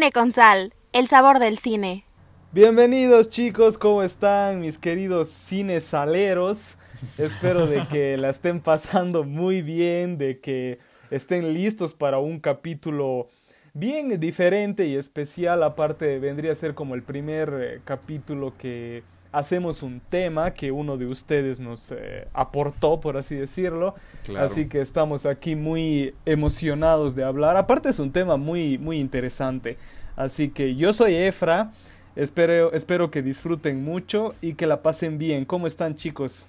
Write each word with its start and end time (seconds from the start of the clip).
Cine 0.00 0.12
con 0.12 0.32
Sal, 0.32 0.72
el 0.94 1.08
sabor 1.08 1.40
del 1.40 1.58
cine. 1.58 2.06
Bienvenidos 2.52 3.28
chicos, 3.28 3.76
¿cómo 3.76 4.02
están 4.02 4.60
mis 4.60 4.78
queridos 4.78 5.28
cinesaleros? 5.28 6.78
Espero 7.18 7.66
de 7.66 7.86
que 7.86 8.16
la 8.16 8.30
estén 8.30 8.60
pasando 8.62 9.24
muy 9.24 9.60
bien, 9.60 10.16
de 10.16 10.40
que 10.40 10.78
estén 11.10 11.52
listos 11.52 11.92
para 11.92 12.16
un 12.16 12.40
capítulo 12.40 13.28
bien 13.74 14.18
diferente 14.18 14.86
y 14.86 14.96
especial. 14.96 15.62
Aparte 15.62 16.18
vendría 16.18 16.52
a 16.52 16.54
ser 16.54 16.72
como 16.72 16.94
el 16.94 17.02
primer 17.02 17.52
eh, 17.60 17.80
capítulo 17.84 18.56
que 18.56 19.02
hacemos 19.32 19.82
un 19.82 20.00
tema 20.00 20.52
que 20.52 20.72
uno 20.72 20.96
de 20.96 21.06
ustedes 21.06 21.60
nos 21.60 21.92
eh, 21.92 22.26
aportó, 22.32 23.00
por 23.00 23.16
así 23.16 23.34
decirlo. 23.34 23.94
Así 24.38 24.66
que 24.66 24.80
estamos 24.80 25.26
aquí 25.26 25.56
muy 25.56 26.14
emocionados 26.26 27.14
de 27.14 27.24
hablar. 27.24 27.56
Aparte 27.56 27.88
es 27.88 27.98
un 27.98 28.12
tema 28.12 28.36
muy, 28.36 28.78
muy 28.78 28.98
interesante. 28.98 29.76
Así 30.16 30.50
que 30.50 30.74
yo 30.76 30.92
soy 30.92 31.14
Efra. 31.14 31.72
Espero, 32.16 32.72
espero 32.72 33.10
que 33.10 33.22
disfruten 33.22 33.84
mucho 33.84 34.34
y 34.40 34.54
que 34.54 34.66
la 34.66 34.82
pasen 34.82 35.18
bien. 35.18 35.44
¿Cómo 35.44 35.66
están 35.66 35.96
chicos? 35.96 36.46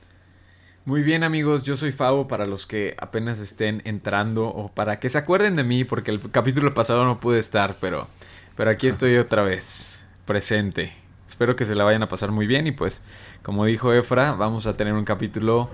Muy 0.83 1.03
bien 1.03 1.23
amigos, 1.23 1.61
yo 1.61 1.77
soy 1.77 1.91
Fabo 1.91 2.27
para 2.27 2.47
los 2.47 2.65
que 2.65 2.95
apenas 2.97 3.37
estén 3.39 3.83
entrando 3.85 4.47
o 4.47 4.69
para 4.69 4.99
que 4.99 5.09
se 5.09 5.19
acuerden 5.19 5.55
de 5.55 5.63
mí 5.63 5.83
porque 5.83 6.09
el 6.09 6.19
capítulo 6.31 6.73
pasado 6.73 7.05
no 7.05 7.19
pude 7.19 7.37
estar, 7.37 7.77
pero, 7.79 8.07
pero 8.55 8.71
aquí 8.71 8.87
estoy 8.87 9.17
otra 9.17 9.43
vez, 9.43 10.03
presente. 10.25 11.00
Espero 11.31 11.55
que 11.55 11.65
se 11.65 11.75
la 11.75 11.85
vayan 11.85 12.03
a 12.03 12.09
pasar 12.09 12.29
muy 12.29 12.45
bien 12.45 12.67
y 12.67 12.73
pues, 12.73 13.03
como 13.41 13.63
dijo 13.63 13.93
Efra, 13.93 14.33
vamos 14.33 14.67
a 14.67 14.75
tener 14.75 14.93
un 14.93 15.05
capítulo 15.05 15.69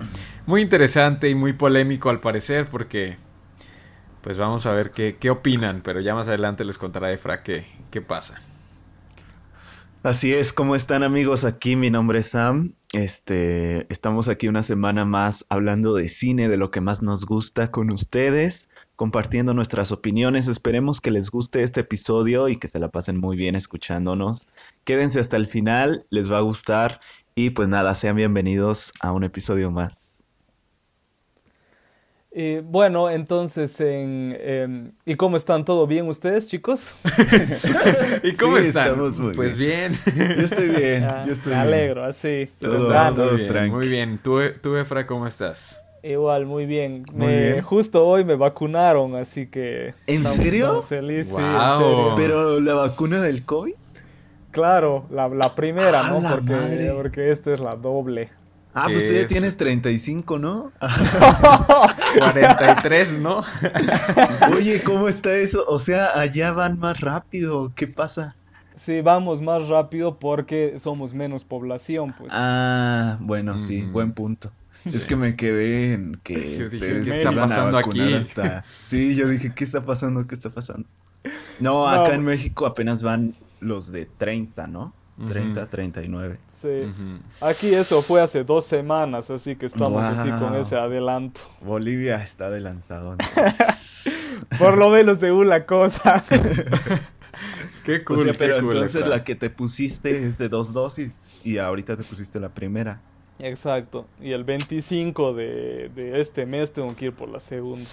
muy 0.46 0.62
interesante 0.62 1.28
y 1.28 1.34
muy 1.34 1.52
polémico 1.52 2.10
al 2.10 2.20
parecer 2.20 2.68
porque 2.70 3.18
pues 4.22 4.38
vamos 4.38 4.66
a 4.66 4.72
ver 4.72 4.92
qué, 4.92 5.16
qué 5.18 5.30
opinan, 5.30 5.80
pero 5.82 6.00
ya 6.00 6.14
más 6.14 6.28
adelante 6.28 6.64
les 6.64 6.78
contará 6.78 7.10
Efra 7.10 7.42
qué, 7.42 7.66
qué 7.90 8.00
pasa. 8.00 8.40
Así 10.04 10.32
es, 10.32 10.52
¿cómo 10.52 10.76
están 10.76 11.02
amigos? 11.02 11.42
Aquí 11.42 11.74
mi 11.74 11.90
nombre 11.90 12.20
es 12.20 12.28
Sam. 12.28 12.74
Este, 12.92 13.92
estamos 13.92 14.28
aquí 14.28 14.46
una 14.46 14.62
semana 14.62 15.04
más 15.04 15.44
hablando 15.48 15.92
de 15.92 16.08
cine, 16.08 16.48
de 16.48 16.56
lo 16.56 16.70
que 16.70 16.80
más 16.80 17.02
nos 17.02 17.26
gusta 17.26 17.72
con 17.72 17.90
ustedes, 17.90 18.70
compartiendo 18.98 19.54
nuestras 19.54 19.92
opiniones. 19.92 20.48
Esperemos 20.48 21.00
que 21.00 21.12
les 21.12 21.30
guste 21.30 21.62
este 21.62 21.82
episodio 21.82 22.48
y 22.48 22.56
que 22.56 22.66
se 22.66 22.80
la 22.80 22.88
pasen 22.88 23.20
muy 23.20 23.36
bien 23.36 23.54
escuchándonos. 23.54 24.48
Quédense 24.82 25.20
hasta 25.20 25.36
el 25.36 25.46
final, 25.46 26.04
les 26.10 26.30
va 26.30 26.38
a 26.38 26.40
gustar 26.40 26.98
y 27.36 27.50
pues 27.50 27.68
nada, 27.68 27.94
sean 27.94 28.16
bienvenidos 28.16 28.92
a 29.00 29.12
un 29.12 29.22
episodio 29.22 29.70
más. 29.70 30.24
Eh, 32.32 32.60
bueno, 32.64 33.08
entonces, 33.08 33.80
en, 33.80 34.36
em, 34.40 34.92
¿y 35.06 35.14
cómo 35.14 35.36
están? 35.36 35.64
¿Todo 35.64 35.86
bien 35.86 36.08
ustedes, 36.08 36.48
chicos? 36.48 36.96
¿Y 38.24 38.32
cómo 38.32 38.58
están? 38.58 38.96
pues 39.36 39.56
bien. 39.56 39.92
Yo 40.16 40.42
estoy 40.42 40.70
bien. 40.70 41.06
yo 41.24 41.32
estoy 41.32 41.52
me 41.52 41.60
alegro, 41.60 42.04
así. 42.04 42.46
Todo, 42.60 43.36
bien, 43.36 43.70
muy 43.70 43.88
bien. 43.88 44.18
¿Tú, 44.20 44.40
¿Tú, 44.60 44.74
Efra, 44.76 45.06
cómo 45.06 45.28
estás? 45.28 45.87
Igual, 46.02 46.46
muy 46.46 46.66
bien. 46.66 47.04
me, 47.12 47.60
Justo 47.62 48.06
hoy 48.06 48.24
me 48.24 48.36
vacunaron, 48.36 49.16
así 49.16 49.46
que... 49.46 49.94
¿En 50.06 50.24
serio? 50.24 50.82
Feliz, 50.82 51.28
¿Pero 52.16 52.60
la 52.60 52.74
vacuna 52.74 53.20
del 53.20 53.44
COVID? 53.44 53.74
Claro, 54.50 55.06
la, 55.10 55.28
la 55.28 55.54
primera, 55.54 56.02
¿no? 56.08 56.28
Porque, 56.28 56.92
porque 56.94 57.30
esta 57.30 57.52
es 57.52 57.60
la 57.60 57.76
doble. 57.76 58.30
Ah, 58.74 58.86
pues 58.86 59.06
tú 59.06 59.12
ya 59.12 59.26
tienes 59.26 59.56
35, 59.56 60.38
¿no? 60.38 60.72
43, 62.18 63.14
¿no? 63.14 63.42
Oye, 64.56 64.82
¿cómo 64.82 65.08
está 65.08 65.34
eso? 65.34 65.64
O 65.66 65.78
sea, 65.78 66.18
allá 66.18 66.52
van 66.52 66.78
más 66.78 67.00
rápido. 67.00 67.72
¿Qué 67.74 67.88
pasa? 67.88 68.36
Sí, 68.76 69.00
vamos 69.00 69.42
más 69.42 69.68
rápido 69.68 70.18
porque 70.18 70.78
somos 70.78 71.12
menos 71.12 71.42
población, 71.42 72.14
pues. 72.16 72.30
Ah, 72.32 73.16
bueno, 73.20 73.58
sí, 73.58 73.82
buen 73.82 74.12
punto. 74.12 74.52
Es 74.84 75.04
que 75.04 75.16
me 75.16 75.36
quedé 75.36 75.94
en 75.94 76.20
que 76.22 76.34
¿qué 77.04 77.18
está 77.18 77.32
pasando 77.32 77.78
aquí? 77.78 78.00
Sí, 78.86 79.14
yo 79.14 79.28
dije, 79.28 79.52
¿qué 79.54 79.64
está 79.64 79.82
pasando? 79.82 80.26
¿Qué 80.26 80.34
está 80.34 80.50
pasando? 80.50 80.86
No, 81.60 81.86
acá 81.88 82.14
en 82.14 82.24
México 82.24 82.66
apenas 82.66 83.02
van 83.02 83.34
los 83.60 83.90
de 83.92 84.06
30, 84.06 84.66
¿no? 84.66 84.94
30, 85.26 85.66
39. 85.66 86.38
Sí. 86.48 86.92
Aquí 87.40 87.74
eso 87.74 88.02
fue 88.02 88.20
hace 88.20 88.44
dos 88.44 88.66
semanas, 88.66 89.30
así 89.30 89.56
que 89.56 89.66
estamos 89.66 90.02
así 90.02 90.30
con 90.30 90.54
ese 90.54 90.76
adelanto. 90.76 91.40
Bolivia 91.60 92.22
está 92.22 92.46
adelantado. 92.46 93.16
Por 94.58 94.78
lo 94.78 94.90
menos 94.90 95.18
según 95.18 95.48
la 95.48 95.66
cosa. 95.66 96.22
qué 97.84 98.04
cool. 98.04 98.32
pero 98.38 98.58
entonces 98.58 99.08
la 99.08 99.24
que 99.24 99.34
te 99.34 99.50
pusiste 99.50 100.24
es 100.28 100.38
de 100.38 100.48
dos 100.48 100.72
dosis 100.72 101.38
y 101.42 101.58
ahorita 101.58 101.96
te 101.96 102.04
pusiste 102.04 102.38
la 102.38 102.50
primera. 102.50 103.00
Exacto. 103.38 104.06
Y 104.20 104.32
el 104.32 104.44
25 104.44 105.32
de, 105.32 105.90
de 105.94 106.20
este 106.20 106.46
mes 106.46 106.72
tengo 106.72 106.94
que 106.96 107.06
ir 107.06 107.12
por 107.12 107.28
la 107.28 107.40
segunda. 107.40 107.88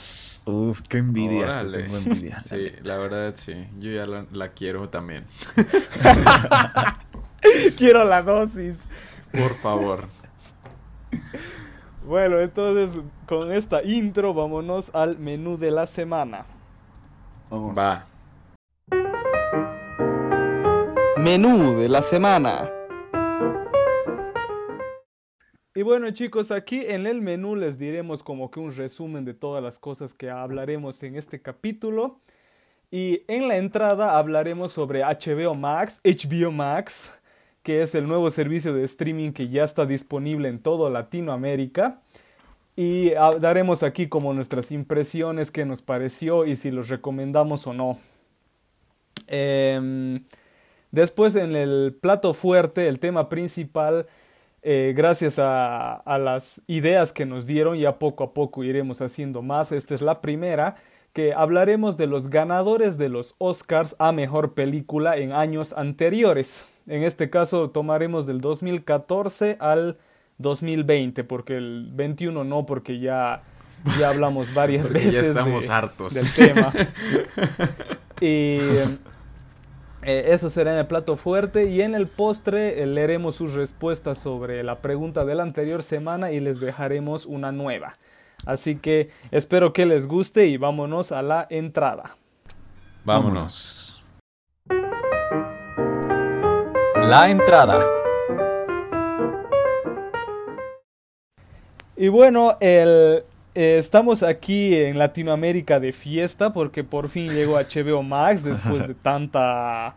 Uf, 0.45 0.81
qué 0.87 0.97
envidia. 0.97 1.65
Tengo 1.71 1.97
envidia. 1.97 2.39
Sí, 2.41 2.71
la 2.83 2.97
verdad 2.97 3.33
sí. 3.35 3.67
Yo 3.79 3.91
ya 3.91 4.05
la 4.05 4.49
quiero 4.49 4.89
también. 4.89 5.25
Quiero 7.77 8.03
la 8.03 8.23
dosis. 8.23 8.79
Por 9.31 9.53
favor. 9.55 10.07
Bueno, 12.05 12.39
entonces 12.39 13.01
con 13.27 13.51
esta 13.51 13.83
intro 13.83 14.33
vámonos 14.33 14.91
al 14.93 15.17
menú 15.17 15.57
de 15.57 15.71
la 15.71 15.85
semana. 15.85 16.45
Va. 17.51 18.05
Menú 21.17 21.77
de 21.77 21.89
la 21.89 22.01
semana. 22.01 22.69
Y 25.77 25.81
bueno 25.81 26.09
chicos, 26.11 26.51
aquí 26.51 26.85
en 26.87 27.05
el 27.05 27.21
menú 27.21 27.57
les 27.57 27.77
diremos 27.77 28.23
como 28.23 28.49
que 28.49 28.61
un 28.61 28.73
resumen 28.73 29.25
de 29.25 29.33
todas 29.33 29.61
las 29.61 29.77
cosas 29.77 30.13
que 30.13 30.29
hablaremos 30.29 31.03
en 31.03 31.17
este 31.17 31.41
capítulo. 31.41 32.21
Y 32.91 33.23
en 33.27 33.49
la 33.49 33.57
entrada 33.57 34.17
hablaremos 34.17 34.71
sobre 34.71 35.01
HBO 35.01 35.53
Max, 35.53 35.99
HBO 36.05 36.53
Max, 36.53 37.13
que 37.61 37.81
es 37.81 37.93
el 37.93 38.07
nuevo 38.07 38.31
servicio 38.31 38.73
de 38.73 38.85
streaming 38.85 39.33
que 39.33 39.49
ya 39.49 39.65
está 39.65 39.85
disponible 39.85 40.47
en 40.47 40.59
toda 40.59 40.89
Latinoamérica. 40.89 41.99
Y 42.77 43.09
daremos 43.09 43.83
aquí 43.83 44.07
como 44.07 44.33
nuestras 44.33 44.71
impresiones, 44.71 45.51
qué 45.51 45.65
nos 45.65 45.81
pareció 45.81 46.45
y 46.45 46.55
si 46.55 46.71
los 46.71 46.87
recomendamos 46.87 47.67
o 47.67 47.73
no. 47.73 47.99
Em, 49.27 50.23
después 50.91 51.35
en 51.35 51.53
el 51.53 51.97
plato 51.99 52.33
fuerte, 52.33 52.87
el 52.87 53.01
tema 53.01 53.27
principal, 53.27 54.07
eh, 54.67 54.93
gracias 54.95 55.37
a, 55.37 55.93
a, 55.93 56.17
las 56.17 56.59
ideas 56.65 57.13
que 57.13 57.27
nos 57.27 57.45
dieron, 57.45 57.77
ya 57.77 57.99
poco 57.99 58.23
a 58.23 58.33
poco 58.33 58.63
iremos 58.63 58.99
haciendo 58.99 59.43
más. 59.43 59.71
Esta 59.71 59.93
es 59.93 60.01
la 60.01 60.21
primera, 60.21 60.75
que 61.13 61.35
hablaremos 61.35 61.97
de 61.97 62.07
los 62.07 62.31
ganadores 62.31 62.97
de 62.97 63.09
los 63.09 63.35
Oscars 63.37 63.95
a 63.99 64.11
Mejor 64.11 64.55
Película 64.55 65.17
en 65.17 65.33
años 65.33 65.71
anteriores. 65.77 66.65
En 66.87 67.03
este 67.03 67.29
caso 67.29 67.69
tomaremos 67.69 68.25
del 68.25 68.41
2014 68.41 69.57
al 69.59 69.99
2020, 70.39 71.23
porque 71.23 71.57
el 71.57 71.89
21 71.93 72.43
no, 72.43 72.65
porque 72.65 72.99
ya, 72.99 73.43
ya 73.99 74.09
hablamos 74.09 74.51
varias 74.55 74.91
veces. 74.91 75.13
Ya 75.13 75.21
estamos 75.21 75.69
hartos 75.69 76.15
del 76.15 76.33
tema. 76.33 76.73
y 78.19 78.57
eh, 80.05 80.25
eso 80.33 80.49
será 80.49 80.71
en 80.71 80.77
el 80.77 80.87
plato 80.87 81.17
fuerte. 81.17 81.65
Y 81.65 81.81
en 81.81 81.95
el 81.95 82.07
postre 82.07 82.81
eh, 82.81 82.85
leeremos 82.85 83.35
sus 83.35 83.53
respuestas 83.53 84.17
sobre 84.17 84.63
la 84.63 84.79
pregunta 84.79 85.25
de 85.25 85.35
la 85.35 85.43
anterior 85.43 85.83
semana 85.83 86.31
y 86.31 86.39
les 86.39 86.59
dejaremos 86.59 87.25
una 87.25 87.51
nueva. 87.51 87.97
Así 88.45 88.75
que 88.75 89.09
espero 89.31 89.73
que 89.73 89.85
les 89.85 90.07
guste 90.07 90.45
y 90.45 90.57
vámonos 90.57 91.11
a 91.11 91.21
la 91.21 91.47
entrada. 91.49 92.15
Vámonos. 93.03 94.03
La 96.95 97.29
entrada. 97.29 97.79
Y 101.97 102.09
bueno, 102.09 102.57
el, 102.59 103.23
eh, 103.55 103.77
estamos 103.77 104.21
aquí 104.21 104.75
en 104.75 104.99
Latinoamérica 104.99 105.79
de 105.79 105.91
fiesta 105.93 106.53
porque 106.53 106.83
por 106.83 107.09
fin 107.09 107.29
llegó 107.29 107.55
HBO 107.55 108.03
Max 108.03 108.43
después 108.43 108.87
de 108.87 108.93
tanta... 108.93 109.95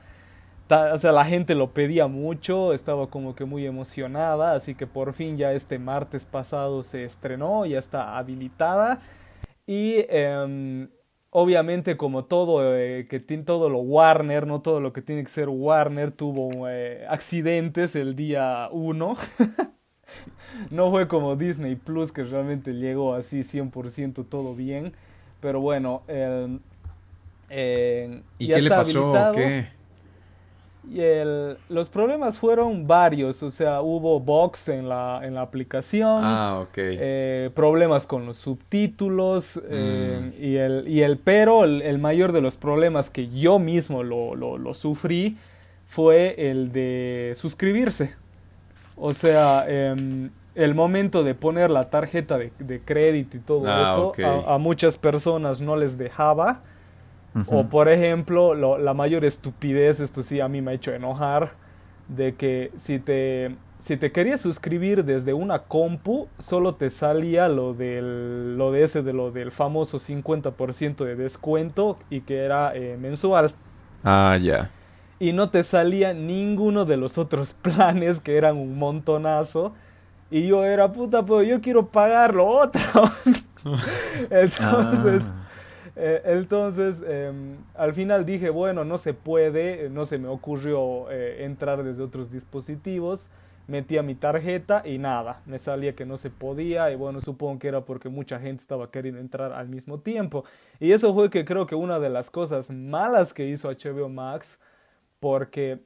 o 0.71 0.99
sea, 0.99 1.13
la 1.13 1.25
gente 1.25 1.55
lo 1.55 1.75
pedía 1.75 2.07
mucho, 2.07 2.73
estaba 2.73 3.11
como 3.11 3.35
que 3.35 3.45
muy 3.45 3.67
emocionada, 3.67 4.55
así 4.55 4.75
que 4.75 4.87
por 4.87 5.13
fin 5.13 5.37
ya 5.37 5.53
este 5.53 5.79
martes 5.79 6.25
pasado 6.25 6.83
se 6.83 7.05
estrenó, 7.05 7.67
ya 7.67 7.79
está 7.79 8.17
habilitada. 8.17 9.01
Y 9.67 10.07
em, 10.09 10.89
obviamente 11.31 11.97
como 11.97 12.25
todo 12.25 12.77
eh, 12.77 13.07
que 13.09 13.21
tiene 13.21 13.43
todo 13.43 13.69
lo 13.69 13.81
Warner, 13.81 14.47
no 14.47 14.63
todo 14.63 14.81
lo 14.81 14.93
que 14.93 15.03
tiene 15.03 15.23
que 15.25 15.31
ser 15.31 15.49
Warner 15.49 16.13
tuvo 16.13 16.69
eh, 16.69 17.05
accidentes 17.09 17.97
el 17.97 18.17
día 18.17 18.69
1. 18.73 19.17
no 20.71 20.91
fue 20.91 21.09
como 21.09 21.37
Disney 21.37 21.77
Plus 21.77 22.13
que 22.13 22.25
realmente 22.25 22.73
llegó 22.75 23.15
así 23.15 23.41
100% 23.41 24.25
todo 24.29 24.55
bien, 24.55 24.93
pero 25.41 25.61
bueno, 25.61 26.03
¿y 28.39 28.47
qué 28.49 28.61
le 28.61 28.69
pasó? 28.71 29.13
¿Qué? 29.35 29.67
Y 30.91 31.01
el, 31.01 31.59
los 31.69 31.91
problemas 31.91 32.39
fueron 32.39 32.87
varios, 32.87 33.43
o 33.43 33.51
sea, 33.51 33.83
hubo 33.83 34.21
bugs 34.21 34.69
en 34.71 34.89
la, 34.89 35.21
en 35.23 35.35
la 35.35 35.43
aplicación, 35.43 36.23
Ah, 36.25 36.65
eh, 36.77 37.51
problemas 37.55 38.07
con 38.07 38.25
los 38.25 38.39
subtítulos, 38.39 39.61
eh, 39.69 40.33
Mm. 40.39 40.43
y, 40.43 40.57
el, 40.57 40.89
y 40.89 41.03
el 41.03 41.19
pero, 41.19 41.65
el, 41.65 41.83
el 41.83 41.99
mayor 41.99 42.33
de 42.33 42.41
los 42.41 42.57
problemas 42.57 43.11
que 43.11 43.29
yo 43.29 43.59
mismo 43.59 44.03
lo, 44.03 44.35
lo, 44.35 44.57
lo 44.57 44.73
sufrí 44.73 45.37
fue 45.87 46.35
el 46.51 46.73
de 46.73 47.35
suscribirse. 47.37 48.15
O 49.01 49.13
sea, 49.13 49.65
em, 49.69 50.31
el 50.55 50.75
momento 50.75 51.23
de 51.25 51.35
poner 51.35 51.71
la 51.71 51.91
tarjeta 51.91 52.39
de, 52.39 52.53
de 52.59 52.81
crédito 52.81 53.37
y 53.37 53.41
todo 53.41 53.69
Ah, 53.69 53.83
eso, 53.83 54.13
a, 54.49 54.55
a 54.55 54.59
muchas 54.59 54.99
personas 54.99 55.61
no 55.61 55.77
les 55.77 55.97
dejaba. 55.99 56.63
O 57.47 57.69
por 57.69 57.89
ejemplo, 57.89 58.55
lo- 58.55 58.79
la 58.79 58.95
mayor 58.95 59.25
estupidez, 59.25 60.01
esto 60.01 60.23
sí 60.23 60.41
a 60.41 60.49
mí 60.49 60.61
me 60.63 60.73
ha 60.73 60.75
hecho 60.75 60.93
enojar, 60.93 61.53
de 62.09 62.35
que 62.35 62.73
si 62.77 62.99
te, 62.99 63.57
si 63.79 63.97
te 63.97 64.13
querías 64.13 64.41
suscribir 64.41 65.05
desde 65.05 65.33
una 65.35 65.61
compu, 65.61 66.29
solo 66.39 66.75
te 66.75 66.91
salía 66.91 67.49
lo 67.49 67.75
del, 67.75 68.57
lo 68.59 68.73
de 68.73 68.83
ese, 68.85 69.03
de 69.03 69.13
lo 69.13 69.31
del 69.31 69.51
famoso 69.53 69.99
50% 69.99 71.05
de 71.05 71.17
descuento 71.17 71.97
y 72.11 72.23
que 72.23 72.39
era 72.45 72.75
eh, 72.75 72.97
mensual. 72.99 73.53
Ah, 74.05 74.37
ya. 74.37 74.71
Y 75.19 75.33
no 75.33 75.51
te 75.51 75.63
salía 75.63 76.15
ninguno 76.15 76.85
de 76.85 76.97
los 76.97 77.19
otros 77.19 77.53
planes 77.63 78.21
que 78.21 78.37
eran 78.37 78.57
un 78.57 78.79
montonazo. 78.79 79.75
Y 80.31 80.47
yo 80.47 80.65
era 80.65 80.93
puta, 80.93 81.25
pero 81.25 81.43
yo 81.43 81.61
quiero 81.61 81.87
pagar 81.89 82.35
lo 82.35 82.47
otro. 82.47 82.81
Entonces... 84.31 85.23
Ah. 85.25 85.45
Eh, 86.01 86.23
entonces, 86.27 87.03
em, 87.05 87.57
al 87.75 87.93
final 87.93 88.25
dije, 88.25 88.51
bueno, 88.51 88.85
no 88.85 88.99
se 88.99 89.15
puede, 89.15 89.87
eh, 89.87 89.91
no 89.91 90.07
se 90.07 90.19
me 90.19 90.29
ocurrió 90.29 91.11
eh, 91.11 91.45
entrar 91.45 91.83
desde 91.83 92.05
otros 92.05 92.31
dispositivos, 92.31 93.29
metía 93.67 94.05
mi 94.05 94.15
tarjeta 94.15 94.83
y 94.85 94.99
nada, 94.99 95.43
me 95.45 95.59
salía 95.59 95.97
que 95.97 96.07
no 96.07 96.17
se 96.17 96.31
podía 96.31 96.93
y 96.93 96.95
bueno, 96.95 97.21
supongo 97.21 97.59
que 97.59 97.67
era 97.67 97.85
porque 97.85 98.09
mucha 98.09 98.39
gente 98.39 98.63
estaba 98.63 98.93
queriendo 98.93 99.21
entrar 99.21 99.53
al 99.53 99.69
mismo 99.69 99.99
tiempo. 99.99 100.45
Y 100.79 100.93
eso 100.93 101.13
fue 101.13 101.31
que 101.31 101.45
creo 101.45 101.67
que 101.67 101.75
una 101.75 101.99
de 101.99 102.11
las 102.11 102.31
cosas 102.31 102.71
malas 102.71 103.35
que 103.35 103.49
hizo 103.49 103.69
HBO 103.69 104.09
Max, 104.09 104.61
porque 105.21 105.81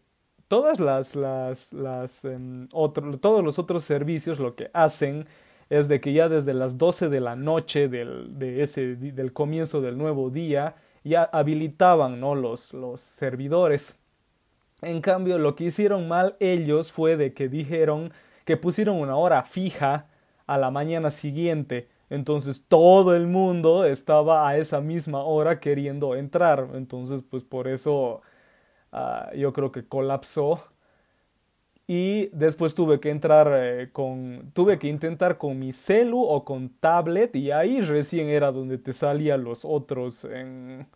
todas 0.49 0.81
las, 0.81 1.17
las, 1.17 1.73
las, 1.73 2.25
em, 2.25 2.69
otro- 2.73 3.19
todos 3.19 3.45
los 3.45 3.59
otros 3.59 3.85
servicios 3.85 4.39
lo 4.39 4.55
que 4.57 4.71
hacen 4.75 5.27
es 5.71 5.89
de 5.89 6.01
que 6.01 6.13
ya 6.13 6.29
desde 6.29 6.55
las 6.55 6.77
12 6.79 7.09
de 7.09 7.21
la 7.21 7.37
noche 7.37 7.89
del, 7.89 8.39
de 8.39 8.63
ese, 8.63 8.97
del 8.97 9.33
comienzo 9.33 9.81
del 9.81 9.97
nuevo 9.99 10.31
día 10.31 10.77
ya 11.05 11.25
habilitaban 11.25 12.21
¿no? 12.21 12.35
los, 12.35 12.73
los 12.75 13.01
servidores. 13.01 13.99
En 14.83 15.01
cambio, 15.01 15.39
lo 15.39 15.55
que 15.55 15.65
hicieron 15.65 16.09
mal 16.09 16.37
ellos 16.41 16.91
fue 16.93 17.17
de 17.17 17.33
que 17.35 17.49
dijeron 17.49 18.13
que 18.45 18.57
pusieron 18.57 18.97
una 18.97 19.17
hora 19.17 19.45
fija 19.45 20.09
a 20.47 20.59
la 20.59 20.71
mañana 20.71 21.11
siguiente. 21.11 21.89
Entonces 22.11 22.65
todo 22.69 23.15
el 23.17 23.27
mundo 23.29 23.85
estaba 23.85 24.49
a 24.49 24.57
esa 24.59 24.81
misma 24.81 25.23
hora 25.25 25.61
queriendo 25.61 26.17
entrar. 26.17 26.69
Entonces, 26.75 27.23
pues 27.29 27.45
por 27.45 27.69
eso 27.69 28.23
ah, 28.93 29.31
yo 29.35 29.53
creo 29.53 29.73
que 29.73 29.87
colapsó. 29.87 30.63
Y 31.87 32.29
después 32.29 32.75
tuve 32.75 33.01
que 33.01 33.11
entrar 33.11 33.51
eh, 33.55 33.91
con, 33.93 34.51
tuve 34.55 34.79
que 34.79 34.89
intentar 34.89 35.37
con 35.37 35.59
mi 35.59 35.73
celu 35.73 36.23
o 36.23 36.45
con 36.45 36.69
tablet 36.69 37.35
y 37.37 37.51
ahí 37.51 37.81
recién 37.81 38.29
era 38.29 38.53
donde 38.53 38.79
te 38.79 38.93
salían 38.93 39.45
los 39.45 39.65
otros, 39.65 40.25
en, 40.25 40.87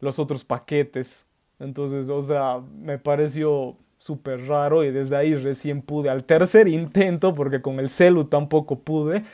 los 0.00 0.18
otros 0.18 0.44
paquetes. 0.44 1.26
Entonces, 1.58 2.08
o 2.08 2.22
sea, 2.22 2.62
me 2.74 2.98
pareció 2.98 3.76
súper 3.98 4.46
raro 4.46 4.82
y 4.84 4.90
desde 4.90 5.16
ahí 5.16 5.34
recién 5.34 5.82
pude, 5.82 6.08
al 6.10 6.24
tercer 6.24 6.68
intento, 6.68 7.34
porque 7.34 7.60
con 7.60 7.78
el 7.80 7.90
celu 7.90 8.24
tampoco 8.24 8.78
pude, 8.80 9.24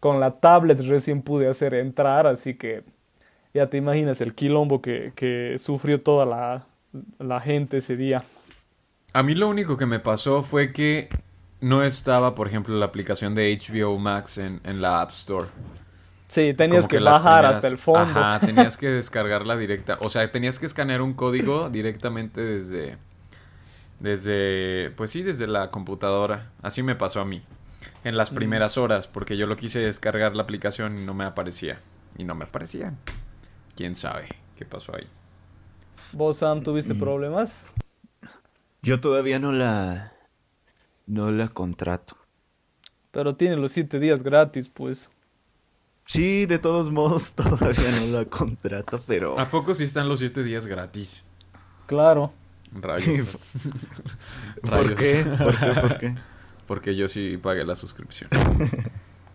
con 0.00 0.20
la 0.20 0.40
tablet 0.40 0.80
recién 0.80 1.22
pude 1.22 1.48
hacer 1.48 1.74
entrar, 1.74 2.26
así 2.26 2.54
que 2.54 2.82
ya 3.54 3.68
te 3.70 3.76
imaginas 3.78 4.20
el 4.20 4.34
quilombo 4.34 4.82
que, 4.82 5.12
que 5.14 5.56
sufrió 5.58 6.02
toda 6.02 6.26
la, 6.26 6.66
la 7.18 7.40
gente 7.40 7.78
ese 7.78 7.96
día. 7.96 8.24
A 9.12 9.22
mí 9.22 9.34
lo 9.34 9.48
único 9.48 9.76
que 9.76 9.86
me 9.86 9.98
pasó 9.98 10.42
fue 10.42 10.72
que 10.72 11.08
no 11.60 11.82
estaba, 11.82 12.34
por 12.34 12.48
ejemplo, 12.48 12.76
la 12.78 12.86
aplicación 12.86 13.34
de 13.34 13.56
HBO 13.56 13.98
Max 13.98 14.38
en, 14.38 14.60
en 14.64 14.80
la 14.82 15.00
App 15.00 15.10
Store. 15.10 15.48
Sí, 16.28 16.52
tenías 16.54 16.82
Como 16.82 16.88
que, 16.88 16.98
bajar 16.98 17.22
primeras- 17.44 17.56
hasta 17.56 17.68
el 17.68 17.78
fondo. 17.78 18.00
Ajá, 18.20 18.40
tenías 18.46 18.76
que 18.76 18.88
descargarla 18.88 19.56
directa. 19.56 19.96
O 20.00 20.08
sea, 20.08 20.30
tenías 20.32 20.58
que 20.58 20.66
escanear 20.66 21.00
un 21.00 21.14
código 21.14 21.70
directamente 21.70 22.40
desde. 22.42 22.98
Desde. 24.00 24.90
Pues 24.96 25.10
sí, 25.10 25.22
desde 25.22 25.46
la 25.46 25.70
computadora. 25.70 26.50
Así 26.62 26.82
me 26.82 26.94
pasó 26.94 27.20
a 27.20 27.24
mí. 27.24 27.42
En 28.04 28.16
las 28.16 28.30
primeras 28.30 28.76
horas, 28.78 29.08
porque 29.08 29.36
yo 29.36 29.46
lo 29.46 29.56
quise 29.56 29.80
descargar 29.80 30.36
la 30.36 30.42
aplicación 30.44 30.98
y 30.98 31.04
no 31.04 31.14
me 31.14 31.24
aparecía. 31.24 31.80
Y 32.18 32.24
no 32.24 32.34
me 32.34 32.44
aparecía. 32.44 32.92
Quién 33.74 33.96
sabe 33.96 34.28
qué 34.56 34.64
pasó 34.64 34.94
ahí. 34.94 35.06
¿Vos, 36.12 36.38
Sam, 36.38 36.62
tuviste 36.62 36.94
Mm. 36.94 36.98
problemas? 36.98 37.62
Yo 38.82 39.00
todavía 39.00 39.38
no 39.38 39.52
la. 39.52 40.12
No 41.06 41.30
la 41.30 41.48
contrato. 41.48 42.16
Pero 43.10 43.34
tiene 43.36 43.56
los 43.56 43.72
siete 43.72 43.98
días 43.98 44.22
gratis, 44.22 44.68
pues. 44.68 45.10
Sí, 46.04 46.46
de 46.46 46.58
todos 46.58 46.90
modos, 46.90 47.32
todavía 47.34 47.90
no 48.00 48.18
la 48.18 48.24
contrato, 48.26 49.00
pero. 49.06 49.38
¿A 49.38 49.48
poco 49.48 49.74
sí 49.74 49.84
están 49.84 50.08
los 50.08 50.20
7 50.20 50.42
días 50.44 50.66
gratis? 50.66 51.24
Claro. 51.86 52.32
Rayos. 52.72 53.38
¿Por 54.62 54.70
Rayos. 54.70 54.98
qué? 55.00 55.24
¿Por 55.24 55.58
qué? 55.58 55.80
¿Por 55.80 55.98
qué? 55.98 56.14
Porque 56.66 56.96
yo 56.96 57.08
sí 57.08 57.36
pagué 57.38 57.64
la 57.64 57.74
suscripción. 57.76 58.28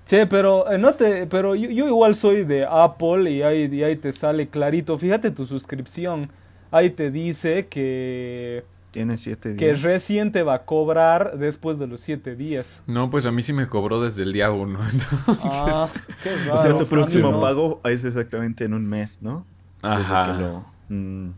Che, 0.05 0.27
pero 0.27 0.69
eh, 0.71 0.77
no 0.77 0.93
te, 0.95 1.25
pero 1.27 1.55
yo, 1.55 1.69
yo 1.69 1.87
igual 1.87 2.15
soy 2.15 2.43
de 2.43 2.65
Apple 2.65 3.29
y 3.31 3.41
ahí, 3.41 3.69
y 3.73 3.83
ahí 3.83 3.95
te 3.95 4.11
sale 4.11 4.49
clarito. 4.49 4.97
Fíjate 4.97 5.31
tu 5.31 5.45
suscripción. 5.45 6.29
Ahí 6.71 6.89
te 6.89 7.11
dice 7.11 7.67
que, 7.67 8.63
Tiene 8.91 9.17
siete 9.17 9.55
que 9.55 9.65
días. 9.67 9.81
recién 9.81 10.31
te 10.31 10.41
va 10.43 10.53
a 10.55 10.65
cobrar 10.65 11.37
después 11.37 11.77
de 11.79 11.87
los 11.87 11.99
siete 12.01 12.35
días. 12.35 12.81
No, 12.87 13.09
pues 13.09 13.25
a 13.25 13.31
mí 13.31 13.41
sí 13.41 13.51
me 13.53 13.67
cobró 13.67 14.01
desde 14.01 14.23
el 14.23 14.33
día 14.33 14.51
uno. 14.51 14.79
Entonces... 14.91 15.37
Ah, 15.45 15.89
qué 16.23 16.35
raro. 16.45 16.53
O 16.53 16.57
sea, 16.57 16.77
tu 16.77 16.85
próximo 16.85 17.31
no. 17.31 17.41
pago 17.41 17.81
es 17.83 18.03
exactamente 18.05 18.63
en 18.65 18.73
un 18.73 18.85
mes, 18.87 19.21
¿no? 19.21 19.45
Desde 19.81 19.95
Ajá. 19.95 20.23
que 20.37 20.41
lo. 20.43 20.65
mm. 20.89 21.29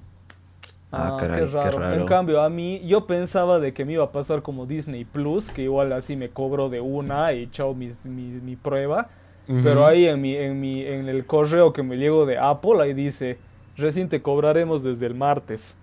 Ah, 0.95 1.13
Ah, 1.15 1.17
caray, 1.19 1.39
qué 1.49 1.71
raro. 1.71 1.93
En 1.95 2.05
cambio, 2.05 2.39
a 2.43 2.49
mí, 2.51 2.79
yo 2.85 3.07
pensaba 3.07 3.57
de 3.59 3.73
que 3.73 3.83
me 3.83 3.93
iba 3.93 4.03
a 4.03 4.11
pasar 4.11 4.43
como 4.43 4.67
Disney 4.67 5.05
Plus, 5.05 5.49
que 5.49 5.63
igual 5.63 5.91
así 5.91 6.15
me 6.15 6.29
cobro 6.29 6.69
de 6.69 6.81
una 6.81 7.33
y 7.33 7.47
chao 7.47 7.73
mi, 7.73 7.89
mi 8.03 8.55
prueba. 8.55 9.09
Pero 9.47 9.87
ahí 9.87 10.05
en 10.05 10.21
mi, 10.21 10.35
en 10.35 10.61
mi, 10.61 10.81
en 10.85 11.09
el 11.09 11.25
correo 11.25 11.73
que 11.73 11.81
me 11.81 11.97
llegó 11.97 12.27
de 12.27 12.37
Apple, 12.37 12.73
ahí 12.81 12.93
dice, 12.93 13.39
recién 13.77 14.09
te 14.09 14.21
cobraremos 14.21 14.83
desde 14.83 15.05
el 15.05 15.15
martes. 15.15 15.75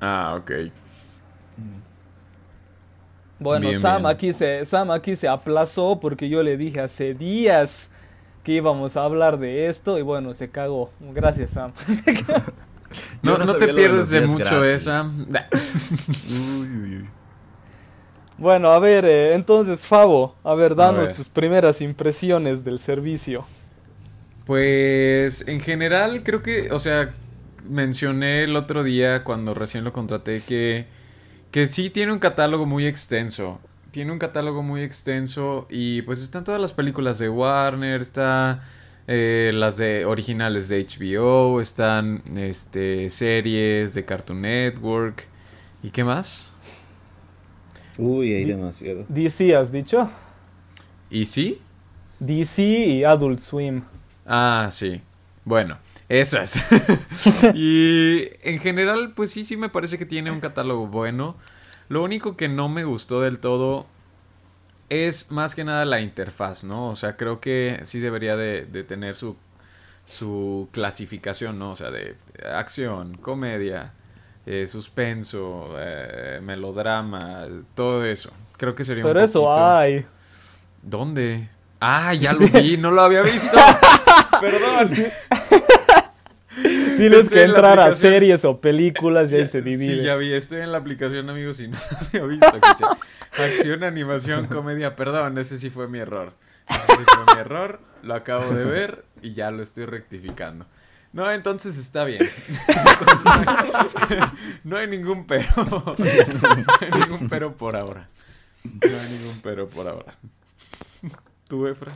Ah, 0.00 0.36
ok. 0.40 0.50
Bueno, 3.40 3.68
Bien, 3.68 3.80
Sam 3.80 4.02
bien. 4.02 4.06
aquí 4.06 4.32
se, 4.32 4.64
Sam 4.64 4.90
aquí 4.90 5.14
se 5.14 5.28
aplazó 5.28 6.00
porque 6.00 6.28
yo 6.28 6.42
le 6.42 6.56
dije 6.56 6.80
hace 6.80 7.14
días 7.14 7.90
que 8.42 8.52
íbamos 8.52 8.96
a 8.96 9.04
hablar 9.04 9.38
de 9.38 9.68
esto 9.68 9.98
y 9.98 10.02
bueno, 10.02 10.34
se 10.34 10.50
cagó. 10.50 10.90
Gracias, 11.14 11.50
Sam. 11.50 11.72
No, 13.20 13.36
no 13.36 13.54
te 13.56 13.66
de 13.66 13.74
pierdes 13.74 14.08
de 14.08 14.20
días 14.20 14.30
mucho 14.30 14.64
uy, 16.30 16.66
uy. 16.96 17.08
bueno, 18.38 18.70
a 18.70 18.78
ver, 18.78 19.04
eh, 19.04 19.34
entonces, 19.34 19.86
Fabo, 19.86 20.34
a 20.42 20.54
ver, 20.54 20.74
danos 20.74 21.08
ver. 21.08 21.16
tus 21.16 21.28
primeras 21.28 21.82
impresiones 21.82 22.64
del 22.64 22.78
servicio. 22.78 23.44
Pues 24.46 25.46
en 25.46 25.60
general 25.60 26.22
creo 26.22 26.42
que, 26.42 26.72
o 26.72 26.78
sea, 26.78 27.14
mencioné 27.68 28.44
el 28.44 28.56
otro 28.56 28.82
día 28.82 29.24
cuando 29.24 29.54
recién 29.54 29.84
lo 29.84 29.92
contraté 29.92 30.40
que, 30.40 30.86
que 31.50 31.66
sí 31.66 31.90
tiene 31.90 32.12
un 32.12 32.18
catálogo 32.18 32.66
muy 32.66 32.86
extenso. 32.86 33.60
Tiene 33.90 34.12
un 34.12 34.18
catálogo 34.18 34.62
muy 34.62 34.82
extenso 34.82 35.66
y 35.70 36.02
pues 36.02 36.20
están 36.20 36.44
todas 36.44 36.60
las 36.60 36.72
películas 36.72 37.18
de 37.18 37.28
Warner, 37.28 38.00
está 38.00 38.62
eh, 39.06 39.50
las 39.54 39.78
de 39.78 40.04
originales 40.04 40.68
de 40.68 40.86
HBO, 40.86 41.60
están 41.60 42.22
este 42.36 43.08
series 43.08 43.94
de 43.94 44.04
Cartoon 44.04 44.42
Network 44.42 45.26
y 45.82 45.90
qué 45.90 46.04
más. 46.04 46.54
Uy, 47.96 48.34
hay 48.34 48.44
demasiado. 48.44 49.06
DC, 49.08 49.56
¿has 49.56 49.72
dicho? 49.72 50.10
¿Y 51.10 51.24
sí? 51.24 51.60
DC 52.20 52.62
y 52.62 53.04
Adult 53.04 53.40
Swim. 53.40 53.82
Ah, 54.26 54.68
sí. 54.70 55.00
Bueno, 55.44 55.78
esas. 56.08 56.62
y 57.54 58.28
en 58.42 58.58
general, 58.60 59.12
pues 59.14 59.30
sí, 59.32 59.44
sí 59.44 59.56
me 59.56 59.68
parece 59.68 59.98
que 59.98 60.06
tiene 60.06 60.30
un 60.30 60.40
catálogo 60.40 60.86
bueno. 60.86 61.36
Lo 61.88 62.02
único 62.02 62.36
que 62.36 62.48
no 62.48 62.68
me 62.68 62.84
gustó 62.84 63.20
del 63.20 63.38
todo 63.38 63.86
es 64.88 65.30
más 65.30 65.54
que 65.54 65.64
nada 65.64 65.84
la 65.84 66.00
interfaz, 66.00 66.64
¿no? 66.64 66.88
O 66.88 66.96
sea, 66.96 67.16
creo 67.16 67.40
que 67.40 67.80
sí 67.84 67.98
debería 68.00 68.36
de, 68.36 68.64
de 68.66 68.84
tener 68.84 69.14
su, 69.14 69.36
su 70.06 70.68
clasificación, 70.72 71.58
¿no? 71.58 71.72
O 71.72 71.76
sea, 71.76 71.90
de 71.90 72.16
acción, 72.54 73.16
comedia, 73.18 73.92
eh, 74.46 74.66
suspenso, 74.66 75.74
eh, 75.78 76.40
melodrama, 76.42 77.46
todo 77.74 78.04
eso. 78.04 78.30
Creo 78.56 78.74
que 78.74 78.84
sería 78.84 79.04
Pero 79.04 79.20
un 79.20 79.24
eso 79.24 79.42
poquito- 79.44 79.76
hay. 79.76 80.06
¿Dónde? 80.82 81.48
Ah, 81.80 82.12
ya 82.14 82.32
lo 82.32 82.46
vi, 82.48 82.76
no 82.76 82.90
lo 82.90 83.02
había 83.02 83.22
visto. 83.22 83.56
Perdón. 84.40 84.94
Tienes 86.98 87.20
Estoy 87.20 87.38
que 87.38 87.44
en 87.44 87.50
entrar 87.50 87.78
a 87.78 87.94
series 87.94 88.44
o 88.44 88.60
películas 88.60 89.30
y 89.30 89.36
ahí 89.36 89.46
se 89.46 89.62
divide. 89.62 89.98
Sí, 89.98 90.02
ya 90.02 90.16
vi, 90.16 90.32
estoy 90.32 90.62
en 90.62 90.72
la 90.72 90.78
aplicación, 90.78 91.30
amigos, 91.30 91.60
y 91.60 91.68
no 91.68 91.78
había 92.12 92.26
visto 92.26 92.60
que 93.36 93.42
acción, 93.42 93.84
animación, 93.84 94.46
comedia. 94.48 94.96
Perdón, 94.96 95.38
ese 95.38 95.58
sí 95.58 95.70
fue 95.70 95.86
mi 95.86 96.00
error. 96.00 96.32
Ese 96.68 97.04
fue 97.04 97.34
mi 97.34 97.40
error, 97.40 97.80
lo 98.02 98.14
acabo 98.14 98.52
de 98.52 98.64
ver 98.64 99.04
y 99.22 99.32
ya 99.32 99.52
lo 99.52 99.62
estoy 99.62 99.86
rectificando. 99.86 100.66
No, 101.12 101.30
entonces 101.30 101.78
está 101.78 102.04
bien. 102.04 102.20
Entonces, 102.68 103.24
no, 103.24 103.30
hay, 103.32 104.20
no 104.64 104.76
hay 104.76 104.86
ningún 104.88 105.26
pero. 105.26 105.46
No 105.96 106.74
hay 106.80 107.00
ningún 107.00 107.28
pero 107.28 107.54
por 107.54 107.76
ahora. 107.76 108.08
No 108.64 108.70
hay 108.82 109.10
ningún 109.12 109.40
pero 109.42 109.68
por 109.68 109.88
ahora. 109.88 110.18
¿Tú, 111.48 111.66
Efra? 111.66 111.92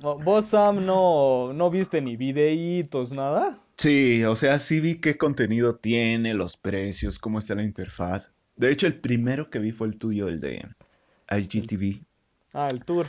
¿Vos, 0.00 0.44
Sam, 0.46 0.84
no, 0.84 1.52
no 1.54 1.70
viste 1.70 2.00
ni 2.00 2.16
videitos, 2.16 3.12
nada? 3.12 3.58
Sí, 3.78 4.24
o 4.24 4.34
sea, 4.34 4.58
sí 4.58 4.80
vi 4.80 4.96
qué 4.96 5.16
contenido 5.16 5.76
tiene, 5.76 6.34
los 6.34 6.56
precios, 6.56 7.20
cómo 7.20 7.38
está 7.38 7.54
la 7.54 7.62
interfaz. 7.62 8.34
De 8.56 8.72
hecho, 8.72 8.88
el 8.88 8.98
primero 8.98 9.50
que 9.50 9.60
vi 9.60 9.70
fue 9.70 9.86
el 9.86 9.98
tuyo, 9.98 10.26
el 10.26 10.40
de 10.40 10.66
IGTV. 11.30 12.02
Ah, 12.52 12.66
el 12.68 12.84
tour. 12.84 13.06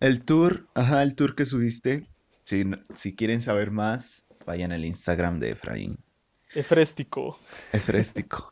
El 0.00 0.24
tour, 0.24 0.66
ajá, 0.72 1.02
el 1.02 1.14
tour 1.14 1.34
que 1.34 1.44
subiste. 1.44 2.08
Si, 2.44 2.64
si 2.94 3.14
quieren 3.14 3.42
saber 3.42 3.70
más, 3.70 4.24
vayan 4.46 4.72
al 4.72 4.86
Instagram 4.86 5.38
de 5.38 5.50
Efraín. 5.50 5.98
Efréstico. 6.54 7.38
Efréstico. 7.70 8.50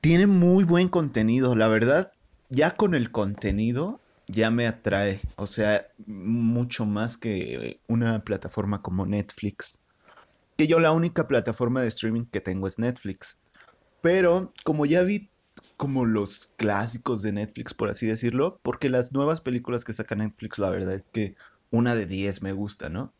Tiene 0.00 0.26
muy 0.26 0.64
buen 0.64 0.88
contenido, 0.88 1.54
la 1.54 1.68
verdad. 1.68 2.12
Ya 2.48 2.72
con 2.72 2.96
el 2.96 3.12
contenido 3.12 4.00
ya 4.26 4.50
me 4.50 4.66
atrae. 4.66 5.20
O 5.36 5.46
sea, 5.46 5.86
mucho 6.06 6.86
más 6.86 7.16
que 7.16 7.80
una 7.86 8.24
plataforma 8.24 8.82
como 8.82 9.06
Netflix. 9.06 9.78
Que 10.56 10.66
yo 10.66 10.80
la 10.80 10.92
única 10.92 11.26
plataforma 11.26 11.82
de 11.82 11.88
streaming 11.88 12.26
que 12.26 12.40
tengo 12.40 12.66
es 12.66 12.78
Netflix. 12.78 13.38
Pero 14.00 14.52
como 14.64 14.86
ya 14.86 15.02
vi 15.02 15.30
como 15.76 16.04
los 16.04 16.52
clásicos 16.56 17.22
de 17.22 17.32
Netflix, 17.32 17.74
por 17.74 17.88
así 17.88 18.06
decirlo, 18.06 18.60
porque 18.62 18.88
las 18.88 19.12
nuevas 19.12 19.40
películas 19.40 19.84
que 19.84 19.92
saca 19.92 20.14
Netflix, 20.14 20.58
la 20.58 20.70
verdad 20.70 20.94
es 20.94 21.08
que 21.08 21.34
una 21.70 21.94
de 21.94 22.06
10 22.06 22.42
me 22.42 22.52
gusta, 22.52 22.88
¿no? 22.88 23.12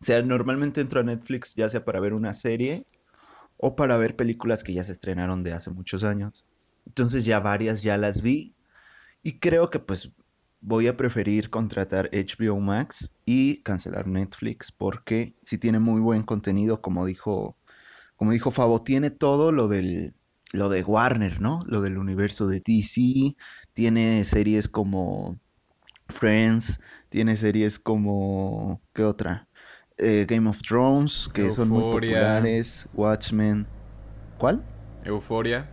O 0.00 0.04
sea, 0.04 0.22
normalmente 0.22 0.80
entro 0.80 1.00
a 1.00 1.04
Netflix 1.04 1.54
ya 1.54 1.68
sea 1.68 1.84
para 1.84 2.00
ver 2.00 2.14
una 2.14 2.34
serie 2.34 2.86
o 3.56 3.76
para 3.76 3.96
ver 3.96 4.16
películas 4.16 4.64
que 4.64 4.72
ya 4.72 4.82
se 4.82 4.92
estrenaron 4.92 5.44
de 5.44 5.52
hace 5.52 5.70
muchos 5.70 6.02
años. 6.02 6.44
Entonces 6.86 7.24
ya 7.24 7.38
varias 7.38 7.82
ya 7.82 7.96
las 7.96 8.22
vi 8.22 8.56
y 9.22 9.38
creo 9.38 9.70
que 9.70 9.78
pues 9.78 10.12
voy 10.62 10.86
a 10.86 10.96
preferir 10.96 11.50
contratar 11.50 12.08
HBO 12.12 12.58
Max 12.60 13.12
y 13.26 13.62
cancelar 13.62 14.06
Netflix 14.06 14.72
porque 14.72 15.34
si 15.42 15.58
tiene 15.58 15.80
muy 15.80 16.00
buen 16.00 16.22
contenido, 16.22 16.80
como 16.80 17.04
dijo, 17.04 17.56
como 18.16 18.30
dijo 18.32 18.50
Fabo, 18.50 18.82
tiene 18.82 19.10
todo 19.10 19.52
lo 19.52 19.68
del 19.68 20.14
lo 20.52 20.68
de 20.68 20.82
Warner, 20.82 21.40
¿no? 21.40 21.64
Lo 21.66 21.80
del 21.80 21.96
universo 21.96 22.46
de 22.46 22.60
DC, 22.60 23.34
tiene 23.72 24.22
series 24.24 24.68
como 24.68 25.40
Friends, 26.08 26.78
tiene 27.08 27.36
series 27.36 27.78
como 27.78 28.80
¿qué 28.92 29.02
otra? 29.02 29.48
Eh, 29.96 30.26
Game 30.28 30.48
of 30.48 30.60
Thrones, 30.62 31.28
que 31.32 31.50
son 31.50 31.70
muy 31.70 31.82
populares, 31.82 32.86
Watchmen. 32.94 33.66
¿Cuál? 34.38 34.62
Euforia. 35.04 35.70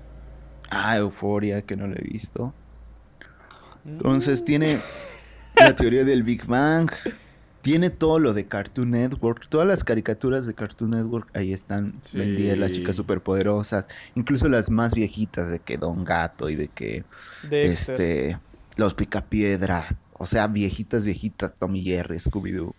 Ah, 0.69 0.97
Euforia, 0.97 1.61
que 1.61 1.75
no 1.75 1.87
lo 1.87 1.95
he 1.95 2.03
visto. 2.03 2.53
Entonces 3.85 4.45
tiene 4.45 4.79
la 5.55 5.75
teoría 5.75 6.03
del 6.03 6.23
Big 6.23 6.45
Bang. 6.45 6.91
Tiene 7.61 7.89
todo 7.89 8.19
lo 8.19 8.33
de 8.33 8.45
Cartoon 8.45 8.91
Network. 8.91 9.47
Todas 9.49 9.67
las 9.67 9.83
caricaturas 9.83 10.45
de 10.45 10.53
Cartoon 10.53 10.91
Network 10.91 11.29
ahí 11.35 11.51
están. 11.51 11.95
Sí. 12.01 12.17
Vendía 12.17 12.55
las 12.55 12.71
chicas 12.71 12.95
superpoderosas. 12.95 13.87
Incluso 14.15 14.47
las 14.47 14.69
más 14.69 14.95
viejitas 14.95 15.51
de 15.51 15.59
que 15.59 15.77
Don 15.77 16.05
Gato 16.05 16.49
y 16.49 16.55
de 16.55 16.69
que 16.69 17.03
Dexter. 17.49 17.95
este 18.01 18.39
los 18.77 18.93
Picapiedra. 18.93 19.85
O 20.13 20.25
sea, 20.25 20.47
viejitas, 20.47 21.03
viejitas. 21.03 21.55
Tommy 21.55 21.83
Jerry, 21.83 22.17
Scooby-Doo. 22.17 22.73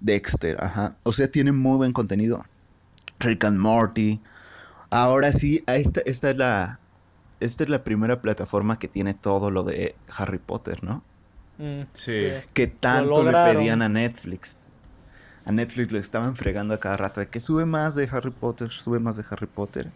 Dexter, 0.00 0.62
ajá. 0.62 0.96
O 1.04 1.12
sea, 1.12 1.30
tiene 1.30 1.52
muy 1.52 1.76
buen 1.76 1.92
contenido. 1.92 2.44
Rick 3.18 3.44
and 3.44 3.58
Morty. 3.58 4.20
Ahora 4.90 5.32
sí, 5.32 5.64
esta, 5.66 6.00
esta 6.04 6.30
es 6.30 6.36
la. 6.36 6.80
Esta 7.42 7.64
es 7.64 7.70
la 7.70 7.84
primera 7.84 8.20
plataforma 8.20 8.78
que 8.78 8.88
tiene 8.88 9.14
todo 9.14 9.50
lo 9.50 9.62
de 9.64 9.94
Harry 10.16 10.38
Potter, 10.38 10.82
¿no? 10.84 11.02
Mm, 11.58 11.82
Sí. 11.92 12.28
Que 12.54 12.66
tanto 12.66 13.22
le 13.24 13.32
pedían 13.32 13.82
a 13.82 13.88
Netflix. 13.88 14.76
A 15.44 15.52
Netflix 15.52 15.90
lo 15.92 15.98
estaban 15.98 16.36
fregando 16.36 16.74
a 16.74 16.80
cada 16.80 16.96
rato 16.96 17.20
de 17.20 17.28
que 17.28 17.40
sube 17.40 17.66
más 17.66 17.94
de 17.94 18.08
Harry 18.10 18.30
Potter, 18.30 18.70
sube 18.70 19.00
más 19.00 19.16
de 19.16 19.24
Harry 19.28 19.46
Potter. 19.46 19.90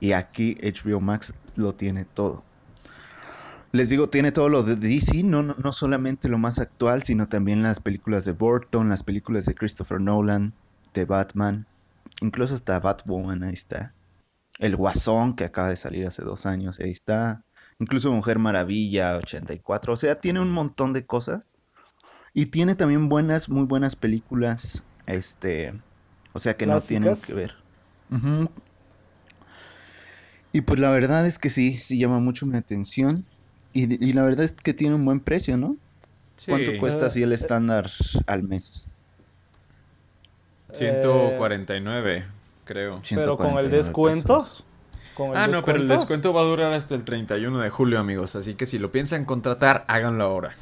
Y 0.00 0.12
aquí 0.12 0.56
HBO 0.62 1.00
Max 1.00 1.34
lo 1.56 1.74
tiene 1.74 2.04
todo. 2.04 2.44
Les 3.72 3.88
digo, 3.88 4.08
tiene 4.08 4.30
todo 4.30 4.48
lo 4.48 4.62
de 4.62 4.76
DC, 4.76 5.24
no, 5.24 5.42
no, 5.42 5.56
no 5.58 5.72
solamente 5.72 6.28
lo 6.28 6.38
más 6.38 6.60
actual, 6.60 7.02
sino 7.02 7.26
también 7.26 7.62
las 7.62 7.80
películas 7.80 8.24
de 8.24 8.30
Burton, 8.30 8.88
las 8.88 9.02
películas 9.02 9.46
de 9.46 9.54
Christopher 9.56 10.00
Nolan, 10.00 10.52
de 10.94 11.04
Batman, 11.04 11.66
incluso 12.20 12.54
hasta 12.54 12.78
Batwoman, 12.78 13.42
ahí 13.42 13.52
está. 13.54 13.92
El 14.58 14.76
Guasón, 14.76 15.34
que 15.34 15.44
acaba 15.44 15.68
de 15.68 15.76
salir 15.76 16.06
hace 16.06 16.22
dos 16.22 16.46
años, 16.46 16.78
ahí 16.80 16.90
está. 16.90 17.44
Incluso 17.78 18.12
Mujer 18.12 18.38
Maravilla, 18.38 19.16
84. 19.16 19.92
O 19.92 19.96
sea, 19.96 20.20
tiene 20.20 20.40
un 20.40 20.50
montón 20.52 20.92
de 20.92 21.04
cosas. 21.04 21.56
Y 22.32 22.46
tiene 22.46 22.74
también 22.74 23.08
buenas, 23.08 23.48
muy 23.48 23.64
buenas 23.64 23.96
películas. 23.96 24.82
Este. 25.06 25.74
O 26.32 26.38
sea 26.38 26.56
que 26.56 26.66
no 26.66 26.80
tienen 26.80 27.16
que 27.16 27.34
ver. 27.34 27.54
Y 30.52 30.60
pues 30.60 30.78
la 30.78 30.90
verdad 30.90 31.26
es 31.26 31.38
que 31.38 31.50
sí, 31.50 31.78
sí 31.78 31.98
llama 31.98 32.20
mucho 32.20 32.46
mi 32.46 32.56
atención. 32.56 33.24
Y, 33.72 34.04
y 34.04 34.12
la 34.12 34.22
verdad 34.22 34.44
es 34.44 34.52
que 34.52 34.72
tiene 34.72 34.94
un 34.94 35.04
buen 35.04 35.20
precio, 35.20 35.56
¿no? 35.56 35.76
¿Cuánto 36.46 36.76
cuesta 36.78 37.04
Eh, 37.04 37.06
así 37.06 37.22
el 37.22 37.32
estándar 37.32 37.90
al 38.26 38.42
mes? 38.42 38.90
149, 40.72 42.24
creo. 42.64 43.00
Pero 43.08 43.36
con 43.36 43.46
el 43.58 43.70
149 43.70 43.76
descuento. 43.76 44.38
pesos. 44.38 44.64
Con 45.14 45.30
el 45.30 45.36
Ah, 45.36 45.46
no, 45.46 45.64
pero 45.64 45.78
el 45.78 45.86
descuento. 45.88 46.32
va 46.32 46.40
a 46.40 46.44
durar 46.44 46.72
hasta 46.72 46.94
el 46.94 47.04
31 47.04 47.60
de 47.60 47.70
julio, 47.70 47.98
amigos. 48.00 48.34
Así 48.36 48.54
que 48.54 48.66
si 48.66 48.78
lo 48.78 48.90
piensan 48.90 49.24
contratar, 49.24 49.84
háganlo 49.86 50.24
ahora. 50.24 50.56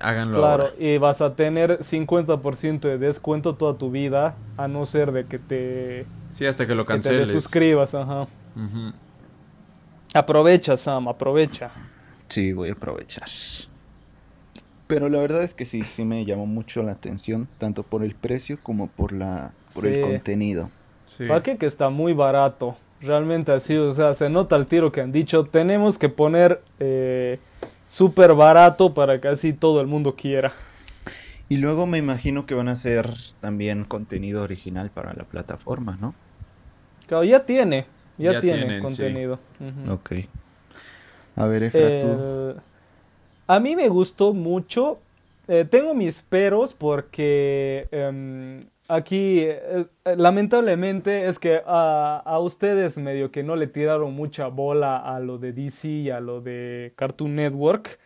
Háganlo 0.00 0.38
Claro, 0.38 0.62
ahora. 0.64 0.74
y 0.78 0.98
vas 0.98 1.20
a 1.20 1.34
tener 1.34 1.82
50% 1.82 2.86
de 2.88 2.98
descuento 2.98 3.56
toda 3.56 3.76
tu 3.76 3.90
vida, 3.90 4.36
a 4.56 4.68
no 4.68 4.86
ser 4.86 5.10
de 5.10 5.26
que 5.26 5.40
te, 5.40 6.06
Sí, 6.30 6.46
hasta 6.46 6.66
que 6.66 6.76
lo 6.76 6.84
que 6.84 6.92
te 6.94 7.00
canceles. 7.00 7.30
suscribas, 7.32 7.94
ajá. 7.96 8.28
Aprovecha, 10.14 10.76
Sam, 10.76 11.08
aprovecha. 11.08 11.70
Sí, 12.28 12.52
voy 12.52 12.68
a 12.70 12.72
aprovechar. 12.72 13.28
Pero 14.86 15.08
la 15.08 15.18
verdad 15.18 15.42
es 15.42 15.52
que 15.54 15.64
sí, 15.64 15.82
sí 15.84 16.04
me 16.04 16.24
llamó 16.24 16.46
mucho 16.46 16.82
la 16.82 16.92
atención, 16.92 17.46
tanto 17.58 17.82
por 17.82 18.02
el 18.02 18.14
precio 18.14 18.58
como 18.62 18.86
por 18.86 19.12
la 19.12 19.52
por 19.74 19.86
el 19.86 19.96
Sí. 19.96 20.00
contenido. 20.00 20.70
Sí. 21.08 21.24
¿Para 21.26 21.42
qué 21.42 21.56
que 21.56 21.66
está 21.66 21.88
muy 21.88 22.12
barato? 22.12 22.76
Realmente 23.00 23.52
así, 23.52 23.76
o 23.76 23.92
sea, 23.92 24.12
se 24.14 24.28
nota 24.28 24.56
el 24.56 24.66
tiro 24.66 24.92
que 24.92 25.00
han 25.00 25.10
dicho. 25.12 25.44
Tenemos 25.44 25.98
que 25.98 26.08
poner 26.08 26.60
eh, 26.80 27.38
súper 27.86 28.34
barato 28.34 28.92
para 28.92 29.20
que 29.20 29.28
así 29.28 29.52
todo 29.52 29.80
el 29.80 29.86
mundo 29.86 30.14
quiera. 30.16 30.52
Y 31.48 31.56
luego 31.56 31.86
me 31.86 31.96
imagino 31.96 32.44
que 32.44 32.54
van 32.54 32.68
a 32.68 32.72
hacer 32.72 33.08
también 33.40 33.84
contenido 33.84 34.42
original 34.42 34.90
para 34.90 35.14
la 35.14 35.24
plataforma, 35.24 35.96
¿no? 36.00 36.14
Claro, 37.06 37.24
ya 37.24 37.46
tiene, 37.46 37.86
ya, 38.18 38.32
Ya 38.34 38.40
tiene 38.40 38.58
tienen, 38.58 38.80
sí. 38.80 38.82
contenido. 38.82 39.38
Ujú. 39.60 39.92
Ok. 39.94 40.12
A 41.36 41.46
ver, 41.46 41.62
Efra, 41.62 41.88
tú. 42.00 42.06
El- 42.06 42.56
A 43.46 43.60
mí 43.60 43.76
me 43.76 43.88
gustó 43.88 44.34
mucho. 44.34 44.98
Eh, 45.46 45.64
tengo 45.64 45.94
mis 45.94 46.20
peros 46.20 46.74
porque 46.74 47.88
em, 47.90 48.64
aquí, 48.88 49.40
eh, 49.40 49.86
eh, 50.04 50.16
lamentablemente, 50.16 51.26
es 51.28 51.38
que 51.38 51.62
a, 51.66 52.22
a 52.24 52.38
ustedes 52.40 52.98
medio 52.98 53.30
que 53.30 53.42
no 53.42 53.56
le 53.56 53.66
tiraron 53.68 54.14
mucha 54.14 54.48
bola 54.48 54.96
a 54.98 55.20
lo 55.20 55.38
de 55.38 55.52
DC 55.52 55.88
y 55.88 56.10
a 56.10 56.20
lo 56.20 56.40
de 56.40 56.92
Cartoon 56.96 57.36
Network. 57.36 57.98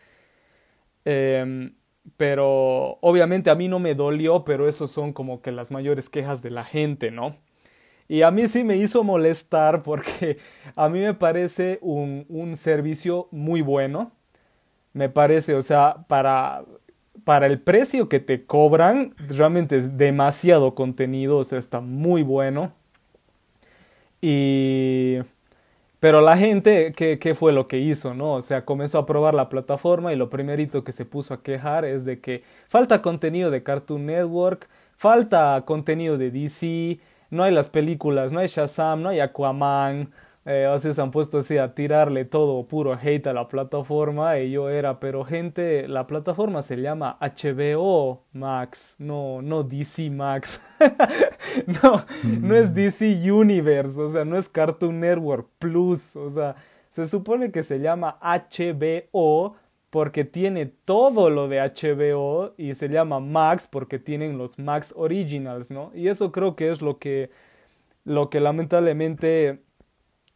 Em, 1.05 1.75
pero 2.17 2.97
obviamente 3.01 3.49
a 3.49 3.55
mí 3.55 3.67
no 3.67 3.79
me 3.79 3.95
dolió, 3.95 4.43
pero 4.45 4.67
esos 4.67 4.91
son 4.91 5.13
como 5.13 5.41
que 5.41 5.51
las 5.51 5.71
mayores 5.71 6.09
quejas 6.09 6.41
de 6.41 6.51
la 6.51 6.63
gente, 6.63 7.11
¿no? 7.11 7.37
Y 8.07 8.23
a 8.23 8.31
mí 8.31 8.47
sí 8.47 8.63
me 8.63 8.77
hizo 8.77 9.03
molestar 9.03 9.83
porque 9.83 10.37
a 10.75 10.89
mí 10.89 10.99
me 10.99 11.13
parece 11.13 11.79
un, 11.81 12.25
un 12.29 12.57
servicio 12.57 13.27
muy 13.31 13.61
bueno. 13.61 14.11
Me 14.93 15.09
parece, 15.09 15.55
o 15.55 15.61
sea, 15.63 16.05
para, 16.07 16.65
para 17.23 17.47
el 17.47 17.59
precio 17.59 18.09
que 18.09 18.19
te 18.19 18.45
cobran, 18.45 19.15
realmente 19.17 19.77
es 19.77 19.97
demasiado 19.97 20.75
contenido, 20.75 21.37
o 21.37 21.43
sea, 21.43 21.59
está 21.59 21.79
muy 21.81 22.23
bueno. 22.23 22.73
Y 24.21 25.19
Pero 25.99 26.21
la 26.21 26.37
gente, 26.37 26.93
¿qué, 26.95 27.19
¿qué, 27.19 27.35
fue 27.35 27.53
lo 27.53 27.67
que 27.67 27.79
hizo? 27.79 28.13
¿no? 28.13 28.33
O 28.33 28.41
sea, 28.41 28.65
comenzó 28.65 28.99
a 28.99 29.05
probar 29.05 29.33
la 29.33 29.49
plataforma 29.49 30.13
y 30.13 30.15
lo 30.17 30.29
primerito 30.29 30.83
que 30.83 30.91
se 30.91 31.05
puso 31.05 31.33
a 31.33 31.43
quejar 31.43 31.85
es 31.85 32.05
de 32.05 32.19
que 32.19 32.43
falta 32.67 33.01
contenido 33.01 33.51
de 33.51 33.63
Cartoon 33.63 34.05
Network, 34.05 34.69
falta 34.97 35.63
contenido 35.65 36.17
de 36.17 36.31
DC, 36.31 36.99
no 37.29 37.43
hay 37.43 37.53
las 37.53 37.69
películas, 37.69 38.31
no 38.31 38.39
hay 38.39 38.47
Shazam, 38.47 39.01
no 39.01 39.09
hay 39.09 39.19
Aquaman, 39.19 40.11
eh, 40.45 40.67
sea, 40.77 40.93
se 40.93 41.01
han 41.01 41.11
puesto 41.11 41.37
así 41.37 41.57
a 41.57 41.73
tirarle 41.73 42.25
todo 42.25 42.67
puro 42.67 42.93
hate 43.01 43.27
a 43.27 43.33
la 43.33 43.47
plataforma 43.47 44.39
y 44.39 44.51
yo 44.51 44.69
era, 44.69 44.99
pero 44.99 45.23
gente, 45.23 45.87
la 45.87 46.05
plataforma 46.05 46.61
se 46.61 46.75
llama 46.77 47.17
HBO 47.21 48.23
Max, 48.33 48.95
no, 48.99 49.41
no 49.41 49.63
DC 49.63 50.09
Max, 50.09 50.61
no, 51.81 52.03
no 52.41 52.55
es 52.55 52.71
mm. 52.71 52.73
DC 52.73 53.31
Universe, 53.31 54.01
o 54.01 54.09
sea, 54.09 54.25
no 54.25 54.37
es 54.37 54.49
Cartoon 54.49 54.99
Network 54.99 55.47
Plus, 55.59 56.17
o 56.17 56.29
sea, 56.29 56.55
se 56.89 57.07
supone 57.07 57.51
que 57.51 57.63
se 57.63 57.79
llama 57.79 58.19
HBO 58.21 59.55
porque 59.89 60.25
tiene 60.25 60.65
todo 60.65 61.29
lo 61.29 61.47
de 61.47 61.59
HBO 61.61 62.53
y 62.57 62.73
se 62.73 62.89
llama 62.89 63.19
Max 63.19 63.67
porque 63.71 63.97
tienen 63.97 64.37
los 64.37 64.59
Max 64.59 64.93
Originals, 64.97 65.71
¿no? 65.71 65.91
Y 65.93 66.07
eso 66.09 66.31
creo 66.31 66.55
que 66.55 66.69
es 66.69 66.81
lo 66.81 66.97
que, 66.97 67.29
lo 68.03 68.29
que 68.29 68.39
lamentablemente 68.39 69.62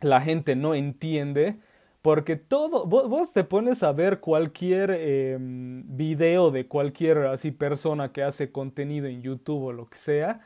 la 0.01 0.21
gente 0.21 0.55
no 0.55 0.75
entiende. 0.75 1.57
Porque 2.01 2.37
todo, 2.37 2.85
vos, 2.85 3.33
te 3.33 3.43
pones 3.43 3.83
a 3.83 3.91
ver 3.91 4.19
cualquier 4.21 4.91
em, 4.91 5.83
video 5.87 6.51
de 6.51 6.65
cualquier 6.67 7.17
así 7.25 7.51
persona 7.51 8.13
que 8.13 8.23
hace 8.23 8.51
contenido 8.51 9.07
en 9.07 9.21
YouTube 9.21 9.63
o 9.63 9.73
lo 9.73 9.87
que 9.87 9.97
sea, 9.97 10.39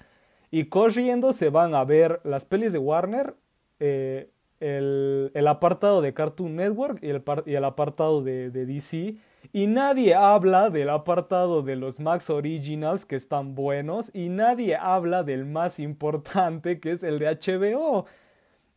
y 0.49 0.65
corriendo 0.65 1.33
se 1.33 1.49
van 1.49 1.75
a 1.75 1.83
ver 1.83 2.19
las 2.23 2.45
pelis 2.45 2.71
de 2.71 2.79
Warner, 2.79 3.35
eh, 3.79 4.31
el, 4.59 5.47
apartado 5.47 6.01
de 6.01 6.13
Cartoon 6.13 6.55
Network 6.55 6.99
y 7.03 7.09
el, 7.09 7.23
y 7.45 7.53
el 7.53 7.63
apartado 7.63 8.23
de, 8.23 8.49
de, 8.49 8.65
DC, 8.65 9.17
y 9.53 9.67
nadie 9.67 10.15
habla 10.15 10.69
del 10.71 10.89
apartado 10.89 11.61
de 11.61 11.75
los 11.75 11.99
Max 11.99 12.29
Originals 12.31 13.05
que 13.05 13.15
están 13.15 13.53
buenos, 13.53 14.09
y 14.15 14.29
nadie 14.29 14.77
habla 14.77 15.21
del 15.23 15.45
más 15.45 15.79
importante 15.79 16.79
que 16.79 16.91
es 16.91 17.03
el 17.03 17.19
de 17.19 17.27
HBO. 17.27 18.05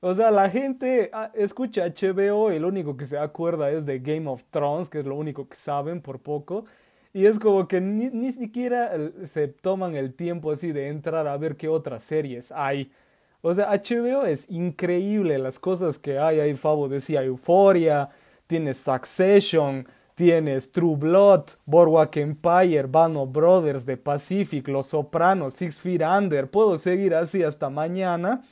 O 0.07 0.13
sea, 0.13 0.31
la 0.31 0.51
gente 0.51 1.09
ah, 1.15 1.31
escucha 1.33 1.87
HBO 1.87 2.53
y 2.53 2.59
lo 2.59 2.69
único 2.69 2.95
que 2.95 3.07
se 3.07 3.17
acuerda 3.17 3.71
es 3.71 3.87
de 3.87 4.01
Game 4.01 4.29
of 4.29 4.45
Thrones, 4.51 4.91
que 4.91 4.99
es 4.99 5.07
lo 5.07 5.17
único 5.17 5.49
que 5.49 5.57
saben 5.57 6.03
por 6.03 6.21
poco. 6.21 6.67
Y 7.15 7.25
es 7.25 7.39
como 7.39 7.67
que 7.67 7.81
ni, 7.81 8.31
siquiera 8.31 8.93
se 9.25 9.49
toman 9.49 9.97
el 9.97 10.13
tiempo 10.13 10.53
así 10.53 10.73
de 10.73 10.89
entrar 10.89 11.27
a 11.27 11.39
ver 11.39 11.57
qué 11.57 11.69
otras 11.69 12.03
series 12.03 12.53
hay. 12.53 12.93
O 13.41 13.55
sea, 13.55 13.71
HBO 13.71 14.27
es 14.27 14.45
increíble 14.51 15.39
las 15.39 15.59
cosas 15.59 15.99
que 15.99 16.19
hay. 16.19 16.39
Hay 16.39 16.55
Fabo 16.55 16.87
decía 16.87 17.23
Euphoria, 17.23 18.11
tienes 18.47 18.77
Succession, 18.77 19.89
tienes 20.15 20.71
True 20.71 20.97
Blood, 20.97 21.45
Boardwalk 21.65 22.15
Empire, 22.19 22.83
Bano 22.83 23.27
Brothers, 23.27 23.87
The 23.87 23.97
Pacific, 23.97 24.69
Los 24.69 24.89
Sopranos, 24.89 25.55
Six 25.55 25.79
Feet 25.79 26.03
Under. 26.03 26.47
Puedo 26.51 26.77
seguir 26.77 27.15
así 27.15 27.43
hasta 27.43 27.71
mañana. 27.71 28.43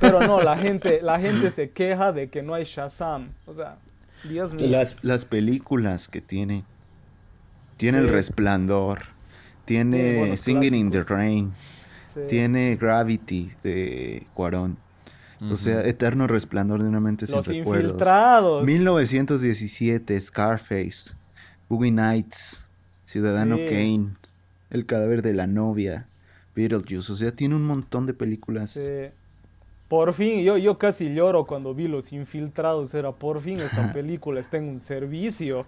Pero 0.00 0.26
no, 0.26 0.40
la 0.42 0.56
gente, 0.56 1.00
la 1.02 1.20
gente 1.20 1.50
se 1.50 1.70
queja 1.70 2.12
de 2.12 2.28
que 2.28 2.42
no 2.42 2.54
hay 2.54 2.64
Shazam. 2.64 3.28
O 3.46 3.54
sea, 3.54 3.78
Dios 4.24 4.52
mío. 4.52 4.66
Las, 4.68 4.96
las 5.02 5.24
películas 5.24 6.08
que 6.08 6.20
tiene. 6.20 6.64
Tiene 7.76 7.98
El 7.98 8.08
Resplandor. 8.08 9.02
Tiene 9.64 10.36
Singing 10.36 10.74
in 10.74 10.90
the 10.90 11.02
Rain. 11.04 11.52
Tiene 12.28 12.76
Gravity 12.76 13.52
de 13.62 14.26
Cuarón. 14.34 14.76
O 15.48 15.56
sea, 15.56 15.86
Eterno 15.86 16.26
Resplandor 16.26 16.82
de 16.82 16.88
una 16.88 17.00
mente 17.00 17.26
sin 17.26 17.42
recuerdos. 17.42 17.92
Infiltrados. 17.92 18.66
1917, 18.66 20.20
Scarface, 20.20 21.12
Boogie 21.68 21.90
Nights, 21.90 22.66
Ciudadano 23.04 23.56
Kane, 23.56 24.10
El 24.68 24.84
cadáver 24.84 25.22
de 25.22 25.32
la 25.32 25.46
novia, 25.46 26.08
Beetlejuice. 26.54 27.12
O 27.12 27.16
sea, 27.16 27.32
tiene 27.32 27.54
un 27.54 27.64
montón 27.64 28.06
de 28.06 28.12
películas. 28.12 28.70
Sí. 28.70 28.80
Por 29.90 30.12
fin, 30.12 30.44
yo, 30.44 30.56
yo 30.56 30.78
casi 30.78 31.12
lloro 31.12 31.46
cuando 31.46 31.74
vi 31.74 31.88
Los 31.88 32.12
Infiltrados, 32.12 32.94
era 32.94 33.10
por 33.10 33.40
fin 33.40 33.58
esta 33.58 33.92
película 33.92 34.38
está 34.38 34.56
en 34.56 34.68
un 34.68 34.78
servicio. 34.78 35.66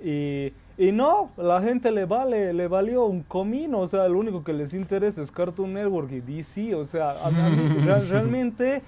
Y, 0.00 0.52
y 0.78 0.92
no, 0.92 1.32
la 1.36 1.60
gente 1.60 1.90
le 1.90 2.04
vale, 2.04 2.52
le 2.52 2.68
valió 2.68 3.04
un 3.04 3.24
comino, 3.24 3.80
o 3.80 3.86
sea, 3.88 4.06
lo 4.06 4.20
único 4.20 4.44
que 4.44 4.52
les 4.52 4.72
interesa 4.72 5.20
es 5.20 5.32
Cartoon 5.32 5.72
Network 5.72 6.12
y 6.12 6.20
DC, 6.20 6.76
o 6.76 6.84
sea, 6.84 7.16
realmente 8.08 8.80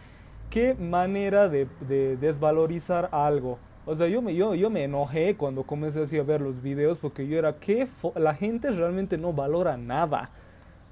qué 0.51 0.75
manera 0.75 1.49
de, 1.49 1.67
de, 1.89 2.17
desvalorizar 2.17 3.09
algo. 3.11 3.59
O 3.85 3.97
sea, 3.97 4.07
yo 4.07 4.23
me, 4.23 4.37
yo, 4.37 4.55
yo 4.55 4.71
me 4.71 4.85
enojé 4.85 5.35
cuando 5.35 5.65
comencé 5.65 6.01
así 6.05 6.17
a 6.17 6.23
ver 6.23 6.41
los 6.41 6.63
videos 6.63 6.99
porque 6.99 7.27
yo 7.27 7.41
era 7.41 7.57
que 7.57 7.89
la 8.15 8.35
gente 8.37 8.71
realmente 8.71 9.19
no 9.19 9.33
valora 9.33 9.77
nada. 9.77 10.31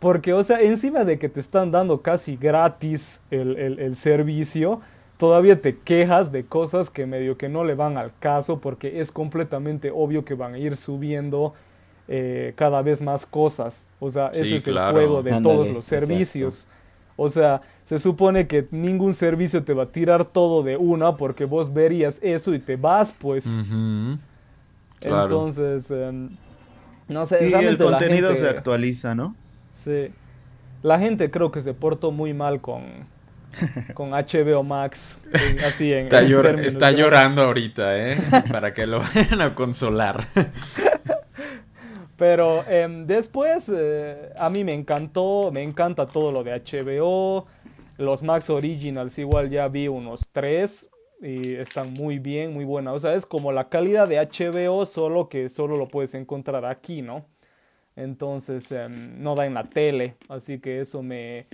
Porque, 0.02 0.32
o 0.32 0.42
sea, 0.42 0.60
encima 0.60 1.04
de 1.04 1.16
que 1.16 1.28
te 1.28 1.38
están 1.38 1.70
dando 1.70 2.02
casi 2.02 2.36
gratis 2.36 3.20
el, 3.30 3.94
servicio, 3.94 4.80
todavía 5.16 5.60
te 5.60 5.78
quejas 5.78 6.32
de 6.32 6.44
cosas 6.44 6.90
que 6.90 7.06
medio 7.06 7.38
que 7.38 7.48
no 7.48 7.62
le 7.62 7.76
van 7.76 7.96
al 7.96 8.10
caso 8.18 8.58
porque 8.58 9.00
es 9.00 9.12
completamente 9.12 9.92
obvio 9.94 10.24
que 10.24 10.34
van 10.34 10.54
a 10.54 10.58
ir 10.58 10.74
subiendo 10.74 11.54
eh, 12.08 12.52
cada 12.56 12.82
vez 12.82 13.00
más 13.00 13.24
cosas. 13.24 13.86
O 14.00 14.10
sea, 14.10 14.30
ese 14.30 14.56
es 14.56 14.66
el 14.66 14.76
juego 14.76 15.22
de 15.22 15.40
todos 15.40 15.68
los 15.68 15.84
servicios. 15.84 16.66
O 17.14 17.28
sea, 17.28 17.62
se 17.84 18.00
supone 18.00 18.48
que 18.48 18.66
ningún 18.72 19.14
servicio 19.14 19.62
te 19.62 19.72
va 19.72 19.84
a 19.84 19.92
tirar 19.92 20.24
todo 20.24 20.64
de 20.64 20.76
una 20.76 21.16
porque 21.16 21.44
vos 21.44 21.72
verías 21.72 22.18
eso 22.22 22.52
y 22.54 22.58
te 22.58 22.74
vas, 22.74 23.14
pues. 23.16 23.46
Entonces, 25.00 25.92
em, 25.92 26.30
no 27.06 27.24
sé. 27.24 27.38
Sí, 27.38 27.54
el 27.54 27.78
contenido 27.78 28.34
se 28.34 28.48
actualiza, 28.48 29.14
¿no? 29.14 29.36
Sí. 29.72 30.12
La 30.82 30.98
gente 30.98 31.30
creo 31.30 31.50
que 31.50 31.60
se 31.60 31.74
portó 31.74 32.10
muy 32.10 32.34
mal 32.34 32.60
con, 32.60 32.84
con 33.94 34.10
HBO 34.10 34.62
Max. 34.62 35.18
así 35.66 35.92
en, 35.92 36.06
está, 36.06 36.22
está 36.22 36.90
llorando 36.92 37.42
ahorita, 37.42 37.98
¿eh? 37.98 38.18
Para 38.50 38.74
que 38.74 38.86
lo 38.86 39.00
vayan 39.00 39.40
a 39.40 39.54
consolar. 39.54 40.24
Pero 42.16 42.64
em, 42.68 43.06
después 43.06 43.68
eh, 43.74 44.32
a 44.38 44.48
mí 44.48 44.62
me 44.62 44.74
encantó, 44.74 45.50
me 45.52 45.62
encanta 45.62 46.06
todo 46.06 46.30
lo 46.30 46.44
de 46.44 46.52
HBO. 46.52 47.46
Los 47.98 48.22
Max 48.22 48.48
Originals 48.50 49.18
igual 49.18 49.50
ya 49.50 49.66
vi 49.68 49.88
unos 49.88 50.28
tres 50.30 50.88
y 51.20 51.54
están 51.54 51.92
muy 51.92 52.18
bien, 52.18 52.52
muy 52.52 52.64
buenas. 52.64 52.94
O 52.94 52.98
sea, 52.98 53.14
es 53.14 53.26
como 53.26 53.52
la 53.52 53.68
calidad 53.68 54.08
de 54.08 54.18
HBO, 54.18 54.86
solo 54.86 55.28
que 55.28 55.48
solo 55.48 55.76
lo 55.76 55.88
puedes 55.88 56.14
encontrar 56.14 56.64
aquí, 56.64 57.02
¿no? 57.02 57.24
Entonces 57.96 58.70
em, 58.72 59.22
no 59.22 59.34
da 59.34 59.46
en 59.46 59.54
la 59.54 59.64
tele, 59.64 60.14
así 60.28 60.58
que 60.58 60.80
eso 60.80 61.02
me, 61.02 61.44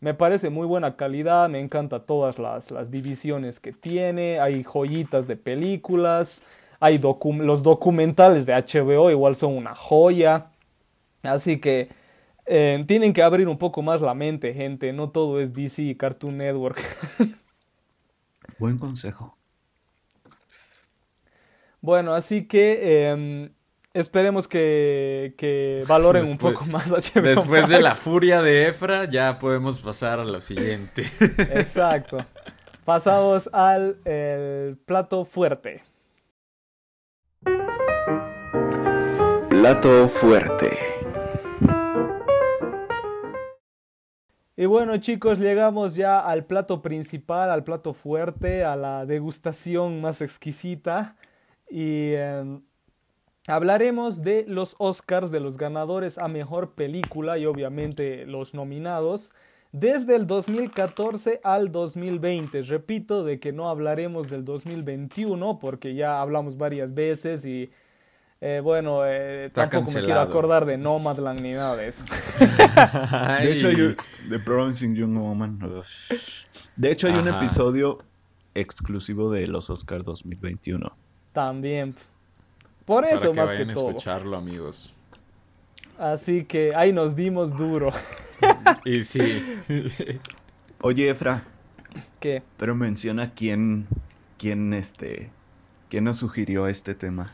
me 0.00 0.14
parece 0.14 0.50
muy 0.50 0.66
buena 0.66 0.96
calidad, 0.96 1.48
me 1.48 1.60
encanta 1.60 2.00
todas 2.00 2.38
las, 2.38 2.70
las 2.70 2.90
divisiones 2.90 3.60
que 3.60 3.72
tiene, 3.72 4.40
hay 4.40 4.62
joyitas 4.62 5.26
de 5.26 5.36
películas, 5.36 6.42
hay 6.80 6.98
los 6.98 7.62
documentales 7.62 8.46
de 8.46 8.54
HBO 8.54 9.10
igual 9.10 9.34
son 9.34 9.56
una 9.56 9.74
joya, 9.74 10.50
así 11.22 11.58
que 11.58 11.88
em, 12.46 12.86
tienen 12.86 13.12
que 13.12 13.22
abrir 13.22 13.48
un 13.48 13.58
poco 13.58 13.82
más 13.82 14.00
la 14.00 14.14
mente, 14.14 14.54
gente, 14.54 14.92
no 14.92 15.10
todo 15.10 15.40
es 15.40 15.52
DC 15.52 15.82
y 15.82 15.94
Cartoon 15.94 16.38
Network. 16.38 16.80
Buen 18.58 18.78
consejo. 18.78 19.36
Bueno, 21.80 22.14
así 22.14 22.46
que 22.46 23.08
em, 23.10 23.50
Esperemos 23.94 24.46
que, 24.46 25.84
valoren 25.88 26.28
un 26.28 26.36
poco 26.36 26.66
más 26.66 26.90
HBO 26.90 27.22
Después 27.22 27.68
de 27.68 27.80
la 27.80 27.94
furia 27.94 28.42
de 28.42 28.68
Efra, 28.68 29.06
ya 29.06 29.38
podemos 29.38 29.80
pasar 29.80 30.20
a 30.20 30.24
lo 30.24 30.40
siguiente. 30.40 31.06
Exacto. 31.54 32.18
Pasamos 32.84 33.48
al 33.52 33.96
plato 34.84 35.24
fuerte. 35.24 35.82
Plato 39.48 40.08
fuerte. 40.08 40.78
Y 44.56 44.66
bueno 44.66 44.96
chicos, 44.98 45.38
llegamos 45.38 45.94
ya 45.94 46.18
al 46.18 46.44
plato 46.44 46.82
principal, 46.82 47.50
al 47.50 47.64
plato 47.64 47.94
fuerte, 47.94 48.64
a 48.64 48.76
la 48.76 49.06
degustación 49.06 50.00
más 50.00 50.20
exquisita. 50.20 51.16
Y 51.70 52.12
em, 52.14 52.62
Hablaremos 53.48 54.22
de 54.22 54.44
los 54.46 54.76
Oscars, 54.76 55.30
de 55.30 55.40
los 55.40 55.56
ganadores 55.56 56.18
a 56.18 56.28
mejor 56.28 56.72
película 56.72 57.38
y 57.38 57.46
obviamente 57.46 58.26
los 58.26 58.52
nominados 58.52 59.32
desde 59.72 60.16
el 60.16 60.26
2014 60.26 61.40
al 61.42 61.72
2020. 61.72 62.60
Repito 62.62 63.24
de 63.24 63.40
que 63.40 63.52
no 63.52 63.70
hablaremos 63.70 64.28
del 64.28 64.44
2021 64.44 65.58
porque 65.60 65.94
ya 65.94 66.20
hablamos 66.20 66.58
varias 66.58 66.92
veces 66.92 67.46
y 67.46 67.70
eh, 68.42 68.60
bueno, 68.62 69.00
eh, 69.06 69.48
tampoco 69.54 69.92
me 69.92 70.02
quiero 70.02 70.20
acordar 70.20 70.66
de 70.66 70.76
Nomadland 70.76 71.40
ni 71.40 71.52
nada 71.52 71.74
de 71.74 71.88
eso. 71.88 72.04
de 73.42 73.52
hecho, 73.52 73.68
hay, 73.68 73.96
The 74.28 74.38
Promising 74.40 74.94
Young 74.94 75.16
Woman. 75.16 75.58
De 76.76 76.90
hecho, 76.90 77.06
hay 77.06 77.14
un 77.14 77.28
episodio 77.28 77.96
exclusivo 78.54 79.30
de 79.30 79.46
los 79.46 79.70
Oscars 79.70 80.04
2021. 80.04 80.86
También. 81.32 81.94
Por 82.88 83.04
eso 83.04 83.20
Para 83.20 83.32
que 83.32 83.40
más 83.40 83.48
vayan 83.50 83.66
que 83.66 83.70
a 83.72 83.74
todo. 83.74 83.88
escucharlo, 83.90 84.36
amigos. 84.36 84.92
Así 85.98 86.44
que 86.44 86.74
ahí 86.74 86.92
nos 86.92 87.14
dimos 87.14 87.56
duro. 87.56 87.90
Y 88.84 89.02
sí. 89.04 89.44
Oye, 90.80 91.10
Efra, 91.10 91.42
¿Qué? 92.20 92.42
pero 92.56 92.74
menciona 92.76 93.32
quién, 93.34 93.86
quién, 94.38 94.72
este, 94.72 95.30
quién 95.90 96.04
nos 96.04 96.18
sugirió 96.18 96.66
este 96.68 96.94
tema. 96.94 97.32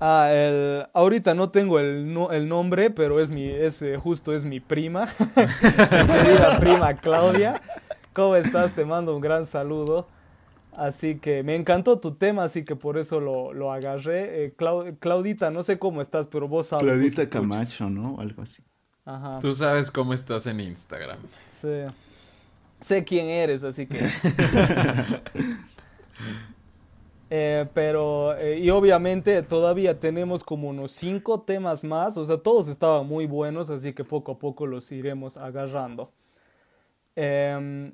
Ah, 0.00 0.28
el, 0.32 0.86
ahorita 0.92 1.34
no 1.34 1.50
tengo 1.50 1.78
el, 1.78 2.12
no- 2.12 2.30
el 2.30 2.48
nombre, 2.48 2.90
pero 2.90 3.20
es 3.20 3.30
mi, 3.30 3.46
es, 3.48 3.82
eh, 3.82 3.96
justo 3.96 4.34
es 4.34 4.44
mi 4.44 4.60
prima, 4.60 5.08
mi 5.36 6.12
querida 6.24 6.58
prima 6.60 6.94
Claudia. 6.94 7.60
¿Cómo 8.12 8.36
estás? 8.36 8.72
Te 8.74 8.84
mando 8.84 9.14
un 9.16 9.20
gran 9.22 9.46
saludo. 9.46 10.06
Así 10.76 11.16
que 11.18 11.42
me 11.42 11.56
encantó 11.56 11.98
tu 11.98 12.14
tema, 12.14 12.44
así 12.44 12.64
que 12.64 12.76
por 12.76 12.96
eso 12.96 13.20
lo, 13.20 13.52
lo 13.52 13.72
agarré. 13.72 14.44
Eh, 14.44 14.54
Clau- 14.56 14.96
Claudita, 14.98 15.50
no 15.50 15.62
sé 15.62 15.78
cómo 15.78 16.00
estás, 16.00 16.26
pero 16.26 16.48
vos 16.48 16.68
sabes. 16.68 16.84
Claudita. 16.84 17.28
Camacho, 17.28 17.90
¿no? 17.90 18.20
Algo 18.20 18.42
así. 18.42 18.62
Ajá. 19.04 19.38
Tú 19.40 19.54
sabes 19.54 19.90
cómo 19.90 20.14
estás 20.14 20.46
en 20.46 20.60
Instagram. 20.60 21.18
Sí. 21.50 21.84
Sé 22.80 23.04
quién 23.04 23.26
eres, 23.26 23.62
así 23.64 23.86
que. 23.86 23.98
Eh, 27.32 27.66
pero, 27.74 28.36
eh, 28.38 28.58
y 28.58 28.70
obviamente 28.70 29.40
todavía 29.44 30.00
tenemos 30.00 30.42
como 30.42 30.68
unos 30.68 30.90
cinco 30.90 31.42
temas 31.42 31.84
más, 31.84 32.16
o 32.16 32.24
sea, 32.24 32.38
todos 32.38 32.66
estaban 32.66 33.06
muy 33.06 33.26
buenos, 33.26 33.70
así 33.70 33.92
que 33.92 34.02
poco 34.02 34.32
a 34.32 34.38
poco 34.40 34.66
los 34.66 34.90
iremos 34.90 35.36
agarrando. 35.36 36.12
Em, 37.14 37.92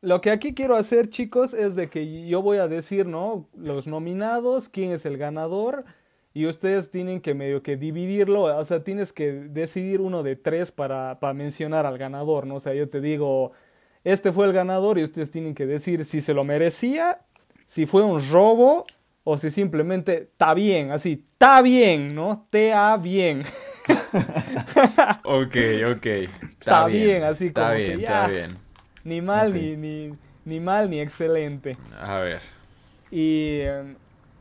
lo 0.00 0.20
que 0.20 0.30
aquí 0.30 0.54
quiero 0.54 0.76
hacer, 0.76 1.08
chicos, 1.08 1.54
es 1.54 1.74
de 1.74 1.88
que 1.88 2.26
yo 2.26 2.42
voy 2.42 2.58
a 2.58 2.68
decir, 2.68 3.06
¿no? 3.06 3.48
Los 3.56 3.86
nominados, 3.86 4.68
quién 4.68 4.92
es 4.92 5.06
el 5.06 5.16
ganador, 5.18 5.84
y 6.36 6.46
ustedes 6.46 6.90
tienen 6.90 7.22
que 7.22 7.32
medio 7.32 7.62
que 7.62 7.78
dividirlo, 7.78 8.42
o 8.42 8.64
sea, 8.66 8.84
tienes 8.84 9.12
que 9.12 9.32
decidir 9.32 10.02
uno 10.02 10.22
de 10.22 10.36
tres 10.36 10.70
para, 10.70 11.18
para 11.18 11.32
mencionar 11.32 11.86
al 11.86 11.96
ganador, 11.96 12.46
¿no? 12.46 12.56
O 12.56 12.60
sea, 12.60 12.74
yo 12.74 12.90
te 12.90 13.00
digo, 13.00 13.52
este 14.04 14.32
fue 14.32 14.44
el 14.44 14.52
ganador 14.52 14.98
y 14.98 15.02
ustedes 15.02 15.30
tienen 15.30 15.54
que 15.54 15.64
decir 15.64 16.04
si 16.04 16.20
se 16.20 16.34
lo 16.34 16.44
merecía, 16.44 17.22
si 17.66 17.86
fue 17.86 18.04
un 18.04 18.22
robo 18.30 18.84
o 19.24 19.38
si 19.38 19.50
simplemente 19.50 20.28
está 20.30 20.52
bien, 20.52 20.90
así, 20.90 21.24
está 21.32 21.62
bien, 21.62 22.14
¿no? 22.14 22.46
T-A 22.50 22.96
bien. 22.98 23.42
Ok, 25.24 25.56
ok. 25.90 26.06
Está 26.60 26.86
bien, 26.86 27.22
así 27.22 27.46
está 27.46 27.68
como 27.68 27.76
que 27.76 27.84
bien. 27.84 28.00
Está 28.00 28.26
bien. 28.28 28.65
Ni 29.06 29.20
mal, 29.22 29.54
ni, 29.54 29.76
ni, 29.76 30.14
ni 30.44 30.60
mal, 30.60 30.90
ni 30.90 31.00
excelente. 31.00 31.76
A 32.00 32.18
ver. 32.20 32.40
Y, 33.10 33.60
eh, 33.62 33.94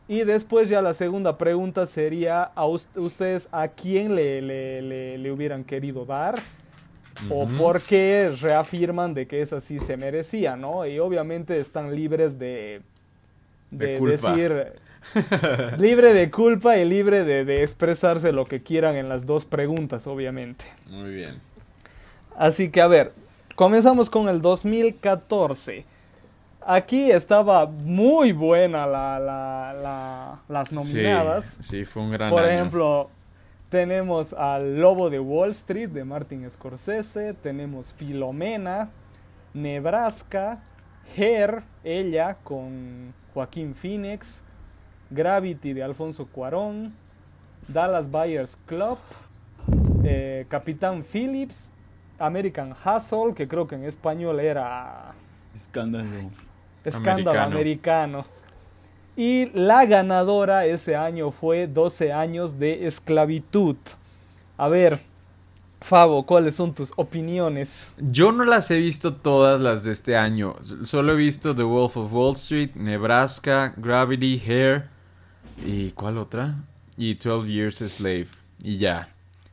y 0.07 0.23
después 0.23 0.69
ya 0.69 0.81
la 0.81 0.93
segunda 0.93 1.37
pregunta 1.37 1.85
sería 1.87 2.43
a 2.43 2.65
us- 2.67 2.89
ustedes 2.95 3.47
a 3.51 3.67
quién 3.67 4.15
le, 4.15 4.41
le, 4.41 4.81
le- 4.81 5.17
le 5.19 5.31
hubieran 5.31 5.63
querido 5.63 6.05
dar 6.05 6.35
o 7.29 7.47
por 7.47 7.81
qué 7.81 8.35
reafirman 8.41 9.13
de 9.13 9.25
que 9.27 9.41
esa 9.41 9.59
sí 9.61 9.79
se 9.79 9.95
merecía, 9.97 10.55
¿no? 10.57 10.85
Y 10.85 10.99
obviamente 10.99 11.59
están 11.59 11.95
libres 11.95 12.37
de, 12.37 12.81
De 13.71 13.87
de 13.87 13.97
culpa. 13.99 14.31
decir 14.35 14.73
libre 15.77 16.13
de 16.13 16.29
culpa 16.31 16.77
y 16.77 16.85
libre 16.85 17.23
de, 17.23 17.45
de 17.45 17.61
expresarse 17.63 18.31
lo 18.31 18.45
que 18.45 18.63
quieran 18.63 18.95
en 18.95 19.07
las 19.09 19.25
dos 19.25 19.45
preguntas, 19.45 20.07
obviamente. 20.07 20.65
Muy 20.87 21.09
bien. 21.13 21.35
Así 22.37 22.69
que 22.69 22.81
a 22.81 22.87
ver, 22.87 23.13
comenzamos 23.55 24.09
con 24.09 24.27
el 24.29 24.41
2014. 24.41 25.85
Aquí 26.67 27.11
estaba 27.11 27.65
muy 27.67 28.31
buena 28.31 28.85
la, 28.87 29.19
la- 29.19 29.73
la- 29.73 30.39
las 30.47 30.71
nominadas. 30.71 31.57
Sí, 31.59 31.63
sí, 31.79 31.85
fue 31.85 32.01
un 32.03 32.11
gran 32.11 32.31
Por 32.31 32.43
año. 32.43 32.51
ejemplo, 32.51 33.09
tenemos 33.69 34.33
al 34.33 34.77
Lobo 34.79 35.09
de 35.09 35.19
Wall 35.19 35.51
Street 35.51 35.89
de 35.89 36.03
Martin 36.03 36.49
Scorsese, 36.49 37.33
tenemos 37.35 37.93
Filomena, 37.93 38.89
Nebraska, 39.53 40.63
Her, 41.15 41.63
ella 41.83 42.37
con 42.43 43.13
Joaquín 43.33 43.75
Phoenix, 43.75 44.41
Gravity 45.11 45.73
de 45.73 45.83
Alfonso 45.83 46.25
Cuarón, 46.25 46.93
Dallas 47.67 48.09
Buyers 48.09 48.57
Club, 48.65 48.97
eh, 50.03 50.45
Capitán 50.49 51.03
Phillips, 51.03 51.71
American 52.19 52.73
Hustle, 52.73 53.33
que 53.35 53.47
creo 53.47 53.67
que 53.67 53.75
en 53.75 53.85
español 53.85 54.39
era 54.39 55.13
Escándalo. 55.53 56.31
Escándalo 56.83 57.41
Americano. 57.41 58.19
americano. 58.19 58.25
Y 59.17 59.49
la 59.53 59.85
ganadora 59.85 60.65
ese 60.65 60.95
año 60.95 61.31
fue 61.31 61.67
12 61.67 62.11
años 62.11 62.59
de 62.59 62.85
esclavitud. 62.85 63.77
A 64.57 64.67
ver, 64.67 64.99
Fabo, 65.81 66.25
¿cuáles 66.25 66.55
son 66.55 66.73
tus 66.73 66.91
opiniones? 66.95 67.91
Yo 67.97 68.31
no 68.31 68.43
las 68.43 68.71
he 68.71 68.77
visto 68.77 69.13
todas 69.13 69.61
las 69.61 69.83
de 69.83 69.91
este 69.91 70.17
año. 70.17 70.55
Solo 70.83 71.13
he 71.13 71.15
visto 71.15 71.53
The 71.53 71.63
Wolf 71.63 71.95
of 71.97 72.11
Wall 72.11 72.33
Street, 72.33 72.71
Nebraska, 72.75 73.73
Gravity, 73.77 74.41
Hair 74.43 74.89
y 75.63 75.91
¿cuál 75.91 76.17
otra? 76.17 76.55
Y 76.97 77.13
12 77.13 77.47
Years 77.49 77.81
a 77.83 77.89
Slave. 77.89 78.27
Y 78.63 78.77
ya. 78.77 79.09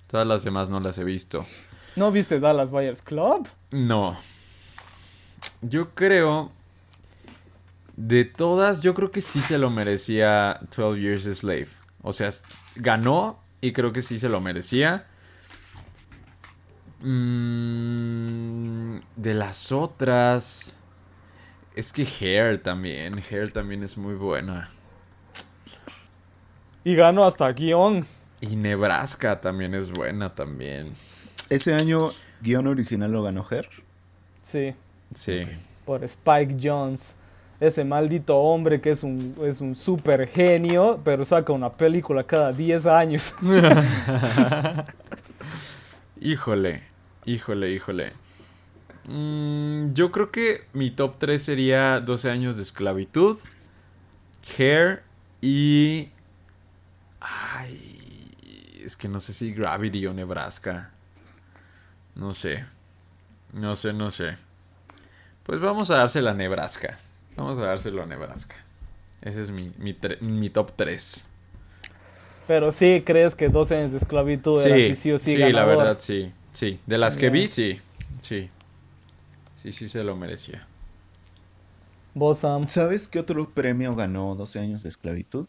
Todas 0.06 0.26
las 0.26 0.42
demás 0.42 0.70
no 0.70 0.80
las 0.80 0.96
he 0.98 1.04
visto. 1.04 1.44
¿No 1.96 2.10
viste 2.10 2.40
Dallas 2.40 2.70
Buyers 2.70 3.02
Club? 3.02 3.48
No. 3.70 4.16
Yo 5.60 5.90
creo 5.94 6.50
de 7.96 8.24
todas, 8.24 8.80
yo 8.80 8.94
creo 8.94 9.10
que 9.10 9.20
sí 9.20 9.40
se 9.42 9.58
lo 9.58 9.70
merecía 9.70 10.60
12 10.76 11.00
Years 11.00 11.26
a 11.26 11.34
Slave. 11.34 11.68
O 12.02 12.12
sea, 12.12 12.30
ganó 12.76 13.38
y 13.60 13.72
creo 13.72 13.92
que 13.92 14.02
sí 14.02 14.18
se 14.18 14.28
lo 14.28 14.40
merecía. 14.40 15.06
Mm, 17.00 18.98
de 19.16 19.34
las 19.34 19.72
otras. 19.72 20.76
Es 21.74 21.92
que 21.92 22.04
Hair 22.04 22.58
también. 22.58 23.20
Hair 23.30 23.52
también 23.52 23.82
es 23.82 23.96
muy 23.96 24.14
buena. 24.14 24.70
Y 26.84 26.94
ganó 26.96 27.24
hasta 27.24 27.52
guion. 27.52 28.06
Y 28.40 28.56
Nebraska 28.56 29.40
también 29.40 29.74
es 29.74 29.90
buena 29.90 30.34
también. 30.34 30.94
Ese 31.52 31.74
año, 31.74 32.12
guion 32.40 32.66
original 32.66 33.12
lo 33.12 33.22
ganó 33.22 33.44
Her. 33.50 33.68
Sí, 34.40 34.74
Sí. 35.14 35.46
por 35.84 36.02
Spike 36.02 36.56
Jones. 36.62 37.14
Ese 37.60 37.84
maldito 37.84 38.38
hombre 38.38 38.80
que 38.80 38.90
es 38.90 39.02
un, 39.02 39.36
es 39.44 39.60
un 39.60 39.76
super 39.76 40.26
genio, 40.26 40.98
pero 41.04 41.26
saca 41.26 41.52
una 41.52 41.70
película 41.70 42.24
cada 42.24 42.52
10 42.52 42.86
años. 42.86 43.34
Híjole, 46.20 46.82
híjole, 47.26 47.70
híjole. 47.72 48.12
Mm, 49.04 49.92
yo 49.92 50.10
creo 50.10 50.30
que 50.30 50.62
mi 50.72 50.90
top 50.90 51.16
3 51.18 51.42
sería 51.42 52.00
12 52.00 52.30
años 52.30 52.56
de 52.56 52.62
esclavitud, 52.62 53.38
Hair 54.56 55.02
y... 55.42 56.08
Ay, 57.20 58.80
es 58.84 58.96
que 58.96 59.08
no 59.08 59.20
sé 59.20 59.34
si 59.34 59.52
Gravity 59.52 60.06
o 60.06 60.14
Nebraska. 60.14 60.91
No 62.14 62.32
sé. 62.32 62.64
No 63.54 63.76
sé, 63.76 63.92
no 63.94 64.10
sé. 64.12 64.38
Pues 65.42 65.60
vamos 65.60 65.90
a 65.90 65.96
dársela 65.98 66.30
a 66.32 66.34
Nebraska. 66.34 66.98
Vamos 67.36 67.58
a 67.58 67.62
dárselo 67.62 68.02
a 68.02 68.06
Nebraska. 68.06 68.56
Ese 69.22 69.42
es 69.42 69.50
mi, 69.50 69.72
mi, 69.78 69.94
tre- 69.94 70.20
mi 70.20 70.50
top 70.50 70.72
3. 70.76 71.26
Pero 72.46 72.72
sí 72.72 73.02
crees 73.06 73.34
que 73.34 73.48
12 73.48 73.76
años 73.76 73.92
de 73.92 73.98
esclavitud 73.98 74.62
era 74.62 74.76
Sí, 74.76 74.76
así, 74.76 74.96
sí 74.96 75.12
o 75.12 75.18
sí, 75.18 75.38
sí, 75.38 75.52
la 75.52 75.64
verdad, 75.64 75.98
sí. 75.98 76.32
Sí, 76.52 76.78
de 76.86 76.98
las 76.98 77.16
que 77.16 77.30
vi, 77.30 77.48
sí. 77.48 77.80
Sí. 78.20 78.50
Sí, 79.54 79.72
sí 79.72 79.88
se 79.88 80.04
lo 80.04 80.16
merecía. 80.16 80.66
Vos, 82.14 82.38
Sam. 82.38 82.66
¿Sabes 82.68 83.06
qué 83.08 83.18
otro 83.20 83.52
premio 83.52 83.94
ganó 83.94 84.34
12 84.34 84.58
años 84.58 84.82
de 84.82 84.88
esclavitud? 84.90 85.46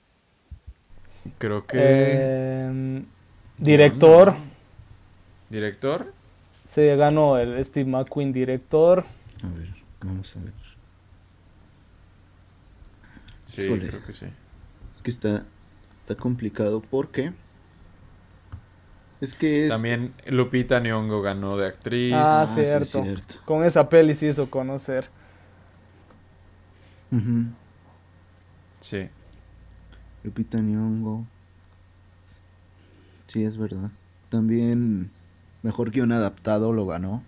Creo 1.38 1.66
que... 1.68 2.32
Eh, 2.38 3.04
director. 3.58 4.36
¿Director? 5.50 6.14
Se 6.74 6.96
ganó 6.96 7.38
el 7.38 7.64
Steve 7.64 7.88
McQueen 7.88 8.34
director. 8.34 9.06
A 9.44 9.48
ver, 9.56 9.76
vamos 10.04 10.36
a 10.36 10.40
ver. 10.40 10.54
Sí, 13.46 13.68
creo 13.68 14.04
que 14.04 14.12
sí. 14.12 14.26
Es 14.90 15.04
que 15.04 15.12
está, 15.12 15.46
está 15.94 16.16
complicado 16.16 16.82
porque... 16.82 17.32
Es 19.22 19.36
que 19.36 19.66
es... 19.66 19.70
También 19.70 20.16
Lupita 20.26 20.80
Nyong'o 20.80 21.22
ganó 21.22 21.58
de 21.58 21.68
actriz. 21.68 22.12
Ah, 22.16 22.48
sí, 22.48 22.66
cierto. 22.66 23.04
cierto. 23.04 23.36
Con 23.46 23.64
esa 23.64 23.88
peli 23.88 24.16
se 24.16 24.30
hizo 24.30 24.50
conocer. 24.50 25.12
Ujú. 27.12 27.52
Sí. 28.80 29.10
Lupita 30.24 30.58
Nyong'o. 30.58 31.28
Sí, 33.28 33.44
es 33.44 33.58
verdad. 33.58 33.92
También 34.30 35.12
mejor 35.64 35.90
guion 35.90 36.12
adaptado 36.12 36.72
lo 36.72 36.86
ganó. 36.86 37.24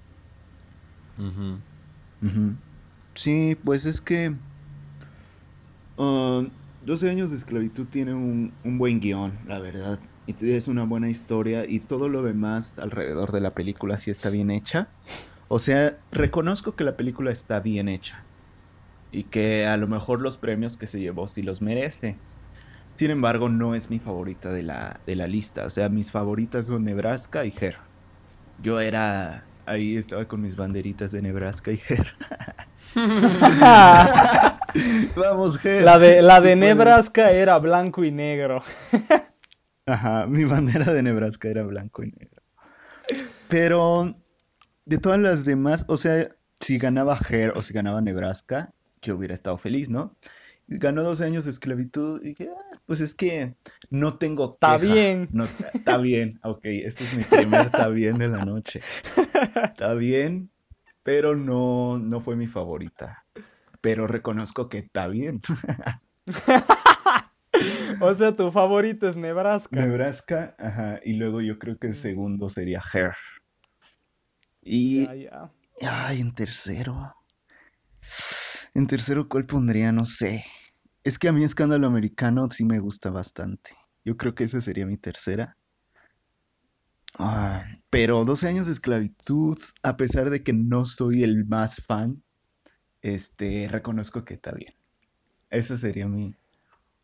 Sí, 3.16 3.58
pues 3.64 3.86
es 3.86 4.02
que... 4.02 4.36
12 5.98 7.08
ah, 7.08 7.10
años 7.10 7.32
de 7.32 7.38
esclavitud 7.38 7.88
tiene 7.88 8.14
un, 8.14 8.52
un 8.64 8.78
buen 8.78 9.00
guion, 9.00 9.34
la 9.48 9.60
verdad. 9.60 10.00
Y 10.28 10.52
es 10.52 10.68
una 10.68 10.84
buena 10.84 11.10
historia 11.10 11.66
y 11.66 11.80
todo 11.80 12.10
lo 12.10 12.22
demás 12.22 12.80
alrededor 12.80 13.32
de 13.32 13.42
la 13.42 13.52
película 13.52 13.98
sí 13.98 14.12
está 14.12 14.30
bien 14.30 14.52
hecha. 14.52 14.90
O 15.48 15.60
sea, 15.60 15.98
reconozco 16.12 16.76
que 16.76 16.84
la 16.84 16.98
película 16.98 17.32
está 17.32 17.60
bien 17.60 17.88
hecha. 17.88 18.24
Y 19.12 19.24
que 19.24 19.66
a 19.66 19.78
lo 19.78 19.88
mejor 19.88 20.22
los 20.22 20.38
premios 20.38 20.76
que 20.76 20.88
se 20.88 21.00
llevó 21.00 21.28
sí 21.28 21.44
los 21.44 21.62
merece. 21.62 22.18
Sin 22.92 23.12
embargo, 23.12 23.50
no 23.50 23.76
es 23.76 23.90
mi 23.90 24.00
favorita 24.00 24.52
de 24.52 24.64
la, 24.64 25.00
de 25.06 25.16
la 25.16 25.28
lista. 25.28 25.66
O 25.66 25.70
sea, 25.70 25.90
mis 25.90 26.12
favoritas 26.12 26.66
son 26.66 26.84
Nebraska 26.84 27.46
y 27.46 27.54
Her. 27.58 27.78
Yo 28.62 28.80
era. 28.80 29.44
Ahí 29.66 29.98
estaba 29.98 30.26
con 30.26 30.42
mis 30.42 30.56
banderitas 30.56 31.12
de 31.12 31.22
Nebraska 31.22 31.72
y 31.72 31.82
Her. 31.88 32.14
Vamos, 35.16 35.64
Her. 35.64 35.84
La 35.84 35.98
de, 35.98 36.22
la 36.22 36.40
de 36.40 36.56
Nebraska 36.56 37.32
era 37.32 37.58
blanco 37.58 38.04
y 38.04 38.12
negro. 38.12 38.62
Ajá, 39.88 40.28
mi 40.28 40.46
bandera 40.46 40.94
de 40.94 41.04
Nebraska 41.04 41.48
era 41.48 41.64
blanco 41.64 42.04
y 42.04 42.12
negro. 42.12 42.42
Pero 43.48 44.16
de 44.86 44.98
todas 44.98 45.20
las 45.20 45.46
demás, 45.46 45.86
o 45.88 45.98
sea, 45.98 46.30
si 46.60 46.78
ganaba 46.78 47.18
Her 47.30 47.54
o 47.56 47.62
si 47.62 47.74
ganaba 47.74 48.02
Nebraska, 48.02 48.74
yo 49.02 49.16
hubiera 49.16 49.34
estado 49.34 49.58
feliz, 49.58 49.90
¿no? 49.90 50.16
Ganó 50.68 51.04
12 51.04 51.24
años 51.26 51.46
de 51.46 51.52
esclavitud 51.52 52.22
y 52.24 52.30
dije, 52.30 52.50
ah, 52.52 52.80
pues 52.86 53.00
es 53.00 53.14
que 53.14 53.56
no 53.90 54.18
tengo 54.18 54.54
Está 54.54 54.78
bien. 54.78 55.28
No, 55.32 55.46
está 55.74 55.98
bien, 55.98 56.40
ok, 56.44 56.62
este 56.64 57.04
es 57.04 57.18
mi 57.18 57.24
primer 57.24 57.68
está 57.68 57.88
bien 57.90 58.18
de 58.18 58.30
la 58.30 58.44
noche. 58.44 58.82
Está 59.64 59.94
bien, 59.94 60.50
pero 61.04 61.36
no, 61.36 62.00
no 62.00 62.20
fue 62.20 62.36
mi 62.36 62.48
favorita. 62.48 63.26
Pero 63.82 64.08
reconozco 64.08 64.70
que 64.70 64.80
está 64.80 65.08
bien. 65.08 65.42
o 68.02 68.14
sea, 68.14 68.34
tu 68.34 68.52
favorito 68.52 69.08
es 69.08 69.16
Nebraska. 69.16 69.76
Nebraska, 69.76 70.56
ajá. 70.58 71.00
Y 71.04 71.14
luego 71.14 71.42
yo 71.42 71.60
creo 71.60 71.78
que 71.78 71.88
el 71.88 71.96
segundo 71.96 72.50
sería 72.50 72.82
Hair. 72.82 73.14
Y. 74.64 75.08
Ay, 75.08 76.22
en 76.22 76.34
tercero. 76.34 77.14
En 78.76 78.88
tercero, 78.88 79.30
¿cuál 79.30 79.46
pondría? 79.46 79.94
No 79.94 80.04
sé. 80.04 80.44
Es 81.06 81.18
que 81.18 81.30
a 81.30 81.32
mí 81.32 81.46
Escándalo 81.46 81.88
Americano 81.88 82.50
sí 82.52 82.66
me 82.66 82.80
gusta 82.80 83.10
bastante. 83.10 83.72
Yo 84.04 84.18
creo 84.18 84.36
que 84.36 84.44
esa 84.44 84.60
sería 84.60 84.86
mi 84.86 84.98
tercera. 84.98 85.58
Ah, 87.18 87.64
pero 87.90 88.26
12 88.26 88.50
años 88.50 88.66
de 88.66 88.74
esclavitud, 88.74 89.58
a 89.82 89.96
pesar 89.96 90.30
de 90.30 90.44
que 90.44 90.52
no 90.52 90.86
soy 90.86 91.24
el 91.24 91.46
más 91.46 91.82
fan, 91.82 92.22
este, 93.02 93.70
reconozco 93.70 94.26
que 94.26 94.34
está 94.34 94.52
bien. 94.52 94.74
Esa 95.50 95.78
sería 95.78 96.10
mi, 96.10 96.36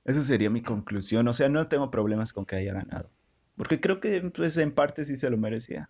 esa 0.03 0.23
sería 0.23 0.49
mi 0.49 0.61
conclusión. 0.61 1.25
O 1.29 1.33
sea, 1.33 1.47
no 1.47 1.69
tengo 1.69 1.89
problemas 1.89 2.33
con 2.33 2.45
que 2.45 2.57
haya 2.57 2.73
ganado. 2.73 3.07
Porque 3.55 3.79
creo 3.79 4.01
que 4.01 4.19
pues, 4.35 4.57
en 4.57 4.73
parte 4.73 5.05
sí 5.05 5.15
se 5.15 5.29
lo 5.29 5.37
merecía. 5.37 5.89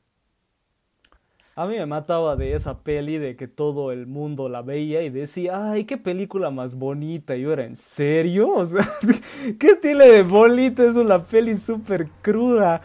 A 1.62 1.68
mí 1.68 1.78
me 1.78 1.86
mataba 1.86 2.36
de 2.36 2.54
esa 2.54 2.80
peli 2.80 3.20
de 3.20 3.36
que 3.36 3.48
todo 3.48 3.92
el 3.92 4.08
mundo 4.08 4.50
la 4.50 4.64
veía 4.64 5.04
y 5.04 5.12
decía, 5.12 5.72
ay, 5.72 5.86
qué 5.86 5.96
película 5.96 6.50
más 6.50 6.74
bonita. 6.74 7.36
Y 7.36 7.42
yo 7.42 7.54
era, 7.54 7.66
¿en 7.66 7.76
serio? 7.76 8.50
O 8.50 8.66
sea, 8.66 8.82
¿qué 9.60 9.76
tiene 9.76 10.08
de 10.08 10.24
bonita? 10.24 10.84
Es 10.84 10.96
una 10.96 11.24
peli 11.24 11.56
súper 11.56 12.08
cruda. 12.24 12.82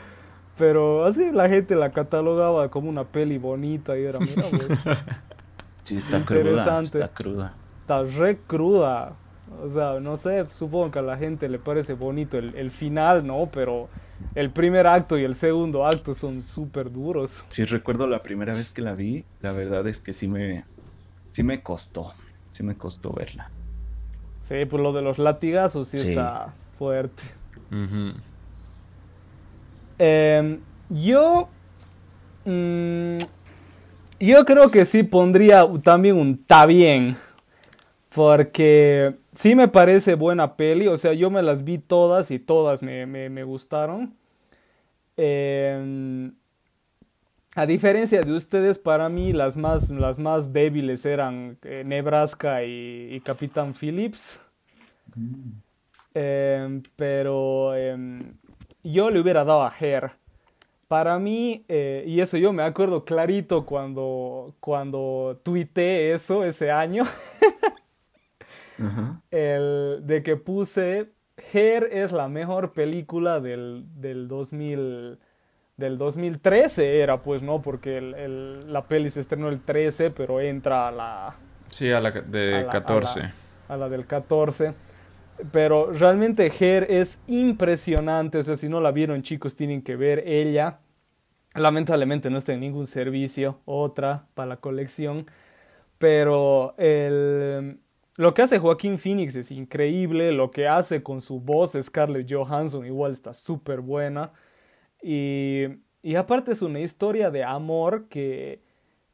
Pero 0.58 1.06
así 1.06 1.30
la 1.32 1.48
gente 1.48 1.74
la 1.74 1.90
catalogaba 1.90 2.70
como 2.70 2.90
una 2.90 3.04
peli 3.04 3.38
bonita 3.38 3.96
y 3.96 4.04
era, 4.04 4.18
mira 4.18 4.42
Sí, 5.84 5.96
está 5.96 6.22
cruda. 6.22 6.82
Está 6.82 7.08
cruda. 7.08 7.54
Está 7.80 8.02
re 8.02 8.36
cruda. 8.46 9.16
O 9.64 9.70
sea, 9.70 10.00
no 10.00 10.18
sé, 10.18 10.44
supongo 10.52 10.90
que 10.90 10.98
a 10.98 11.02
la 11.02 11.16
gente 11.16 11.48
le 11.48 11.58
parece 11.58 11.94
bonito 11.94 12.36
el, 12.36 12.54
el 12.54 12.70
final, 12.70 13.26
¿no? 13.26 13.48
Pero 13.50 13.88
el 14.34 14.50
primer 14.50 14.86
acto 14.86 15.18
y 15.18 15.24
el 15.24 15.34
segundo 15.34 15.86
acto 15.86 16.14
son 16.14 16.42
súper 16.42 16.92
duros. 16.92 17.44
Sí, 17.48 17.64
recuerdo 17.64 18.06
la 18.06 18.22
primera 18.22 18.54
vez 18.54 18.70
que 18.70 18.82
la 18.82 18.94
vi, 18.94 19.24
la 19.40 19.52
verdad 19.52 19.86
es 19.86 20.00
que 20.00 20.12
sí 20.12 20.28
me, 20.28 20.64
sí 21.28 21.42
me 21.42 21.62
costó, 21.62 22.12
sí 22.50 22.62
me 22.62 22.76
costó 22.76 23.12
verla. 23.12 23.50
Sí, 24.42 24.64
pues 24.64 24.82
lo 24.82 24.92
de 24.92 25.02
los 25.02 25.18
latigazos 25.18 25.88
sí, 25.88 25.96
está 25.96 26.54
fuerte. 26.78 27.22
Em, 29.98 30.60
yo, 30.88 31.48
mm, 32.44 33.18
yo 34.20 34.44
creo 34.44 34.70
que 34.70 34.84
sí 34.84 35.02
pondría 35.02 35.66
también 35.82 36.16
un 36.16 36.44
ta 36.44 36.66
bien. 36.66 37.16
Porque 38.14 39.14
sí 39.36 39.54
me 39.54 39.68
parece 39.68 40.14
buena 40.14 40.56
peli, 40.56 40.88
o 40.88 40.96
sea, 40.96 41.12
yo 41.12 41.30
me 41.30 41.42
las 41.42 41.62
vi 41.62 41.78
todas 41.78 42.30
y 42.30 42.38
todas 42.38 42.82
me, 42.82 43.06
me, 43.06 43.44
gustaron. 43.44 44.14
Em, 45.16 46.32
a 47.54 47.66
diferencia 47.66 48.22
de 48.22 48.32
ustedes, 48.32 48.78
para 48.78 49.08
mí 49.08 49.32
las 49.32 49.56
más, 49.56 49.90
las 49.90 50.18
más 50.18 50.52
débiles 50.52 51.06
eran 51.06 51.58
eh, 51.62 51.84
Nebraska 51.86 52.64
y, 52.64 53.20
Capitán 53.24 53.74
Phillips. 53.74 54.40
Em, 56.14 56.82
pero 56.96 57.74
em, 57.74 58.34
yo 58.82 59.10
le 59.10 59.20
hubiera 59.20 59.44
dado 59.44 59.62
a 59.62 59.72
Her. 59.78 60.12
Para 60.88 61.18
mí, 61.18 61.64
eh, 61.68 62.04
y 62.06 62.20
eso 62.20 62.36
yo 62.36 62.52
me 62.52 62.62
acuerdo 62.62 63.04
clarito 63.04 63.66
cuando, 63.66 64.54
cuando 64.60 65.40
tuiteé 65.42 66.12
eso 66.12 66.44
ese 66.44 66.70
año. 66.70 67.04
el, 69.30 70.00
de 70.02 70.22
que 70.22 70.36
puse 70.36 71.12
Her 71.52 71.88
es 71.92 72.12
la 72.12 72.28
mejor 72.28 72.70
película 72.70 73.40
del, 73.40 73.84
del 73.94 74.28
2000 74.28 75.18
del 75.76 75.98
2013 75.98 77.00
era 77.00 77.22
pues 77.22 77.42
no 77.42 77.60
porque 77.60 77.98
el, 77.98 78.72
la 78.72 78.86
peli 78.88 79.10
se 79.10 79.20
estrenó 79.20 79.50
el 79.50 79.60
13 79.60 80.10
pero 80.10 80.40
entra 80.40 80.88
a 80.88 80.90
la 80.90 81.36
sí 81.68 81.92
a 81.92 82.00
la 82.00 82.10
de 82.10 82.66
14 82.70 83.32
a 83.68 83.76
la, 83.76 83.88
del 83.90 84.06
14 84.06 84.72
pero 85.52 85.92
realmente 85.92 86.50
Her 86.58 86.86
es 86.90 87.20
impresionante. 87.26 88.38
O 88.38 88.42
sea 88.42 88.56
si 88.56 88.68
no 88.68 88.80
la 88.80 88.92
vieron 88.92 89.22
chicos 89.22 89.56
tienen 89.56 89.82
que 89.82 89.96
ver 89.96 90.22
ella. 90.26 90.80
Lamentablemente 91.54 92.30
no 92.30 92.38
está 92.38 92.52
en 92.52 92.60
ningún 92.60 92.86
servicio 92.86 93.60
otra 93.64 94.26
para 94.34 94.48
la 94.48 94.56
colección. 94.56 95.26
Pero 95.98 96.74
el 96.78 97.80
lo 98.16 98.34
que 98.34 98.42
hace 98.42 98.58
Joaquín 98.58 98.98
Phoenix 98.98 99.34
es 99.36 99.50
increíble, 99.50 100.32
lo 100.32 100.50
que 100.50 100.68
hace 100.68 101.02
con 101.02 101.20
su 101.20 101.40
voz 101.40 101.76
Scarlett 101.80 102.32
Johansson 102.32 102.86
igual 102.86 103.12
está 103.12 103.34
súper 103.34 103.80
buena. 103.80 104.32
Y, 105.02 105.64
y, 106.02 106.14
aparte 106.16 106.52
es 106.52 106.62
una 106.62 106.80
historia 106.80 107.30
de 107.30 107.44
amor 107.44 108.08
que, 108.08 108.62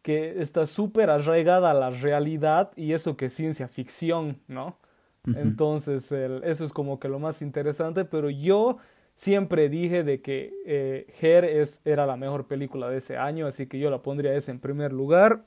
que 0.03 0.41
está 0.41 0.67
súper 0.67 1.11
arraigada 1.11 1.71
a 1.71 1.75
la 1.75 1.91
realidad 1.91 2.71
y 2.77 2.93
eso 2.93 3.17
que 3.17 3.27
es 3.27 3.35
ciencia 3.35 3.69
ficción, 3.69 4.41
¿no? 4.47 4.79
Entonces 5.25 6.11
eso 6.11 6.65
es 6.65 6.73
como 6.73 6.99
que 6.99 7.09
lo 7.09 7.21
más 7.21 7.43
interesante, 7.43 8.05
pero 8.05 8.29
yo 8.29 8.79
siempre 9.15 9.69
dije 9.69 10.03
de 10.03 10.21
que 10.21 10.53
eh, 10.67 11.07
Her 11.21 11.45
es, 11.45 11.81
era 11.85 12.07
la 12.07 12.17
mejor 12.17 12.49
película 12.49 12.89
de 12.89 12.99
ese 12.99 13.17
año, 13.17 13.47
así 13.47 13.67
que 13.67 13.79
yo 13.79 13.89
la 13.89 13.99
pondría 13.99 14.35
esa 14.35 14.51
en 14.51 14.59
primer 14.59 14.93
lugar. 14.93 15.45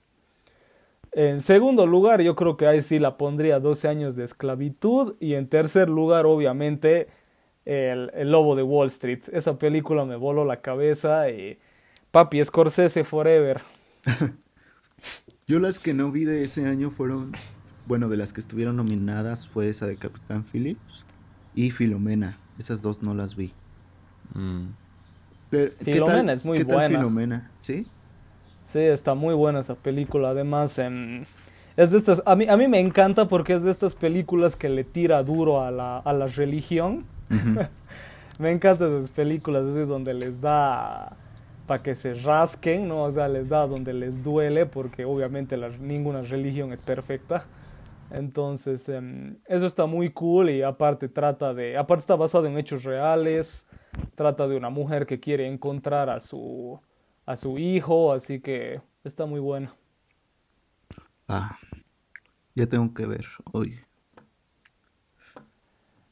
En 1.15 1.39
segundo 1.39 1.87
lugar, 1.87 2.21
yo 2.21 2.35
creo 2.35 2.57
que 2.57 2.67
ahí 2.67 2.81
sí 2.81 2.99
la 2.99 3.17
pondría 3.17 3.61
12 3.61 3.87
años 3.87 4.17
de 4.17 4.25
esclavitud. 4.25 5.15
Y 5.21 5.35
en 5.35 5.47
tercer 5.47 5.87
lugar, 5.87 6.25
obviamente, 6.25 7.07
el, 7.63 8.11
Lobo 8.29 8.57
de 8.57 8.63
Wall 8.63 8.87
Street. 8.87 9.21
Esa 9.31 9.57
película 9.57 10.03
me 10.03 10.17
voló 10.17 10.43
la 10.43 10.59
cabeza 10.59 11.29
y 11.29 11.57
papi, 12.11 12.43
Scorsese 12.43 13.05
Forever. 13.05 13.61
yo 15.47 15.61
las 15.61 15.79
que 15.79 15.93
no 15.93 16.11
vi 16.11 16.25
de 16.25 16.43
ese 16.43 16.65
año 16.65 16.91
fueron, 16.91 17.31
bueno, 17.87 18.09
de 18.09 18.17
las 18.17 18.33
que 18.33 18.41
estuvieron 18.41 18.75
nominadas 18.75 19.47
fue 19.47 19.69
esa 19.69 19.87
de 19.87 19.95
Capitán 19.95 20.43
Phillips 20.43 21.05
y 21.55 21.71
Filomena. 21.71 22.37
Esas 22.59 22.81
dos 22.81 23.01
no 23.01 23.13
las 23.13 23.37
vi. 23.37 23.53
Mm. 24.33 24.65
Filomena 25.79 26.33
es 26.33 26.43
muy 26.43 26.57
¿qué 26.57 26.65
buena. 26.65 26.97
Filomena? 26.97 27.51
¿Sí? 27.57 27.87
Sí, 28.65 28.79
está 28.79 29.13
muy 29.13 29.33
buena 29.35 29.59
esa 29.59 29.75
película. 29.75 30.29
Además, 30.29 30.77
em, 30.79 31.23
es 31.77 31.91
de 31.91 31.97
estas. 31.97 32.21
A 32.25 32.35
mí, 32.35 32.47
a 32.49 32.57
mí 32.57 32.67
me 32.67 32.79
encanta 32.79 33.27
porque 33.27 33.53
es 33.53 33.63
de 33.63 33.71
estas 33.71 33.95
películas 33.95 34.55
que 34.55 34.69
le 34.69 34.83
tira 34.83 35.23
duro 35.23 35.61
a 35.61 35.71
la, 35.71 35.99
a 35.99 36.13
la 36.13 36.25
religión. 36.25 37.05
me 38.39 38.51
encantan 38.51 38.91
esas 38.93 39.11
películas 39.11 39.65
así 39.65 39.79
donde 39.85 40.13
les 40.13 40.41
da 40.41 41.15
para 41.67 41.81
que 41.81 41.95
se 41.95 42.15
rasquen, 42.15 42.87
¿no? 42.87 43.03
O 43.03 43.11
sea, 43.11 43.27
les 43.27 43.49
da 43.49 43.65
donde 43.67 43.93
les 43.93 44.23
duele 44.23 44.65
porque 44.65 45.05
obviamente 45.05 45.57
ninguna 45.79 46.21
religión 46.21 46.73
es 46.73 46.81
perfecta. 46.81 47.45
Entonces, 48.11 48.89
em, 48.89 49.37
eso 49.45 49.65
está 49.65 49.85
muy 49.85 50.09
cool 50.09 50.49
y 50.49 50.61
aparte 50.61 51.07
trata 51.07 51.53
de, 51.53 51.77
aparte 51.77 52.01
está 52.01 52.15
basado 52.15 52.45
en 52.47 52.57
hechos 52.57 52.83
reales, 52.83 53.67
trata 54.15 54.47
de 54.47 54.57
una 54.57 54.69
mujer 54.69 55.05
que 55.05 55.19
quiere 55.19 55.47
encontrar 55.47 56.09
a 56.09 56.19
su, 56.19 56.79
a 57.25 57.35
su 57.35 57.57
hijo, 57.57 58.11
así 58.13 58.39
que 58.39 58.81
está 59.03 59.25
muy 59.25 59.39
bueno. 59.39 59.71
Ah. 61.27 61.57
Ya 62.53 62.67
tengo 62.67 62.93
que 62.93 63.05
ver 63.05 63.25
hoy. 63.51 63.79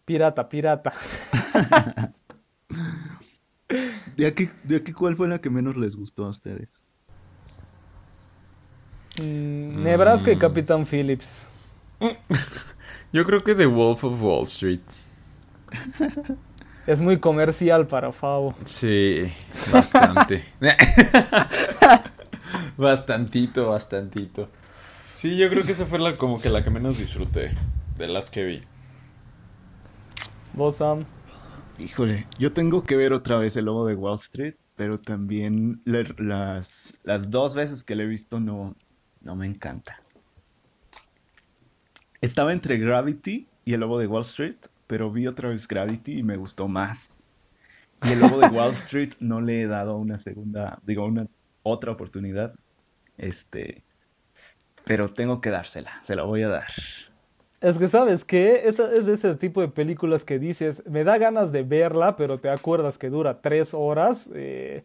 Pirata, 0.06 0.50
pirata. 0.50 0.94
¿De 4.18 4.28
aquí, 4.28 4.50
¿De 4.64 4.76
aquí 4.76 4.92
cuál 4.92 5.16
fue 5.16 5.28
la 5.28 5.40
que 5.40 5.50
menos 5.50 5.78
les 5.78 5.96
gustó 5.96 6.26
a 6.26 6.30
ustedes? 6.30 6.84
Mm, 9.20 9.84
Nebraska 9.84 10.32
y 10.32 10.36
Mm. 10.36 10.40
Capitán 10.40 10.86
Phillips. 10.86 11.46
Yo 13.14 13.24
creo 13.26 13.42
que 13.44 13.56
The 13.56 13.66
Wolf 13.68 14.04
of 14.04 14.22
Wall 14.22 14.44
Street. 14.44 14.82
Es 16.86 17.00
muy 17.00 17.20
comercial 17.20 17.88
para 17.88 18.12
Favo. 18.12 18.56
Sí, 18.66 19.22
bastante. 19.72 20.44
bastantito, 22.78 23.70
bastantito. 23.70 24.50
Sí, 25.14 25.38
yo 25.38 25.50
creo 25.50 25.64
que 25.64 25.72
esa 25.72 25.86
fue 25.86 26.00
la 26.00 26.18
como 26.18 26.42
que 26.42 26.50
la 26.50 26.64
que 26.64 26.70
menos 26.70 26.98
disfruté 26.98 27.52
de 27.98 28.08
las 28.08 28.30
que 28.30 28.44
vi. 28.44 28.64
Vos, 30.54 30.78
Sam. 30.78 31.06
Híjole, 31.80 32.28
yo 32.38 32.52
tengo 32.54 32.84
que 32.84 32.96
ver 32.98 33.14
otra 33.14 33.38
vez 33.38 33.56
el 33.56 33.66
lobo 33.66 33.88
de 33.88 33.96
Wall 33.96 34.20
Street, 34.20 34.56
pero 34.76 35.00
también 35.00 35.82
le- 35.86 36.14
las, 36.18 36.96
las 37.04 37.32
dos 37.32 37.56
veces 37.56 37.84
que 37.84 37.96
lo 37.96 38.04
he 38.04 38.08
visto 38.08 38.40
no, 38.40 38.76
no 39.22 39.36
me 39.36 39.46
encanta. 39.48 40.02
Estaba 42.22 42.54
entre 42.54 42.78
Gravity 42.78 43.48
y 43.66 43.74
el 43.74 43.80
lobo 43.80 43.98
de 44.00 44.08
Wall 44.08 44.22
Street, 44.24 44.56
pero 44.94 45.10
vi 45.10 45.26
otra 45.26 45.50
vez 45.50 45.68
Gravity 45.68 46.20
y 46.20 46.24
me 46.24 46.38
gustó 46.38 46.68
más. 46.68 47.26
Y 48.04 48.12
el 48.12 48.20
lobo 48.20 48.38
de 48.38 48.46
Wall 48.50 48.74
Street 48.74 49.14
no 49.20 49.42
le 49.42 49.64
he 49.64 49.66
dado 49.66 49.98
una 49.98 50.20
segunda, 50.20 50.78
digo, 50.84 51.04
una 51.04 51.26
otra 51.64 51.92
oportunidad. 51.94 52.54
Este, 53.18 53.82
pero 54.86 55.12
tengo 55.12 55.42
que 55.42 55.50
dársela, 55.50 55.94
se 56.04 56.16
la 56.16 56.22
voy 56.22 56.44
a 56.44 56.48
dar. 56.50 56.68
Es 57.60 57.80
que, 57.80 57.88
¿sabes 57.88 58.24
qué? 58.24 58.62
Es, 58.66 58.78
es 58.78 59.08
de 59.08 59.16
ese 59.16 59.34
tipo 59.34 59.62
de 59.62 59.68
películas 59.68 60.24
que 60.24 60.38
dices, 60.38 60.84
me 60.86 61.04
da 61.04 61.18
ganas 61.18 61.52
de 61.52 61.64
verla, 61.64 62.16
pero 62.16 62.40
te 62.40 62.50
acuerdas 62.50 63.00
que 63.00 63.10
dura 63.10 63.42
tres 63.42 63.74
horas. 63.74 64.30
eh, 64.36 64.84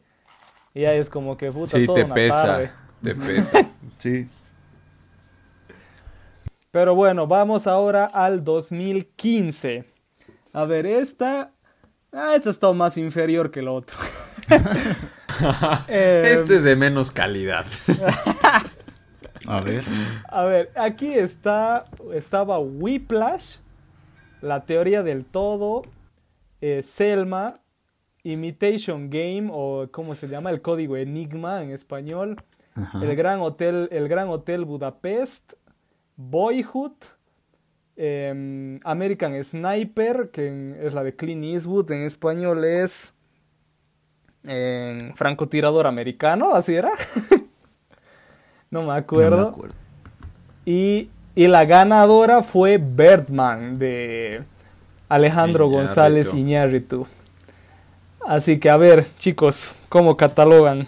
y 0.72 0.80
ya 0.82 0.94
es 0.94 1.10
como 1.10 1.36
que, 1.36 1.52
puta, 1.52 1.78
Sí, 1.78 1.84
toda 1.84 1.96
te 1.96 2.04
una 2.04 2.14
pesa, 2.14 2.42
tarde. 2.46 2.70
te 3.02 3.14
pesa. 3.14 3.70
Sí. 3.98 4.26
Pero 6.70 6.94
bueno, 6.94 7.26
vamos 7.26 7.66
ahora 7.66 8.06
al 8.06 8.42
2015. 8.42 9.84
A 10.58 10.64
ver, 10.64 10.86
esta... 10.86 11.52
Ah, 12.12 12.34
esta 12.34 12.50
está 12.50 12.72
más 12.72 12.96
inferior 12.98 13.52
que 13.52 13.60
el 13.60 13.68
otro. 13.68 13.96
Eh, 15.86 16.32
Este 16.34 16.56
es 16.56 16.64
de 16.64 16.74
menos 16.74 17.12
calidad. 17.12 17.64
A 19.46 19.60
ver. 19.60 19.84
A 20.28 20.42
ver, 20.42 20.72
aquí 20.74 21.14
está, 21.14 21.84
estaba 22.12 22.58
Whiplash, 22.58 23.58
La 24.40 24.64
teoría 24.66 25.04
del 25.04 25.24
todo, 25.24 25.82
eh, 26.60 26.82
Selma, 26.82 27.60
Imitation 28.24 29.10
Game 29.10 29.48
o 29.52 29.86
¿cómo 29.92 30.16
se 30.16 30.26
llama? 30.26 30.50
El 30.50 30.60
código 30.60 30.96
Enigma 30.96 31.62
en 31.62 31.70
español, 31.70 32.36
Ajá. 32.74 33.00
el 33.00 33.14
Gran 33.14 33.38
Hotel, 33.40 33.88
el 33.92 34.08
Gran 34.08 34.28
Hotel 34.30 34.64
Budapest, 34.64 35.52
Boyhood, 36.16 36.94
em, 37.98 38.78
American 38.84 39.42
Sniper, 39.42 40.30
que 40.30 40.76
es 40.80 40.94
la 40.94 41.02
de 41.02 41.14
Clint 41.14 41.44
Eastwood, 41.44 41.90
en 41.90 42.02
español 42.02 42.64
es 42.64 43.12
em, 44.46 45.12
francotirador 45.14 45.86
americano, 45.88 46.54
así 46.54 46.76
era. 46.76 46.92
no 48.70 48.84
me 48.84 48.92
acuerdo. 48.94 49.36
No 49.36 49.42
me 49.42 49.48
acuerdo. 49.48 49.76
Y, 50.64 51.10
y 51.34 51.48
la 51.48 51.64
ganadora 51.64 52.42
fue 52.42 52.78
Birdman 52.78 53.78
de 53.78 54.44
Alejandro 55.08 55.66
Iñárritu. 55.66 55.86
González 55.86 56.34
Iñárritu. 56.34 57.06
Así 58.24 58.60
que 58.60 58.70
a 58.70 58.76
ver, 58.76 59.06
chicos, 59.18 59.74
¿cómo 59.88 60.16
catalogan? 60.16 60.86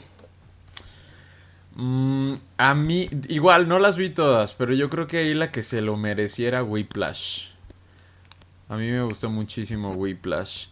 Mm, 1.80 2.34
a 2.58 2.74
mí, 2.74 3.08
igual, 3.28 3.66
no 3.66 3.78
las 3.78 3.96
vi 3.96 4.10
todas, 4.10 4.52
pero 4.52 4.74
yo 4.74 4.90
creo 4.90 5.06
que 5.06 5.16
ahí 5.16 5.32
la 5.32 5.50
que 5.50 5.62
se 5.62 5.80
lo 5.80 5.96
mereciera 5.96 6.62
Whiplash. 6.62 7.52
A 8.68 8.76
mí 8.76 8.90
me 8.90 9.02
gustó 9.02 9.30
muchísimo 9.30 9.92
Whiplash. 9.94 10.66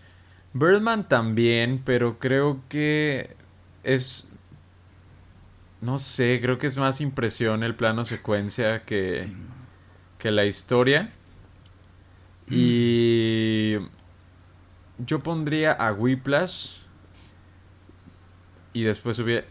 Birdman 0.53 1.09
también, 1.09 1.81
pero 1.83 2.19
creo 2.19 2.61
que 2.69 3.35
es... 3.85 4.29
No 5.81 5.97
sé, 5.97 6.41
creo 6.43 6.59
que 6.59 6.67
es 6.67 6.77
más 6.77 7.01
impresión 7.01 7.63
el 7.63 7.75
plano 7.75 8.05
secuencia 8.05 8.83
que, 8.85 9.29
que 10.19 10.31
la 10.31 10.45
historia. 10.45 11.09
Y 12.51 13.73
yo 14.99 15.21
pondría 15.21 15.73
a 15.73 15.91
Whiplash 15.95 16.81
y 18.75 18.83
después 18.83 19.19
hubiera 19.21 19.47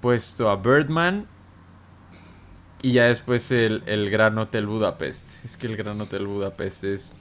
puesto 0.00 0.48
a 0.50 0.56
Birdman 0.56 1.26
y 2.82 2.92
ya 2.92 3.04
después 3.06 3.50
el, 3.50 3.82
el 3.86 4.10
Gran 4.10 4.38
Hotel 4.38 4.66
Budapest. 4.66 5.44
Es 5.44 5.56
que 5.56 5.66
el 5.66 5.76
Gran 5.76 6.00
Hotel 6.00 6.26
Budapest 6.26 6.84
es, 6.84 7.18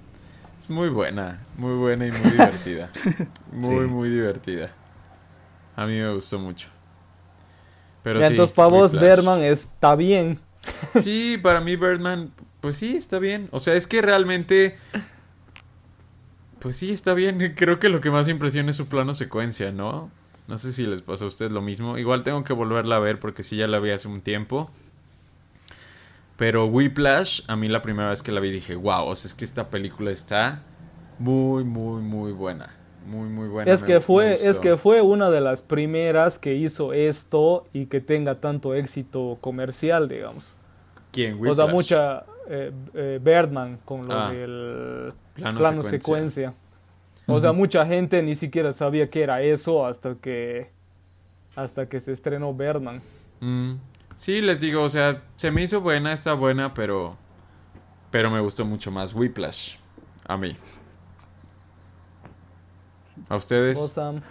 es 0.59 0.69
muy 0.69 0.89
buena, 0.89 1.39
muy 1.57 1.75
buena 1.75 2.05
y 2.07 2.11
muy 2.11 2.31
divertida. 2.31 2.89
Muy, 3.51 3.85
Sí. 3.85 3.91
muy 3.91 4.09
divertida. 4.09 4.71
A 5.75 5.85
mí 5.85 5.93
me 5.93 6.13
gustó 6.13 6.39
mucho. 6.39 6.67
Pero 8.03 8.19
Ya, 8.19 8.27
sí, 8.27 8.33
entonces 8.33 8.55
para 8.55 8.69
vos. 8.69 8.91
Birdman 8.99 9.41
está 9.43 9.95
bien. 9.95 10.39
Sí, 10.99 11.39
para 11.41 11.61
mí 11.61 11.75
Birdman, 11.77 12.31
pues 12.61 12.75
sí, 12.77 12.97
está 12.97 13.19
bien. 13.19 13.47
O 13.51 13.59
sea, 13.61 13.75
es 13.75 13.87
que 13.87 14.01
realmente... 14.01 14.77
Pues 16.59 16.75
sí, 16.77 16.91
está 16.91 17.13
bien. 17.13 17.53
Creo 17.55 17.79
que 17.79 17.87
lo 17.89 18.01
que 18.01 18.11
más 18.11 18.27
impresiona 18.27 18.71
es 18.71 18.75
su 18.75 18.87
plano 18.89 19.13
secuencia, 19.13 19.71
¿no? 19.71 20.11
No 20.47 20.57
sé 20.57 20.71
si 20.73 20.85
les 20.85 21.01
pasó 21.01 21.25
a 21.25 21.27
ustedes 21.27 21.51
lo 21.51 21.61
mismo. 21.61 21.97
Igual 21.97 22.23
tengo 22.23 22.43
que 22.43 22.53
volverla 22.53 22.95
a 22.95 22.99
ver 22.99 23.19
porque 23.19 23.43
sí 23.43 23.57
ya 23.57 23.67
la 23.67 23.79
vi 23.79 23.91
hace 23.91 24.07
un 24.07 24.21
tiempo. 24.21 24.71
Pero 26.37 26.65
Whiplash, 26.67 27.41
a 27.47 27.55
mí 27.55 27.67
la 27.67 27.81
primera 27.81 28.09
vez 28.09 28.21
que 28.21 28.31
la 28.31 28.39
vi 28.39 28.51
dije, 28.51 28.75
wow, 28.75 29.05
o 29.07 29.15
sea, 29.15 29.27
es 29.27 29.35
que 29.35 29.43
esta 29.43 29.69
película 29.69 30.11
está 30.11 30.61
muy, 31.19 31.63
muy, 31.63 32.01
muy 32.01 32.31
buena. 32.31 32.69
Muy, 33.07 33.29
muy 33.29 33.47
buena. 33.47 33.71
Es 33.71 33.81
me- 33.81 33.87
que 33.87 33.99
fue, 34.01 34.33
es 34.47 34.59
que 34.59 34.77
fue 34.77 35.01
una 35.01 35.29
de 35.31 35.41
las 35.41 35.61
primeras 35.61 36.37
que 36.37 36.53
hizo 36.55 36.93
esto 36.93 37.65
y 37.73 37.85
que 37.87 38.01
tenga 38.01 38.35
tanto 38.39 38.73
éxito 38.75 39.37
comercial, 39.41 40.07
digamos. 40.09 40.55
¿Quién? 41.11 41.33
O 41.35 41.55
sea, 41.55 41.65
Whiplash. 41.65 41.71
mucha 41.73 42.25
eh, 42.49 42.71
eh, 42.93 43.19
Birdman 43.23 43.79
con 43.83 44.05
lo 44.07 44.13
Ah. 44.13 44.31
del 44.31 45.13
Plano 45.33 45.57
plano 45.59 45.83
secuencia. 45.83 46.51
secuencia. 46.51 46.53
O 47.27 47.39
sea, 47.39 47.51
mucha 47.51 47.85
gente 47.85 48.23
ni 48.23 48.35
siquiera 48.35 48.71
sabía 48.71 49.09
que 49.09 49.21
era 49.21 49.41
eso 49.41 49.85
hasta 49.85 50.15
que 50.15 50.71
hasta 51.55 51.89
que 51.89 51.99
se 51.99 52.11
estrenó 52.11 52.53
Birdman. 52.53 53.01
Mm, 53.41 53.73
sí, 54.15 54.41
les 54.41 54.61
digo, 54.61 54.83
o 54.83 54.89
sea, 54.89 55.23
se 55.35 55.51
me 55.51 55.63
hizo 55.63 55.81
buena, 55.81 56.13
está 56.13 56.33
buena, 56.33 56.73
pero. 56.73 57.17
Pero 58.11 58.31
me 58.31 58.39
gustó 58.39 58.63
mucho 58.63 58.91
más 58.91 59.13
Whiplash. 59.13 59.75
A 60.25 60.37
mí. 60.37 60.55
¿A 63.27 63.35
ustedes? 63.35 63.77
¿Vos, 63.77 63.91
Sam? 63.91 64.21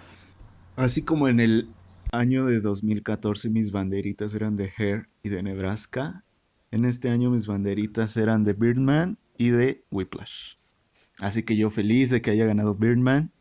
Así 0.77 1.03
como 1.03 1.29
en 1.29 1.41
el 1.41 1.69
año 2.13 2.47
de 2.47 2.61
2014 2.61 3.51
mis 3.51 3.73
banderitas 3.73 4.35
eran 4.35 4.57
de 4.57 4.73
Hair 4.77 5.09
y 5.23 5.29
de 5.29 5.43
Nebraska, 5.43 6.25
en 6.71 6.85
este 6.85 7.11
año 7.11 7.31
mis 7.31 7.47
banderitas 7.47 8.17
eran 8.17 8.45
de 8.45 8.53
Birdman 8.53 9.19
y 9.37 9.51
de 9.51 9.85
Whiplash. 9.91 10.55
Así 11.21 11.43
que 11.43 11.57
yo 11.57 11.71
feliz 11.71 12.11
de 12.11 12.21
que 12.21 12.31
haya 12.31 12.47
ganado 12.47 12.75
Birdman. 12.75 13.33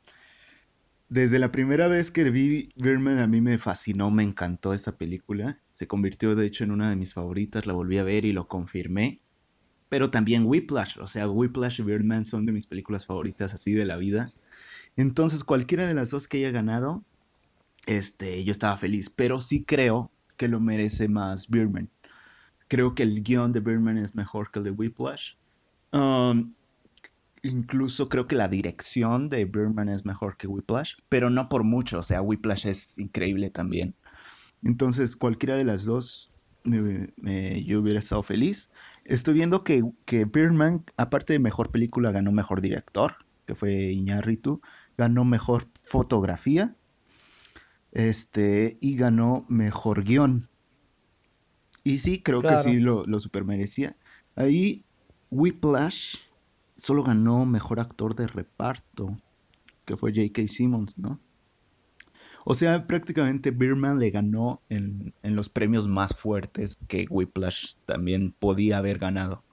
Desde 1.09 1.39
la 1.39 1.51
primera 1.51 1.87
vez 1.87 2.09
que 2.09 2.23
vi 2.29 2.69
Birdman 2.75 3.19
a 3.19 3.27
mí 3.27 3.41
me 3.41 3.57
fascinó, 3.57 4.09
me 4.11 4.23
encantó 4.23 4.73
esta 4.73 4.97
película. 4.97 5.59
Se 5.71 5.87
convirtió 5.87 6.35
de 6.35 6.45
hecho 6.45 6.63
en 6.63 6.71
una 6.71 6.89
de 6.89 6.95
mis 6.95 7.13
favoritas, 7.13 7.67
la 7.67 7.73
volví 7.73 7.97
a 7.97 8.03
ver 8.03 8.25
y 8.25 8.33
lo 8.33 8.47
confirmé. 8.47 9.21
Pero 9.89 10.09
también 10.09 10.45
Whiplash, 10.45 10.97
o 10.99 11.07
sea, 11.07 11.29
Whiplash 11.29 11.81
y 11.81 11.83
Birdman 11.83 12.25
son 12.25 12.45
de 12.45 12.51
mis 12.51 12.65
películas 12.65 13.05
favoritas 13.05 13.53
así 13.53 13.73
de 13.73 13.85
la 13.85 13.97
vida. 13.97 14.31
Entonces 14.95 15.43
cualquiera 15.43 15.85
de 15.85 15.93
las 15.93 16.09
dos 16.09 16.27
que 16.27 16.37
haya 16.37 16.51
ganado, 16.51 17.03
este, 17.85 18.43
yo 18.43 18.51
estaba 18.51 18.77
feliz, 18.77 19.09
pero 19.09 19.41
sí 19.41 19.63
creo 19.63 20.11
que 20.37 20.47
lo 20.47 20.59
merece 20.59 21.07
más 21.07 21.49
Birdman. 21.49 21.89
Creo 22.67 22.95
que 22.95 23.03
el 23.03 23.21
guion 23.21 23.51
de 23.51 23.59
Birdman 23.59 23.97
es 23.97 24.15
mejor 24.15 24.49
que 24.49 24.59
el 24.59 24.65
de 24.65 24.71
Whiplash. 24.71 25.33
Um, 25.91 26.55
incluso 27.45 28.09
creo 28.09 28.27
que 28.27 28.35
la 28.35 28.47
dirección 28.47 29.29
de 29.29 29.45
Birdman 29.45 29.89
es 29.89 30.05
mejor 30.05 30.37
que 30.37 30.47
Whiplash, 30.47 30.95
pero 31.09 31.29
no 31.29 31.47
por 31.49 31.63
mucho, 31.63 31.99
o 31.99 32.03
sea, 32.03 32.21
Whiplash 32.21 32.65
es 32.67 32.97
increíble 32.99 33.49
también. 33.49 33.95
Entonces, 34.63 35.15
cualquiera 35.15 35.55
de 35.55 35.63
las 35.63 35.85
dos, 35.85 36.29
me- 36.63 37.13
me- 37.17 37.63
yo 37.63 37.79
hubiera 37.81 37.99
estado 37.99 38.23
feliz. 38.23 38.69
Estoy 39.03 39.35
viendo 39.35 39.63
que, 39.63 39.83
que 40.05 40.25
Birdman, 40.25 40.83
aparte 40.97 41.33
de 41.33 41.39
mejor 41.39 41.69
película, 41.71 42.11
ganó 42.11 42.31
mejor 42.31 42.61
director, 42.61 43.17
que 43.45 43.53
fue 43.53 43.91
Iñárritu, 43.91 44.61
ganó 44.97 45.23
mejor 45.25 45.67
fotografía, 45.79 46.75
este, 47.91 48.77
y 48.81 48.95
ganó 48.95 49.45
mejor 49.49 50.03
guion. 50.03 50.49
Y 51.83 51.99
sí, 51.99 52.21
creo 52.21 52.41
Claro. 52.41 52.57
que 52.63 52.63
sí 52.71 52.79
lo, 52.79 53.05
lo 53.05 53.19
supermerecía. 53.19 53.95
Ahí 54.35 54.83
Whiplash 55.29 56.15
solo 56.75 57.03
ganó 57.03 57.45
mejor 57.45 57.79
actor 57.79 58.15
de 58.15 58.27
reparto, 58.27 59.17
que 59.85 59.97
fue 59.97 60.13
J.K. 60.13 60.47
Simmons, 60.47 60.99
¿no? 60.99 61.19
O 62.45 62.53
sea, 62.53 62.85
prácticamente 62.85 63.49
Birdman 63.49 63.97
le 63.99 64.11
ganó 64.11 64.61
en, 64.69 65.13
en, 65.23 65.35
los 65.35 65.49
premios 65.49 65.87
más 65.87 66.15
fuertes 66.15 66.81
que 66.87 67.07
Whiplash 67.09 67.73
también 67.85 68.35
podía 68.37 68.77
haber 68.77 68.99
ganado. 68.99 69.43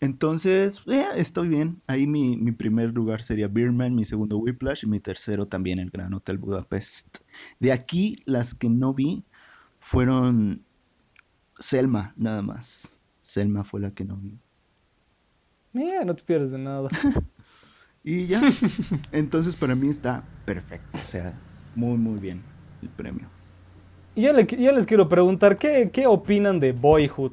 Entonces, 0.00 0.82
eh, 0.88 1.06
estoy 1.16 1.48
bien. 1.48 1.78
Ahí 1.86 2.06
mi, 2.06 2.36
mi, 2.36 2.52
primer 2.52 2.92
lugar 2.92 3.22
sería 3.22 3.48
Birdman, 3.48 3.94
mi 3.94 4.04
segundo 4.04 4.36
Whiplash 4.36 4.84
y 4.84 4.88
mi 4.88 5.00
tercero 5.00 5.46
también 5.46 5.78
el 5.78 5.90
Gran 5.90 6.12
Hotel 6.12 6.38
Budapest. 6.38 7.18
De 7.60 7.72
aquí, 7.72 8.22
las 8.26 8.54
que 8.54 8.68
no 8.68 8.92
vi 8.92 9.24
fueron 9.78 10.64
Selma, 11.58 12.12
nada 12.16 12.42
más. 12.42 12.96
Selma 13.20 13.64
fue 13.64 13.80
la 13.80 13.92
que 13.92 14.04
no 14.04 14.16
vi. 14.16 14.38
Mira, 15.76 16.06
no 16.06 16.16
te 16.16 16.22
pierdes 16.22 16.50
de 16.50 16.58
nada. 16.58 16.88
y 18.02 18.26
ya. 18.26 18.40
Entonces, 19.12 19.56
para 19.56 19.74
mí 19.74 19.88
está 19.88 20.22
perfecto. 20.46 20.96
O 20.96 21.04
sea, 21.04 21.34
muy, 21.74 21.98
muy 21.98 22.18
bien 22.18 22.40
el 22.80 22.88
premio. 22.88 23.26
Yo, 24.14 24.32
le, 24.32 24.46
yo 24.46 24.72
les 24.72 24.86
quiero 24.86 25.06
preguntar, 25.10 25.58
¿qué, 25.58 25.90
¿qué 25.92 26.06
opinan 26.06 26.60
de 26.60 26.72
Boyhood? 26.72 27.32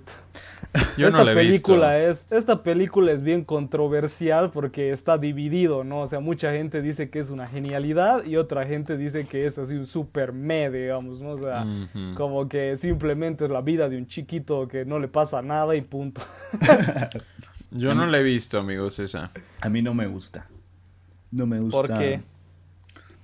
Yo 0.98 1.08
esta 1.08 1.20
no 1.20 1.24
la 1.24 1.32
he 1.32 1.36
película 1.36 1.98
visto. 1.98 2.26
es 2.32 2.40
esta 2.40 2.64
película 2.64 3.12
es 3.12 3.22
bien 3.22 3.44
controversial 3.44 4.50
porque 4.50 4.92
está 4.92 5.20
dividido, 5.20 5.84
¿no? 5.84 6.02
O 6.02 6.08
sea, 6.08 6.20
mucha 6.20 6.52
gente 6.52 6.82
dice 6.82 7.12
que 7.12 7.20
es 7.20 7.30
una 7.30 7.46
genialidad 7.46 8.26
y 8.26 8.38
otra 8.38 8.66
gente 8.66 8.98
dice 8.98 9.28
que 9.28 9.46
es 9.46 9.60
así 9.60 9.76
un 9.76 9.86
super 9.86 10.34
me, 10.34 10.72
digamos, 10.72 11.22
¿no? 11.22 11.30
O 11.32 11.38
sea, 11.38 11.66
como 12.16 12.50
que 12.50 12.76
simplemente 12.76 13.46
es 13.46 13.52
la 13.52 13.62
vida 13.62 13.88
de 13.88 13.98
un 13.98 14.08
chiquito 14.08 14.68
que 14.68 14.84
no 14.84 14.98
le 14.98 15.08
pasa 15.08 15.44
nada 15.44 15.76
y 15.76 15.82
punto. 15.82 16.22
Yo 17.74 17.94
no 17.96 18.06
la 18.06 18.20
he 18.20 18.24
visto, 18.24 18.60
amigos, 18.60 19.00
esa. 19.00 19.32
A 19.62 19.70
mí 19.70 19.82
no 19.82 19.94
me 19.94 20.08
gusta. 20.08 20.48
No 21.32 21.46
me 21.46 21.60
gusta. 21.60 21.78
¿Por 21.78 21.98
qué? 21.98 22.22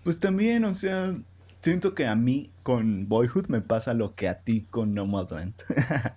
Pues 0.03 0.19
también, 0.19 0.63
o 0.65 0.73
sea, 0.73 1.13
siento 1.59 1.93
que 1.93 2.07
a 2.07 2.15
mí 2.15 2.51
con 2.63 3.07
Boyhood 3.07 3.47
me 3.47 3.61
pasa 3.61 3.93
lo 3.93 4.15
que 4.15 4.27
a 4.27 4.39
ti 4.41 4.65
con 4.69 4.93
Nomadland. 4.95 5.53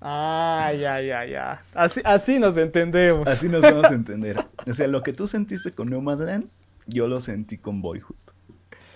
Ah, 0.01 0.73
ya, 0.81 1.01
ya, 1.01 1.25
ya. 1.27 1.63
Así, 1.75 2.01
así 2.05 2.39
nos 2.39 2.57
entendemos. 2.57 3.29
Así 3.29 3.49
nos 3.49 3.61
vamos 3.61 3.85
a 3.87 3.95
entender. 3.95 4.43
O 4.67 4.73
sea, 4.73 4.87
lo 4.89 5.03
que 5.03 5.13
tú 5.13 5.27
sentiste 5.27 5.73
con 5.73 5.91
Nomadland, 5.91 6.47
yo 6.87 7.09
lo 7.09 7.21
sentí 7.21 7.59
con 7.59 7.83
Boyhood. 7.83 8.17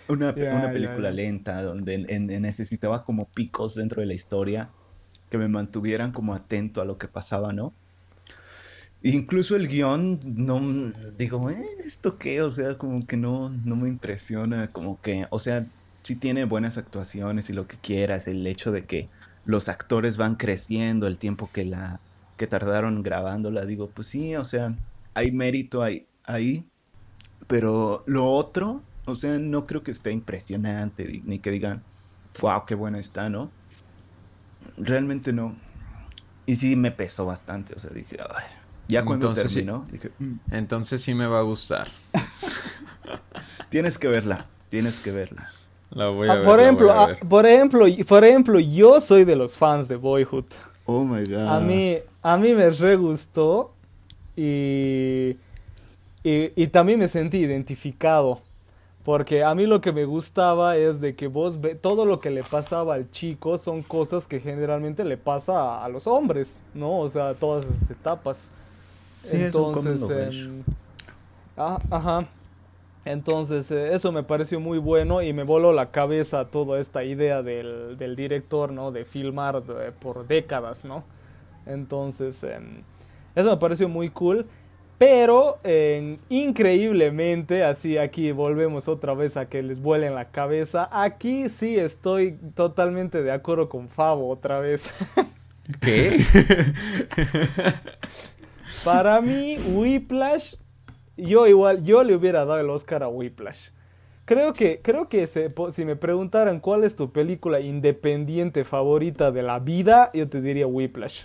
Una, 0.08 0.32
una 0.56 0.70
película 0.72 1.10
lenta 1.10 1.62
donde 1.62 1.94
en- 1.94 2.30
en- 2.30 2.42
necesitaba 2.42 3.04
como 3.04 3.28
picos 3.28 3.74
dentro 3.74 4.00
de 4.00 4.06
la 4.06 4.14
historia 4.14 4.70
que 5.30 5.36
me 5.38 5.48
mantuvieran 5.48 6.12
como 6.12 6.32
atento 6.32 6.80
a 6.80 6.84
lo 6.84 6.96
que 6.96 7.08
pasaba, 7.08 7.52
¿no? 7.52 7.74
Incluso 9.06 9.54
el 9.54 9.68
guion, 9.68 10.18
no 10.24 10.60
digo, 11.16 11.48
¿eh? 11.48 11.64
¿Esto 11.84 12.18
qué? 12.18 12.42
O 12.42 12.50
sea, 12.50 12.76
como 12.76 13.06
que 13.06 13.16
no, 13.16 13.50
no 13.50 13.76
me 13.76 13.88
impresiona, 13.88 14.72
como 14.72 15.00
que, 15.00 15.28
o 15.30 15.38
sea, 15.38 15.64
sí 16.02 16.16
tiene 16.16 16.44
buenas 16.44 16.76
actuaciones 16.76 17.48
y 17.48 17.52
lo 17.52 17.68
que 17.68 17.76
quieras, 17.76 18.26
el 18.26 18.44
hecho 18.48 18.72
de 18.72 18.84
que 18.84 19.08
los 19.44 19.68
actores 19.68 20.16
van 20.16 20.34
creciendo, 20.34 21.06
el 21.06 21.18
tiempo 21.18 21.48
que 21.52 21.64
la 21.64 22.00
que 22.36 22.48
tardaron 22.48 23.04
grabándola, 23.04 23.64
digo, 23.64 23.88
pues 23.90 24.08
sí, 24.08 24.34
o 24.34 24.44
sea, 24.44 24.74
hay 25.14 25.30
mérito 25.30 25.84
ahí, 25.84 26.08
ahí, 26.24 26.66
pero 27.46 28.02
lo 28.08 28.28
otro, 28.32 28.82
o 29.04 29.14
sea, 29.14 29.38
no 29.38 29.68
creo 29.68 29.84
que 29.84 29.92
esté 29.92 30.10
impresionante, 30.10 31.22
ni 31.24 31.38
que 31.38 31.52
digan, 31.52 31.84
wow, 32.40 32.64
qué 32.66 32.74
buena 32.74 32.98
está, 32.98 33.30
¿no? 33.30 33.52
Realmente 34.76 35.32
no. 35.32 35.54
Y 36.44 36.56
sí 36.56 36.74
me 36.74 36.90
pesó 36.90 37.24
bastante, 37.24 37.72
o 37.74 37.78
sea, 37.78 37.90
dije, 37.90 38.16
ay. 38.20 38.55
Ya 38.88 39.04
cuando 39.04 39.28
Entonces 39.28 39.52
sí. 39.52 39.66
dije, 39.90 40.10
"Mm, 40.18 40.34
Entonces 40.52 41.00
sí 41.02 41.14
me 41.14 41.26
va 41.26 41.40
a 41.40 41.42
gustar. 41.42 41.88
tienes 43.68 43.98
que 43.98 44.08
verla, 44.08 44.46
tienes 44.70 45.02
que 45.02 45.10
verla. 45.10 45.50
La 45.90 46.08
voy 46.08 46.28
a 46.28 46.32
Ah, 46.32 46.34
ver. 46.36 46.44
por 46.44 46.60
ejemplo, 46.60 46.92
ah, 46.92 47.08
por 47.28 47.46
ejemplo, 47.46 47.86
por 48.06 48.24
ejemplo, 48.24 48.58
yo 48.58 49.00
soy 49.00 49.24
de 49.24 49.36
los 49.36 49.56
fans 49.56 49.88
de 49.88 49.96
Boyhood. 49.96 50.44
Oh 50.84 51.04
my 51.04 51.24
god. 51.24 51.48
A 51.48 51.60
mí, 51.60 51.98
a 52.22 52.36
mí 52.36 52.52
me 52.54 52.70
re 52.70 52.96
gustó 52.96 53.72
y, 54.36 55.36
y, 56.22 56.52
y 56.54 56.66
también 56.68 56.98
me 56.98 57.08
sentí 57.08 57.38
identificado. 57.38 58.40
Porque 59.04 59.44
a 59.44 59.54
mí 59.54 59.66
lo 59.66 59.80
que 59.80 59.92
me 59.92 60.04
gustaba 60.04 60.76
es 60.76 61.00
de 61.00 61.14
que 61.14 61.28
vos 61.28 61.60
ve, 61.60 61.76
todo 61.76 62.04
lo 62.06 62.18
que 62.18 62.28
le 62.30 62.42
pasaba 62.42 62.94
al 62.94 63.08
chico 63.12 63.56
son 63.56 63.84
cosas 63.84 64.26
que 64.26 64.40
generalmente 64.40 65.04
le 65.04 65.16
pasa 65.16 65.60
a, 65.60 65.84
a 65.84 65.88
los 65.88 66.08
hombres, 66.08 66.60
¿no? 66.74 66.98
O 66.98 67.08
sea, 67.08 67.34
todas 67.34 67.64
esas 67.66 67.88
etapas. 67.90 68.50
Sí, 69.30 69.42
es 69.42 69.54
un 69.54 69.72
coming 69.72 69.92
Entonces, 69.92 70.48
ah, 71.56 71.80
ajá. 71.90 72.28
Entonces, 73.04 73.70
eh, 73.70 73.94
eso 73.94 74.10
me 74.10 74.24
pareció 74.24 74.58
muy 74.58 74.78
bueno 74.78 75.22
y 75.22 75.32
me 75.32 75.44
voló 75.44 75.72
la 75.72 75.92
cabeza 75.92 76.46
toda 76.46 76.80
esta 76.80 77.04
idea 77.04 77.42
del, 77.42 77.96
del 77.96 78.16
director, 78.16 78.72
¿no? 78.72 78.90
De 78.90 79.04
filmar 79.04 79.62
eh, 79.68 79.92
por 79.98 80.26
décadas, 80.26 80.84
¿no? 80.84 81.04
Entonces, 81.66 82.42
em, 82.44 82.82
eso 83.34 83.50
me 83.50 83.56
pareció 83.58 83.88
muy 83.88 84.10
cool. 84.10 84.46
Pero, 84.98 85.58
em, 85.62 86.18
increíblemente, 86.30 87.62
así 87.62 87.98
aquí 87.98 88.32
volvemos 88.32 88.88
otra 88.88 89.14
vez 89.14 89.36
a 89.36 89.46
que 89.48 89.62
les 89.62 89.80
vuelen 89.80 90.14
la 90.14 90.30
cabeza. 90.30 90.88
Aquí 90.90 91.48
sí 91.48 91.78
estoy 91.78 92.38
totalmente 92.54 93.22
de 93.22 93.30
acuerdo 93.30 93.68
con 93.68 93.88
Fabo 93.88 94.30
otra 94.30 94.58
vez. 94.58 94.92
¿Qué? 95.80 96.18
Para 98.86 99.20
mí, 99.20 99.58
Whiplash, 99.74 100.54
yo 101.16 101.46
igual, 101.46 101.82
yo 101.84 102.02
le 102.04 102.14
hubiera 102.14 102.44
dado 102.44 102.60
el 102.60 102.70
Oscar 102.70 103.02
a 103.02 103.08
Whiplash. 103.08 103.70
Creo 104.24 104.52
que, 104.54 104.80
creo 104.82 105.08
que 105.08 105.26
se- 105.26 105.52
si 105.70 105.84
me 105.84 105.94
preguntaran 105.96 106.58
cuál 106.60 106.84
es 106.84 106.96
tu 106.96 107.10
película 107.12 107.60
independiente 107.60 108.64
favorita 108.64 109.30
de 109.30 109.42
la 109.42 109.58
vida, 109.60 110.10
yo 110.14 110.28
te 110.28 110.40
diría 110.40 110.66
Whiplash. 110.66 111.24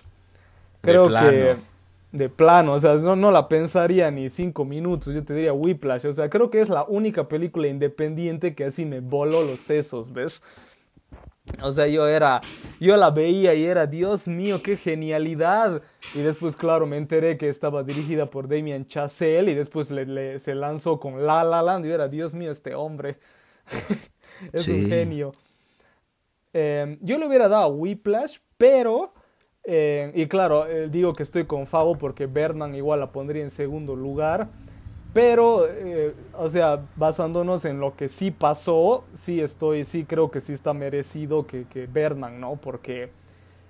Creo 0.82 1.08
plano. 1.08 1.30
que 1.30 1.56
de 2.12 2.30
plano, 2.30 2.74
o 2.74 2.80
sea, 2.80 2.96
no, 2.96 3.16
no 3.16 3.32
la 3.32 3.48
pensaría 3.48 4.12
ni 4.12 4.30
cinco 4.30 4.66
minutos, 4.66 5.14
yo 5.14 5.24
te 5.24 5.34
diría 5.34 5.54
Whiplash. 5.54 6.06
O 6.06 6.14
sea, 6.14 6.30
creo 6.30 6.50
que 6.50 6.60
es 6.62 6.70
la 6.70 6.84
única 6.84 7.28
película 7.28 7.68
independiente 7.68 8.54
que 8.54 8.66
así 8.66 8.86
me 8.86 9.00
voló 9.00 9.44
los 9.44 9.62
sesos, 9.62 10.12
¿ves? 10.12 10.44
O 11.62 11.72
sea, 11.72 11.88
yo 11.88 12.08
era, 12.08 12.42
yo 12.80 12.98
la 12.98 13.12
veía 13.12 13.54
y 13.54 13.66
era, 13.66 13.86
Dios 13.86 14.28
mío, 14.28 14.62
qué 14.64 14.78
genialidad. 14.78 15.82
Y 16.16 16.20
después, 16.22 16.56
claro, 16.56 16.86
me 16.88 16.98
enteré 16.98 17.38
que 17.38 17.50
estaba 17.50 17.84
dirigida 17.84 18.26
por 18.30 18.48
Damien 18.48 18.86
Chazelle 18.88 19.52
y 19.52 19.56
después 19.56 19.92
le, 19.92 20.06
le- 20.06 20.40
se 20.40 20.56
lanzó 20.56 21.00
con 21.00 21.26
La 21.26 21.44
La 21.44 21.62
Land 21.62 21.86
y 21.86 21.90
yo 21.90 21.96
era, 21.96 22.08
Dios 22.08 22.34
mío, 22.34 22.52
este 22.52 22.74
hombre 22.76 23.18
es 24.54 24.64
Sí. 24.64 24.72
un 24.72 24.90
genio. 24.90 25.32
Eh, 26.54 26.98
yo 27.02 27.18
le 27.18 27.28
hubiera 27.28 27.48
dado 27.48 27.64
a 27.64 27.68
Whiplash, 27.68 28.38
pero, 28.58 29.14
eh, 29.64 30.12
y 30.16 30.26
claro, 30.28 30.68
eh, 30.68 30.90
digo 30.90 31.14
que 31.14 31.24
estoy 31.24 31.46
con 31.46 31.68
Favo 31.68 31.98
porque 31.98 32.26
Bernan 32.26 32.76
igual 32.76 33.00
la 33.00 33.12
pondría 33.12 33.44
en 33.44 33.50
segundo 33.52 33.96
lugar. 33.96 34.50
Pero, 35.14 35.68
eh, 35.68 36.14
o 36.38 36.50
sea, 36.50 36.82
basándonos 36.96 37.66
en 37.66 37.80
lo 37.82 37.96
que 37.98 38.08
sí 38.08 38.32
pasó, 38.32 39.04
sí 39.14 39.42
estoy, 39.42 39.84
sí 39.84 40.06
creo 40.06 40.32
que 40.32 40.40
sí 40.40 40.54
está 40.54 40.74
merecido 40.74 41.46
que, 41.46 41.66
que 41.66 41.86
Berman, 41.86 42.40
¿no? 42.40 42.56
Porque 42.56 43.10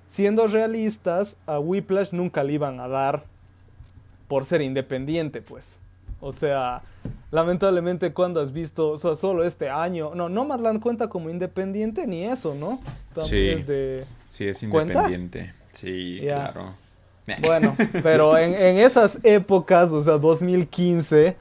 siendo 0.07 0.45
realistas, 0.45 1.37
a 1.47 1.57
Whiplash 1.59 2.11
nunca 2.13 2.43
le 2.43 2.53
iban 2.53 2.79
a 2.79 2.87
dar 2.87 3.23
por 4.27 4.45
ser 4.45 4.61
independiente, 4.61 5.41
pues. 5.41 5.79
O 6.19 6.31
sea, 6.31 6.83
lamentablemente 7.31 8.13
cuando 8.13 8.39
has 8.41 8.51
visto, 8.51 8.89
o 8.91 8.97
sea, 8.97 9.15
solo 9.15 9.43
este 9.43 9.67
año, 9.67 10.13
no, 10.13 10.29
Nomadland 10.29 10.79
cuenta 10.79 11.07
como 11.09 11.31
independiente 11.31 12.05
ni 12.05 12.23
eso, 12.25 12.53
¿no? 12.53 12.79
También 13.13 13.57
Sí. 13.57 13.61
es 13.61 13.67
de- 13.67 14.05
Sí, 14.27 14.47
es 14.47 14.59
¿Cuenta? 14.69 14.93
independiente. 14.93 15.53
Sí, 15.71 16.19
claro. 16.21 16.75
Bueno, 17.41 17.75
pero 18.03 18.38
en, 18.38 18.53
en 18.53 18.77
esas 18.77 19.17
épocas, 19.23 19.91
o 19.91 20.01
sea, 20.01 20.17
2015, 20.17 21.36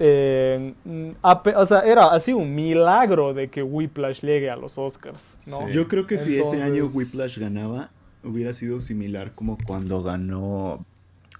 eh, 0.00 0.74
ape- 1.22 1.54
o 1.56 1.66
sea, 1.66 1.80
era 1.80 2.08
así 2.12 2.32
un 2.32 2.54
milagro 2.54 3.34
de 3.34 3.48
que 3.48 3.62
Whiplash 3.62 4.20
llegue 4.22 4.50
a 4.50 4.56
los 4.56 4.78
Oscars, 4.78 5.36
¿no? 5.48 5.66
Sí. 5.66 5.72
Yo 5.72 5.88
creo 5.88 6.06
que 6.06 6.18
si 6.18 6.38
ese 6.38 6.62
año 6.62 6.86
Whiplash 6.86 7.38
ganaba, 7.38 7.90
hubiera 8.22 8.52
sido 8.52 8.80
similar 8.80 9.32
como 9.34 9.58
cuando 9.66 10.02
ganó 10.02 10.84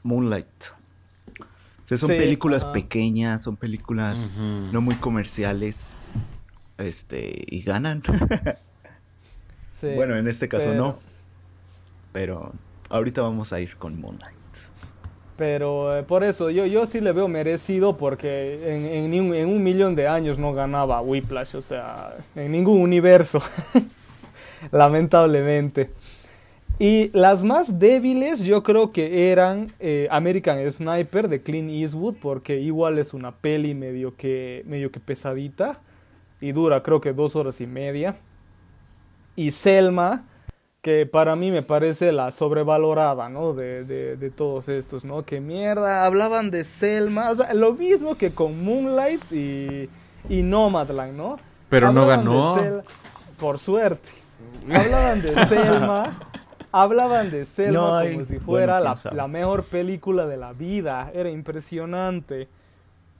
Moonlight. 0.02 0.46
O 1.40 1.88
sea, 1.88 1.96
son 1.98 2.10
Sí, 2.10 2.16
películas 2.16 2.64
pequeñas, 2.66 3.42
son 3.42 3.56
películas 3.56 4.30
no 4.36 4.80
muy 4.80 4.94
comerciales. 4.96 5.94
Este, 6.78 7.44
y 7.46 7.62
ganan. 7.62 8.02
Sí, 9.70 9.88
bueno, 9.94 10.16
en 10.16 10.26
este 10.26 10.48
caso 10.48 10.70
pero- 10.70 10.76
no. 10.76 10.98
Pero 12.12 12.52
ahorita 12.88 13.22
vamos 13.22 13.52
a 13.52 13.60
ir 13.60 13.76
con 13.76 14.00
Moonlight. 14.00 14.36
Pero 15.36 15.96
eh, 15.96 16.02
por 16.02 16.24
eso, 16.24 16.50
yo, 16.50 16.66
yo 16.66 16.84
sí 16.86 17.00
le 17.00 17.12
veo 17.12 17.28
merecido 17.28 17.96
porque 17.96 19.04
en, 19.04 19.14
un, 19.14 19.34
en 19.34 19.48
un 19.48 19.62
millón 19.62 19.94
de 19.94 20.08
años 20.08 20.36
no 20.38 20.52
ganaba 20.52 21.00
Whiplash, 21.00 21.54
o 21.54 21.62
sea, 21.62 22.16
en 22.34 22.50
ningún 22.50 22.80
universo, 22.80 23.40
lamentablemente. 24.72 25.92
Y 26.80 27.10
las 27.12 27.44
más 27.44 27.78
débiles 27.80 28.40
yo 28.44 28.62
creo 28.62 28.92
que 28.92 29.32
eran 29.32 29.72
eh, 29.80 30.06
American 30.10 30.70
Sniper 30.70 31.28
de 31.28 31.42
Clint 31.42 31.70
Eastwood, 31.70 32.16
porque 32.20 32.60
igual 32.60 32.98
es 32.98 33.14
una 33.14 33.32
peli 33.32 33.74
medio 33.74 34.16
que, 34.16 34.62
medio 34.66 34.92
que 34.92 35.00
pesadita 35.00 35.80
y 36.40 36.52
dura 36.52 36.82
creo 36.84 37.00
que 37.00 37.12
dos 37.12 37.34
horas 37.34 37.60
y 37.60 37.66
media. 37.66 38.16
Y 39.34 39.50
Selma, 39.50 40.24
que 40.82 41.06
para 41.06 41.34
mí 41.36 41.50
me 41.50 41.62
parece 41.62 42.12
la 42.12 42.30
sobrevalorada, 42.30 43.28
¿no? 43.28 43.52
De, 43.52 43.84
de, 43.84 44.16
de 44.16 44.30
todos 44.30 44.68
estos, 44.68 45.04
¿no? 45.04 45.24
Que 45.24 45.40
mierda, 45.40 46.04
hablaban 46.06 46.50
de 46.50 46.64
Selma, 46.64 47.30
o 47.30 47.34
sea, 47.34 47.52
lo 47.54 47.74
mismo 47.74 48.16
que 48.16 48.32
con 48.32 48.62
Moonlight 48.64 49.20
y, 49.32 49.88
y 50.28 50.42
Nomadland, 50.42 51.14
¿no? 51.16 51.36
Pero 51.68 51.92
no 51.92 52.02
Hablaban 52.02 52.24
ganó. 52.24 52.56
Sel- 52.56 52.82
por 53.38 53.58
suerte. 53.58 54.08
Hablaban 54.72 55.20
de 55.22 55.28
Selma. 55.46 56.18
Hablaban 56.70 57.30
de 57.30 57.44
Selma 57.44 57.72
No 57.78 57.94
hay- 57.96 58.12
como 58.14 58.24
si 58.26 58.38
fuera 58.38 58.78
la, 58.80 59.28
mejor 59.28 59.64
película 59.64 60.26
de 60.26 60.36
la 60.36 60.52
vida. 60.52 61.10
Era 61.14 61.28
impresionante. 61.30 62.48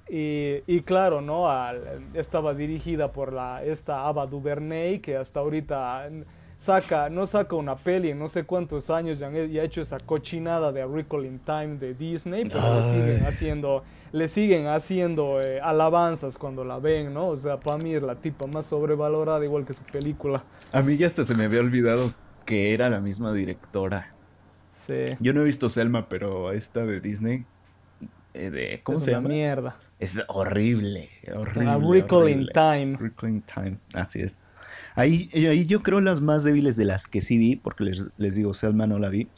Y, 0.09 0.63
y 0.67 0.81
claro, 0.83 1.21
¿no? 1.21 1.51
Al- 1.51 2.03
estaba 2.15 2.55
dirigida 2.55 3.13
por 3.13 3.33
la, 3.33 3.63
esta 3.65 4.07
Ava 4.07 4.27
DuVernay, 4.27 5.01
que 5.01 5.17
hasta 5.17 5.41
ahorita 5.41 6.09
saca, 6.59 7.09
no 7.09 7.25
saca 7.25 7.55
una 7.57 7.77
peli 7.77 8.11
en 8.11 8.19
no 8.19 8.27
sé 8.29 8.43
cuántos 8.45 8.91
años, 8.91 9.23
han- 9.23 9.49
ya 9.51 9.63
ha 9.63 9.65
hecho 9.65 9.81
esa 9.81 9.99
cochinada 9.99 10.73
de 10.73 10.83
A 10.83 10.87
Wrinkle 10.87 11.27
in 11.27 11.39
Time 11.39 11.77
de 11.79 11.95
Disney, 11.95 12.45
pero 12.49 12.61
le 12.75 12.93
siguen 12.93 13.27
haciendo, 13.27 13.85
le 14.13 14.29
siguen 14.29 14.67
haciendo 14.67 15.41
eh, 15.41 15.61
alabanzas 15.61 16.37
cuando 16.37 16.65
la 16.65 16.79
ven, 16.81 17.15
¿no? 17.15 17.29
O 17.29 17.37
sea, 17.37 17.59
para 17.61 17.79
mí 17.79 17.95
es 17.95 18.03
la 18.03 18.17
tipa 18.17 18.47
más 18.47 18.67
sobrevalorada, 18.67 19.45
igual 19.45 19.65
que 19.65 19.73
su 19.73 19.83
película. 19.85 20.43
A 20.73 20.83
mí 20.83 20.97
ya 20.97 21.07
hasta 21.07 21.25
se 21.25 21.35
me 21.37 21.45
había 21.45 21.61
olvidado 21.61 22.13
que 22.45 22.75
era 22.75 22.91
la 22.91 23.01
misma 23.01 23.33
directora. 23.33 24.13
Sí. 24.71 25.17
Yo 25.21 25.33
no 25.35 25.43
he 25.43 25.45
visto 25.45 25.69
Selma, 25.69 26.09
pero 26.09 26.51
esta 26.53 26.85
de 26.85 27.01
Disney, 27.01 27.47
eh, 28.35 28.51
de, 28.51 28.81
¿cómo 28.83 28.99
es 28.99 29.05
se 29.05 29.11
una 29.13 29.19
llama? 29.21 29.29
mira. 29.29 29.77
Es 30.01 30.19
horrible, 30.29 31.09
horrible. 31.35 31.71
A 31.71 32.31
in. 32.31 32.47
Time. 32.53 32.97
Wrinkle 32.99 33.29
in 33.29 33.43
Time, 33.43 33.79
así 33.95 34.21
es. 34.21 34.41
Ahí, 34.99 35.31
eh, 35.33 35.49
ahí 35.49 35.65
yo 35.65 35.83
creo 35.83 36.01
las 36.01 36.21
más 36.21 36.43
débiles 36.43 36.75
de 36.77 36.85
las 36.85 37.07
que 37.07 37.23
sí 37.23 37.39
vi, 37.39 37.55
porque 37.57 37.85
les, 37.85 38.07
les 38.17 38.35
digo, 38.35 38.53
Selma 38.53 38.87
no 38.89 38.99
la 38.99 39.09
vi. 39.09 39.29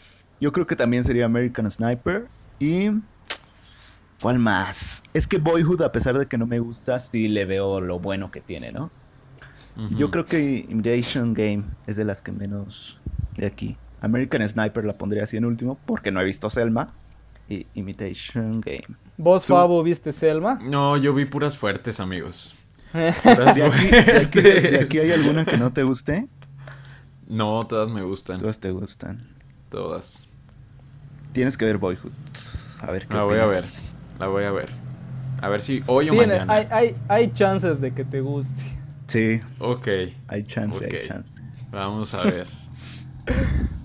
Yo 0.41 0.53
creo 0.53 0.67
que 0.67 0.75
también 0.75 1.05
sería 1.05 1.27
American 1.27 1.71
Sniper 1.71 2.29
y... 2.59 2.89
¿Cuál 4.23 4.39
más? 4.39 5.03
Es 5.15 5.27
que 5.27 5.39
Boyhood, 5.39 5.83
a 5.83 5.93
pesar 5.93 6.19
de 6.19 6.27
que 6.27 6.37
no 6.39 6.47
me 6.47 6.59
gusta, 6.61 6.99
sí 6.99 7.29
le 7.29 7.45
veo 7.45 7.81
lo 7.81 7.99
bueno 7.99 8.31
que 8.31 8.41
tiene, 8.41 8.73
¿no? 8.73 8.91
Yo 9.97 10.11
creo 10.11 10.27
que 10.27 10.67
Imitation 10.69 11.33
Game 11.33 11.65
es 11.87 11.97
de 11.97 12.05
las 12.05 12.21
que 12.21 12.33
menos 12.33 12.99
de 13.37 13.47
aquí. 13.47 13.77
American 14.03 14.47
Sniper 14.47 14.85
la 14.85 14.95
pondría 14.99 15.25
así 15.25 15.37
en 15.39 15.45
último, 15.47 15.79
porque 15.87 16.11
no 16.11 16.21
he 16.21 16.25
visto 16.25 16.51
Selma. 16.51 16.93
Y 17.49 17.67
Imitation 17.75 18.61
Game. 18.61 18.97
¿Vos, 19.17 19.47
Tú- 19.47 19.55
Fabo, 19.55 19.83
viste 19.83 20.13
Selma? 20.13 20.59
No, 20.63 20.97
yo 20.99 21.15
vi 21.15 21.25
puras 21.25 21.57
fuertes, 21.57 21.99
amigos. 21.99 22.55
¿De 22.93 23.09
aquí, 23.09 23.61
de 23.61 23.65
aquí- 23.65 23.89
de 23.89 24.03
fuertes. 24.03 24.85
aquí 24.85 24.99
hay 24.99 25.13
alguna 25.13 25.45
que 25.45 25.57
no 25.59 25.73
te 25.73 25.83
guste? 25.85 26.27
No, 27.29 27.67
todas 27.67 27.91
me 27.91 28.03
gustan. 28.03 28.41
Todas 28.41 28.59
te 28.59 28.71
gustan. 28.73 29.29
Todas. 29.69 30.29
Tienes 31.33 31.57
que 31.57 31.65
ver 31.65 31.79
Boyhood. 31.79 32.11
A 32.81 32.91
ver 32.91 33.07
qué 33.07 33.15
La 33.15 33.23
voy 33.23 33.39
a 33.39 33.47
ver. 33.47 33.63
La 34.19 34.27
voy 34.27 34.45
a 34.45 34.51
ver. 34.51 34.71
A 35.41 35.49
ver 35.49 35.61
si 35.63 35.83
hoy 35.87 36.09
o 36.09 36.13
Tiene, 36.13 36.27
mañana. 36.41 36.53
hay, 36.53 36.67
hay, 36.71 36.97
hay 37.09 37.33
chances 37.33 37.81
de 37.81 37.93
que 37.95 38.05
te 38.05 38.21
guste. 38.21 38.61
Sí, 39.07 39.41
Ok, 39.59 39.89
hay 40.29 40.45
chance, 40.45 40.85
hay 40.85 41.07
chance. 41.07 41.41
vamos 41.71 42.13
a 42.15 42.23
ver. 42.25 42.47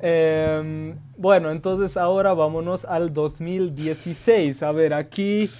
Em, 0.00 0.96
bueno, 1.16 1.50
entonces 1.50 1.96
ahora 1.96 2.32
vámonos 2.32 2.84
al 2.84 3.12
2016. 3.12 4.62
A 4.62 4.70
ver, 4.72 4.94
aquí... 4.94 5.50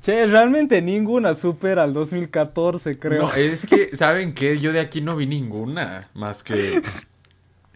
Che, 0.00 0.26
realmente 0.26 0.80
ninguna 0.80 1.34
supera 1.34 1.82
al 1.82 1.92
2014, 1.92 2.98
creo. 2.98 3.22
No, 3.22 3.34
es 3.34 3.66
que, 3.66 3.96
¿saben 3.96 4.32
qué? 4.34 4.58
Yo 4.58 4.72
de 4.72 4.80
aquí 4.80 5.00
no 5.00 5.16
vi 5.16 5.26
ninguna. 5.26 6.08
Más 6.14 6.42
que 6.42 6.82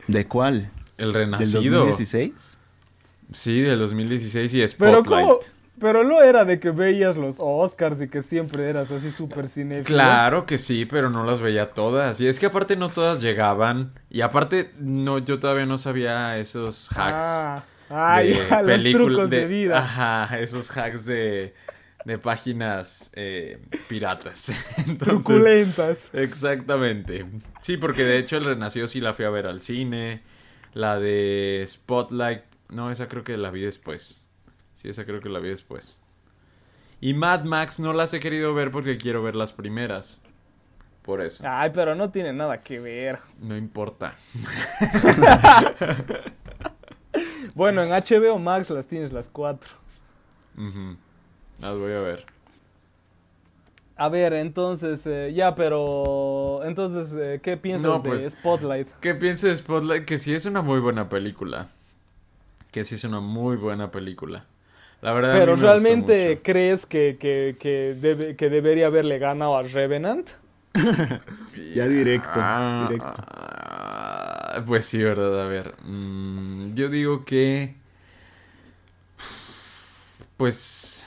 ¿De 0.07 0.27
cuál? 0.27 0.71
El 0.99 1.13
¿Del 1.13 1.15
Renacido. 1.15 1.81
2016? 1.87 2.59
Sí, 3.33 3.61
del 3.61 3.79
2016 3.79 4.55
y 4.55 4.59
Pero 4.59 4.69
Spotlight. 4.69 5.27
¿cómo? 5.27 5.39
Pero 5.81 6.05
no 6.05 6.23
era 6.23 6.45
de 6.45 6.61
que 6.61 6.71
veías 6.71 7.17
los 7.17 7.37
Oscars 7.41 8.01
y 8.01 8.07
que 8.07 8.23
siempre 8.23 8.69
eras 8.69 8.91
así 8.93 9.11
súper 9.11 9.49
cinéfilo. 9.49 9.99
Claro 9.99 10.47
que 10.47 10.57
sí, 10.57 10.85
pero 10.85 11.11
no 11.11 11.25
las 11.25 11.41
veía 11.41 11.71
todas. 11.71 12.21
Y 12.21 12.29
es 12.29 12.39
que 12.39 12.47
aparte 12.47 12.77
no 12.77 12.91
todas 12.91 13.21
llegaban. 13.21 13.93
Y 14.09 14.21
aparte, 14.21 14.71
no, 14.79 15.19
yo 15.19 15.41
todavía 15.41 15.67
no 15.67 15.79
sabía 15.79 16.39
esos 16.39 16.89
hacks. 16.93 17.23
Ah, 17.25 17.65
ah, 17.91 18.21
de 18.21 18.33
ya, 18.49 18.63
los 18.63 18.93
trucos 18.93 19.31
de, 19.31 19.47
vida. 19.47 19.79
Ajá, 19.79 20.39
esos 20.39 20.71
hacks 20.71 21.05
de, 21.07 21.53
de 22.05 22.19
páginas 22.19 23.11
eh, 23.15 23.61
piratas. 23.89 24.51
Entonces, 24.79 24.99
Truculentas. 24.99 26.15
Exactamente. 26.15 27.27
Sí, 27.61 27.77
porque 27.77 28.05
de 28.05 28.19
hecho 28.19 28.37
el 28.37 28.45
Renacido 28.45 28.89
sí 28.89 29.01
la 29.01 29.13
fui 29.13 29.25
a 29.25 29.31
ver 29.31 29.47
al 29.47 29.61
cine. 29.61 30.23
La 30.75 30.99
de 30.99 31.65
Spotlight. 31.67 32.43
No, 32.71 32.91
esa 32.91 33.09
creo 33.09 33.25
que 33.25 33.37
la 33.37 33.51
vi 33.51 33.61
después. 33.63 34.25
Sí, 34.73 34.89
esa 34.89 35.05
creo 35.05 35.21
que 35.21 35.29
la 35.29 35.39
vi 35.39 35.51
después. 35.51 36.03
Y 37.01 37.15
Mad 37.15 37.45
Max 37.45 37.79
no 37.81 37.93
las 37.93 38.15
he 38.15 38.21
querido 38.21 38.55
ver 38.55 38.71
porque 38.71 38.97
quiero 38.97 39.23
ver 39.23 39.35
las 39.35 39.53
primeras. 39.53 40.25
Por 41.03 41.21
eso. 41.21 41.43
Ay, 41.47 41.71
pero 41.75 41.95
no 41.95 42.11
tiene 42.11 42.33
nada 42.33 42.63
que 42.63 42.79
ver. 42.79 43.19
No 43.41 43.57
importa. 43.57 44.15
Bueno, 47.55 47.83
en 47.83 47.91
HBO 47.91 48.39
Max 48.39 48.71
las 48.71 48.87
tienes 48.87 49.13
las 49.13 49.29
cuatro. 49.29 49.71
Las 51.61 51.77
voy 51.79 51.93
a 51.93 52.01
ver. 52.01 52.27
A 53.97 54.09
ver, 54.09 54.33
entonces, 54.33 55.07
eh, 55.07 55.33
ya, 55.35 55.55
pero... 55.55 56.63
Entonces, 56.65 57.15
eh, 57.19 57.41
¿qué 57.43 57.57
piensas 57.57 57.83
No, 57.85 58.03
de 58.03 58.19
pues, 58.19 58.29
Spotlight? 58.31 58.89
¿Qué 59.01 59.15
pienso 59.15 59.47
de 59.49 59.57
Spotlight? 59.57 60.05
Que 60.07 60.19
sí 60.19 60.35
es 60.35 60.47
una 60.47 60.63
muy 60.63 60.81
buena 60.81 61.09
película. 61.09 61.71
Que 62.73 62.85
sí 62.85 62.95
es 62.97 63.05
una 63.05 63.21
muy 63.21 63.57
buena 63.57 63.91
película. 63.93 64.47
La 65.03 65.13
verdad. 65.13 65.39
a 65.39 65.41
mí 65.43 65.53
Pero 65.53 65.57
gustó 65.57 65.97
¿realmente 65.97 65.97
mucho. 65.97 66.43
crees 66.43 66.85
que, 66.87 67.17
que, 67.19 67.57
que, 67.59 67.97
debe- 68.01 68.37
que 68.37 68.51
debería 68.51 68.87
haberle 68.87 69.19
ganado 69.19 69.57
a 69.57 69.63
Revenant? 69.63 70.29
Ya 71.75 71.87
directo, 71.89 72.49
Ah, 72.49 72.73
directo. 72.77 73.23
ah, 74.55 74.63
pues 74.67 74.87
sí, 74.87 75.03
verdad. 75.03 75.43
A 75.43 75.47
ver. 75.49 75.75
mm, 75.85 76.75
yo 76.75 76.89
digo 76.89 77.25
que. 77.25 77.77
Pues. 80.37 81.05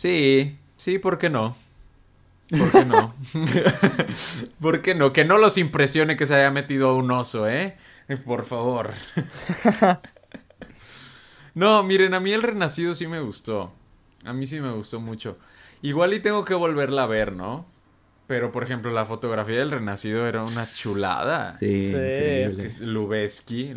Sí, 0.00 0.56
sí, 0.76 0.98
¿por 0.98 1.18
qué 1.18 1.28
no? 1.28 1.54
¿Por 2.48 2.72
qué 2.72 2.86
no? 2.86 3.14
¿Por 4.62 4.80
qué 4.80 4.94
no? 4.94 5.12
Que 5.12 5.26
no 5.26 5.36
los 5.36 5.58
impresione 5.58 6.16
que 6.16 6.24
se 6.24 6.36
haya 6.36 6.50
metido 6.50 6.96
un 6.96 7.10
oso, 7.10 7.46
¿eh? 7.46 7.76
Por 8.24 8.46
favor. 8.46 8.94
No, 11.52 11.82
miren, 11.82 12.14
a 12.14 12.20
mí 12.20 12.32
el 12.32 12.42
Renacido 12.42 12.94
sí 12.94 13.08
me 13.08 13.20
gustó. 13.20 13.72
A 14.24 14.32
mí 14.32 14.46
sí 14.46 14.60
me 14.60 14.70
gustó 14.70 15.00
mucho. 15.00 15.36
Igual 15.82 16.14
y 16.14 16.20
tengo 16.20 16.44
que 16.44 16.54
volverla 16.54 17.02
a 17.02 17.06
ver, 17.06 17.32
¿no? 17.32 17.66
Pero, 18.28 18.52
por 18.52 18.62
ejemplo, 18.62 18.92
la 18.92 19.04
fotografía 19.04 19.58
del 19.58 19.72
Renacido 19.72 20.28
era 20.28 20.44
una 20.44 20.64
chulada. 20.72 21.52
Sí, 21.54 21.90
Sí. 21.90 21.96
Es 21.96 22.56
que 22.56 22.66
es 22.66 22.80
Lubeski, 22.80 23.74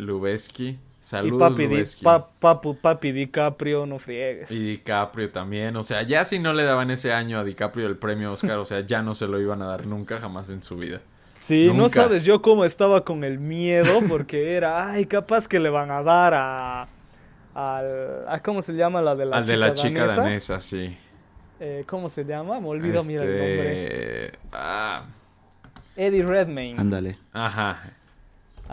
Lubeski. 1.12 1.26
Y 1.26 1.30
Saludos, 1.30 1.50
papi, 1.52 1.66
Di- 1.66 2.04
pa- 2.04 2.30
papu- 2.40 2.78
papi 2.80 3.12
DiCaprio, 3.12 3.86
no 3.86 3.98
friegues. 3.98 4.50
Y 4.50 4.58
DiCaprio 4.58 5.30
también. 5.30 5.76
O 5.76 5.82
sea, 5.82 6.02
ya 6.02 6.24
si 6.24 6.38
no 6.38 6.52
le 6.52 6.64
daban 6.64 6.90
ese 6.90 7.12
año 7.12 7.38
a 7.38 7.44
DiCaprio 7.44 7.86
el 7.86 7.96
premio 7.96 8.32
Oscar, 8.32 8.58
o 8.58 8.64
sea, 8.64 8.80
ya 8.80 9.02
no 9.02 9.14
se 9.14 9.26
lo 9.26 9.40
iban 9.40 9.60
a 9.62 9.66
dar 9.66 9.86
nunca 9.86 10.18
jamás 10.18 10.48
en 10.50 10.62
su 10.62 10.76
vida. 10.76 11.00
Sí, 11.34 11.70
no 11.74 11.88
sabes 11.88 12.24
yo 12.24 12.40
cómo 12.40 12.64
estaba 12.64 13.04
con 13.04 13.22
el 13.24 13.38
miedo, 13.38 14.00
porque 14.08 14.54
era, 14.54 14.90
ay, 14.90 15.04
capaz 15.06 15.46
que 15.48 15.58
le 15.60 15.68
van 15.68 15.90
a 15.90 16.02
dar 16.02 16.32
a... 16.34 16.88
Al, 17.54 18.24
a 18.28 18.40
¿Cómo 18.42 18.62
se 18.62 18.72
llama 18.74 19.00
la 19.00 19.14
de 19.14 19.26
la 19.26 19.36
Al 19.36 19.44
chica 19.44 19.52
de 19.54 19.58
la 19.60 19.72
chica 19.74 20.00
danesa? 20.06 20.22
danesa, 20.22 20.60
sí. 20.60 20.96
Eh, 21.60 21.84
¿Cómo 21.86 22.08
se 22.08 22.24
llama? 22.24 22.58
Me 22.60 22.66
olvido, 22.68 23.04
mira 23.04 23.22
el 23.22 23.28
nombre. 23.30 24.24
Este, 24.26 24.38
ah, 24.52 25.04
Eddie 25.96 26.22
Redmayne. 26.24 26.80
Ándale. 26.80 27.18
ajá. 27.32 27.93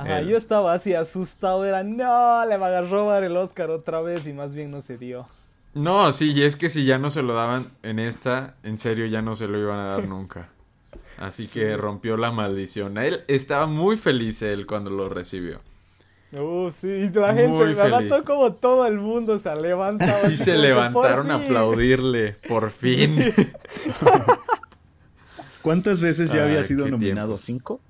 Ajá, 0.02 0.22
yo 0.22 0.38
estaba 0.38 0.74
así 0.74 0.94
asustado, 0.94 1.66
era, 1.66 1.84
no, 1.84 2.46
le 2.46 2.58
van 2.58 2.74
a 2.74 2.82
robar 2.82 3.24
el 3.24 3.36
Oscar 3.38 3.70
otra 3.70 4.02
vez 4.02 4.26
y 4.28 4.34
más 4.34 4.54
bien 4.54 4.72
no 4.72 4.82
se 4.82 4.98
dio. 4.98 5.28
No, 5.74 6.12
sí, 6.12 6.32
y 6.34 6.44
es 6.44 6.56
que 6.56 6.70
si 6.70 6.86
ya 6.86 6.98
no 6.98 7.10
se 7.10 7.24
lo 7.24 7.34
daban 7.34 7.68
en 7.84 8.00
esta, 8.00 8.56
en 8.64 8.78
serio 8.78 9.06
ya 9.06 9.22
no 9.22 9.36
se 9.36 9.48
lo 9.48 9.58
iban 9.60 9.80
a 9.80 9.86
dar 9.86 10.08
nunca. 10.08 10.50
Así 11.18 11.48
que 11.48 11.78
rompió 11.78 12.18
la 12.18 12.32
maldición. 12.32 12.98
Él 12.98 13.24
estaba 13.28 13.68
muy 13.68 13.96
feliz 13.98 14.42
él 14.42 14.66
cuando 14.66 14.90
lo 14.90 15.08
recibió. 15.08 15.62
Uh, 16.34 16.72
sí, 16.72 16.88
y 16.88 17.10
la 17.10 17.34
gente, 17.34 17.48
Muy 17.50 17.68
me 17.68 17.76
feliz. 17.76 18.14
como 18.26 18.54
todo 18.54 18.88
el 18.88 18.98
mundo 18.98 19.38
se 19.38 19.54
levantaba. 19.56 20.12
Así 20.14 20.38
se 20.38 20.58
levantaron 20.58 21.28
"Por 21.28 21.32
a 21.36 21.38
fin". 21.40 21.46
aplaudirle, 21.46 22.32
por 22.48 22.72
fin. 22.72 23.22
¿Cuántas 25.62 26.02
veces 26.02 26.32
ya 26.32 26.44
había 26.44 26.64
sido 26.64 26.88
nominado? 26.88 27.28
tiempos. 27.28 27.42
¿Cinco? 27.42 27.82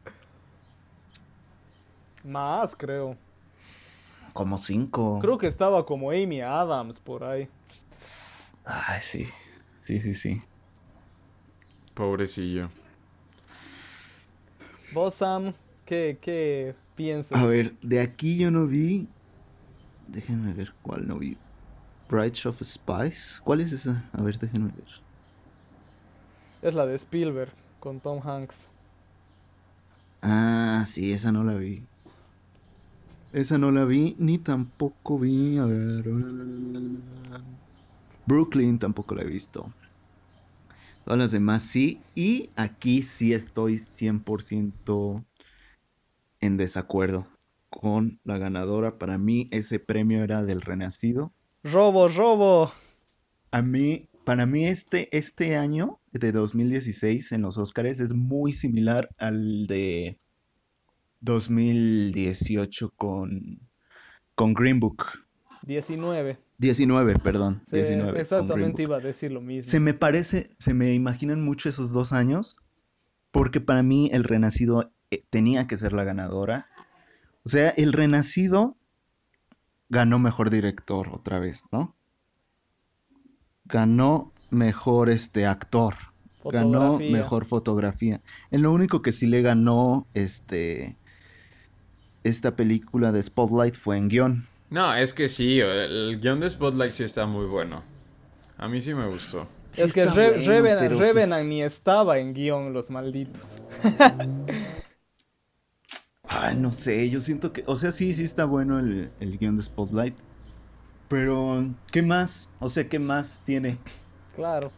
Más, 2.24 2.76
creo. 2.76 3.17
Como 4.34 4.57
cinco. 4.57 5.19
Creo 5.22 5.38
que 5.38 5.47
estaba 5.47 5.86
como 5.86 6.11
Amy 6.11 6.41
Adams 6.41 6.99
por 6.99 7.24
ahí. 7.24 7.49
Ay, 8.63 9.01
sí. 9.01 9.28
Sí, 9.78 9.99
sí, 9.99 10.13
sí. 10.13 10.41
Pobrecillo. 11.93 12.69
Vos, 14.93 15.15
Sam, 15.15 15.53
¿qué, 15.86 16.17
qué 16.22 16.76
piensas? 16.95 17.38
A 17.38 17.45
ver, 17.45 17.76
de 17.82 17.99
aquí 17.99 18.38
yo 18.38 18.51
no 18.51 18.67
vi. 18.67 19.07
Déjenme 20.07 20.53
ver 20.53 20.74
cuál 20.82 21.07
no 21.07 21.17
vi. 21.17 21.38
Brides 22.09 22.45
of 22.45 22.61
Spice. 22.61 23.39
¿Cuál 23.43 23.61
es 23.61 23.72
esa? 23.72 24.09
A 24.13 24.22
ver, 24.22 24.38
déjenme 24.38 24.72
ver. 24.72 24.88
Es 26.61 26.76
la 26.76 26.86
de 26.86 26.95
Spielberg 26.95 27.53
con 27.80 27.99
Tom 27.99 28.22
Hanks. 28.26 28.69
Ah, 30.22 30.84
sí, 30.86 31.11
esa 31.13 31.32
no 31.32 31.43
la 31.43 31.55
vi. 31.55 31.84
Esa 33.34 33.57
no 33.57 33.71
la 33.71 33.86
vi, 33.86 34.15
ni 34.19 34.38
tampoco 34.38 35.17
vi. 35.17 35.57
A 35.57 35.65
ver. 35.65 36.03
Brooklyn 38.25 38.77
tampoco 38.77 39.15
la 39.15 39.23
he 39.23 39.27
visto. 39.27 39.73
Todas 41.05 41.17
las 41.17 41.32
demás 41.32 41.63
sí. 41.63 42.01
Y 42.13 42.49
aquí 42.55 43.03
sí 43.03 43.34
estoy 43.34 43.75
100% 43.75 45.25
en 46.41 46.57
desacuerdo 46.57 47.27
con 47.69 48.19
la 48.23 48.38
ganadora. 48.38 48.97
Para 48.97 49.17
mí 49.17 49.47
ese 49.51 49.79
premio 49.79 50.23
era 50.23 50.43
del 50.43 50.61
Renacido. 50.61 51.34
Robo, 51.63 52.07
robo. 52.09 52.71
A 53.51 53.61
mí, 53.61 54.09
para 54.25 54.45
mí 54.45 54.65
este, 54.65 55.15
este 55.17 55.55
año 55.55 55.99
de 56.11 56.32
2016 56.32 57.32
en 57.32 57.41
los 57.41 57.57
Oscars 57.57 57.99
es 57.99 58.13
muy 58.13 58.53
similar 58.53 59.09
al 59.17 59.67
de 59.67 60.20
2018 61.22 62.89
con, 62.95 63.59
con 64.36 64.53
Green 64.53 64.80
Book. 64.80 65.05
19. 65.63 66.39
19, 66.57 67.19
perdón. 67.19 67.61
Sí, 67.67 67.78
19 67.78 68.01
con 68.01 68.11
Green 68.11 68.22
exactamente 68.22 68.82
iba 68.84 68.97
a 68.97 68.99
decir 68.99 69.32
lo 69.32 69.41
mismo. 69.41 69.72
Se 69.72 69.80
me 69.80 69.93
parece, 69.93 70.51
se 70.57 70.74
me 70.74 70.93
imaginan 70.93 71.41
mucho 71.41 71.69
esos 71.69 71.93
dos 71.93 72.11
años, 72.11 72.57
porque 73.32 73.61
para 73.61 73.84
mí 73.84 74.09
el 74.11 74.24
Renacido 74.24 74.91
eh, 75.11 75.24
tenía 75.30 75.67
que 75.67 75.78
ser 75.78 75.93
la 75.93 76.03
ganadora. 76.03 76.67
O 77.43 77.49
sea, 77.49 77.69
el 77.69 77.93
Renacido 77.93 78.78
ganó 79.89 80.19
mejor 80.19 80.49
director 80.49 81.09
otra 81.09 81.39
vez, 81.39 81.63
¿no? 81.72 81.95
Ganó 83.65 84.34
mejor 84.49 85.09
este 85.09 85.45
actor. 85.45 85.95
Ganó 86.43 86.97
mejor 86.97 87.45
fotografía. 87.45 88.24
En 88.49 88.63
lo 88.63 88.72
único 88.72 89.03
que 89.03 89.11
sí 89.11 89.28
le 89.28 89.43
ganó 89.43 90.07
este 90.15 90.97
esta 92.24 92.55
película 92.55 93.11
de 93.11 93.22
Spotlight 93.22 93.76
fue 93.76 93.97
en 93.97 94.09
guion. 94.09 94.45
No, 94.69 94.93
es 94.95 95.13
que 95.13 95.30
sí, 95.30 95.59
el 95.59 96.19
guion 96.22 96.39
de 96.39 96.49
Spotlight 96.49 96.93
sí 96.93 97.03
está 97.03 97.26
muy 97.26 97.45
bueno. 97.45 97.84
A 98.57 98.67
mí 98.67 98.82
sí 98.82 98.93
me 98.93 99.07
gustó. 99.07 99.47
Sí 99.72 99.84
es 99.84 99.93
que 99.93 100.05
Re- 100.05 100.32
bueno, 100.32 100.45
Revenant, 100.45 100.88
pues, 100.89 100.99
Revenant 100.99 101.45
ni 101.47 101.63
estaba 101.63 102.19
en 102.19 102.34
guion, 102.34 102.74
los 102.74 102.89
malditos. 102.89 103.61
Ay, 106.24 106.55
no 106.55 106.72
sé, 106.72 107.09
yo 107.09 107.19
siento 107.19 107.51
que, 107.51 107.63
o 107.67 107.76
sea, 107.76 107.91
sí, 107.91 108.13
sí 108.13 108.24
está 108.24 108.45
bueno 108.45 108.80
el, 108.80 109.11
el 109.19 109.38
guion 109.38 109.57
de 109.57 109.63
Spotlight. 109.63 110.15
Pero, 111.09 111.65
¿qué 111.91 112.01
más? 112.01 112.51
O 112.59 112.69
sea, 112.69 112.88
¿qué 112.88 112.99
más 112.99 113.41
tiene? 113.45 113.78
Claro. 114.36 114.72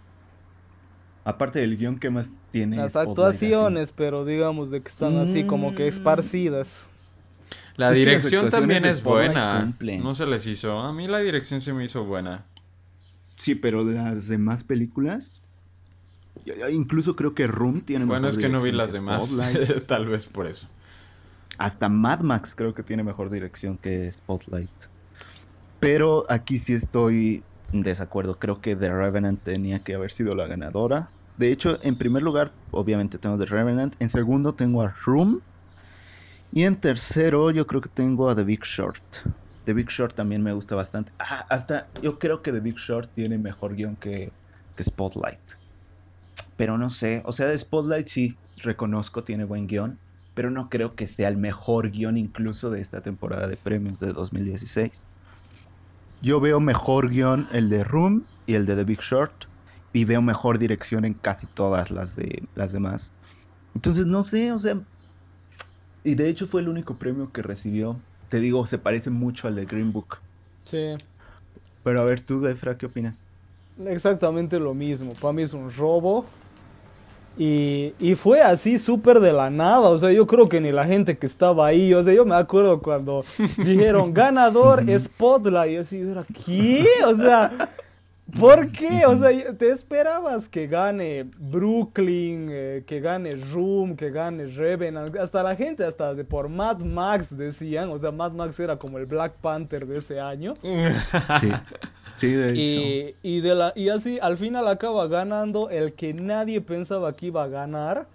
Aparte 1.26 1.60
del 1.60 1.78
guion, 1.78 1.98
¿qué 1.98 2.10
más 2.10 2.42
tiene? 2.50 2.78
Las 2.78 2.92
Spotlight 2.94 3.10
actuaciones, 3.10 3.92
pero 3.92 4.26
digamos 4.26 4.72
de 4.72 4.82
que 4.82 4.88
están 4.90 5.18
así 5.18 5.44
como 5.44 5.76
que 5.76 5.88
esparcidas. 5.88 6.90
La 7.76 7.92
Es 7.92 7.98
dirección 7.98 8.50
también 8.50 8.86
es 8.86 9.04
buena. 9.04 9.74
No 10.02 10.14
se 10.14 10.26
les 10.26 10.46
hizo. 10.48 10.80
A 10.80 10.94
mí 10.94 11.08
la 11.08 11.20
dirección 11.20 11.62
se 11.62 11.74
me 11.74 11.86
hizo 11.86 12.04
buena. 12.04 12.46
Sí, 13.36 13.56
pero 13.56 13.84
de 13.84 13.96
las 13.96 14.28
demás 14.28 14.64
películas, 14.64 15.42
incluso 16.72 17.16
creo 17.16 17.34
que 17.34 17.48
Room 17.48 17.82
tiene 17.82 18.06
Bueno, 18.06 18.28
mejor 18.28 18.40
es 18.40 18.46
que 18.46 18.50
no 18.50 18.62
vi 18.62 18.72
las 18.72 18.94
demás. 18.94 19.38
Tal 19.88 20.08
vez 20.08 20.28
por 20.28 20.48
eso. 20.48 20.68
Hasta 21.58 21.90
Mad 21.90 22.22
Max 22.22 22.56
creo 22.56 22.74
que 22.74 22.84
tiene 22.84 23.04
mejor 23.04 23.30
dirección 23.30 23.78
que 23.78 24.12
Spotlight. 24.12 24.70
Pero 25.80 26.26
aquí 26.30 26.60
sí 26.60 26.74
estoy 26.74 27.44
en 27.72 27.82
desacuerdo. 27.82 28.40
Creo 28.40 28.62
que 28.62 28.76
The 28.76 28.90
Revenant 28.90 29.42
tenía 29.44 29.84
que 29.84 29.96
haber 29.96 30.12
sido 30.12 30.36
la 30.36 30.48
ganadora. 30.48 31.10
De 31.38 31.52
hecho, 31.52 31.80
en 31.82 31.96
primer 31.98 32.24
lugar, 32.24 32.52
obviamente 32.72 33.18
tengo 33.18 33.38
The 33.38 33.46
Revenant. 33.46 33.96
En 34.00 34.10
segundo 34.10 34.54
tengo 34.54 34.82
a 34.82 34.96
Room. 35.06 35.42
Y 36.56 36.66
en 36.66 36.76
tercero, 36.76 37.50
yo 37.50 37.66
creo 37.66 37.82
que 37.82 37.90
tengo 37.90 38.30
a 38.30 38.36
The 38.36 38.44
Big 38.44 38.64
Short. 38.64 39.02
The 39.66 39.74
Big 39.74 39.90
Short 39.90 40.14
también 40.14 40.44
me 40.44 40.54
gusta 40.54 40.76
bastante. 40.76 41.12
Ah, 41.18 41.48
hasta 41.50 41.88
yo 42.04 42.20
creo 42.20 42.44
que 42.44 42.52
The 42.52 42.60
Big 42.60 42.76
Short 42.76 43.12
tiene 43.12 43.40
mejor 43.40 43.76
guion 43.76 43.96
que, 43.96 44.32
que 44.76 44.84
Spotlight. 44.84 45.40
Pero 46.56 46.78
no 46.78 46.92
sé, 46.92 47.24
o 47.26 47.32
sea, 47.32 47.58
Spotlight 47.58 48.08
sí 48.08 48.38
reconozco, 48.58 49.24
tiene 49.24 49.46
buen 49.46 49.66
guion. 49.66 49.98
Pero 50.36 50.52
no 50.52 50.70
creo 50.70 50.96
que 50.96 51.08
sea 51.08 51.28
el 51.28 51.38
mejor 51.38 51.90
guion 51.90 52.18
incluso 52.18 52.70
de 52.70 52.82
esta 52.82 53.02
temporada 53.02 53.48
de 53.48 53.58
premios 53.58 54.00
de 54.00 54.14
2016. 54.14 55.08
Yo 56.22 56.40
veo 56.40 56.60
mejor 56.60 57.10
guion 57.10 57.48
el 57.52 57.70
de 57.70 57.84
Room 57.84 58.26
y 58.46 58.54
el 58.54 58.68
de 58.68 58.76
The 58.76 58.84
Big 58.84 59.00
Short. 59.02 59.46
Y 59.92 60.06
veo 60.06 60.22
mejor 60.22 60.60
dirección 60.60 61.04
en 61.04 61.16
casi 61.16 61.48
todas 61.48 61.90
las, 61.90 62.16
de, 62.16 62.44
las 62.54 62.72
demás. 62.72 63.12
Entonces, 63.74 64.06
no 64.06 64.22
sé, 64.22 64.52
o 64.52 64.60
sea... 64.60 64.80
Y 66.04 66.16
de 66.16 66.30
hecho 66.30 66.48
fue 66.48 66.62
el 66.62 66.70
único 66.70 66.96
premio 66.96 67.32
que 67.32 67.42
recibió. 67.42 67.96
Te 68.30 68.40
digo, 68.40 68.66
se 68.68 68.78
parece 68.78 69.10
mucho 69.10 69.48
al 69.48 69.56
de 69.56 69.66
Green 69.66 69.94
Book. 69.94 70.18
Sí. 70.66 70.96
Pero 71.84 72.02
a 72.02 72.06
ver, 72.06 72.22
tú, 72.22 72.42
Defra, 72.42 72.78
¿qué 72.78 72.88
opinas? 72.88 73.20
Exactamente 73.88 74.60
lo 74.60 74.74
mismo. 74.74 75.14
Para 75.14 75.34
mí 75.34 75.42
es 75.42 75.54
un 75.54 75.72
robo. 75.72 76.26
Y, 77.38 77.94
y 78.00 78.14
fue 78.16 78.42
así 78.42 78.78
súper 78.78 79.20
de 79.20 79.34
la 79.34 79.50
nada. 79.50 79.90
O 79.90 79.98
sea, 79.98 80.12
yo 80.12 80.28
creo 80.28 80.48
que 80.48 80.62
ni 80.62 80.72
la 80.72 80.86
gente 80.86 81.18
que 81.18 81.26
estaba 81.26 81.68
ahí. 81.68 81.94
O 81.94 82.04
sea, 82.04 82.14
yo 82.14 82.26
me 82.26 82.36
acuerdo 82.36 82.82
cuando 82.82 83.26
dijeron 83.58 84.14
ganador 84.14 84.84
Spotlight. 85.00 85.72
Y 85.72 85.76
yo 85.76 85.82
así, 85.82 86.00
¿era 86.00 86.26
qué? 86.46 86.88
O 87.06 87.16
sea, 87.16 87.70
¿por 88.40 88.72
qué? 88.72 89.06
O 89.06 89.16
sea, 89.16 89.54
te 89.56 89.70
esperabas 89.70 90.50
que 90.50 90.68
gane 90.68 91.26
Brooklyn, 91.38 92.48
eh, 92.52 92.84
que 92.86 93.00
gane 93.00 93.36
Room, 93.36 93.96
que 93.96 94.12
gane 94.12 94.46
Revenant. 94.46 95.16
Hasta 95.18 95.44
la 95.44 95.56
gente, 95.56 95.84
hasta 95.84 96.14
de 96.14 96.24
por 96.24 96.50
Mad 96.50 96.80
Max 96.80 97.36
decían. 97.36 97.90
O 97.90 97.98
sea, 97.98 98.12
Mad 98.12 98.32
Max 98.32 98.60
era 98.60 98.78
como 98.78 98.98
el 98.98 99.06
Black 99.06 99.34
Panther 99.42 99.86
de 99.86 99.98
ese 99.98 100.20
año. 100.20 100.56
Sí, 102.16 102.28
sí 102.28 102.34
de 102.34 102.52
hecho. 102.52 102.62
Y, 102.62 103.16
y, 103.24 103.42
de 103.42 103.56
la, 103.56 103.74
y 103.76 103.90
así 103.90 104.20
al 104.22 104.38
final 104.38 104.68
acaba 104.68 105.08
ganando 105.08 105.72
el 105.72 105.94
que 105.94 106.14
nadie 106.14 106.62
pensaba 106.62 107.16
que 107.16 107.28
iba 107.28 107.44
a 107.44 107.48
ganar. 107.48 108.08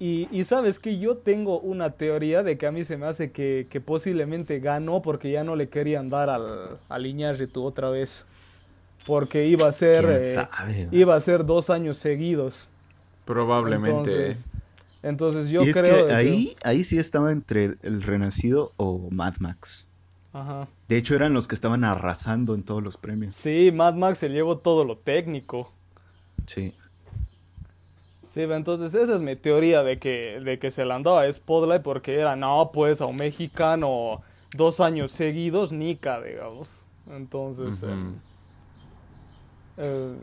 Y, 0.00 0.28
y 0.30 0.44
sabes 0.44 0.78
que 0.78 0.98
yo 0.98 1.16
tengo 1.18 1.58
una 1.58 1.90
teoría 1.90 2.42
de 2.42 2.56
que 2.56 2.66
a 2.66 2.72
mí 2.72 2.84
se 2.84 2.96
me 2.96 3.06
hace 3.06 3.32
que, 3.32 3.66
que 3.68 3.80
posiblemente 3.80 4.60
ganó 4.60 5.02
porque 5.02 5.30
ya 5.30 5.42
no 5.44 5.56
le 5.56 5.68
querían 5.68 6.08
dar 6.08 6.30
al, 6.30 6.78
al 6.88 7.06
Iñárritu 7.06 7.64
otra 7.64 7.90
vez. 7.90 8.24
Porque 9.08 9.46
iba 9.46 9.66
a 9.66 9.72
ser 9.72 10.04
¿Quién 10.04 10.16
eh, 10.18 10.34
sabe? 10.34 10.88
iba 10.92 11.14
a 11.16 11.20
ser 11.20 11.44
dos 11.46 11.70
años 11.70 11.96
seguidos. 11.96 12.68
Probablemente. 13.24 14.10
Entonces, 14.10 14.44
entonces 15.02 15.50
yo 15.50 15.62
y 15.64 15.70
es 15.70 15.76
creo 15.76 16.02
que 16.02 16.06
que- 16.08 16.14
ahí, 16.14 16.56
ahí 16.62 16.84
sí 16.84 16.98
estaba 16.98 17.32
entre 17.32 17.74
el 17.82 18.02
Renacido 18.02 18.72
o 18.76 19.08
Mad 19.10 19.36
Max. 19.40 19.86
Ajá. 20.34 20.68
De 20.88 20.98
hecho, 20.98 21.14
eran 21.14 21.32
los 21.32 21.48
que 21.48 21.54
estaban 21.54 21.84
arrasando 21.84 22.54
en 22.54 22.62
todos 22.62 22.82
los 22.82 22.98
premios. 22.98 23.32
Sí, 23.34 23.70
Mad 23.72 23.94
Max 23.94 24.18
se 24.18 24.28
llevó 24.28 24.58
todo 24.58 24.84
lo 24.84 24.98
técnico. 24.98 25.72
Sí. 26.46 26.74
Sí, 28.26 28.42
entonces 28.42 28.92
esa 28.94 29.14
es 29.16 29.22
mi 29.22 29.36
teoría 29.36 29.82
de 29.82 29.98
que, 29.98 30.38
de 30.44 30.58
que 30.58 30.70
se 30.70 30.84
la 30.84 30.96
andaba 30.96 31.22
a 31.22 31.32
Spotlight 31.32 31.80
porque 31.82 32.14
era, 32.20 32.36
no, 32.36 32.70
pues 32.74 33.00
a 33.00 33.06
un 33.06 33.16
mexicano 33.16 34.20
dos 34.54 34.80
años 34.80 35.12
seguidos, 35.12 35.72
Nika, 35.72 36.20
digamos. 36.20 36.82
Entonces, 37.10 37.82
eh, 37.84 37.86
eh, 39.78 40.14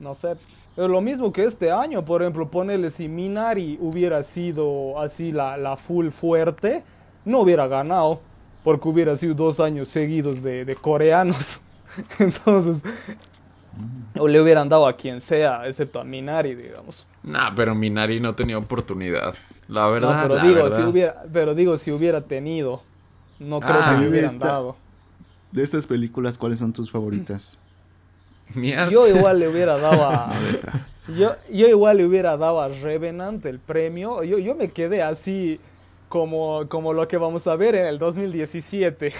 no 0.00 0.14
sé. 0.14 0.32
Es 0.76 0.88
lo 0.88 1.00
mismo 1.00 1.32
que 1.32 1.44
este 1.44 1.72
año, 1.72 2.04
por 2.04 2.22
ejemplo, 2.22 2.48
ponerle 2.48 2.90
si 2.90 3.08
Minari 3.08 3.76
hubiera 3.80 4.22
sido 4.22 4.98
así 5.00 5.32
la, 5.32 5.56
la 5.56 5.76
full 5.76 6.10
fuerte, 6.10 6.84
no 7.24 7.40
hubiera 7.40 7.66
ganado, 7.66 8.20
porque 8.62 8.88
hubiera 8.88 9.16
sido 9.16 9.34
dos 9.34 9.58
años 9.60 9.88
seguidos 9.88 10.40
de, 10.42 10.64
de 10.64 10.76
coreanos. 10.76 11.60
Entonces, 12.20 12.82
o 14.18 14.28
le 14.28 14.40
hubieran 14.40 14.68
dado 14.68 14.86
a 14.86 14.92
quien 14.96 15.20
sea, 15.20 15.66
excepto 15.66 16.00
a 16.00 16.04
Minari, 16.04 16.54
digamos. 16.54 17.06
Nah, 17.22 17.50
pero 17.54 17.74
Minari 17.74 18.20
no 18.20 18.32
tenía 18.34 18.58
oportunidad. 18.58 19.34
La 19.68 19.82
No, 19.86 19.90
verdad, 19.92 20.22
pero 20.22 20.34
la 20.36 20.42
digo, 20.44 20.62
verdad. 20.64 20.76
si 20.76 20.82
hubiera, 20.84 21.22
pero 21.32 21.54
digo, 21.54 21.76
si 21.76 21.90
hubiera 21.92 22.20
tenido, 22.22 22.82
no 23.38 23.60
creo 23.60 23.80
Ah, 23.82 23.94
que 23.96 24.02
le 24.02 24.08
hubieran 24.10 24.30
esta- 24.30 24.46
dado. 24.46 24.76
De 25.50 25.62
estas 25.62 25.86
películas, 25.86 26.36
¿cuáles 26.38 26.58
son 26.58 26.72
tus 26.72 26.90
favoritas? 26.90 27.58
Mías. 28.54 28.90
Yo 28.90 29.06
igual 29.08 29.40
le 29.40 29.48
hubiera 29.48 29.78
dado 29.78 30.04
a, 30.04 30.32
yo, 31.08 31.36
yo 31.50 31.68
igual 31.68 31.98
le 31.98 32.04
hubiera 32.04 32.36
dado 32.36 32.60
a 32.60 32.68
Revenant 32.68 33.44
el 33.46 33.58
premio. 33.58 34.22
Yo, 34.22 34.38
yo 34.38 34.54
me 34.54 34.70
quedé 34.70 35.02
así, 35.02 35.60
como, 36.08 36.68
como 36.68 36.92
lo 36.92 37.06
que 37.06 37.16
vamos 37.16 37.46
a 37.46 37.56
ver 37.56 37.74
en 37.74 37.86
el 37.86 37.98
2017. 37.98 39.12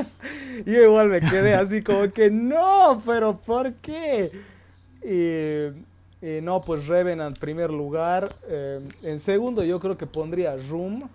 Yo 0.66 0.82
igual 0.82 1.08
me 1.08 1.20
quedé 1.20 1.54
así 1.54 1.82
como 1.82 2.12
que 2.12 2.30
no, 2.30 3.02
pero 3.04 3.38
¿por 3.38 3.72
qué? 3.74 4.30
Y, 5.02 6.40
no, 6.42 6.60
pues 6.60 6.86
Revenant 6.86 7.36
en 7.36 7.40
primer 7.40 7.70
lugar. 7.70 8.34
Eh, 8.46 8.80
en 9.02 9.20
segundo 9.20 9.64
yo 9.64 9.80
creo 9.80 9.96
que 9.96 10.06
pondría 10.06 10.54
Room, 10.68 11.08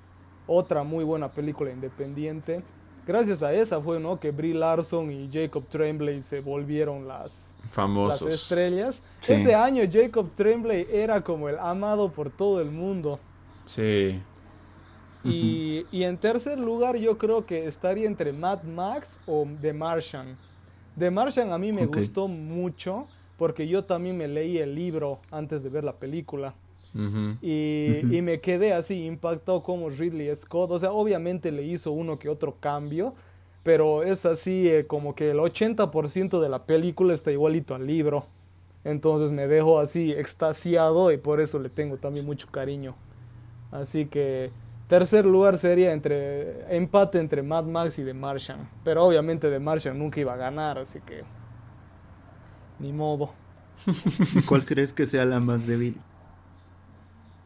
otra 0.48 0.84
muy 0.84 1.04
buena 1.04 1.30
película 1.30 1.72
independiente. 1.72 2.64
Gracias 3.06 3.44
a 3.44 3.54
esa 3.54 3.80
fue 3.82 4.00
¿no? 4.00 4.20
que 4.20 4.32
Brie 4.32 4.54
Larson 4.54 5.12
y 5.12 5.30
Jacob 5.32 5.64
Tremblay 5.70 6.24
se 6.24 6.40
volvieron 6.40 7.08
las, 7.08 7.52
Famosos. 7.70 8.28
las 8.28 8.42
estrellas. 8.42 9.04
Ese 9.28 9.54
año 9.54 9.84
Jacob 9.92 10.30
Tremblay 10.34 10.88
era 10.92 11.22
como 11.22 11.48
el 11.48 11.60
amado 11.60 12.12
por 12.12 12.32
todo 12.32 12.62
el 12.62 12.72
mundo. 12.72 13.20
Sí. 13.66 14.20
Y, 15.24 15.86
en 15.92 16.18
tercer 16.18 16.60
lugar 16.60 16.98
yo 16.98 17.18
creo 17.18 17.46
que 17.46 17.66
estaría 17.66 18.06
entre 18.06 18.32
Mad 18.32 18.64
Max 18.64 19.20
o 19.26 19.48
The 19.62 19.74
Martian. 19.74 20.38
The 20.98 21.10
Martian 21.10 21.52
a 21.52 21.58
mí 21.58 21.72
me 21.72 21.86
gustó 21.88 22.28
mucho 22.28 23.08
porque 23.38 23.68
yo 23.68 23.84
también 23.84 24.18
me 24.18 24.28
leí 24.28 24.60
el 24.60 24.76
libro 24.76 25.20
antes 25.32 25.64
de 25.64 25.70
ver 25.70 25.84
la 25.84 25.94
película. 25.94 26.54
Y, 27.42 28.00
y, 28.10 28.22
me 28.22 28.40
quedé 28.40 28.72
así 28.72 29.06
impactado 29.06 29.62
como 29.64 29.90
Ridley 29.90 30.34
Scott. 30.36 30.72
O 30.72 30.80
sea, 30.80 30.94
obviamente 30.94 31.52
le 31.52 31.64
hizo 31.64 31.92
uno 31.92 32.18
que 32.18 32.30
otro 32.30 32.56
cambio, 32.60 33.14
pero 33.64 34.04
es 34.04 34.26
así 34.26 34.70
eh, 34.70 34.88
como 34.88 35.14
que 35.14 35.32
el 35.32 35.38
80% 35.38 36.40
de 36.40 36.50
la 36.50 36.66
película 36.66 37.14
está 37.14 37.32
igualito 37.32 37.76
al 37.76 37.86
libro. 37.86 38.26
Entonces 38.86 39.32
me 39.32 39.48
dejo 39.48 39.80
así 39.80 40.12
extasiado 40.12 41.12
y 41.12 41.18
por 41.18 41.42
eso 41.42 41.60
le 41.60 41.70
tengo 41.70 41.98
también 41.98 42.26
mucho 42.26 42.48
cariño. 42.52 42.96
Así 43.72 44.06
que 44.06 44.52
Tercer 44.88 45.26
lugar 45.26 45.58
sería 45.58 45.94
entre 45.94 46.76
empate 46.76 47.20
entre 47.20 47.42
Mad 47.42 47.64
Max 47.64 47.98
y 47.98 48.04
The 48.04 48.14
Martian. 48.14 48.70
Pero 48.84 49.04
obviamente 49.04 49.50
The 49.50 49.60
Martian 49.60 49.98
nunca 49.98 50.20
iba 50.20 50.34
a 50.34 50.38
ganar, 50.38 50.78
así 50.78 51.00
que 51.02 51.24
ni 52.80 52.94
modo. 52.94 53.34
¿Cuál 54.48 54.64
crees 54.64 54.94
que 54.94 55.08
sea 55.08 55.26
la 55.26 55.40
más 55.40 55.66
débil? 55.66 55.98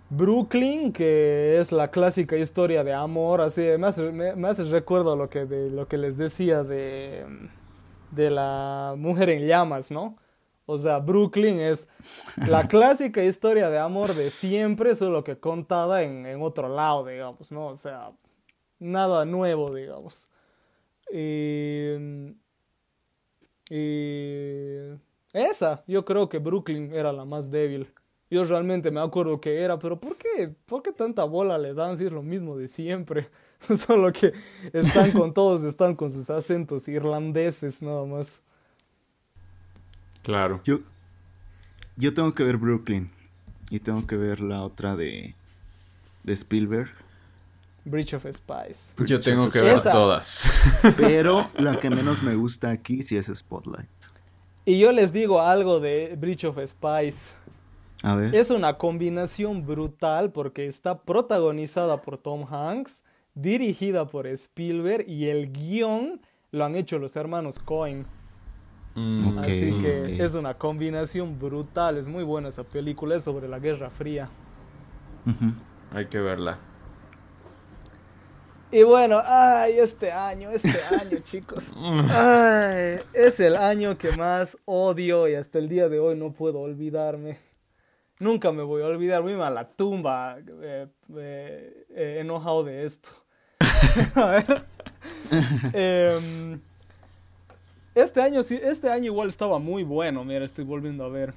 Brooklyn, 0.10 0.92
que 0.92 1.60
es 1.60 1.72
la 1.72 1.92
clásica 1.92 2.36
historia 2.36 2.84
de 2.84 2.94
amor, 2.94 3.42
así 3.42 3.62
me 3.78 3.88
hace, 3.88 4.12
me, 4.12 4.48
hace 4.48 4.64
recuerdo 4.66 5.16
lo 5.16 5.30
que, 5.30 5.46
de, 5.46 5.70
lo 5.70 5.88
que 5.88 5.98
les 5.98 6.18
decía 6.18 6.64
de, 6.64 7.26
de 8.12 8.32
la 8.32 8.96
mujer 8.98 9.30
en 9.30 9.46
llamas, 9.46 9.92
¿no? 9.92 10.18
O 10.66 10.78
sea, 10.78 11.00
Brooklyn 11.00 11.60
es 11.60 11.88
la 12.48 12.68
clásica 12.68 13.24
historia 13.24 13.70
de 13.70 13.80
amor 13.80 14.14
de 14.14 14.30
siempre, 14.30 14.96
solo 14.96 15.24
que 15.24 15.40
contada 15.40 16.04
en, 16.04 16.42
otro 16.42 16.70
lado, 16.70 17.06
digamos, 17.06 17.52
¿no? 17.52 17.68
O 17.68 17.76
sea, 17.76 18.12
nada 18.80 19.26
nuevo, 19.26 19.74
digamos. 19.74 20.28
Y, 21.12 21.90
y 23.70 24.92
esa, 25.34 25.84
yo 25.88 26.06
creo 26.06 26.30
que 26.30 26.38
Brooklyn 26.38 26.94
era 26.94 27.12
la 27.14 27.26
más 27.26 27.50
débil. 27.50 27.92
Yo 28.30 28.44
realmente 28.44 28.92
me 28.92 29.02
acuerdo 29.02 29.42
que 29.42 29.62
era, 29.62 29.80
pero 29.80 30.00
¿por 30.00 30.16
qué? 30.16 30.54
¿Por 30.66 30.84
qué 30.84 30.92
tanta 30.92 31.24
bola 31.24 31.58
le 31.58 31.74
dan 31.74 31.98
si 31.98 32.06
es 32.06 32.12
lo 32.12 32.22
mismo 32.22 32.56
de 32.58 32.68
siempre? 32.68 33.30
Solo 33.76 34.12
que 34.12 34.34
están 34.72 35.12
con 35.12 35.34
todos, 35.34 35.64
están 35.64 35.96
con 35.96 36.12
sus 36.12 36.30
acentos 36.30 36.88
irlandeses 36.88 37.82
nada 37.82 38.06
más. 38.06 38.42
Claro. 40.22 40.62
Yo, 40.64 40.80
yo 41.98 42.14
tengo 42.14 42.34
que 42.34 42.44
ver 42.44 42.58
Brooklyn. 42.58 43.12
Y 43.72 43.80
tengo 43.80 44.06
que 44.08 44.18
ver 44.18 44.40
la 44.40 44.64
otra 44.64 44.96
de, 44.96 45.36
de 46.24 46.34
Spielberg. 46.34 46.90
Bridge 47.86 48.14
of 48.14 48.26
Spies. 48.26 48.94
Yo 49.06 49.20
tengo 49.20 49.50
que 49.50 49.62
ver 49.62 49.82
todas. 49.82 50.50
Pero 50.98 51.50
la 51.58 51.80
que 51.80 51.90
menos 51.90 52.22
me 52.24 52.36
gusta 52.36 52.72
aquí 52.72 53.04
sí 53.04 53.18
es 53.18 53.28
Spotlight. 53.28 53.90
Y 54.66 54.78
yo 54.80 54.92
les 54.92 55.12
digo 55.12 55.42
algo 55.42 55.80
de 55.80 56.16
Bridge 56.20 56.46
of 56.46 56.60
Spies. 56.64 57.36
A 58.04 58.16
ver. 58.16 58.34
Es 58.34 58.50
una 58.50 58.78
combinación 58.78 59.66
brutal 59.66 60.32
porque 60.32 60.68
está 60.68 61.02
protagonizada 61.02 62.02
por 62.02 62.18
Tom 62.18 62.46
Hanks, 62.50 63.04
dirigida 63.34 64.08
por 64.08 64.28
Spielberg 64.28 65.08
y 65.08 65.28
el 65.28 65.52
guion 65.52 66.22
lo 66.52 66.66
han 66.66 66.76
hecho 66.76 66.98
los 67.00 67.16
hermanos 67.16 67.60
Cohen. 67.60 68.06
Mm, 68.96 69.40
Así 69.40 69.78
que 69.80 70.24
es 70.24 70.36
una 70.36 70.56
combinación 70.56 71.38
brutal, 71.38 71.98
es 71.98 72.08
muy 72.08 72.24
buena 72.24 72.50
esa 72.50 72.64
película, 72.64 73.16
es 73.16 73.24
sobre 73.24 73.48
la 73.48 73.60
Guerra 73.60 73.90
Fría. 73.90 74.30
Hay 75.94 76.08
que 76.08 76.20
verla. 76.20 76.58
Y 78.72 78.84
bueno, 78.84 79.20
ay, 79.26 79.80
este 79.80 80.12
año, 80.12 80.52
este 80.52 80.80
año, 81.00 81.20
chicos. 81.24 81.74
Ay, 81.78 83.00
es 83.14 83.40
el 83.40 83.56
año 83.56 83.98
que 83.98 84.12
más 84.12 84.58
odio 84.66 85.28
y 85.28 85.36
hasta 85.36 85.58
el 85.58 85.70
día 85.70 85.90
de 85.90 86.00
hoy 86.00 86.16
no 86.16 86.32
puedo 86.32 86.60
olvidarme. 86.60 87.49
Nunca 88.20 88.52
me 88.52 88.64
voy 88.64 88.82
a 88.82 88.88
olvidar, 88.88 89.22
voy 89.22 89.34
a 89.34 89.50
la 89.50 89.70
tumba 89.70 90.38
eh, 90.40 90.88
eh, 91.16 91.86
eh, 91.90 92.18
enojado 92.20 92.66
de 92.66 92.86
esto. 92.86 93.10
a 94.16 94.26
ver. 94.26 94.66
Em, 95.74 96.60
este 97.96 98.22
año 98.22 98.44
sí, 98.44 98.60
este 98.62 98.90
año 98.90 99.06
igual 99.06 99.30
estaba 99.30 99.58
muy 99.58 99.84
bueno, 99.84 100.24
mira, 100.26 100.44
estoy 100.44 100.66
volviendo 100.66 101.06
a 101.06 101.10
ver. 101.10 101.34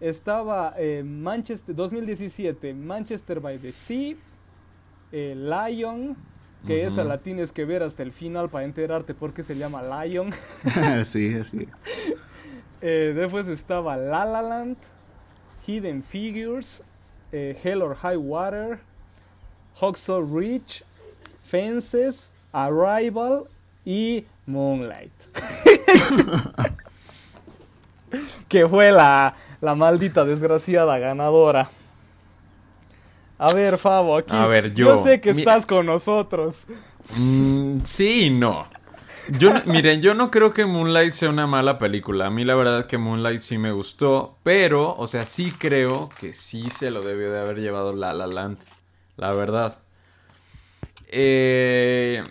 Estaba 0.00 0.74
eh, 0.78 1.02
Manchester 1.04 1.74
2017, 1.74 2.72
Manchester 2.72 3.40
by 3.40 3.58
the 3.58 3.72
Sea, 3.72 4.16
eh, 5.12 5.34
Lion, 5.36 6.16
que 6.66 6.84
esa 6.84 7.04
la 7.04 7.18
tienes 7.18 7.52
que 7.52 7.64
ver 7.64 7.82
hasta 7.82 8.02
el 8.02 8.12
final 8.12 8.48
para 8.48 8.64
enterarte 8.64 9.14
por 9.14 9.34
qué 9.34 9.42
se 9.42 9.56
llama 9.56 9.82
Lion. 10.06 10.30
sí, 11.04 11.34
así 11.34 11.66
es. 11.70 11.84
Eh, 12.80 13.12
después 13.12 13.48
estaba 13.48 13.96
La 13.96 14.24
La 14.24 14.40
Land, 14.40 14.76
Hidden 15.68 16.02
Figures, 16.02 16.82
Hell 17.30 17.82
or 17.82 17.94
High 17.94 18.16
Water, 18.16 18.80
Hawksaw 19.78 20.22
Ridge, 20.22 20.82
Fences, 21.46 22.30
Arrival 22.54 23.46
y 23.84 24.24
Moonlight. 24.46 25.12
que 28.48 28.66
fue 28.66 28.90
la, 28.90 29.34
la 29.60 29.74
maldita 29.74 30.24
desgraciada 30.24 30.98
ganadora. 30.98 31.68
A 33.38 33.52
ver, 33.52 33.76
Fabo, 33.76 34.16
aquí. 34.16 34.34
A 34.34 34.46
ver, 34.46 34.72
yo. 34.72 35.04
sé 35.04 35.20
que 35.20 35.30
estás 35.30 35.66
con 35.66 35.84
nosotros. 35.84 36.66
Mm, 37.14 37.80
sí 37.84 38.24
y 38.24 38.30
no. 38.30 38.66
Yo, 39.38 39.52
miren, 39.66 40.00
yo 40.00 40.14
no 40.14 40.30
creo 40.30 40.52
que 40.52 40.64
Moonlight 40.64 41.12
sea 41.12 41.28
una 41.28 41.46
mala 41.46 41.78
película. 41.78 42.26
A 42.26 42.30
mí 42.30 42.44
la 42.44 42.54
verdad 42.54 42.86
que 42.86 42.96
Moonlight 42.96 43.40
sí 43.40 43.58
me 43.58 43.72
gustó, 43.72 44.38
pero, 44.42 44.96
o 44.96 45.06
sea, 45.06 45.24
sí 45.24 45.52
creo 45.52 46.08
que 46.18 46.32
sí 46.32 46.70
se 46.70 46.90
lo 46.90 47.02
debió 47.02 47.30
de 47.30 47.40
haber 47.40 47.58
llevado 47.58 47.94
La 47.94 48.14
La 48.14 48.26
Land. 48.26 48.58
La 49.16 49.32
verdad. 49.32 49.78
Eh, 51.08 52.22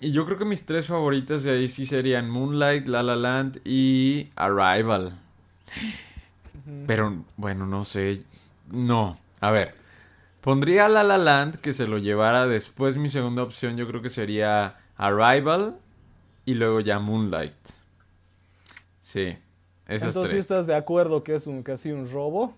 y 0.00 0.12
yo 0.12 0.26
creo 0.26 0.38
que 0.38 0.44
mis 0.44 0.66
tres 0.66 0.86
favoritas 0.86 1.44
de 1.44 1.52
ahí 1.52 1.68
sí 1.68 1.86
serían 1.86 2.28
Moonlight, 2.28 2.86
La 2.86 3.02
La 3.02 3.16
Land 3.16 3.60
y 3.64 4.30
Arrival. 4.34 5.18
Pero 6.86 7.24
bueno, 7.36 7.66
no 7.66 7.84
sé. 7.84 8.22
No. 8.70 9.18
A 9.40 9.50
ver. 9.50 9.74
Pondría 10.40 10.88
La 10.88 11.04
La 11.04 11.16
Land 11.16 11.56
que 11.56 11.72
se 11.72 11.86
lo 11.86 11.98
llevara 11.98 12.46
después. 12.46 12.96
Mi 12.96 13.08
segunda 13.08 13.42
opción 13.42 13.76
yo 13.76 13.86
creo 13.86 14.02
que 14.02 14.10
sería 14.10 14.76
Arrival 14.96 15.78
y 16.44 16.54
luego 16.54 16.80
ya 16.80 16.98
Moonlight. 16.98 17.54
Sí. 18.98 19.36
Esas 19.86 20.16
Entonces, 20.16 20.38
¿estás 20.38 20.66
de 20.66 20.74
acuerdo 20.74 21.22
que 21.22 21.34
es 21.34 21.46
un 21.46 21.62
casi 21.62 21.92
un 21.92 22.10
robo? 22.10 22.56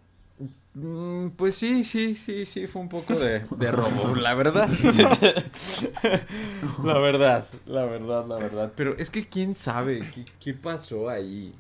Mm, 0.75 1.31
pues 1.31 1.57
sí, 1.57 1.83
sí, 1.85 2.15
sí, 2.15 2.45
sí, 2.45 2.67
fue 2.67 2.83
un 2.83 2.91
poco 2.91 3.15
de, 3.15 3.41
robo, 3.73 4.15
la 4.17 4.35
verdad. 4.35 4.69
la 6.85 6.99
verdad, 6.99 7.47
la 7.65 7.87
verdad, 7.87 8.27
la 8.27 8.37
verdad. 8.37 8.73
Pero 8.77 8.95
es 8.99 9.09
que 9.09 9.27
quién 9.27 9.55
sabe 9.55 10.07
qué, 10.39 10.53
pasó 10.53 11.09
ahí. 11.09 11.55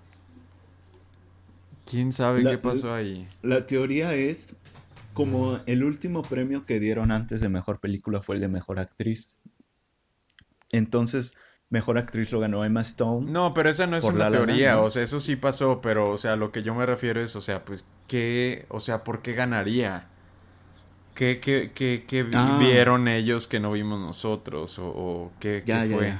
¿Quién 1.86 2.12
sabe 2.12 2.44
qué 2.44 2.58
pasó 2.58 2.92
ahí? 2.92 3.26
La 3.42 3.66
teoría 3.66 4.14
es 4.14 4.54
como 5.14 5.60
el 5.64 5.82
último 5.82 6.22
premio 6.22 6.66
que 6.66 6.78
dieron 6.78 7.10
antes 7.10 7.40
de 7.40 7.48
mejor 7.48 7.80
película 7.80 8.20
fue 8.20 8.34
el 8.34 8.42
de 8.42 8.48
mejor 8.48 8.78
actriz. 8.78 9.38
Entonces, 10.70 11.32
Mejor 11.68 11.98
actriz 11.98 12.30
lo 12.30 12.38
ganó 12.38 12.64
Emma 12.64 12.82
Stone. 12.82 13.28
No, 13.28 13.52
pero 13.52 13.68
esa 13.70 13.88
no 13.88 13.96
es 13.96 14.04
una 14.04 14.30
teoría, 14.30 14.80
o 14.80 14.88
sea, 14.88 15.02
eso 15.02 15.18
sí 15.18 15.34
pasó, 15.34 15.80
pero, 15.80 16.10
o 16.10 16.16
sea, 16.16 16.36
lo 16.36 16.52
que 16.52 16.62
yo 16.62 16.76
me 16.76 16.86
refiero 16.86 17.20
es, 17.20 17.34
o 17.34 17.40
sea, 17.40 17.64
pues, 17.64 17.84
¿qué, 18.06 18.66
o 18.68 18.78
sea, 18.78 19.02
por 19.02 19.20
qué 19.20 19.32
ganaría? 19.32 20.06
¿Qué, 21.16 21.40
qué, 21.40 21.72
qué, 21.74 22.04
qué 22.06 22.24
ah. 22.34 22.58
vieron 22.60 23.08
ellos 23.08 23.48
que 23.48 23.58
no 23.58 23.72
vimos 23.72 23.98
nosotros? 23.98 24.78
¿O, 24.78 25.32
qué, 25.40 25.64
fue? 25.66 26.14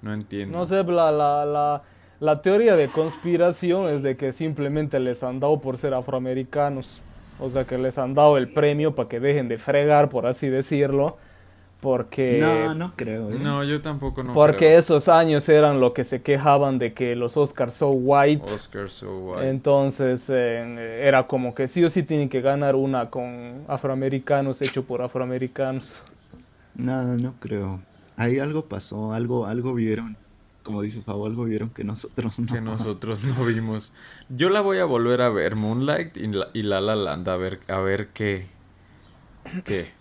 No 0.00 0.14
entiendo. 0.14 0.56
No 0.56 0.64
sé, 0.64 0.82
la, 0.84 1.12
la, 1.12 1.44
la, 1.44 1.82
la 2.18 2.40
teoría 2.40 2.74
de 2.76 2.88
conspiración 2.88 3.90
es 3.90 4.02
de 4.02 4.16
que 4.16 4.32
simplemente 4.32 4.98
les 4.98 5.22
han 5.22 5.40
dado 5.40 5.60
por 5.60 5.76
ser 5.76 5.92
afroamericanos. 5.92 7.02
O 7.38 7.50
sea, 7.50 7.66
que 7.66 7.76
les 7.76 7.98
han 7.98 8.14
dado 8.14 8.38
el 8.38 8.50
premio 8.50 8.94
para 8.94 9.10
que 9.10 9.20
dejen 9.20 9.48
de 9.48 9.58
fregar, 9.58 10.08
por 10.08 10.26
así 10.26 10.48
decirlo 10.48 11.18
Porque... 11.80 12.38
No, 12.40 12.74
no 12.74 12.94
creo. 12.96 13.30
¿eh? 13.30 13.38
No, 13.38 13.62
yo 13.62 13.80
tampoco 13.82 14.22
no 14.22 14.32
Porque 14.32 14.66
creo. 14.66 14.78
esos 14.78 15.08
años 15.08 15.48
eran 15.48 15.78
lo 15.80 15.92
que 15.94 16.04
se 16.04 16.22
quejaban 16.22 16.78
de 16.78 16.94
que 16.94 17.14
los 17.14 17.36
Oscars 17.36 17.74
so 17.74 17.90
white. 17.90 18.42
Oscar 18.52 18.88
so 18.88 19.18
white. 19.18 19.48
Entonces 19.50 20.28
eh, 20.30 21.00
era 21.06 21.26
como 21.26 21.54
que 21.54 21.68
sí 21.68 21.84
o 21.84 21.90
sí 21.90 22.02
tienen 22.02 22.28
que 22.28 22.40
ganar 22.40 22.74
una 22.74 23.10
con 23.10 23.64
afroamericanos, 23.68 24.62
hecho 24.62 24.84
por 24.84 25.02
afroamericanos. 25.02 26.02
No, 26.74 27.02
no 27.16 27.34
creo. 27.40 27.80
Ahí 28.16 28.38
algo 28.38 28.64
pasó, 28.66 29.12
algo, 29.12 29.46
algo 29.46 29.74
vieron. 29.74 30.16
Como 30.62 30.82
dice 30.82 31.00
Fabo, 31.00 31.26
algo 31.26 31.44
vieron 31.44 31.70
que 31.70 31.84
nosotros 31.84 32.38
no. 32.40 32.52
que 32.52 32.60
nosotros 32.60 33.22
no 33.22 33.44
vimos. 33.44 33.92
Yo 34.28 34.50
la 34.50 34.60
voy 34.60 34.78
a 34.78 34.84
volver 34.84 35.22
a 35.22 35.28
ver, 35.28 35.54
Moonlight 35.54 36.16
y 36.16 36.26
La, 36.28 36.48
y 36.54 36.62
La 36.62 36.80
La 36.80 36.96
Land, 36.96 37.28
a 37.28 37.36
ver, 37.36 37.60
a 37.68 37.78
ver 37.80 38.08
qué. 38.08 38.46
qué. 39.64 39.92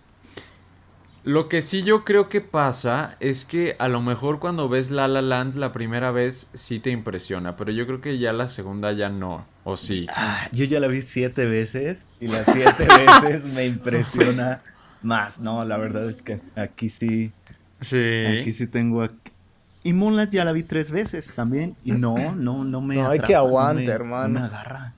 Lo 1.25 1.49
que 1.49 1.61
sí 1.63 1.81
yo 1.81 2.05
creo 2.05 2.29
que 2.29 2.39
pasa 2.39 3.17
es 3.19 3.45
que 3.45 3.75
a 3.79 3.87
lo 3.87 3.99
mejor 3.99 4.39
cuando 4.39 4.69
ves 4.69 4.91
La 4.91 5.07
La 5.07 5.23
Land 5.23 5.55
la 5.55 5.71
primera 5.71 6.11
vez 6.11 6.49
sí 6.53 6.79
te 6.79 6.91
impresiona, 6.91 7.55
pero 7.55 7.71
yo 7.71 7.87
creo 7.87 7.99
que 7.99 8.19
ya 8.19 8.31
la 8.31 8.47
segunda 8.47 8.91
ya 8.91 9.09
no, 9.09 9.45
o 9.63 9.75
sí. 9.75 10.05
Ah, 10.15 10.47
yo 10.51 10.65
ya 10.65 10.79
la 10.79 10.85
vi 10.87 11.01
siete 11.01 11.45
veces 11.45 12.09
y 12.19 12.27
las 12.27 12.45
siete 12.53 12.85
veces 13.23 13.43
me 13.53 13.65
impresiona 13.65 14.61
más. 15.01 15.39
No, 15.39 15.65
la 15.65 15.77
verdad 15.77 16.07
es 16.07 16.21
que 16.21 16.37
aquí 16.55 16.89
sí, 16.89 17.31
aquí 17.79 18.43
Sí. 18.45 18.53
sí 18.53 18.67
tengo. 18.67 19.01
aquí- 19.01 19.31
Y 19.83 19.93
Moonlight 19.93 20.29
ya 20.29 20.45
la 20.45 20.51
vi 20.51 20.61
tres 20.61 20.91
veces 20.91 21.33
también 21.33 21.75
y 21.83 21.93
no, 21.93 22.35
no, 22.35 22.63
no 22.63 22.81
me. 22.81 22.95
No, 22.95 23.09
hay 23.09 23.17
atrapa, 23.17 23.27
que 23.27 23.33
no 23.33 23.39
aguante, 23.39 23.85
me- 23.85 23.91
hermano. 23.91 24.27
No 24.27 24.39
me 24.41 24.45
agarra. 24.45 24.93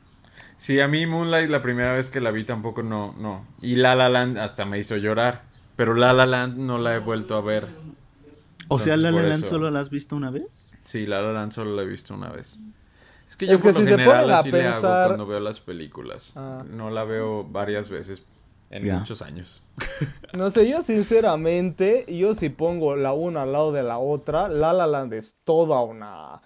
Sí, 0.58 0.80
a 0.82 0.90
mí 0.90 1.06
Moonlight 1.06 1.50
la 1.50 1.62
primera 1.62 1.94
vez 1.94 2.10
que 2.10 2.20
la 2.20 2.32
vi 2.32 2.44
tampoco 2.44 2.84
no, 2.84 3.16
no. 3.18 3.46
Y 3.62 3.76
La 3.76 3.96
La 3.96 4.10
Land 4.10 4.38
hasta 4.40 4.66
me 4.66 4.78
hizo 4.80 4.98
llorar, 4.98 5.44
pero 5.78 5.94
La 5.94 6.12
La 6.12 6.26
Land 6.26 6.58
no 6.58 6.78
la 6.78 6.96
he 6.96 7.00
vuelto 7.00 7.36
a 7.38 7.42
ver. 7.42 7.68
O 8.68 8.80
sea, 8.80 8.98
La 8.98 9.12
La 9.12 9.22
Land 9.22 9.44
eso. 9.44 9.54
solo 9.54 9.72
la 9.72 9.80
has 9.80 9.90
visto 9.90 10.18
una 10.18 10.30
vez. 10.30 10.44
Sí, 10.84 11.06
La 11.06 11.22
La 11.22 11.32
Land 11.32 11.54
solo 11.54 11.74
la 11.74 11.84
he 11.84 11.86
visto 11.86 12.14
una 12.14 12.30
vez. 12.30 12.60
Es 13.30 13.38
que 13.38 13.46
yo 13.46 13.54
Es 13.54 13.62
que 13.62 13.72
por 13.72 13.74
lo 13.76 13.80
si 13.82 13.88
general 13.88 14.32
así 14.32 14.52
le 14.52 14.68
hago 14.68 14.82
cuando 14.82 15.26
veo 15.26 15.40
las 15.40 15.62
películas. 15.62 16.34
Ah. 16.36 16.64
No 16.70 16.90
la 16.90 17.06
veo 17.06 17.44
varias 17.46 17.90
veces 17.90 18.24
en 18.70 18.92
muchos 18.92 19.22
años. 19.22 19.64
No 20.34 20.50
sé, 20.50 20.70
yo 20.70 20.82
sinceramente, 20.82 22.06
yo 22.14 22.34
si 22.34 22.50
pongo 22.50 22.96
la 22.96 23.14
una 23.14 23.44
al 23.44 23.54
lado 23.54 23.72
de 23.72 23.84
la 23.84 23.98
otra, 23.98 24.50
La 24.50 24.74
La 24.74 24.88
Land 24.88 25.14
es 25.14 25.36
toda 25.46 25.82
una, 25.82 26.42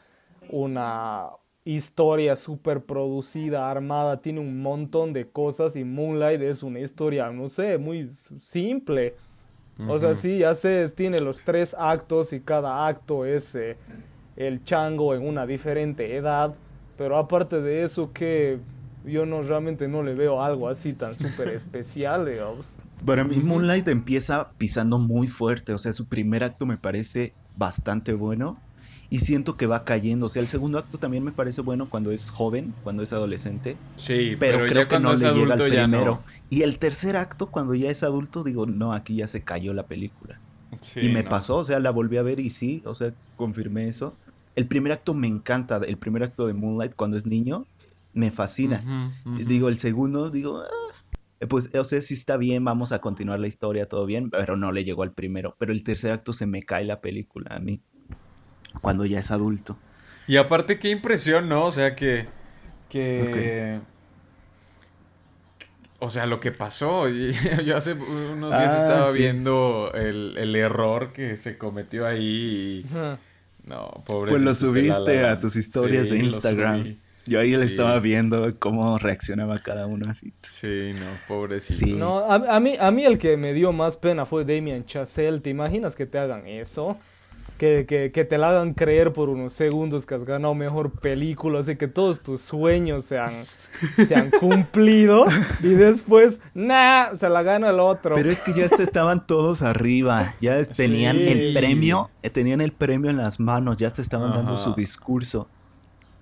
una 0.50 1.28
historia 1.76 2.36
súper 2.36 2.82
producida, 2.84 3.70
armada, 3.70 4.22
tiene 4.22 4.40
un 4.40 4.62
montón 4.62 5.14
de 5.14 5.28
cosas 5.28 5.76
y 5.76 5.84
Moonlight 5.84 6.42
es 6.42 6.64
una 6.64 6.80
historia, 6.80 7.30
no 7.32 7.50
sé, 7.50 7.78
muy 7.78 8.12
simple. 8.40 9.16
O 9.88 9.98
sea, 9.98 10.14
sí, 10.14 10.40
ya 10.40 10.54
sé, 10.54 10.88
tiene 10.90 11.20
los 11.20 11.42
tres 11.44 11.76
actos 11.78 12.34
y 12.34 12.40
cada 12.40 12.86
acto 12.86 13.26
es 13.26 13.56
eh, 13.56 13.78
el 14.36 14.64
chango 14.64 15.16
en 15.16 15.26
una 15.26 15.48
diferente 15.48 16.16
edad, 16.16 16.54
pero 16.98 17.18
aparte 17.18 17.62
de 17.62 17.84
eso 17.84 18.12
que 18.14 18.60
yo 19.06 19.26
no 19.26 19.42
realmente 19.42 19.88
no 19.88 20.04
le 20.04 20.14
veo 20.14 20.44
algo 20.44 20.70
así 20.70 20.94
tan 20.94 21.16
súper 21.16 21.48
especial, 21.56 22.28
digamos. 22.28 22.76
Para 23.04 23.24
mí 23.24 23.38
Moonlight 23.38 23.88
empieza 23.88 24.52
pisando 24.60 25.00
muy 25.00 25.28
fuerte, 25.28 25.74
o 25.74 25.80
sea, 25.80 25.94
su 25.94 26.08
primer 26.08 26.44
acto 26.44 26.68
me 26.68 26.78
parece 26.78 27.34
bastante 27.58 28.14
bueno 28.14 28.60
y 29.12 29.20
siento 29.20 29.58
que 29.58 29.68
va 29.68 29.84
cayendo, 29.84 30.28
o 30.28 30.30
sea, 30.30 30.42
el 30.42 30.48
segundo 30.48 30.80
acto 30.80 30.98
también 30.98 31.22
me 31.24 31.34
parece 31.34 31.60
bueno 31.60 31.90
cuando 31.90 32.12
es 32.12 32.30
joven, 32.30 32.74
cuando 32.82 33.04
es 33.04 33.12
adolescente, 33.12 33.76
Sí, 33.98 34.38
pero, 34.40 34.60
pero, 34.60 34.70
creo 34.70 34.88
que 34.88 35.00
no 35.02 35.12
le 35.12 35.18
llega 35.18 35.30
adulto 35.32 35.64
al 35.66 35.72
ya 35.72 35.84
primero. 35.84 36.06
no. 36.06 36.24
Y 36.50 36.62
el 36.62 36.80
tercer 36.80 37.18
acto, 37.18 37.52
cuando 37.52 37.76
ya 37.76 37.92
es 37.92 38.04
adulto, 38.04 38.44
digo, 38.46 38.66
no, 38.66 38.94
aquí 38.94 39.18
ya 39.18 39.28
se 39.28 39.44
cayó 39.44 39.74
la 39.74 39.86
película. 39.86 40.40
Sí, 40.80 41.02
y 41.02 41.10
me 41.10 41.24
no. 41.24 41.30
pasó, 41.30 41.58
o 41.58 41.64
sea, 41.66 41.82
la 41.82 41.92
volví 41.92 42.16
a 42.16 42.22
ver 42.24 42.40
y 42.40 42.50
sí, 42.50 42.82
o 42.86 42.96
sea, 42.96 43.14
confirmé 43.36 43.90
eso. 43.90 44.16
El 44.56 44.66
primer 44.68 44.94
acto 44.94 45.14
me 45.14 45.28
encanta, 45.28 45.82
el 45.86 45.98
primer 45.98 46.24
acto 46.24 46.48
de 46.48 46.54
Moonlight 46.54 46.96
cuando 46.96 47.18
es 47.18 47.26
niño, 47.26 47.66
me 48.14 48.32
fascina. 48.32 49.12
Digo, 49.46 49.68
el 49.68 49.78
segundo, 49.78 50.30
digo, 50.30 50.64
ah, 50.64 51.46
pues, 51.50 51.70
o 51.76 51.84
sea, 51.84 52.00
sí 52.02 52.14
está 52.14 52.38
bien, 52.38 52.64
vamos 52.64 52.92
a 52.92 53.00
continuar 53.00 53.40
la 53.40 53.48
historia, 53.48 53.88
todo 53.90 54.06
bien, 54.06 54.30
pero 54.30 54.56
no 54.56 54.72
le 54.72 54.84
llegó 54.86 55.04
al 55.04 55.12
primero. 55.12 55.56
Pero 55.58 55.74
el 55.74 55.84
tercer 55.84 56.12
acto 56.12 56.32
se 56.34 56.46
me 56.46 56.62
cae 56.64 56.86
la 56.86 57.02
película 57.02 57.56
a 57.56 57.60
mí, 57.60 57.82
cuando 58.80 59.06
ya 59.06 59.20
es 59.20 59.32
adulto. 59.32 59.78
Y 60.28 60.38
aparte, 60.38 60.80
qué 60.80 60.90
impresión, 60.90 61.50
¿no? 61.50 61.66
O 61.66 61.72
sea, 61.72 61.96
que. 61.96 62.28
que... 62.90 63.80
O 66.00 66.10
sea, 66.10 66.26
lo 66.26 66.40
que 66.40 66.52
pasó. 66.52 67.08
Yo 67.66 67.78
hace 67.78 67.94
unos 67.94 68.50
días 68.50 68.74
Ah, 68.74 68.78
estaba 68.82 69.12
sí. 69.12 69.20
viendo 69.20 69.92
el, 69.94 70.36
el 70.38 70.56
error 70.56 71.14
que 71.14 71.38
se 71.38 71.58
cometió 71.58 72.06
ahí. 72.08 72.86
y-. 72.86 72.94
No, 73.68 74.04
pobre. 74.06 74.32
Pues 74.32 74.42
lo 74.42 74.56
subiste 74.56 75.26
a 75.26 75.38
tus 75.38 75.56
historias 75.56 76.10
de 76.10 76.18
Instagram. 76.20 76.98
Yo 77.28 77.40
ahí 77.40 77.56
le 77.56 77.66
estaba 77.66 78.00
viendo 78.00 78.58
cómo 78.58 78.98
reaccionaba 78.98 79.60
cada 79.60 79.86
uno 79.86 80.10
así. 80.10 80.34
Sí, 80.42 80.94
no, 80.94 81.06
pobrecito. 81.28 81.86
Sí. 81.86 81.92
No, 81.94 82.18
a, 82.20 82.56
a 82.56 82.60
mí, 82.60 82.76
a 82.80 82.90
mí 82.90 83.06
el 83.06 83.20
que 83.20 83.38
me 83.38 83.54
dio 83.54 83.72
más 83.72 83.96
pena 83.96 84.26
fue 84.26 84.44
Damien 84.44 84.86
Chazelle. 84.86 85.40
¿Te 85.40 85.52
imaginas 85.52 85.96
que 85.96 86.08
te 86.08 86.18
hagan 86.18 86.48
eso? 86.48 86.98
Que, 87.62 87.86
que, 87.88 88.12
que 88.12 88.26
te 88.26 88.40
la 88.40 88.50
hagan 88.50 88.74
creer 88.74 89.14
por 89.14 89.30
unos 89.30 89.54
segundos 89.54 90.08
que 90.08 90.16
has 90.16 90.24
ganado 90.24 90.56
mejor 90.56 90.90
película, 90.94 91.60
así 91.60 91.76
que 91.76 91.88
todos 91.88 92.20
tus 92.20 92.42
sueños 92.42 93.06
se 93.06 93.20
han, 93.20 93.46
se 94.08 94.16
han 94.16 94.32
cumplido 94.32 95.28
y 95.62 95.68
después, 95.68 96.40
nah, 96.56 97.14
se 97.14 97.30
la 97.30 97.44
gana 97.44 97.70
el 97.70 97.80
otro. 97.80 98.16
Pero 98.16 98.32
es 98.32 98.42
que 98.42 98.54
ya 98.54 98.66
hasta 98.66 98.82
estaban 98.82 99.28
todos 99.28 99.62
arriba, 99.62 100.34
ya 100.42 100.60
tenían 100.66 101.18
Sí. 101.18 101.28
el 101.28 101.54
premio, 101.54 102.10
eh, 102.24 102.32
tenían 102.32 102.62
el 102.62 102.72
premio 102.72 103.12
en 103.12 103.18
las 103.18 103.40
manos, 103.40 103.78
ya 103.78 103.92
te 103.92 104.02
estaban 104.02 104.32
dando 104.32 104.58
su 104.58 104.74
discurso. 104.74 105.48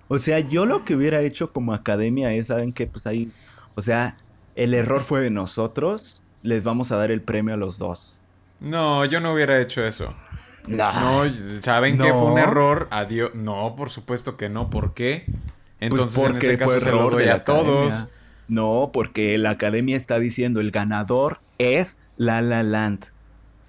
O 0.08 0.18
sea, 0.18 0.40
yo 0.40 0.66
lo 0.66 0.84
que 0.84 0.94
hubiera 0.94 1.22
hecho 1.22 1.54
como 1.54 1.72
academia 1.72 2.34
es, 2.34 2.48
¿saben 2.48 2.74
qué? 2.74 2.86
Pues 2.86 3.06
ahí, 3.06 3.30
o 3.76 3.80
sea, 3.80 4.18
el 4.56 4.74
error 4.74 5.00
fue 5.00 5.20
de 5.22 5.30
nosotros, 5.30 6.22
les 6.42 6.62
vamos 6.64 6.92
a 6.92 6.96
dar 6.96 7.10
el 7.10 7.22
premio 7.22 7.54
a 7.54 7.56
los 7.56 7.78
dos. 7.78 8.18
No, 8.60 9.06
yo 9.06 9.20
no 9.20 9.32
hubiera 9.32 9.58
hecho 9.58 9.82
eso. 9.82 10.14
No, 10.66 11.24
No, 11.24 11.34
¿saben 11.60 11.98
que 11.98 12.12
fue 12.12 12.22
un 12.22 12.34
No. 12.34 12.38
error? 12.38 12.88
Adiós. 12.90 13.34
No, 13.34 13.74
por 13.76 13.90
supuesto 13.90 14.36
que 14.36 14.48
no. 14.48 14.70
¿Por 14.70 14.94
qué? 14.94 15.24
Entonces, 15.80 16.16
en 16.16 16.22
Pues 16.22 16.32
porque 16.32 16.46
ese 16.48 16.58
caso 16.58 16.70
fue 16.72 16.80
se 16.80 16.90
lo 16.90 16.98
error 16.98 17.12
doy 17.12 17.24
de 17.24 17.30
a 17.30 17.44
todos. 17.44 17.94
academia. 17.94 18.08
No, 18.48 18.90
porque 18.92 19.38
la 19.38 19.50
academia 19.50 19.96
está 19.96 20.18
diciendo 20.18 20.60
el 20.60 20.70
ganador 20.72 21.38
es 21.58 21.96
La 22.16 22.42
La 22.42 22.62
Land. 22.62 23.06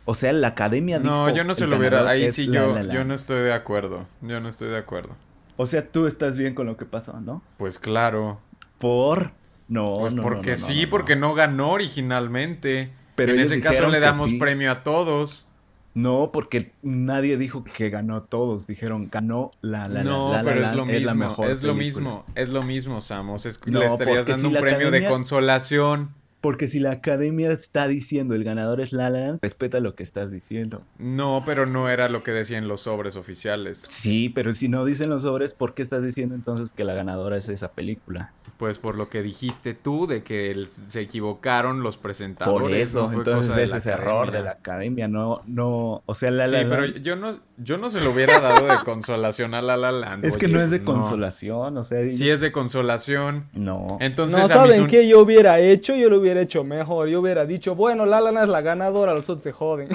O 0.05 0.15
sea, 0.15 0.33
la 0.33 0.49
academia 0.49 0.99
No, 0.99 1.25
dijo, 1.27 1.37
yo 1.37 1.43
no 1.43 1.53
se 1.55 1.65
"El 1.65 1.69
lo 1.69 1.77
hubiera. 1.77 2.09
Ahí 2.09 2.29
sí 2.31 2.47
La 2.47 2.61
yo, 2.61 2.67
La 2.73 2.83
Land". 2.83 2.91
yo 2.91 3.03
no 3.05 3.13
estoy 3.13 3.41
de 3.43 3.53
acuerdo. 3.53 4.07
Yo 4.21 4.39
no 4.39 4.49
estoy 4.49 4.69
de 4.69 4.77
acuerdo. 4.77 5.15
O 5.57 5.67
sea, 5.67 5.87
tú 5.87 6.07
estás 6.07 6.37
bien 6.37 6.55
con 6.55 6.65
lo 6.65 6.75
que 6.75 6.85
pasó, 6.85 7.19
¿no? 7.21 7.43
Pues 7.57 7.77
claro. 7.79 8.39
Por... 8.79 9.31
No, 9.67 9.97
Pues 9.99 10.13
no, 10.13 10.17
no, 10.17 10.23
porque 10.23 10.51
no, 10.51 10.57
no, 10.57 10.65
sí, 10.65 10.83
no, 10.83 10.89
porque 10.89 11.15
no. 11.15 11.27
no 11.29 11.33
ganó 11.35 11.69
originalmente. 11.71 12.91
Pero 13.15 13.33
en 13.33 13.39
ese 13.39 13.61
caso 13.61 13.87
le 13.87 13.99
damos 13.99 14.31
sí. 14.31 14.37
premio 14.37 14.71
a 14.71 14.83
todos. 14.83 15.47
No, 15.93 16.31
porque 16.31 16.71
nadie 16.81 17.37
dijo 17.37 17.63
que 17.63 17.89
ganó 17.89 18.23
todos. 18.23 18.65
Dijeron 18.67 19.09
ganó 19.11 19.51
la 19.61 19.87
la 19.89 20.03
no, 20.03 20.31
la, 20.31 20.37
La 20.37 20.43
La 20.43 20.49
pero 20.49 20.65
es 20.65 20.75
lo 20.75 20.85
mismo. 20.85 21.15
mejor 21.15 21.49
es 21.51 21.63
lo 21.63 21.75
mismo. 21.75 22.25
Es 22.35 22.49
lo 22.49 22.63
mismo, 22.63 23.01
Samos. 23.01 23.45
Es- 23.45 23.59
No, 23.67 23.79
le 23.81 23.85
estarías 23.87 24.25
dando 24.27 24.49
si 24.49 24.55
un 24.55 24.61
premio 24.61 24.89
de 24.91 25.05
consolación. 25.07 26.11
Porque 26.39 26.67
si 26.67 26.79
la 26.79 26.89
academia 26.91 27.51
está 27.51 27.87
diciendo 27.87 28.33
el 28.33 28.43
ganador 28.43 28.81
es 28.81 28.93
La 28.93 29.11
La 29.11 29.19
Land, 29.19 29.39
respeta 29.43 29.79
lo 29.79 29.93
que 29.93 30.01
estás 30.01 30.31
diciendo. 30.31 30.81
No, 30.97 31.43
pero 31.45 31.67
no 31.67 31.87
era 31.87 32.09
lo 32.09 32.21
que 32.23 32.31
decían 32.31 32.67
los 32.67 32.81
sobres 32.81 33.15
oficiales. 33.15 33.77
Sí, 33.87 34.27
pero 34.29 34.51
si 34.53 34.67
no 34.67 34.83
dicen 34.83 35.11
los 35.11 35.21
sobres, 35.21 35.53
¿por 35.53 35.75
qué 35.75 35.83
estás 35.83 36.01
diciendo 36.03 36.33
entonces 36.33 36.71
que 36.71 36.83
la 36.83 36.95
ganadora 36.95 37.37
es 37.37 37.47
esa 37.47 37.73
película? 37.73 38.33
Pues 38.61 38.77
por 38.77 38.95
lo 38.95 39.09
que 39.09 39.23
dijiste 39.23 39.73
tú, 39.73 40.05
de 40.05 40.21
que 40.21 40.51
el- 40.51 40.67
se 40.67 41.01
equivocaron 41.01 41.81
los 41.81 41.97
presentadores. 41.97 42.61
Por 42.61 42.73
eso, 42.75 43.01
no 43.01 43.07
fue 43.07 43.15
entonces 43.17 43.47
cosa 43.47 43.57
de 43.59 43.65
ese 43.65 43.77
es 43.77 43.85
error 43.87 44.29
de 44.29 44.43
la 44.43 44.51
academia, 44.51 45.07
no, 45.07 45.41
no, 45.47 46.03
o 46.05 46.13
sea, 46.13 46.29
La 46.29 46.45
Sí, 46.45 46.51
La 46.51 46.59
pero 46.69 46.81
Land 46.85 46.97
yo 47.03 47.15
no, 47.15 47.31
yo 47.57 47.79
no 47.79 47.89
se 47.89 48.01
lo 48.01 48.11
hubiera 48.11 48.39
dado 48.39 48.67
de 48.67 48.75
consolación 48.85 49.55
a 49.55 49.63
La 49.63 49.77
La 49.77 49.91
Land. 49.91 50.25
es 50.25 50.37
que 50.37 50.47
no 50.47 50.61
es 50.61 50.69
de 50.69 50.83
consolación, 50.83 51.75
o 51.75 51.83
sea, 51.83 52.07
Sí 52.11 52.29
es 52.29 52.39
de 52.39 52.51
consolación. 52.51 53.47
no. 53.53 53.97
Entonces, 53.99 54.37
no 54.39 54.47
saben 54.47 54.85
qué 54.85 55.07
yo 55.07 55.21
hubiera 55.21 55.59
hecho, 55.59 55.95
yo 55.95 56.11
lo 56.11 56.19
hubiera 56.19 56.39
hecho 56.41 56.63
mejor. 56.63 57.07
Yo 57.09 57.19
hubiera 57.21 57.47
dicho, 57.47 57.73
bueno, 57.73 58.05
La 58.05 58.21
La 58.21 58.31
Land 58.31 58.43
es 58.43 58.49
la 58.49 58.61
ganadora, 58.61 59.13
los 59.15 59.27
otros 59.27 59.41
se 59.41 59.53
joden. 59.53 59.87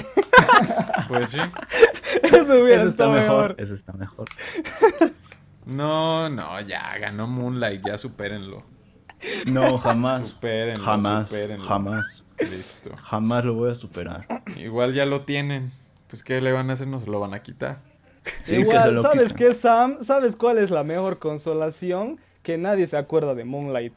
Pues 1.06 1.30
sí. 1.30 1.38
Eso 2.24 2.54
hubiera 2.60 2.82
Eso 2.82 2.88
está 2.88 3.04
estado 3.04 3.12
mejor, 3.12 3.42
mejor. 3.50 3.54
eso 3.58 3.74
está 3.74 3.92
mejor. 3.92 4.26
No, 5.66 6.28
no, 6.30 6.60
ya 6.60 6.96
ganó 6.98 7.26
Moonlight, 7.26 7.82
ya 7.86 7.98
supérenlo. 7.98 8.62
No, 9.46 9.78
jamás. 9.78 10.28
Supérenlo, 10.28 10.84
jamás, 10.84 11.26
supérenlo. 11.28 11.64
jamás, 11.66 12.24
Listo. 12.38 12.90
jamás 13.02 13.44
lo 13.44 13.54
voy 13.54 13.72
a 13.72 13.74
superar. 13.74 14.26
Igual 14.56 14.94
ya 14.94 15.04
lo 15.06 15.22
tienen. 15.22 15.72
Pues 16.08 16.22
¿qué 16.22 16.40
le 16.40 16.52
van 16.52 16.70
a 16.70 16.74
hacer? 16.74 16.86
No 16.86 17.00
se 17.00 17.06
lo 17.10 17.18
van 17.20 17.34
a 17.34 17.42
quitar. 17.42 17.78
Sí, 18.42 18.54
que 18.56 18.60
Igual, 18.60 18.82
se 18.82 18.92
lo 18.92 19.02
¿sabes 19.02 19.32
qué, 19.32 19.54
Sam? 19.54 19.98
¿Sabes 20.02 20.36
cuál 20.36 20.58
es 20.58 20.70
la 20.70 20.84
mejor 20.84 21.18
consolación? 21.18 22.18
Que 22.42 22.58
nadie 22.58 22.86
se 22.86 22.96
acuerda 22.96 23.34
de 23.34 23.44
Moonlight. 23.44 23.94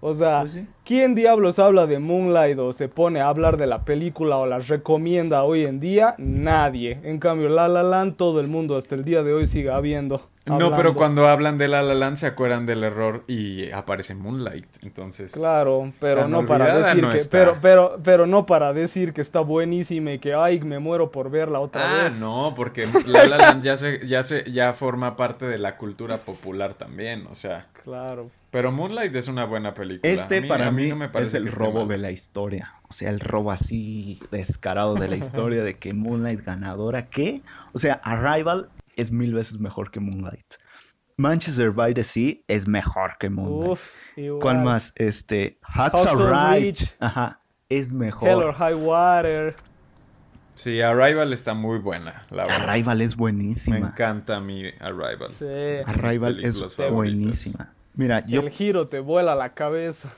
O 0.00 0.12
sea, 0.14 0.40
Pues 0.42 0.52
sí. 0.52 0.66
¿quién 0.84 1.14
diablos 1.14 1.58
habla 1.58 1.86
de 1.86 1.98
Moonlight 1.98 2.58
o 2.58 2.72
se 2.72 2.88
pone 2.88 3.20
a 3.20 3.28
hablar 3.28 3.56
de 3.56 3.66
la 3.66 3.84
película 3.84 4.36
o 4.36 4.46
la 4.46 4.58
recomienda 4.58 5.42
hoy 5.42 5.64
en 5.64 5.80
día? 5.80 6.14
Nadie. 6.18 7.00
En 7.02 7.18
cambio, 7.18 7.48
La 7.48 7.66
La 7.68 7.82
Land 7.82 8.16
todo 8.16 8.40
el 8.40 8.46
mundo 8.48 8.76
hasta 8.76 8.94
el 8.94 9.04
día 9.04 9.22
de 9.22 9.32
hoy 9.32 9.46
sigue 9.46 9.70
habiendo. 9.70 10.28
No, 10.48 10.72
pero 10.74 10.94
cuando 10.94 11.28
hablan 11.28 11.58
de 11.58 11.68
La 11.68 11.82
La 11.82 11.94
Land 11.94 12.16
se 12.16 12.26
acuerdan 12.26 12.66
del 12.66 12.84
error 12.84 13.24
y 13.26 13.70
aparece 13.70 14.14
Moonlight. 14.14 14.66
Entonces, 14.82 15.32
Claro, 15.32 15.92
pero 16.00 16.28
no 16.28 16.46
para 16.46 16.78
decir 16.78 17.02
no 17.02 17.10
que, 17.10 17.16
está. 17.18 17.38
pero, 17.38 17.58
pero, 17.60 17.98
pero 18.02 18.26
no 18.26 18.46
para 18.46 18.72
decir 18.72 19.12
que 19.12 19.20
está 19.20 19.40
buenísima 19.40 20.12
y 20.12 20.18
que 20.18 20.34
ay 20.34 20.60
me 20.60 20.78
muero 20.78 21.10
por 21.10 21.30
verla 21.30 21.60
otra 21.60 22.00
Ah, 22.00 22.04
vez. 22.04 22.20
no, 22.20 22.52
porque 22.56 22.86
La 23.06 23.24
La 23.26 23.36
Land 23.38 23.62
ya 23.62 23.76
se, 23.76 24.06
ya 24.06 24.22
se, 24.22 24.50
ya 24.50 24.72
forma 24.72 25.16
parte 25.16 25.46
de 25.46 25.58
la 25.58 25.76
cultura 25.76 26.18
popular 26.18 26.74
también, 26.74 27.26
o 27.30 27.34
sea. 27.34 27.66
Claro. 27.84 28.30
Pero 28.50 28.72
Moonlight 28.72 29.14
es 29.14 29.28
una 29.28 29.44
buena 29.44 29.74
película. 29.74 30.10
Este 30.10 30.38
A 30.38 30.40
mí- 30.40 30.48
para 30.48 30.68
a 30.68 30.70
mí, 30.70 30.88
no 30.88 30.96
me 30.96 31.08
parece 31.10 31.36
es 31.38 31.44
el 31.44 31.52
robo 31.52 31.80
mal. 31.80 31.88
de 31.88 31.98
la 31.98 32.10
historia. 32.10 32.74
O 32.88 32.92
sea, 32.94 33.10
el 33.10 33.20
robo 33.20 33.50
así 33.52 34.20
descarado 34.30 34.94
de 34.94 35.08
la 35.08 35.16
historia 35.52 35.62
de 35.62 35.76
que 35.76 35.92
Moonlight 35.92 36.44
ganadora. 36.44 37.06
¿Qué? 37.08 37.42
O 37.74 37.78
sea, 37.78 38.00
Arrival 38.02 38.70
es 38.98 39.10
mil 39.10 39.32
veces 39.32 39.58
mejor 39.58 39.90
que 39.90 40.00
Moonlight. 40.00 40.54
Manchester 41.16 41.70
by 41.72 41.94
the 41.94 42.04
Sea 42.04 42.34
es 42.46 42.68
mejor 42.68 43.16
que 43.18 43.30
Moonlight. 43.30 43.72
Uf, 43.72 43.90
igual. 44.16 44.40
¿Cuál 44.40 44.58
más? 44.64 44.92
Este, 44.94 45.58
Hacksaw 45.62 46.16
Ridge. 46.16 46.80
Ridge. 46.80 46.96
Ajá, 47.00 47.40
es 47.68 47.90
mejor. 47.90 48.28
Hell 48.28 48.36
or 48.42 48.54
High 48.54 48.74
Water. 48.74 49.56
Sí, 50.54 50.80
Arrival 50.80 51.32
está 51.32 51.54
muy 51.54 51.78
buena, 51.78 52.24
la 52.30 52.44
verdad. 52.46 52.68
Arrival 52.68 53.00
es 53.00 53.12
Me 53.12 53.20
buenísima. 53.20 53.78
encanta 53.78 54.36
a 54.36 54.40
mí 54.40 54.64
Arrival. 54.80 55.28
Sí. 55.30 55.44
Arrival 55.86 56.44
es 56.44 56.58
favoritas. 56.60 56.92
buenísima. 56.92 57.72
Mira, 57.94 58.24
yo 58.26 58.40
El 58.40 58.50
giro 58.50 58.88
te 58.88 59.00
vuela 59.00 59.34
la 59.34 59.54
cabeza. 59.54 60.12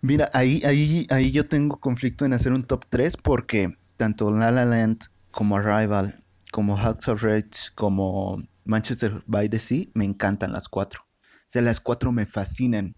Mira, 0.00 0.30
ahí, 0.32 0.62
ahí, 0.64 1.06
ahí 1.10 1.32
yo 1.32 1.46
tengo 1.46 1.78
conflicto 1.80 2.24
en 2.24 2.32
hacer 2.32 2.52
un 2.52 2.64
top 2.64 2.84
3 2.88 3.16
porque 3.16 3.76
tanto 3.96 4.30
La 4.30 4.50
La 4.50 4.64
Land 4.64 5.04
como 5.30 5.56
Arrival, 5.56 6.22
como 6.52 6.76
Hacksaw 6.76 7.16
Ridge, 7.16 7.72
como 7.74 8.42
Manchester 8.64 9.22
by 9.26 9.48
the 9.48 9.58
Sea, 9.58 9.86
me 9.94 10.04
encantan 10.04 10.52
las 10.52 10.68
cuatro. 10.68 11.02
O 11.02 11.50
sea, 11.50 11.62
las 11.62 11.80
cuatro 11.80 12.12
me 12.12 12.26
fascinan. 12.26 12.94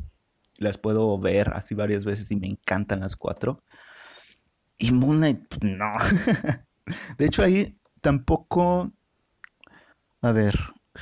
Las 0.58 0.76
puedo 0.78 1.18
ver 1.18 1.52
así 1.54 1.74
varias 1.74 2.04
veces 2.04 2.30
y 2.30 2.36
me 2.36 2.46
encantan 2.46 3.00
las 3.00 3.16
cuatro. 3.16 3.62
Y 4.78 4.92
Moonlight, 4.92 5.46
pues, 5.48 5.60
no. 5.62 5.92
De 7.18 7.26
hecho, 7.26 7.42
ahí 7.42 7.78
tampoco... 8.00 8.92
A 10.22 10.32
ver, 10.32 10.54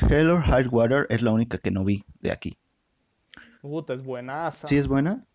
Hell 0.08 0.30
or 0.30 0.42
High 0.42 0.68
Water 0.68 1.06
es 1.10 1.22
la 1.22 1.32
única 1.32 1.58
que 1.58 1.70
no 1.72 1.84
vi 1.84 2.04
de 2.20 2.30
aquí. 2.30 2.56
Puta, 3.60 3.94
es 3.94 4.02
buenaza. 4.02 4.68
¿Sí 4.68 4.76
es 4.76 4.86
buena? 4.86 5.26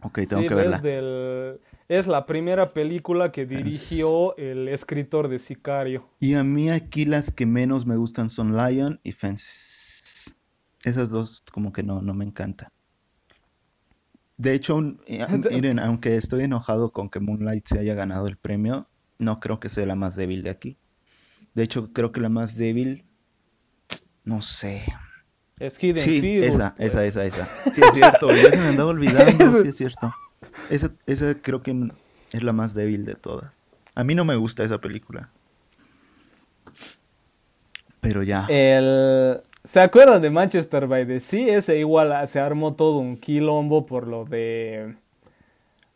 Ok, 0.00 0.20
tengo 0.28 0.42
Sí, 0.42 0.48
que 0.48 0.54
verla. 0.54 0.78
del- 0.78 1.60
Es 1.92 2.06
la 2.06 2.24
primera 2.24 2.72
película 2.72 3.32
que 3.32 3.44
dirigió 3.44 4.34
el 4.38 4.66
escritor 4.68 5.28
de 5.28 5.38
Sicario. 5.38 6.08
Y 6.20 6.32
a 6.32 6.42
mí 6.42 6.70
aquí 6.70 7.04
las 7.04 7.30
que 7.30 7.44
menos 7.44 7.84
me 7.84 7.96
gustan 7.96 8.30
son 8.30 8.56
Lion 8.56 8.98
y 9.02 9.12
Fences. 9.12 10.34
Esas 10.84 11.10
dos 11.10 11.44
como 11.52 11.70
que 11.70 11.82
no, 11.82 12.00
no 12.00 12.14
me 12.14 12.24
encantan. 12.24 12.70
De 14.38 14.54
hecho, 14.54 14.80
eh, 15.04 15.26
miren, 15.50 15.78
aunque 15.78 16.16
estoy 16.16 16.44
enojado 16.44 16.92
con 16.92 17.10
que 17.10 17.20
Moonlight 17.20 17.68
se 17.68 17.78
haya 17.78 17.92
ganado 17.92 18.26
el 18.26 18.38
premio, 18.38 18.88
no 19.18 19.38
creo 19.38 19.60
que 19.60 19.68
sea 19.68 19.84
la 19.84 19.94
más 19.94 20.16
débil 20.16 20.42
de 20.42 20.48
aquí. 20.48 20.78
De 21.52 21.62
hecho, 21.62 21.92
creo 21.92 22.10
que 22.10 22.22
la 22.22 22.30
más 22.30 22.56
débil, 22.56 23.04
no 24.24 24.40
sé. 24.40 24.86
Es 25.58 25.78
Hidden 25.78 26.02
Sí, 26.02 26.22
Figures, 26.22 26.54
esa, 26.54 26.74
pues. 26.74 26.94
esa, 26.94 27.04
esa, 27.04 27.26
esa. 27.26 27.48
Sí, 27.70 27.82
es 27.82 27.92
cierto, 27.92 28.34
ya 28.34 28.50
se 28.50 28.56
me 28.56 28.68
andaba 28.68 28.88
olvidando, 28.92 29.60
sí 29.60 29.68
es 29.68 29.76
cierto. 29.76 30.10
Esa, 30.70 30.92
esa 31.06 31.34
creo 31.40 31.62
que 31.62 31.90
es 32.32 32.42
la 32.42 32.52
más 32.52 32.74
débil 32.74 33.04
de 33.04 33.14
todas. 33.14 33.52
A 33.94 34.04
mí 34.04 34.14
no 34.14 34.24
me 34.24 34.36
gusta 34.36 34.64
esa 34.64 34.78
película. 34.78 35.30
Pero 38.00 38.22
ya. 38.22 38.46
El... 38.48 39.40
¿Se 39.64 39.80
acuerdan 39.80 40.20
de 40.22 40.30
Manchester 40.30 40.88
by 40.88 41.06
the 41.06 41.20
Sea? 41.20 41.58
Ese 41.58 41.78
igual 41.78 42.26
se 42.26 42.40
armó 42.40 42.74
todo 42.74 42.98
un 42.98 43.16
quilombo 43.16 43.86
por 43.86 44.08
lo 44.08 44.24
de... 44.24 44.96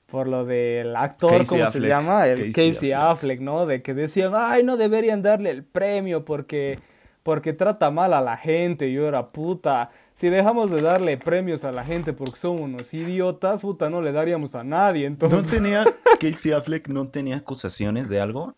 Por 0.07 0.29
lo 0.29 0.45
del 0.45 0.95
actor, 0.95 1.33
Casey 1.33 1.47
¿cómo 1.47 1.67
se 1.67 1.81
llama? 1.81 2.29
El 2.29 2.53
Casey 2.53 2.53
Casey, 2.53 2.93
Affleck. 2.93 3.11
Affleck. 3.11 3.41
¿no? 3.41 3.67
De 3.67 3.83
que 3.83 3.93
decían, 3.93 4.35
ay, 4.37 4.63
no 4.63 4.77
deberían 4.77 5.21
darle 5.21 5.51
el 5.51 5.65
premio 5.65 6.25
porque, 6.25 6.79
porque 7.27 7.53
trata 7.53 7.91
mal 7.91 8.15
a 8.15 8.21
la 8.21 8.37
gente. 8.37 8.93
Yo 8.93 9.09
era 9.09 9.27
puta. 9.27 9.91
Si 10.15 10.29
dejamos 10.29 10.71
de 10.71 10.81
darle 10.81 11.17
premios 11.17 11.65
a 11.65 11.73
la 11.73 11.83
gente 11.83 12.13
porque 12.13 12.37
son 12.37 12.63
unos 12.63 12.95
idiotas, 12.95 13.63
puta, 13.63 13.91
no 13.91 14.01
le 14.01 14.13
daríamos 14.13 14.55
a 14.55 14.63
nadie. 14.63 15.11
¿No 15.11 15.43
tenía 15.43 15.85
Casey 16.21 16.53
Affleck 16.53 16.87
no 16.87 17.09
tenía 17.09 17.39
acusaciones 17.39 18.09
de 18.09 18.21
algo? 18.21 18.55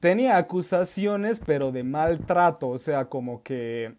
tenía 0.00 0.36
acusaciones, 0.36 1.40
pero 1.46 1.70
de 1.70 1.82
maltrato, 1.82 2.68
o 2.68 2.78
sea, 2.78 3.04
como 3.04 3.42
que 3.42 3.94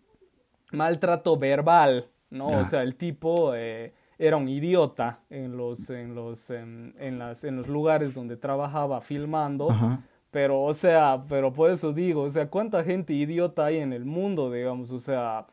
maltrato 0.72 1.38
verbal, 1.38 2.10
¿no? 2.30 2.48
O 2.48 2.66
sea, 2.66 2.84
el 2.84 2.96
tipo 2.96 3.56
eh, 3.56 3.94
era 4.20 4.36
un 4.36 4.50
idiota 4.50 5.22
en 5.30 5.56
los, 5.56 5.90
en 5.90 6.14
los, 6.14 6.50
en 6.50 7.18
las, 7.18 7.46
en 7.46 7.56
los 7.56 7.68
lugares 7.70 8.14
donde 8.14 8.36
trabajaba 8.36 9.00
filmando. 9.00 9.72
Ajá. 9.72 10.04
Pero, 10.34 10.64
o 10.64 10.74
sea, 10.74 11.24
pero 11.30 11.54
por 11.54 11.70
eso 11.70 11.94
digo, 11.94 12.24
o 12.24 12.30
sea, 12.32 12.50
¿cuánta 12.50 12.84
gente 12.84 13.14
idiota 13.14 13.66
hay 13.68 13.78
en 13.78 13.94
el 13.94 14.04
mundo, 14.04 14.52
digamos? 14.52 14.90
O 14.90 15.00
sea, 15.00 15.46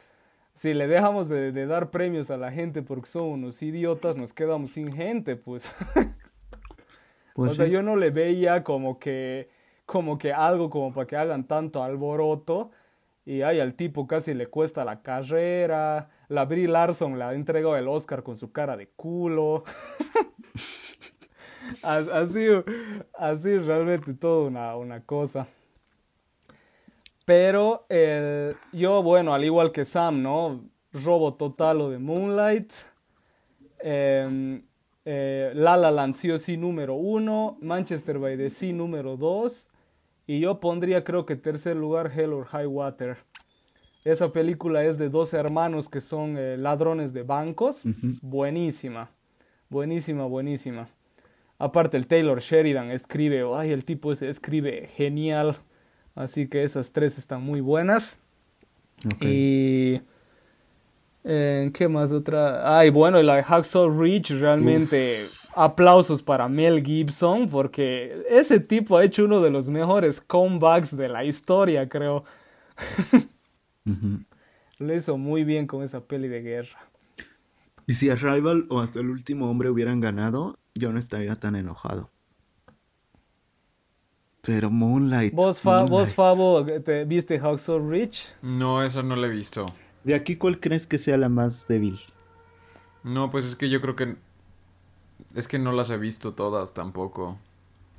si 0.55 0.72
le 0.72 0.89
dejamos 0.89 1.28
de, 1.28 1.53
de 1.53 1.66
dar 1.66 1.91
premios 1.91 2.31
a 2.31 2.39
la 2.39 2.51
gente 2.51 2.81
porque 2.81 3.07
son 3.07 3.24
unos 3.24 3.62
idiotas, 3.62 4.16
nos 4.16 4.33
quedamos 4.33 4.72
sin 4.72 4.93
gente, 4.93 5.37
pues. 5.37 5.70
Pues 7.33 7.53
o 7.53 7.55
sea, 7.55 7.66
sí. 7.66 7.70
yo 7.70 7.83
no 7.83 7.97
le 7.97 8.11
veía 8.11 8.64
como 8.64 8.99
que, 8.99 9.49
como 9.87 10.18
que 10.18 10.33
algo 10.33 10.68
como 10.68 10.93
para 10.93 11.07
que 11.07 11.16
hagan 11.16 11.47
tanto 11.47 11.83
alboroto. 11.83 12.70
Y 13.24 13.43
ay, 13.43 13.61
al 13.61 13.74
tipo 13.74 14.07
casi 14.07 14.35
le 14.35 14.49
cuesta 14.49 14.85
la 14.85 15.01
carrera. 15.01 16.11
La 16.28 16.45
Brie 16.45 16.68
Larson 16.68 17.18
le 17.18 17.24
ha 17.24 17.33
entregado 17.33 17.76
el 17.76 17.89
Oscar 17.89 18.22
con 18.24 18.37
su 18.37 18.53
cara 18.53 18.76
de 18.76 18.89
culo. 18.89 19.64
Así 21.83 23.57
realmente 23.59 24.14
todo 24.14 24.47
una, 24.47 24.77
una 24.77 25.03
cosa. 25.05 25.47
Pero 27.25 27.87
el- 27.89 28.57
yo, 28.73 29.03
bueno, 29.03 29.33
al 29.35 29.45
igual 29.45 29.73
que 29.73 29.85
Sam, 29.85 30.23
¿no? 30.23 30.64
Robo 30.93 31.35
total 31.35 31.79
lo 31.79 31.91
de 31.91 31.99
Moonlight. 31.99 32.73
Em, 33.79 34.62
eh, 35.05 35.53
La 35.55 35.77
La 35.77 35.91
Land 35.91 36.14
sí 36.14 36.31
o 36.31 36.39
sí 36.39 36.57
número 36.57 36.95
uno. 36.95 37.57
Manchester 37.61 38.18
by 38.18 38.37
the 38.37 38.51
Sea 38.51 38.73
número 38.73 39.16
dos. 39.16 39.68
Y 40.27 40.41
yo 40.41 40.61
pondría 40.61 41.05
creo 41.05 41.25
que 41.27 41.37
tercer 41.37 41.77
lugar 41.77 42.11
Hell 42.14 42.33
or 42.33 42.47
High 42.47 42.66
Water. 42.66 43.16
Esa 44.05 44.33
película 44.33 44.85
es 44.85 44.99
de 44.99 45.09
dos 45.09 45.35
hermanos 45.35 45.89
que 45.89 46.01
son 46.01 46.37
eh, 46.39 46.57
ladrones 46.57 47.12
de 47.12 47.23
bancos. 47.23 47.83
Buenísima. 48.23 49.11
Buenísima, 49.68 50.25
buenísima. 50.25 50.89
Aparte 51.61 51.98
el 51.98 52.06
Taylor 52.06 52.40
Sheridan 52.40 52.90
escribe, 52.90 53.44
ay, 53.54 53.70
el 53.70 53.84
tipo 53.84 54.11
ese 54.11 54.30
escribe 54.30 54.88
genial. 54.96 55.56
Así 56.14 56.48
que 56.48 56.64
esas 56.64 56.90
tres 56.92 57.18
están 57.18 57.42
muy 57.42 57.61
buenas. 57.61 58.18
Y... 59.20 60.00
eh, 61.22 61.70
¿Qué 61.74 61.86
más 61.86 62.12
otra? 62.12 62.78
Ay, 62.78 62.88
bueno, 62.88 63.22
la 63.22 63.36
de 63.36 63.42
Hacksaw 63.42 63.90
Ridge, 63.90 64.30
realmente 64.40 65.26
aplausos 65.54 66.22
para 66.22 66.48
Mel 66.48 66.82
Gibson, 66.82 67.48
porque 67.48 68.24
ese 68.30 68.58
tipo 68.58 68.96
ha 68.96 69.04
hecho 69.04 69.26
uno 69.26 69.42
de 69.42 69.50
los 69.50 69.68
mejores 69.68 70.20
comebacks 70.20 70.96
de 70.96 71.08
la 71.08 71.24
historia, 71.24 71.88
creo. 71.88 72.24
Ujú. 73.86 74.24
Lo 74.78 74.94
hizo 74.94 75.18
muy 75.18 75.44
bien 75.44 75.66
con 75.66 75.82
esa 75.82 76.00
peli 76.00 76.28
de 76.28 76.40
guerra. 76.40 76.89
Y 77.91 77.95
si 77.95 78.09
Arrival 78.09 78.66
o 78.68 78.78
hasta 78.78 79.01
el 79.01 79.11
último 79.11 79.51
hombre 79.51 79.68
hubieran 79.68 79.99
ganado, 79.99 80.61
yo 80.76 80.93
no 80.93 81.01
estaría 81.01 81.34
tan 81.34 81.57
enojado. 81.57 82.09
Pero 84.43 84.70
Moonlight. 84.70 85.34
¿Vos, 85.34 85.61
Fa- 85.61 85.80
vos 85.80 85.91
Moonlight. 85.91 86.14
Fabo, 86.14 86.64
te 86.64 87.05
viste 87.05 87.41
Hacksaw 87.41 87.91
Ridge? 87.91 88.32
No, 88.43 88.80
eso 88.84 89.03
no 89.03 89.16
lo 89.16 89.26
he 89.26 89.28
visto. 89.28 89.66
De 90.05 90.14
aquí, 90.14 90.36
¿cuál 90.36 90.61
crees 90.61 90.86
que 90.86 90.99
sea 90.99 91.16
la 91.16 91.28
más 91.28 91.66
débil? 91.66 91.99
No, 93.03 93.28
pues 93.28 93.45
es 93.45 93.57
que 93.57 93.68
yo 93.68 93.80
creo 93.80 93.97
que... 93.97 94.14
Es 95.34 95.49
que 95.49 95.59
no 95.59 95.72
las 95.72 95.91
he 95.91 95.99
visto 95.99 96.32
todas 96.32 96.72
tampoco. 96.72 97.38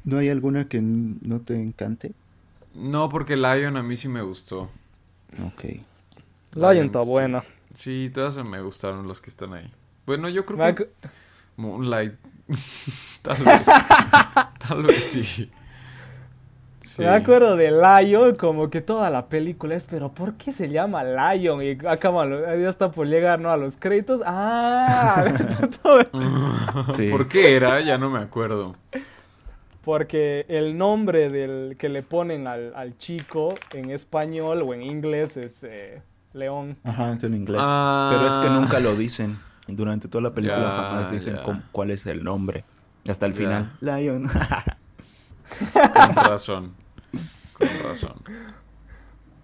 ¿No 0.06 0.20
hay 0.20 0.30
alguna 0.30 0.70
que 0.70 0.80
no 0.82 1.42
te 1.42 1.62
encante? 1.62 2.14
No, 2.76 3.10
porque 3.10 3.36
Lion 3.36 3.76
a 3.76 3.84
mí 3.84 3.98
sí 3.98 4.08
me 4.08 4.22
gustó. 4.22 4.70
Ok. 5.46 5.66
Lion 6.56 6.86
está 6.86 7.02
buena. 7.02 7.44
Sí, 7.74 8.10
todas 8.14 8.38
me 8.46 8.62
gustaron 8.62 9.06
las 9.06 9.20
que 9.20 9.30
están 9.30 9.54
ahí. 9.54 9.70
Bueno, 10.12 10.28
yo 10.28 10.46
creo 10.46 10.76
que 10.76 10.90
Moonlight. 11.56 12.16
Tal 13.22 13.38
vez. 13.44 13.62
Tal 14.68 14.84
vez 14.84 15.04
sí. 15.06 15.50
Sí. 16.82 17.02
Me 17.04 17.08
acuerdo 17.08 17.56
de 17.56 17.72
Lion, 17.72 18.36
como 18.36 18.70
que 18.70 18.82
toda 18.82 19.10
la 19.10 19.28
película 19.28 19.76
es, 19.76 19.88
pero 19.90 20.12
¿por 20.12 20.34
qué 20.34 20.52
se 20.52 20.68
llama 20.68 21.04
Lion? 21.06 21.62
Y 21.64 21.78
acaba, 21.88 22.28
ya 22.28 22.68
está 22.68 22.92
por 22.92 23.08
llegar, 23.08 23.40
¿no? 23.40 23.52
A 23.52 23.56
los 23.56 23.78
créditos. 23.78 24.22
¡Ah! 24.26 25.24
está 25.40 25.70
todo- 25.70 26.06
Sí. 26.98 27.10
¿Por 27.10 27.30
qué 27.30 27.56
era? 27.56 27.80
Ya 27.80 27.98
no 27.98 28.10
me 28.10 28.20
acuerdo. 28.20 28.76
Porque 29.82 30.46
el 30.50 30.78
nombre 30.78 31.30
del 31.30 31.78
que 31.78 31.88
le 31.88 32.04
ponen 32.04 32.48
al, 32.48 32.74
al 32.76 32.98
chico 32.98 33.56
en 33.72 33.92
español 33.92 34.62
o 34.66 34.74
en 34.74 34.82
inglés 34.82 35.38
es 35.38 35.64
eh, 35.64 36.02
León. 36.34 36.78
Ajá, 36.84 37.14
es 37.14 37.24
en 37.24 37.36
inglés. 37.36 37.62
Ah. 37.64 38.12
Pero 38.14 38.28
es 38.32 38.38
que 38.46 38.50
nunca 38.54 38.80
lo 38.82 38.96
dicen. 38.98 39.38
Durante 39.76 40.08
toda 40.08 40.22
la 40.24 40.32
película 40.34 40.62
Ya, 40.62 40.70
jamás 40.72 41.12
dicen 41.12 41.38
cómo- 41.44 41.62
cuál 41.72 41.92
es 41.92 42.06
el 42.06 42.24
nombre. 42.24 42.64
Hasta 43.08 43.26
el 43.26 43.34
Ya. 43.34 43.38
final. 43.38 43.72
Lion. 43.82 44.28
Con 45.74 46.16
razón. 46.16 46.74
Con 47.54 47.68
razón. 47.84 48.14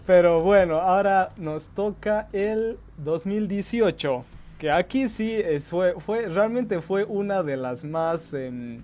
Pero 0.06 0.42
bueno, 0.42 0.80
ahora 0.80 1.32
nos 1.38 1.68
toca 1.68 2.28
el 2.34 2.78
2018. 2.98 4.24
Que 4.58 4.72
aquí 4.72 5.08
sí 5.10 5.34
es, 5.34 5.70
fue, 5.70 5.94
fue, 6.00 6.28
realmente 6.30 6.82
fue 6.82 7.04
una 7.04 7.44
de 7.44 7.58
las 7.58 7.84
más, 7.84 8.34
em, 8.34 8.82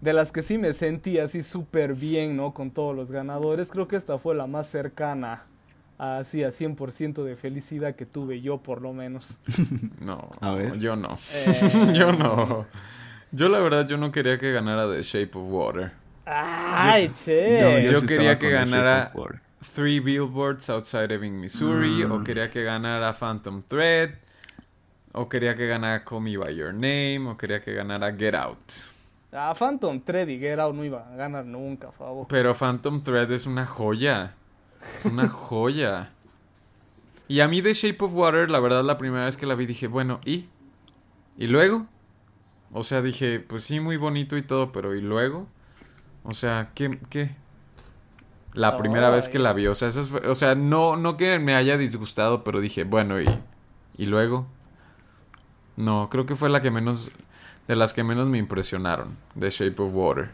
de 0.00 0.12
las 0.12 0.30
que 0.30 0.42
sí 0.42 0.58
me 0.58 0.72
sentí 0.72 1.18
así 1.18 1.42
súper 1.42 1.94
bien, 1.94 2.36
¿no? 2.36 2.52
Con 2.54 2.70
todos 2.70 2.94
los 2.94 3.10
ganadores. 3.10 3.70
Creo 3.70 3.88
que 3.88 3.96
esta 3.96 4.18
fue 4.18 4.34
la 4.34 4.46
más 4.46 4.66
cercana 4.68 5.42
así 6.00 6.42
a 6.44 6.48
100% 6.48 7.22
de 7.24 7.36
felicidad 7.36 7.94
que 7.94 8.06
tuve 8.06 8.40
yo 8.40 8.58
por 8.58 8.80
lo 8.80 8.92
menos. 8.92 9.38
No, 10.00 10.30
A 10.40 10.52
ver. 10.52 10.78
yo 10.78 10.96
no. 10.96 11.18
Eh, 11.32 11.92
yo 11.94 12.12
no. 12.12 12.66
Yo 13.32 13.48
la 13.48 13.60
verdad, 13.60 13.86
yo 13.86 13.96
no 13.96 14.10
quería 14.10 14.38
que 14.38 14.50
ganara 14.52 14.90
The 14.90 15.02
Shape 15.02 15.38
of 15.38 15.44
Water. 15.48 15.92
¡Ay, 16.24 17.10
che! 17.24 17.80
Eh, 17.86 17.92
yo 17.92 18.00
sí 18.00 18.06
quería 18.06 18.38
que 18.38 18.50
ganara-. 18.50 19.12
Three 19.74 20.00
Billboards 20.00 20.70
Outside 20.70 21.12
Ebbing, 21.12 21.38
Missouri. 21.38 22.06
Mm. 22.06 22.12
O 22.12 22.24
quería 22.24 22.48
que 22.48 22.64
ganara 22.64 23.12
Phantom 23.12 23.62
Thread. 23.62 24.14
O 25.12 25.28
quería 25.28 25.54
que 25.56 25.66
ganara 25.66 26.02
Call 26.04 26.22
Me 26.22 26.36
By 26.36 26.54
Your 26.56 26.72
Name. 26.72 27.28
O 27.28 27.36
quería 27.36 27.60
que 27.60 27.74
ganara 27.74 28.12
Get 28.16 28.34
Out. 28.34 28.58
A 29.32 29.54
Phantom 29.54 30.00
Thread 30.00 30.28
y 30.28 30.38
Get 30.38 30.58
Out 30.58 30.74
no 30.74 30.84
iba 30.84 31.06
a 31.12 31.14
ganar 31.16 31.44
nunca, 31.44 31.88
por 31.88 31.98
favor. 32.06 32.26
Pero 32.28 32.54
Phantom 32.54 33.02
Thread 33.02 33.30
es 33.32 33.46
una 33.46 33.66
joya. 33.66 34.34
Es 34.98 35.04
una 35.04 35.28
joya. 35.28 36.12
Y 37.28 37.40
a 37.40 37.48
mí 37.48 37.62
The 37.62 37.74
Shape 37.74 38.04
of 38.04 38.14
Water, 38.14 38.50
la 38.50 38.60
verdad, 38.60 38.84
la 38.84 38.98
primera 38.98 39.24
vez 39.26 39.36
que 39.36 39.46
la 39.46 39.54
vi 39.54 39.66
dije, 39.66 39.86
bueno, 39.86 40.20
¿y? 40.24 40.48
¿Y 41.36 41.46
luego? 41.46 41.86
O 42.72 42.82
sea, 42.82 43.02
dije, 43.02 43.40
pues 43.40 43.64
sí, 43.64 43.80
muy 43.80 43.96
bonito 43.96 44.36
y 44.36 44.42
todo, 44.42 44.72
pero 44.72 44.94
¿y 44.94 45.00
luego? 45.00 45.46
O 46.24 46.34
sea, 46.34 46.70
¿qué? 46.74 46.98
qué? 47.08 47.30
La 48.52 48.76
primera 48.76 49.10
vez 49.10 49.28
que 49.28 49.38
la 49.38 49.52
vi, 49.52 49.68
o 49.68 49.74
sea, 49.74 49.88
esas 49.88 50.12
o 50.12 50.34
sea, 50.34 50.56
no, 50.56 50.96
no 50.96 51.16
que 51.16 51.38
me 51.38 51.54
haya 51.54 51.76
disgustado, 51.76 52.42
pero 52.42 52.60
dije, 52.60 52.82
bueno, 52.82 53.20
¿y, 53.20 53.26
¿y 53.96 54.06
luego? 54.06 54.46
No, 55.76 56.10
creo 56.10 56.26
que 56.26 56.34
fue 56.34 56.48
la 56.50 56.60
que 56.60 56.70
menos, 56.72 57.10
de 57.68 57.76
las 57.76 57.92
que 57.94 58.02
menos 58.02 58.28
me 58.28 58.38
impresionaron, 58.38 59.16
The 59.38 59.50
Shape 59.50 59.80
of 59.80 59.94
Water. 59.94 60.30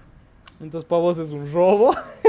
Entonces 0.61 0.88
para 0.88 1.03
vos 1.03 1.18
es 1.18 1.30
un 1.30 1.53
robo. 1.53 1.94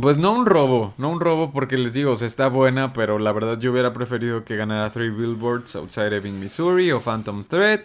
Pues 0.00 0.18
no 0.18 0.32
un 0.32 0.46
robo, 0.46 0.94
no 0.98 1.10
un 1.10 1.20
robo 1.20 1.52
porque 1.52 1.76
les 1.76 1.94
digo, 1.94 2.12
o 2.12 2.16
sea, 2.16 2.26
está 2.26 2.48
buena, 2.48 2.92
pero 2.92 3.18
la 3.20 3.30
verdad 3.32 3.58
yo 3.58 3.70
hubiera 3.70 3.92
preferido 3.92 4.44
que 4.44 4.56
ganara 4.56 4.90
Three 4.90 5.10
Billboards 5.10 5.76
Outside 5.76 6.16
Ebbing, 6.16 6.40
Missouri 6.40 6.90
o 6.90 7.00
Phantom 7.00 7.44
Thread 7.44 7.80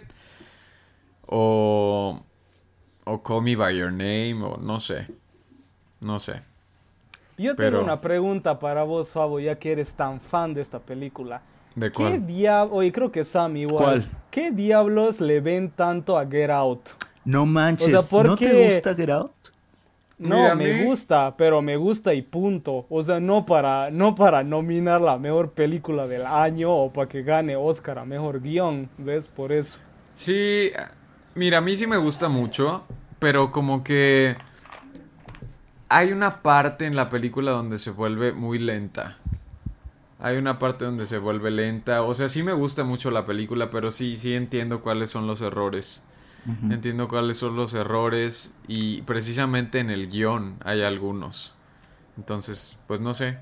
o 1.26 2.20
o 3.04 3.22
Call 3.22 3.42
Me 3.42 3.56
by 3.56 3.76
Your 3.76 3.90
Name 3.92 4.36
o 4.42 4.56
no 4.58 4.80
sé. 4.80 5.06
No 6.00 6.18
sé. 6.18 6.42
Yo 7.38 7.56
Pero- 7.56 7.78
tengo 7.78 7.84
una 7.84 8.00
pregunta 8.00 8.58
para 8.58 8.82
vos, 8.84 9.10
Fabo, 9.12 9.40
ya 9.40 9.58
que 9.58 9.72
eres 9.72 9.94
tan 9.94 10.20
fan 10.20 10.52
de 10.54 10.60
esta 10.60 10.78
película. 10.80 11.42
¿De 11.74 11.90
¿Qué 11.92 12.18
diablos, 12.18 12.76
oye, 12.78 12.90
creo 12.92 13.12
que 13.12 13.24
Sam 13.24 13.56
igual. 13.56 13.84
¿Cuál? 13.84 14.10
¿Qué 14.30 14.50
diablos 14.50 15.20
le 15.20 15.40
ven 15.40 15.70
tanto 15.70 16.18
a 16.18 16.26
Get 16.26 16.50
Out? 16.50 16.80
No 17.24 17.46
manches. 17.46 17.88
O 17.88 17.90
sea, 17.90 18.02
¿por 18.02 18.26
¿No 18.26 18.36
qué? 18.36 18.46
te 18.48 18.66
gusta 18.70 18.94
Get 18.94 19.08
Out? 19.10 19.30
No, 20.20 20.36
Mira, 20.36 20.54
me 20.54 20.72
mí- 20.74 20.84
gusta, 20.84 21.34
pero 21.36 21.62
me 21.62 21.76
gusta 21.78 22.12
y 22.12 22.20
punto. 22.20 22.86
O 22.90 23.02
sea, 23.02 23.20
no 23.20 23.46
para, 23.46 23.90
no 23.90 24.14
para 24.14 24.42
nominar 24.44 25.00
la 25.00 25.16
mejor 25.16 25.52
película 25.52 26.06
del 26.06 26.26
año 26.26 26.70
o 26.72 26.92
para 26.92 27.08
que 27.08 27.22
gane 27.22 27.56
Oscar 27.56 27.98
a 27.98 28.04
mejor 28.04 28.42
guion, 28.42 28.90
¿ves? 28.98 29.28
Por 29.28 29.50
eso. 29.50 29.78
Sí, 30.14 30.70
mira, 31.34 31.58
a 31.58 31.60
mí 31.62 31.74
sí 31.74 31.86
me 31.86 31.96
gusta 31.96 32.28
mucho, 32.28 32.84
pero 33.18 33.50
como 33.50 33.82
que 33.82 34.36
hay 35.88 36.12
una 36.12 36.42
parte 36.42 36.84
en 36.84 36.96
la 36.96 37.08
película 37.08 37.52
donde 37.52 37.78
se 37.78 37.90
vuelve 37.90 38.32
muy 38.32 38.58
lenta. 38.58 39.16
Hay 40.18 40.36
una 40.36 40.58
parte 40.58 40.84
donde 40.84 41.06
se 41.06 41.16
vuelve 41.16 41.50
lenta. 41.50 42.02
O 42.02 42.12
sea, 42.12 42.28
sí 42.28 42.42
me 42.42 42.52
gusta 42.52 42.84
mucho 42.84 43.10
la 43.10 43.24
película, 43.24 43.70
pero 43.70 43.90
sí, 43.90 44.18
sí 44.18 44.34
entiendo 44.34 44.82
cuáles 44.82 45.08
son 45.08 45.26
los 45.26 45.40
errores. 45.40 46.04
Entiendo 46.70 47.06
cuáles 47.06 47.36
son 47.36 47.54
los 47.54 47.74
errores 47.74 48.54
y 48.66 49.02
precisamente 49.02 49.78
en 49.78 49.90
el 49.90 50.08
guion 50.08 50.56
hay 50.64 50.82
algunos. 50.82 51.54
Entonces, 52.16 52.78
pues 52.86 53.00
no 53.00 53.12
sé. 53.14 53.38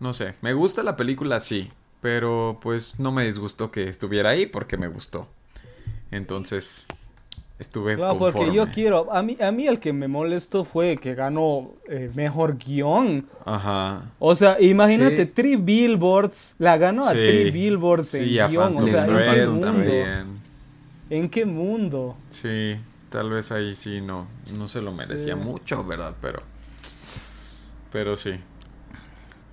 No 0.00 0.12
sé. 0.12 0.34
Me 0.40 0.52
gusta 0.52 0.82
la 0.82 0.96
película, 0.96 1.40
sí. 1.40 1.70
Pero 2.00 2.58
pues 2.62 2.98
no 3.00 3.12
me 3.12 3.24
disgustó 3.24 3.70
que 3.70 3.88
estuviera 3.88 4.30
ahí 4.30 4.46
porque 4.46 4.76
me 4.76 4.88
gustó. 4.88 5.28
Entonces, 6.10 6.86
estuve 7.58 7.96
No, 7.96 8.08
porque 8.18 8.40
yo 8.40 8.44
conforme. 8.46 8.72
quiero, 8.72 9.12
a 9.12 9.22
mí, 9.22 9.36
a 9.40 9.50
mí 9.52 9.66
el 9.66 9.80
que 9.80 9.92
me 9.92 10.06
molestó 10.08 10.64
fue 10.64 10.96
que 10.96 11.14
ganó 11.14 11.72
eh, 11.88 12.10
mejor 12.14 12.58
guion. 12.58 13.26
Ajá. 13.44 14.02
O 14.18 14.34
sea, 14.36 14.60
imagínate, 14.60 15.24
Sí. 15.24 15.32
Three 15.34 15.56
Billboards, 15.56 16.54
la 16.58 16.76
ganó 16.76 17.06
a. 17.06 17.12
Three 17.12 17.50
Billboards 17.50 18.08
Sí, 18.10 18.38
en 18.38 18.50
guion. 18.50 18.76
O 18.76 18.80
Phantom 18.80 18.88
sea, 18.90 19.00
¿en 19.04 19.06
Thread 19.06 19.48
mundo? 19.48 19.66
también. 19.66 20.33
¿En 21.14 21.28
qué 21.28 21.44
mundo? 21.44 22.16
Sí, 22.30 22.76
tal 23.08 23.30
vez 23.30 23.52
ahí 23.52 23.76
sí 23.76 24.00
no, 24.00 24.26
no 24.56 24.66
se 24.66 24.80
lo 24.82 24.90
merecía 24.92 25.34
Sí. 25.34 25.40
mucho, 25.40 25.84
¿verdad? 25.84 26.14
Pero, 26.20 26.42
pero 27.92 28.16
sí. 28.16 28.32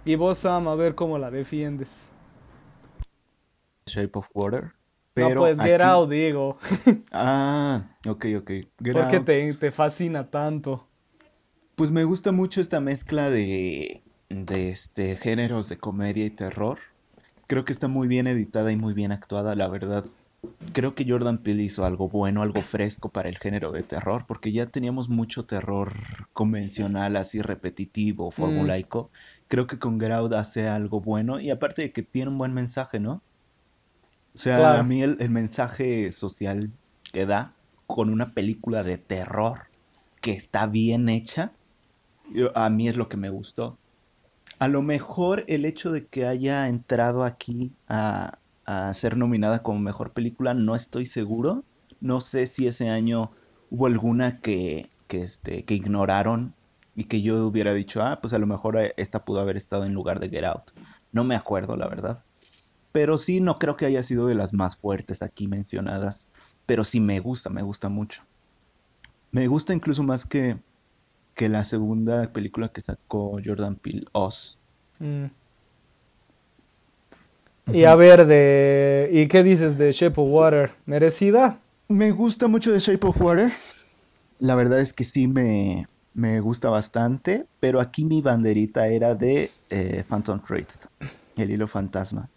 Y 0.03 0.16
vos, 0.16 0.39
Sam, 0.39 0.68
a 0.68 0.74
ver 0.76 0.95
cómo 0.95 1.20
la 1.20 1.30
defiendes. 1.30 2.07
Shape 3.86 4.12
of 4.18 4.28
Water. 4.34 4.72
no, 5.16 5.30
pues 5.36 5.59
Get 5.59 5.82
aquí- 5.82 5.84
Out, 5.84 6.09
digo. 6.09 6.57
Ah, 7.12 7.84
ok, 8.07 8.26
ok. 8.39 8.49
Get 8.84 8.93
¿Por 8.93 9.07
qué 9.09 9.20
te, 9.20 9.53
te 9.53 9.72
fascina 9.72 10.32
tanto? 10.32 10.88
Pues 11.76 11.91
me 11.91 12.03
gusta 12.06 12.31
mucho 12.31 12.60
esta 12.61 12.80
mezcla 12.80 13.30
de, 13.30 14.02
de 14.30 14.69
este, 14.69 15.15
géneros 15.15 15.69
de 15.69 15.77
comedia 15.77 16.26
y 16.26 16.31
terror. 16.31 16.80
Creo 17.45 17.65
que 17.65 17.73
está 17.73 17.88
muy 17.88 18.07
bien 18.07 18.26
editada 18.26 18.72
y 18.72 18.77
muy 18.77 18.94
bien 18.95 19.11
actuada, 19.11 19.56
la 19.56 19.68
verdad. 19.68 20.06
Creo 20.73 20.95
que 20.95 21.05
Jordan 21.07 21.38
Peele 21.39 21.63
hizo 21.63 21.85
algo 21.85 22.09
bueno, 22.09 22.41
algo 22.41 22.61
fresco 22.61 23.09
para 23.09 23.30
el 23.30 23.38
género 23.38 23.72
de 23.72 23.84
terror, 23.84 24.26
porque 24.27 24.51
ya 24.51 24.65
teníamos 24.68 25.09
mucho 25.09 25.45
terror 25.45 25.93
convencional, 26.34 27.15
así 27.15 27.41
repetitivo, 27.41 28.31
formulaico. 28.31 29.11
Creo 29.47 29.68
que 29.68 29.77
con 29.80 29.99
Get 29.99 30.11
Out 30.11 30.34
hace 30.34 30.68
algo 30.68 30.99
bueno 31.01 31.39
y 31.39 31.49
aparte 31.51 31.84
de 31.84 31.91
que 31.91 32.03
tiene 32.03 32.31
un 32.31 32.38
buen 32.38 32.53
mensaje, 32.53 32.99
¿no? 32.99 33.22
O 34.34 34.38
sea, 34.38 34.57
Claro. 34.57 34.80
a 34.80 34.84
mí 34.84 35.03
el, 35.03 35.18
el 35.19 35.30
mensaje 35.30 36.11
social 36.11 36.72
que 37.11 37.26
da 37.26 37.53
con 37.85 38.09
una 38.09 38.34
película 38.34 38.84
de 38.84 38.97
terror 38.97 39.63
que 40.22 40.31
está 40.31 40.68
bien 40.68 41.09
hecha, 41.09 41.51
yo- 42.34 42.55
a 42.57 42.69
mí 42.69 42.88
es 42.89 42.97
lo 42.97 43.09
que 43.09 43.18
me 43.18 43.30
gustó. 43.30 43.77
A 44.59 44.68
lo 44.68 44.81
mejor 44.81 45.43
el 45.47 45.65
hecho 45.65 45.91
de 45.91 46.05
que 46.07 46.26
haya 46.26 46.68
entrado 46.69 47.23
aquí 47.26 47.73
a, 47.88 48.39
a 48.66 48.94
ser 48.94 49.18
nominada 49.18 49.64
como 49.64 49.80
mejor 49.80 50.12
película, 50.12 50.54
no 50.54 50.76
estoy 50.76 51.06
seguro. 51.06 51.64
No 52.00 52.22
sé 52.22 52.48
si 52.48 52.68
ese 52.68 52.90
año 52.90 53.32
hubo 53.70 53.86
alguna 53.86 54.40
que, 54.40 54.90
que, 55.08 55.22
este, 55.24 55.64
que 55.66 55.76
ignoraron 55.76 56.54
y 56.96 57.06
que 57.06 57.22
yo 57.22 57.46
hubiera 57.46 57.74
dicho, 57.74 58.04
ah, 58.04 58.20
pues 58.22 58.34
a 58.34 58.40
lo 58.40 58.48
mejor 58.48 58.78
eh, 58.78 58.94
esta 58.98 59.24
pudo 59.26 59.40
haber 59.40 59.58
estado 59.58 59.86
en 59.86 59.94
lugar 59.94 60.20
de 60.20 60.30
Get 60.30 60.44
Out. 60.44 60.72
No 61.12 61.24
me 61.24 61.36
acuerdo, 61.36 61.76
la 61.78 61.88
verdad. 61.88 62.24
Pero 62.92 63.18
sí, 63.18 63.40
no 63.40 63.58
creo 63.58 63.78
que 63.78 63.86
haya 63.86 64.04
sido 64.04 64.28
de 64.28 64.36
las 64.36 64.54
más 64.54 64.76
fuertes 64.76 65.22
aquí 65.22 65.48
mencionadas. 65.48 66.28
Pero 66.66 66.84
sí 66.84 67.00
me 67.00 67.20
gusta, 67.20 67.50
me 67.50 67.62
gusta 67.62 67.90
mucho. 67.90 68.24
Me 69.32 69.48
gusta 69.48 69.74
incluso 69.74 70.04
más 70.04 70.26
que, 70.26 70.58
que 71.34 71.50
la 71.50 71.64
segunda 71.64 72.34
película 72.34 72.68
que 72.70 72.82
sacó 72.82 73.40
Jordan 73.44 73.76
Peele, 73.76 74.06
Oz. 74.12 74.60
Mm. 75.00 75.26
Y 77.68 77.86
a 77.86 77.96
ver, 77.96 78.26
de... 78.26 79.10
¿y 79.12 79.28
qué 79.28 79.44
dices 79.44 79.78
de 79.78 79.92
Shape 79.92 80.20
of 80.20 80.28
Water? 80.30 80.72
¿Merecida? 80.86 81.60
Me 81.88 82.12
gusta 82.12 82.48
mucho 82.48 82.72
The 82.72 82.80
Shape 82.80 83.08
of 83.08 83.22
Water. 83.22 83.52
La 84.40 84.56
verdad 84.56 84.80
es 84.80 84.94
que 84.94 85.04
sí 85.04 85.28
me, 85.28 85.88
me 86.14 86.40
gusta 86.40 86.70
bastante, 86.70 87.46
pero 87.60 87.80
aquí 87.80 88.06
mi 88.06 88.22
banderita 88.22 88.88
era 88.88 89.16
de 89.16 89.52
eh, 89.70 90.04
Phantom 90.08 90.40
Thread, 90.40 90.66
el 91.38 91.52
hilo 91.52 91.68
fantasma. 91.68 92.30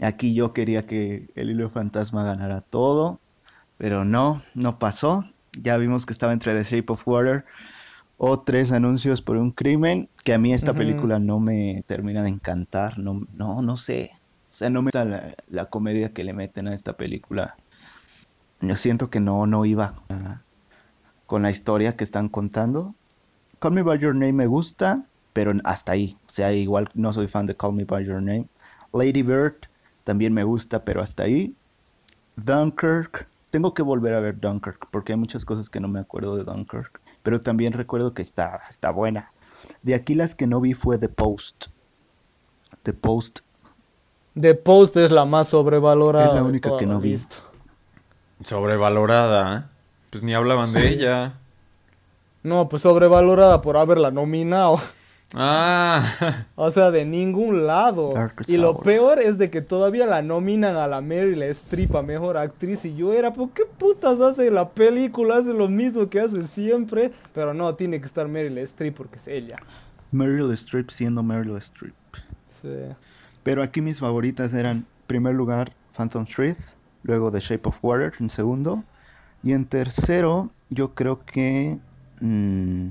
Aquí 0.00 0.34
yo 0.34 0.52
quería 0.52 0.86
que 0.86 1.28
el 1.34 1.50
hilo 1.50 1.70
fantasma 1.70 2.24
ganara 2.24 2.60
todo, 2.60 3.20
pero 3.78 4.04
no, 4.04 4.42
no 4.54 4.78
pasó. 4.78 5.24
Ya 5.60 5.76
vimos 5.76 6.06
que 6.06 6.12
estaba 6.12 6.32
entre 6.32 6.54
The 6.54 6.76
Shape 6.76 6.92
of 6.92 7.06
Water 7.06 7.44
o 8.22 8.38
Tres 8.38 8.70
anuncios 8.70 9.22
por 9.22 9.38
un 9.38 9.50
crimen, 9.50 10.10
que 10.24 10.34
a 10.34 10.38
mí 10.38 10.52
esta 10.52 10.74
película 10.74 11.18
no 11.18 11.40
me 11.40 11.82
termina 11.86 12.22
de 12.22 12.28
encantar, 12.28 12.98
no, 12.98 13.26
no, 13.32 13.62
no 13.62 13.78
sé. 13.78 14.10
O 14.50 14.52
sea, 14.52 14.68
no 14.68 14.82
me 14.82 14.88
gusta 14.88 15.06
la, 15.06 15.34
la 15.48 15.64
comedia 15.70 16.12
que 16.12 16.22
le 16.22 16.34
meten 16.34 16.68
a 16.68 16.74
esta 16.74 16.98
película. 16.98 17.56
Yo 18.60 18.76
siento 18.76 19.08
que 19.08 19.20
no, 19.20 19.46
no 19.46 19.64
iba 19.64 19.94
con 21.24 21.40
la 21.40 21.50
historia 21.50 21.96
que 21.96 22.04
están 22.04 22.28
contando. 22.28 22.94
Call 23.58 23.72
Me 23.72 23.82
By 23.82 23.98
Your 23.98 24.14
Name 24.14 24.34
me 24.34 24.46
gusta, 24.46 25.06
pero 25.32 25.54
hasta 25.64 25.92
ahí. 25.92 26.18
O 26.26 26.30
sea, 26.30 26.52
igual 26.52 26.90
no 26.92 27.14
soy 27.14 27.26
fan 27.26 27.46
de 27.46 27.56
Call 27.56 27.72
Me 27.72 27.84
By 27.84 28.04
Your 28.04 28.20
Name. 28.20 28.48
Lady 28.92 29.22
Bird 29.22 29.56
también 30.04 30.34
me 30.34 30.44
gusta, 30.44 30.84
pero 30.84 31.00
hasta 31.00 31.22
ahí. 31.22 31.56
Dunkirk, 32.36 33.28
tengo 33.48 33.72
que 33.72 33.80
volver 33.80 34.12
a 34.12 34.20
ver 34.20 34.38
Dunkirk, 34.38 34.88
porque 34.90 35.14
hay 35.14 35.18
muchas 35.18 35.46
cosas 35.46 35.70
que 35.70 35.80
no 35.80 35.88
me 35.88 36.00
acuerdo 36.00 36.36
de 36.36 36.44
Dunkirk. 36.44 37.00
Pero 37.22 37.40
también 37.40 37.72
recuerdo 37.72 38.14
que 38.14 38.22
está, 38.22 38.60
está 38.68 38.90
buena. 38.90 39.32
De 39.82 39.94
aquí 39.94 40.14
las 40.14 40.34
que 40.34 40.46
no 40.46 40.60
vi 40.60 40.74
fue 40.74 40.98
The 40.98 41.08
Post. 41.08 41.66
The 42.82 42.92
Post 42.92 43.40
The 44.38 44.54
Post 44.54 44.96
es 44.96 45.10
la 45.10 45.24
más 45.24 45.48
sobrevalorada. 45.48 46.28
Es 46.28 46.34
la 46.34 46.44
única 46.44 46.76
que 46.78 46.86
no 46.86 47.00
vi. 47.00 47.10
lista. 47.10 47.36
Sobrevalorada. 48.42 49.56
¿eh? 49.56 49.74
Pues 50.10 50.22
ni 50.22 50.34
hablaban 50.34 50.72
de 50.72 50.88
ella. 50.88 51.34
No, 52.42 52.68
pues 52.68 52.82
sobrevalorada 52.82 53.60
por 53.60 53.76
haberla 53.76 54.10
nominado. 54.10 54.80
Ah, 55.34 56.46
O 56.56 56.70
sea, 56.70 56.90
de 56.90 57.04
ningún 57.04 57.66
lado. 57.66 58.12
Dark 58.14 58.42
Y 58.48 58.56
lo 58.56 58.78
peor 58.78 59.20
es 59.20 59.38
de 59.38 59.48
que 59.50 59.62
todavía 59.62 60.06
la 60.06 60.22
nominan 60.22 60.76
a 60.76 60.88
la 60.88 61.00
Meryl 61.00 61.42
Streep 61.42 61.94
a 61.94 62.02
mejor 62.02 62.36
actriz. 62.36 62.84
Y 62.84 62.96
yo 62.96 63.12
era, 63.12 63.32
¿por 63.32 63.50
qué 63.50 63.62
putas 63.64 64.20
hace 64.20 64.50
la 64.50 64.68
película? 64.70 65.36
Hace 65.36 65.54
lo 65.54 65.68
mismo 65.68 66.08
que 66.08 66.20
hace 66.20 66.44
siempre. 66.44 67.12
Pero 67.32 67.54
no, 67.54 67.74
tiene 67.76 68.00
que 68.00 68.06
estar 68.06 68.26
Meryl 68.26 68.58
Streep 68.58 68.96
porque 68.96 69.16
es 69.16 69.28
ella. 69.28 69.56
Meryl 70.10 70.50
Streep 70.52 70.90
siendo 70.90 71.22
Meryl 71.22 71.56
Streep. 71.58 71.94
Sí. 72.46 72.68
Pero 73.44 73.62
aquí 73.62 73.80
mis 73.80 74.00
favoritas 74.00 74.52
eran, 74.52 74.78
en 74.78 74.86
primer 75.06 75.34
lugar, 75.34 75.72
Phantom 75.96 76.26
Thread, 76.26 76.56
luego 77.04 77.30
The 77.30 77.40
Shape 77.40 77.68
of 77.68 77.78
Water 77.82 78.12
en 78.18 78.28
segundo, 78.28 78.84
y 79.42 79.52
en 79.52 79.64
tercero, 79.64 80.50
yo 80.68 80.94
creo 80.94 81.24
que... 81.24 81.78
mm, 82.20 82.88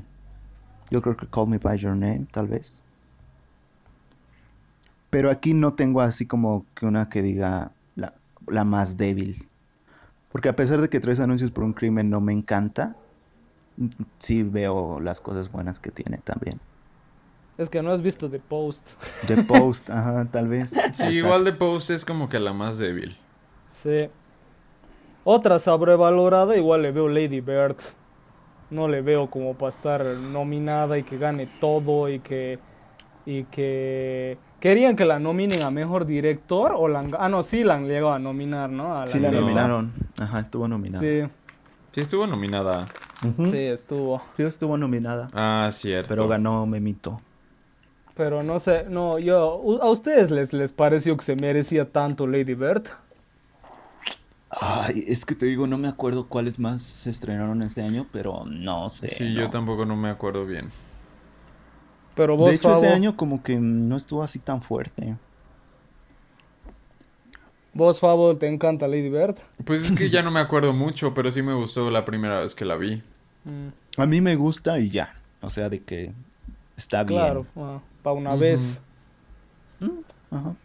yo 0.89 1.01
creo 1.01 1.15
que 1.17 1.27
Call 1.27 1.47
Me 1.47 1.57
By 1.57 1.77
Your 1.77 1.95
Name, 1.95 2.25
tal 2.31 2.47
vez. 2.47 2.83
Pero 5.09 5.31
aquí 5.31 5.53
no 5.53 5.73
tengo 5.73 6.01
así 6.01 6.25
como 6.25 6.65
que 6.75 6.85
una 6.85 7.09
que 7.09 7.21
diga 7.21 7.71
la, 7.95 8.13
la 8.47 8.63
más 8.63 8.97
débil. 8.97 9.47
Porque 10.31 10.49
a 10.49 10.55
pesar 10.55 10.81
de 10.81 10.89
que 10.89 10.99
tres 10.99 11.19
anuncios 11.19 11.49
por 11.51 11.63
un 11.63 11.73
crimen 11.73 12.09
no 12.09 12.21
me 12.21 12.33
encanta, 12.33 12.95
sí 14.19 14.43
veo 14.43 14.99
las 14.99 15.19
cosas 15.21 15.51
buenas 15.51 15.79
que 15.79 15.89
tiene 15.91 16.19
también. 16.19 16.59
Es 17.57 17.69
que 17.69 17.81
no 17.81 17.91
has 17.91 18.01
visto 18.01 18.29
The 18.29 18.39
Post. 18.39 18.91
The 19.27 19.43
Post, 19.43 19.89
ajá, 19.89 20.25
tal 20.31 20.47
vez. 20.47 20.71
sí, 20.93 21.07
igual 21.07 21.43
de 21.43 21.53
Post 21.53 21.89
es 21.89 22.05
como 22.05 22.29
que 22.29 22.39
la 22.39 22.53
más 22.53 22.77
débil. 22.77 23.17
Sí. 23.69 24.09
Otra 25.23 25.59
sobrevalorada, 25.59 26.55
igual 26.55 26.83
le 26.83 26.91
veo 26.91 27.09
Lady 27.09 27.41
Bird. 27.41 27.75
No 28.69 28.87
le 28.87 29.01
veo 29.01 29.29
como 29.29 29.55
para 29.55 29.69
estar 29.69 30.05
nominada 30.05 30.97
y 30.97 31.03
que 31.03 31.17
gane 31.17 31.47
todo 31.59 32.09
y 32.09 32.19
que. 32.19 32.59
Y 33.25 33.43
que. 33.45 34.37
Querían 34.59 34.95
que 34.95 35.05
la 35.05 35.19
nominen 35.19 35.61
a 35.63 35.71
mejor 35.71 36.05
director 36.05 36.73
o 36.75 36.87
la 36.87 36.99
han- 36.99 37.15
Ah, 37.17 37.29
no, 37.29 37.43
sí 37.43 37.63
la 37.63 37.75
han 37.75 37.87
llegado 37.87 38.11
a 38.11 38.19
nominar, 38.19 38.69
¿no? 38.69 38.95
A 38.97 39.07
Sí 39.07 39.19
la 39.19 39.31
No. 39.31 39.39
nominaron. 39.41 39.93
Ajá, 40.17 40.39
estuvo 40.39 40.67
nominada. 40.67 40.99
Sí, 41.01 41.23
Sí, 41.91 42.01
estuvo 42.01 42.27
nominada. 42.27 42.85
Sí, 43.45 43.57
estuvo. 43.57 44.21
Sí, 44.37 44.43
estuvo 44.43 44.77
nominada. 44.77 45.27
Ah, 45.33 45.67
cierto. 45.71 46.09
Pero 46.09 46.27
ganó 46.27 46.65
Memito. 46.67 47.19
Pero 48.15 48.43
no 48.43 48.59
sé, 48.59 48.85
no, 48.87 49.17
yo. 49.17 49.55
u- 49.57 49.79
¿A 49.81 49.89
ustedes 49.89 50.29
les, 50.29 50.53
les 50.53 50.71
pareció 50.71 51.17
que 51.17 51.23
se 51.25 51.35
merecía 51.35 51.89
tanto 51.91 52.27
Lady 52.27 52.53
Bird? 52.53 52.83
Ay, 54.61 55.05
es 55.07 55.25
que 55.25 55.35
te 55.35 55.45
digo, 55.45 55.67
no 55.67 55.77
me 55.77 55.87
acuerdo 55.87 56.27
cuáles 56.27 56.59
más 56.59 56.81
se 56.81 57.09
estrenaron 57.09 57.61
este 57.61 57.81
año, 57.81 58.07
pero 58.11 58.43
no 58.45 58.89
sé. 58.89 59.09
Sí, 59.09 59.23
no. 59.33 59.41
yo 59.41 59.49
tampoco 59.49 59.85
no 59.85 59.95
me 59.95 60.09
acuerdo 60.09 60.45
bien. 60.45 60.69
Pero 62.15 62.35
vos, 62.35 62.49
De 62.49 62.55
hecho, 62.55 62.73
ese 62.75 62.89
año 62.89 63.15
como 63.15 63.41
que 63.41 63.55
no 63.55 63.95
estuvo 63.95 64.21
así 64.23 64.39
tan 64.39 64.61
fuerte. 64.61 65.15
vos, 67.73 67.99
Fabo, 67.99 68.35
¿te 68.35 68.47
encanta 68.47 68.87
Lady 68.87 69.09
Bird? 69.09 69.37
Pues 69.63 69.85
es 69.85 69.91
que 69.97 70.09
ya 70.09 70.21
no 70.23 70.31
me 70.31 70.41
acuerdo 70.41 70.73
mucho, 70.73 71.13
pero 71.13 71.31
sí 71.31 71.41
me 71.41 71.53
gustó 71.53 71.89
la 71.89 72.03
primera 72.03 72.41
vez 72.41 72.55
que 72.55 72.65
la 72.65 72.75
vi. 72.75 73.01
Mm, 73.45 73.69
A 73.97 74.05
mí 74.05 74.19
me 74.19 74.35
gusta 74.35 74.79
y 74.79 74.89
ya. 74.89 75.15
O 75.41 75.49
sea, 75.49 75.69
de 75.69 75.81
que 75.81 76.11
está 76.75 77.03
bien. 77.05 77.21
claro, 77.21 77.45
para 78.03 78.13
una 78.13 78.35
vez. 78.35 78.79
Ajá. 80.29 80.55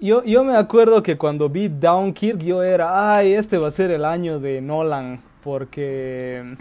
Yo, 0.00 0.22
yo 0.22 0.44
me 0.44 0.56
acuerdo 0.56 1.02
que 1.02 1.18
cuando 1.18 1.48
vi 1.48 1.68
Downkirk 1.68 2.38
yo 2.38 2.62
era, 2.62 3.16
ay, 3.16 3.32
este 3.32 3.58
va 3.58 3.66
a 3.66 3.72
ser 3.72 3.90
el 3.90 4.04
año 4.04 4.38
de 4.38 4.60
Nolan, 4.60 5.20
porque, 5.42 6.54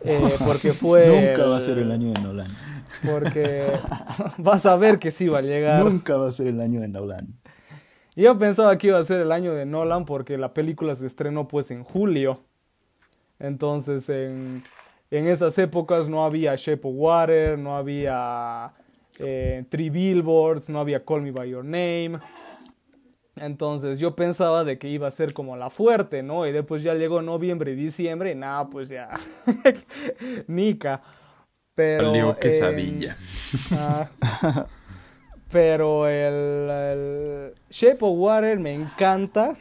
eh, 0.00 0.36
porque 0.46 0.72
fue... 0.72 1.08
Nunca 1.08 1.46
va 1.46 1.58
a 1.58 1.60
ser 1.60 1.76
el 1.76 1.92
año 1.92 2.10
de 2.12 2.22
Nolan. 2.22 2.48
Porque 3.04 3.66
vas 4.38 4.64
a 4.64 4.76
ver 4.76 4.98
que 4.98 5.10
sí 5.10 5.28
va 5.28 5.40
a 5.40 5.42
llegar. 5.42 5.84
Nunca 5.84 6.16
va 6.16 6.28
a 6.28 6.32
ser 6.32 6.46
el 6.46 6.60
año 6.62 6.80
de 6.80 6.88
Nolan. 6.88 7.28
Yo 8.16 8.38
pensaba 8.38 8.78
que 8.78 8.88
iba 8.88 8.98
a 8.98 9.04
ser 9.04 9.20
el 9.20 9.30
año 9.30 9.52
de 9.52 9.66
Nolan 9.66 10.06
porque 10.06 10.38
la 10.38 10.54
película 10.54 10.94
se 10.94 11.06
estrenó 11.06 11.48
pues 11.48 11.70
en 11.70 11.84
julio. 11.84 12.40
Entonces 13.38 14.08
en, 14.08 14.64
en 15.10 15.28
esas 15.28 15.58
épocas 15.58 16.08
no 16.08 16.24
había 16.24 16.54
Shape 16.56 16.80
of 16.82 16.94
Water, 16.96 17.58
no 17.58 17.76
había 17.76 18.72
eh, 19.18 19.64
Three 19.68 19.90
Billboards, 19.90 20.68
no 20.68 20.80
había 20.80 21.04
Call 21.04 21.22
Me 21.22 21.30
By 21.30 21.50
Your 21.50 21.64
Name. 21.64 22.18
Entonces 23.36 23.98
yo 23.98 24.16
pensaba 24.16 24.64
de 24.64 24.78
que 24.78 24.88
iba 24.88 25.06
a 25.06 25.10
ser 25.10 25.32
como 25.32 25.56
la 25.56 25.70
fuerte, 25.70 26.22
¿no? 26.22 26.46
Y 26.46 26.52
después 26.52 26.82
ya 26.82 26.94
llegó 26.94 27.22
noviembre 27.22 27.72
y 27.72 27.74
diciembre 27.74 28.32
y 28.32 28.34
nada, 28.34 28.68
pues 28.68 28.88
ya. 28.88 29.10
Nica. 30.46 31.02
Pero... 31.74 32.08
Valió 32.08 32.30
eh, 32.32 32.36
quesadilla. 32.40 33.16
Ah, 33.72 34.08
pero 35.52 36.08
el, 36.08 36.70
el 36.70 37.52
Shape 37.70 37.98
of 38.00 38.18
Water 38.18 38.58
me 38.58 38.74
encanta. 38.74 39.56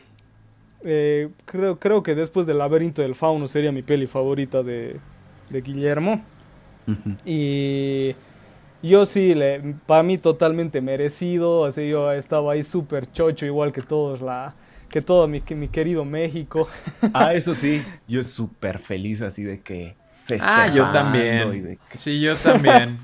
Eh, 0.83 1.29
creo, 1.45 1.79
creo 1.79 2.03
que 2.03 2.15
después 2.15 2.47
del 2.47 2.57
laberinto 2.57 3.01
del 3.01 3.15
fauno 3.15 3.47
sería 3.47 3.71
mi 3.71 3.83
peli 3.83 4.07
favorita 4.07 4.63
de, 4.63 4.99
de 5.49 5.61
Guillermo. 5.61 6.23
Y 7.25 8.15
yo 8.83 9.05
sí, 9.05 9.33
le, 9.33 9.75
para 9.85 10.03
mí 10.03 10.17
totalmente 10.17 10.81
merecido. 10.81 11.65
Así 11.65 11.89
yo 11.89 12.11
estaba 12.11 12.53
ahí 12.53 12.63
súper 12.63 13.11
chocho, 13.11 13.45
igual 13.45 13.71
que 13.71 13.81
todos 13.81 14.21
la, 14.21 14.53
que 14.89 15.01
todo 15.01 15.27
mi, 15.27 15.41
que 15.41 15.55
mi 15.55 15.67
querido 15.67 16.05
México. 16.05 16.67
Ah, 17.13 17.33
eso 17.35 17.53
sí. 17.55 17.83
Yo 18.07 18.23
súper 18.23 18.79
feliz 18.79 19.21
así 19.21 19.43
de 19.43 19.61
que... 19.61 19.95
Ah, 20.41 20.67
yo 20.73 20.89
también. 20.91 21.79
que- 21.89 21.97
Sí, 21.97 22.19
yo 22.19 22.35
también. 22.35 22.97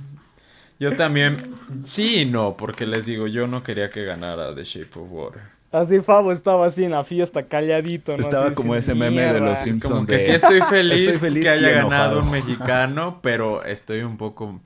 Yo 0.79 0.93
también. 0.95 1.37
Sí 1.83 2.21
y 2.21 2.25
no, 2.25 2.57
porque 2.57 2.85
les 2.85 3.05
digo, 3.05 3.27
yo 3.27 3.47
no 3.47 3.63
quería 3.63 3.89
que 3.89 4.03
ganara 4.03 4.53
The 4.53 4.63
Shape 4.63 4.99
of 4.99 5.09
Water. 5.09 5.41
Así 5.71 6.01
Fabo 6.01 6.31
estaba 6.31 6.65
así 6.67 6.83
en 6.83 6.91
la 6.91 7.03
fiesta, 7.03 7.43
calladito. 7.47 8.11
¿no? 8.11 8.19
Estaba 8.19 8.47
Así, 8.47 8.55
como 8.55 8.73
sin 8.73 8.79
ese 8.79 8.93
meme 8.93 9.21
de 9.33 9.39
los 9.39 9.57
Simpsons. 9.57 9.93
Como 9.93 10.05
que 10.05 10.15
de- 10.17 10.19
sí 10.19 10.31
estoy 10.31 10.61
feliz, 10.61 11.01
Estoy 11.09 11.19
feliz 11.29 11.43
que 11.43 11.49
haya 11.49 11.69
ganado 11.69 12.19
un 12.19 12.29
mexicano, 12.31 13.19
pero 13.23 13.63
estoy 13.63 14.01
un 14.01 14.17
poco 14.17 14.59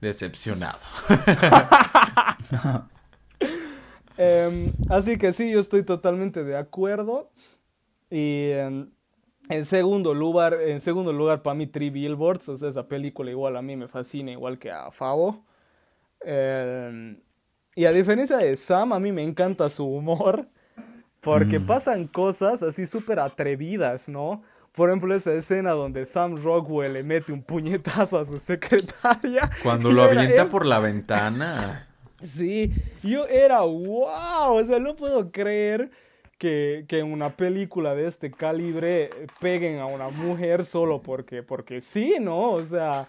decepcionado. 0.00 0.78
Em, 4.22 4.70
así 4.90 5.16
que 5.16 5.32
sí, 5.32 5.50
yo 5.50 5.60
estoy 5.60 5.82
totalmente 5.82 6.44
de 6.44 6.54
acuerdo. 6.54 7.30
Y 8.10 8.50
em, 8.50 8.90
en 9.48 9.64
segundo 9.64 10.12
lugar, 10.12 10.58
en 10.60 10.78
segundo 10.80 11.10
lugar 11.10 11.42
para 11.42 11.54
mí 11.54 11.66
Three 11.66 11.88
Billboards, 11.88 12.46
o 12.50 12.56
sea, 12.58 12.68
esa 12.68 12.86
película 12.86 13.30
igual 13.30 13.56
a 13.56 13.62
mí 13.62 13.76
me 13.76 13.88
fascina, 13.88 14.30
igual 14.30 14.58
que 14.58 14.70
a 14.70 14.90
Favo. 14.90 15.46
Em, 16.20 17.18
y 17.74 17.86
a 17.86 17.92
diferencia 17.92 18.36
de 18.36 18.54
Sam, 18.56 18.92
a 18.92 19.00
mí 19.00 19.10
me 19.10 19.22
encanta 19.22 19.70
su 19.70 19.86
humor, 19.86 20.46
porque 21.20 21.58
pasan 21.60 22.06
cosas 22.06 22.62
así 22.62 22.86
súper 22.86 23.20
atrevidas, 23.20 24.08
¿no? 24.08 24.42
Por 24.72 24.88
ejemplo, 24.88 25.14
esa 25.14 25.32
escena 25.32 25.72
donde 25.72 26.04
Sam 26.04 26.36
Rockwell 26.36 26.92
le 26.92 27.02
mete 27.02 27.32
un 27.32 27.42
puñetazo 27.42 28.18
a 28.18 28.24
su 28.24 28.38
secretaria. 28.38 29.50
Cuando 29.62 29.90
lo 29.92 30.02
avienta 30.04 30.42
él- 30.42 30.48
por 30.48 30.64
la 30.64 30.78
ventana. 30.78 31.88
Sí, 32.22 32.72
yo 33.02 33.26
era 33.26 33.60
wow, 33.62 34.54
o 34.56 34.64
sea, 34.64 34.78
no 34.78 34.94
puedo 34.94 35.32
creer 35.32 35.90
que, 36.36 36.84
que 36.86 36.98
en 36.98 37.12
una 37.12 37.30
película 37.30 37.94
de 37.94 38.06
este 38.06 38.30
calibre 38.30 39.08
peguen 39.40 39.78
a 39.78 39.86
una 39.86 40.08
mujer 40.10 40.64
solo 40.64 41.00
porque, 41.02 41.42
porque 41.42 41.80
sí, 41.80 42.16
¿no? 42.20 42.52
O 42.52 42.60
sea, 42.62 43.08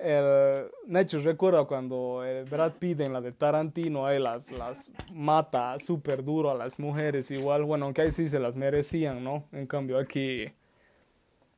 el, 0.00 0.66
Nacho 0.86 1.18
recuerda 1.20 1.64
cuando 1.64 2.22
Brad 2.48 2.74
Pitt 2.74 3.00
en 3.00 3.12
la 3.12 3.20
de 3.20 3.32
Tarantino 3.32 4.06
ahí 4.06 4.18
las, 4.20 4.50
las 4.52 4.90
mata 5.12 5.76
súper 5.78 6.22
duro 6.22 6.50
a 6.50 6.54
las 6.54 6.78
mujeres, 6.78 7.30
igual, 7.30 7.64
bueno, 7.64 7.86
aunque 7.86 8.02
ahí 8.02 8.12
sí 8.12 8.28
se 8.28 8.38
las 8.38 8.54
merecían, 8.56 9.24
¿no? 9.24 9.44
En 9.52 9.66
cambio 9.66 9.98
aquí, 9.98 10.52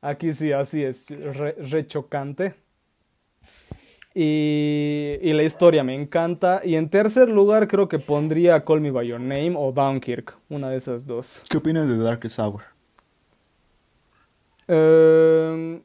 aquí 0.01 0.33
sí, 0.33 0.51
así 0.51 0.83
es 0.83 1.09
re, 1.09 1.53
re 1.53 1.87
chocante. 1.87 2.55
Y, 4.13 5.17
y 5.21 5.33
la 5.33 5.43
historia 5.43 5.83
me 5.83 5.93
encanta. 5.93 6.61
Y 6.63 6.75
en 6.75 6.89
tercer 6.89 7.29
lugar 7.29 7.67
creo 7.67 7.87
que 7.87 7.99
pondría 7.99 8.63
Call 8.63 8.81
Me 8.81 8.91
By 8.91 9.07
Your 9.07 9.19
Name 9.19 9.53
o 9.55 9.71
Dunkirk, 9.71 10.35
una 10.49 10.69
de 10.69 10.77
esas 10.77 11.05
dos. 11.05 11.43
¿Qué 11.49 11.57
opinas 11.57 11.87
de 11.87 11.97
Darkest 11.97 12.39
Hour? 12.39 12.63
Eh, 14.67 15.81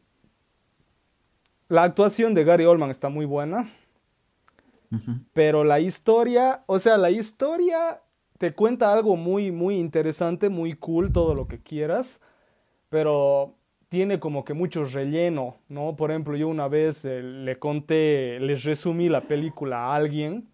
la 1.69 1.83
actuación 1.83 2.35
de 2.35 2.45
Gary 2.45 2.65
Oldman 2.65 2.91
está 2.91 3.09
muy 3.09 3.27
buena. 3.27 3.71
Pero 5.33 5.65
la 5.65 5.81
historia, 5.81 6.63
o 6.67 6.79
sea, 6.79 6.97
la 6.97 7.11
historia 7.11 8.01
te 8.39 8.55
cuenta 8.55 8.93
algo 8.93 9.17
muy, 9.17 9.51
muy 9.51 9.75
interesante, 9.75 10.49
muy 10.49 10.75
cool, 10.75 11.13
todo 11.13 11.35
lo 11.35 11.49
que 11.49 11.61
quieras. 11.61 12.21
Pero 12.91 13.57
tiene 13.95 14.19
como 14.19 14.45
que 14.45 14.55
mucho 14.55 14.85
relleno, 14.85 15.59
¿no? 15.69 15.95
Por 15.95 16.11
ejemplo, 16.11 16.37
yo 16.37 16.49
una 16.49 16.67
vez 16.67 17.05
eh, 17.05 17.23
le 17.23 17.61
conté, 17.61 18.41
les 18.41 18.65
resumí 18.65 19.09
la 19.09 19.21
película 19.21 19.85
a 19.85 19.95
alguien 19.95 20.49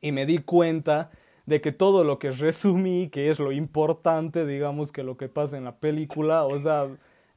y 0.00 0.10
me 0.10 0.26
di 0.26 0.38
cuenta 0.38 1.12
de 1.46 1.60
que 1.60 1.70
todo 1.70 2.02
lo 2.02 2.18
que 2.18 2.32
resumí, 2.32 3.08
que 3.08 3.30
es 3.30 3.38
lo 3.38 3.52
importante, 3.52 4.46
digamos, 4.46 4.90
que 4.90 5.04
lo 5.04 5.16
que 5.16 5.28
pasa 5.28 5.58
en 5.58 5.64
la 5.64 5.76
película, 5.76 6.44
o 6.44 6.58
sea, 6.58 6.88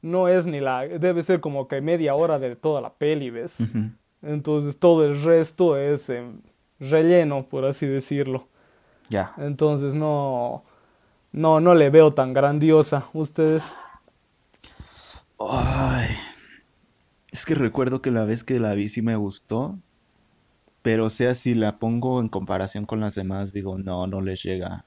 no 0.02 0.26
es 0.26 0.46
ni 0.46 0.58
la, 0.58 0.80
debe 0.80 1.22
ser 1.22 1.38
como 1.38 1.68
que 1.68 1.80
media 1.80 2.16
hora 2.16 2.40
de 2.40 2.56
toda 2.56 2.80
la 2.80 2.92
peli, 2.94 3.30
¿ves? 3.30 3.58
Entonces 4.20 4.80
todo 4.80 5.04
el 5.04 5.22
resto 5.22 5.76
es 5.76 6.10
em, 6.10 6.40
relleno, 6.80 7.46
por 7.46 7.66
así 7.66 7.86
decirlo. 7.86 8.48
Ya. 9.10 9.32
Entonces 9.38 9.94
no, 9.94 10.64
no, 11.30 11.60
no 11.60 11.76
le 11.76 11.88
veo 11.90 12.14
tan 12.14 12.32
grandiosa. 12.32 13.06
¿Ustedes? 13.12 13.72
Ay. 15.38 16.16
Es 17.30 17.44
que 17.44 17.54
recuerdo 17.54 18.00
que 18.00 18.10
la 18.10 18.24
vez 18.24 18.44
que 18.44 18.60
la 18.60 18.74
vi 18.74 18.88
sí 18.88 19.02
me 19.02 19.16
gustó. 19.16 19.78
Pero 20.82 21.06
o 21.06 21.10
sea, 21.10 21.34
si 21.34 21.54
la 21.54 21.78
pongo 21.78 22.20
en 22.20 22.28
comparación 22.28 22.84
con 22.84 23.00
las 23.00 23.14
demás, 23.14 23.52
digo, 23.52 23.78
no, 23.78 24.06
no 24.06 24.20
les 24.20 24.42
llega. 24.42 24.84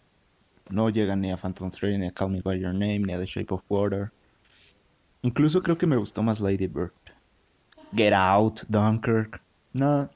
No 0.69 0.89
llega 0.89 1.15
ni 1.15 1.31
a 1.31 1.37
Phantom 1.37 1.71
Thread, 1.71 1.97
ni 1.97 2.07
a 2.07 2.11
Call 2.11 2.31
Me 2.31 2.41
By 2.41 2.59
Your 2.59 2.73
Name, 2.73 2.99
ni 2.99 3.13
a 3.13 3.19
The 3.19 3.25
Shape 3.25 3.53
of 3.53 3.63
Water. 3.67 4.11
Incluso 5.23 5.61
creo 5.61 5.77
que 5.77 5.87
me 5.87 5.97
gustó 5.97 6.21
más 6.21 6.39
Lady 6.39 6.67
Bird. 6.67 6.93
Get 7.93 8.13
Out, 8.13 8.61
Dunkirk. 8.67 9.41
No. 9.73 10.09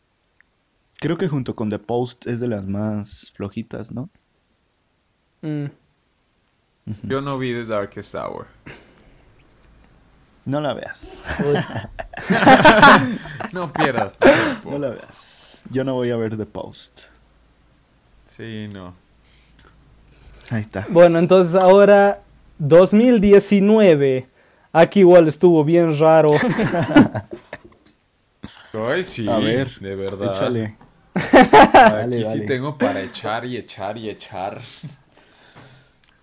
Creo 1.00 1.18
que 1.18 1.28
junto 1.28 1.56
con 1.56 1.70
The 1.70 1.80
Post 1.80 2.28
es 2.28 2.40
de 2.40 2.48
las 2.48 2.68
más 2.68 3.32
flojitas, 3.34 3.92
¿no? 3.92 4.10
Mm. 5.42 5.66
Yo 7.04 7.22
no 7.22 7.38
vi 7.38 7.54
The 7.54 7.66
Darkest 7.66 8.14
Hour. 8.16 8.48
No 10.52 10.60
la 10.60 10.74
veas. 10.74 11.18
No 13.54 13.72
pierdas 13.74 14.16
tu 14.18 14.28
tiempo. 14.30 14.72
No 14.72 14.78
la 14.80 14.90
veas. 14.90 15.62
Yo 15.72 15.84
no 15.86 15.94
voy 15.94 16.12
a 16.12 16.18
ver 16.18 16.36
The 16.38 16.46
Post. 16.46 17.02
Sí, 18.26 18.68
no. 18.72 18.94
Ahí 20.50 20.60
está. 20.62 20.86
Bueno, 20.90 21.20
entonces 21.20 21.56
ahora 21.56 22.20
2019. 22.60 24.28
Aquí 24.74 25.00
igual 25.02 25.28
estuvo 25.30 25.64
bien 25.64 25.98
raro. 25.98 26.34
Ay, 28.74 29.04
sí. 29.06 29.28
A 29.30 29.38
ver, 29.38 29.80
de 29.80 29.96
verdad. 29.96 30.34
Échale. 30.36 30.76
Aquí 31.14 31.38
Dale, 31.74 32.18
sí 32.18 32.24
dale. 32.24 32.42
tengo 32.46 32.78
para 32.78 33.02
echar 33.02 33.46
y 33.46 33.56
echar 33.58 33.98
y 33.98 34.10
echar. 34.10 34.60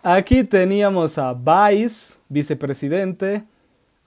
Aquí 0.03 0.45
teníamos 0.45 1.17
a 1.19 1.35
Vice, 1.35 2.17
vicepresidente, 2.29 3.45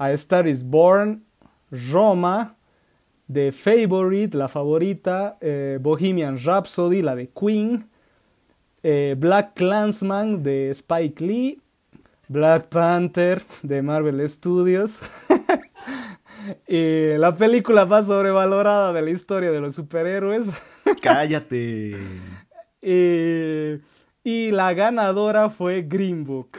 a 0.01 0.11
Star 0.13 0.47
is 0.47 0.63
Born, 0.63 1.23
Roma, 1.69 2.55
The 3.31 3.51
Favorite, 3.51 4.35
la 4.35 4.47
favorita, 4.47 5.37
eh, 5.39 5.77
Bohemian 5.79 6.37
Rhapsody, 6.43 7.03
la 7.03 7.15
de 7.15 7.29
Queen, 7.29 7.87
eh, 8.81 9.15
Black 9.15 9.53
Clansman 9.53 10.41
de 10.41 10.71
Spike 10.71 11.23
Lee, 11.23 11.61
Black 12.27 12.69
Panther 12.69 13.43
de 13.61 13.83
Marvel 13.83 14.27
Studios. 14.27 14.99
y 16.67 17.15
la 17.17 17.35
película 17.35 17.85
más 17.85 18.07
sobrevalorada 18.07 18.93
de 18.93 19.03
la 19.03 19.11
historia 19.11 19.51
de 19.51 19.61
los 19.61 19.75
superhéroes. 19.75 20.47
Cállate. 21.01 21.99
Eh, 22.81 23.79
y 24.23 24.49
la 24.49 24.73
ganadora 24.73 25.51
fue 25.51 25.83
Green 25.83 26.23
Book. 26.23 26.57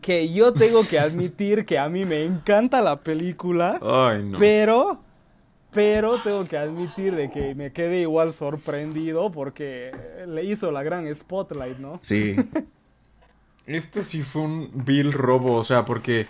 Que 0.00 0.32
yo 0.32 0.52
tengo 0.52 0.80
que 0.88 0.98
admitir 0.98 1.64
que 1.64 1.78
a 1.78 1.88
mí 1.88 2.04
me 2.04 2.24
encanta 2.24 2.80
la 2.80 3.00
película, 3.00 3.78
Ay, 3.82 4.22
no. 4.24 4.38
pero, 4.38 5.00
pero 5.72 6.22
tengo 6.22 6.44
que 6.44 6.58
admitir 6.58 7.14
de 7.14 7.30
que 7.30 7.54
me 7.54 7.72
quedé 7.72 8.00
igual 8.00 8.32
sorprendido 8.32 9.30
porque 9.30 9.92
le 10.26 10.44
hizo 10.44 10.70
la 10.72 10.82
gran 10.82 11.12
spotlight, 11.14 11.78
¿no? 11.78 11.98
Sí. 12.00 12.36
Este 13.66 14.04
sí 14.04 14.22
fue 14.22 14.42
un 14.42 14.70
vil 14.84 15.12
robo, 15.12 15.54
o 15.54 15.64
sea, 15.64 15.84
porque 15.84 16.28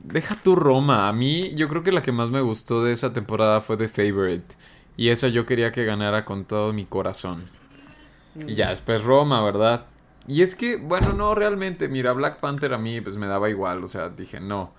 deja 0.00 0.34
tu 0.42 0.56
Roma. 0.56 1.08
A 1.08 1.12
mí, 1.12 1.54
yo 1.54 1.68
creo 1.68 1.84
que 1.84 1.92
la 1.92 2.02
que 2.02 2.10
más 2.10 2.28
me 2.28 2.40
gustó 2.40 2.82
de 2.82 2.92
esa 2.92 3.12
temporada 3.12 3.60
fue 3.60 3.76
The 3.76 3.86
Favorite. 3.88 4.56
Y 4.96 5.10
esa 5.10 5.28
yo 5.28 5.46
quería 5.46 5.70
que 5.70 5.84
ganara 5.84 6.24
con 6.24 6.44
todo 6.44 6.72
mi 6.72 6.84
corazón. 6.84 7.44
Y 8.46 8.54
ya 8.56 8.70
después 8.70 9.02
Roma, 9.04 9.42
¿verdad? 9.44 9.86
Y 10.26 10.42
es 10.42 10.54
que, 10.54 10.76
bueno, 10.76 11.12
no, 11.12 11.34
realmente, 11.34 11.88
mira, 11.88 12.12
Black 12.12 12.40
Panther 12.40 12.74
a 12.74 12.78
mí 12.78 13.00
pues 13.00 13.16
me 13.16 13.26
daba 13.26 13.50
igual, 13.50 13.82
o 13.82 13.88
sea, 13.88 14.08
dije, 14.08 14.40
no. 14.40 14.72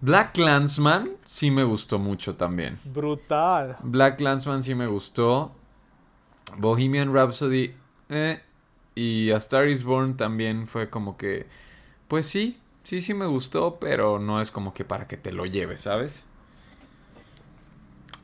Black 0.00 0.32
Clansman 0.32 1.10
sí 1.24 1.50
me 1.50 1.62
gustó 1.62 1.98
mucho 1.98 2.34
también. 2.36 2.76
Brutal. 2.86 3.76
Black 3.82 4.18
Clansman 4.18 4.62
sí 4.62 4.74
me 4.74 4.86
gustó. 4.86 5.54
Bohemian 6.56 7.14
Rhapsody, 7.14 7.74
eh. 8.08 8.40
Y 8.94 9.30
A 9.30 9.36
Star 9.36 9.68
is 9.68 9.84
Born 9.84 10.16
también 10.16 10.66
fue 10.66 10.90
como 10.90 11.16
que, 11.16 11.46
pues 12.08 12.26
sí, 12.26 12.58
sí, 12.82 13.00
sí 13.00 13.14
me 13.14 13.26
gustó, 13.26 13.78
pero 13.78 14.18
no 14.18 14.40
es 14.40 14.50
como 14.50 14.74
que 14.74 14.84
para 14.84 15.06
que 15.06 15.16
te 15.16 15.32
lo 15.32 15.46
lleves, 15.46 15.82
¿sabes? 15.82 16.24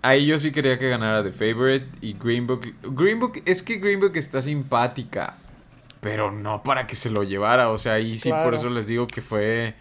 Ahí 0.03 0.27
yo 0.27 0.39
sí 0.39 0.53
quería 0.53 0.79
que 0.79 0.89
ganara 0.89 1.23
The 1.23 1.33
Favorite 1.33 1.87
y 2.01 2.15
Green 2.15 2.47
Book. 2.47 2.75
Green 2.83 3.21
Book, 3.21 3.43
es 3.45 3.63
que 3.63 3.77
Green 3.77 4.01
Book 4.01 4.17
está 4.17 4.43
simpática, 4.43 5.39
pero 6.01 6.31
no 6.31 6.63
para 6.63 6.87
que 6.87 6.97
se 6.97 7.11
lo 7.11 7.23
llevara, 7.23 7.71
o 7.71 7.79
sea, 7.79 7.95
ahí 7.95 8.19
sí 8.19 8.31
por 8.31 8.55
eso 8.55 8.71
les 8.71 8.87
digo 8.87 9.07
que 9.07 9.23
fue, 9.23 9.75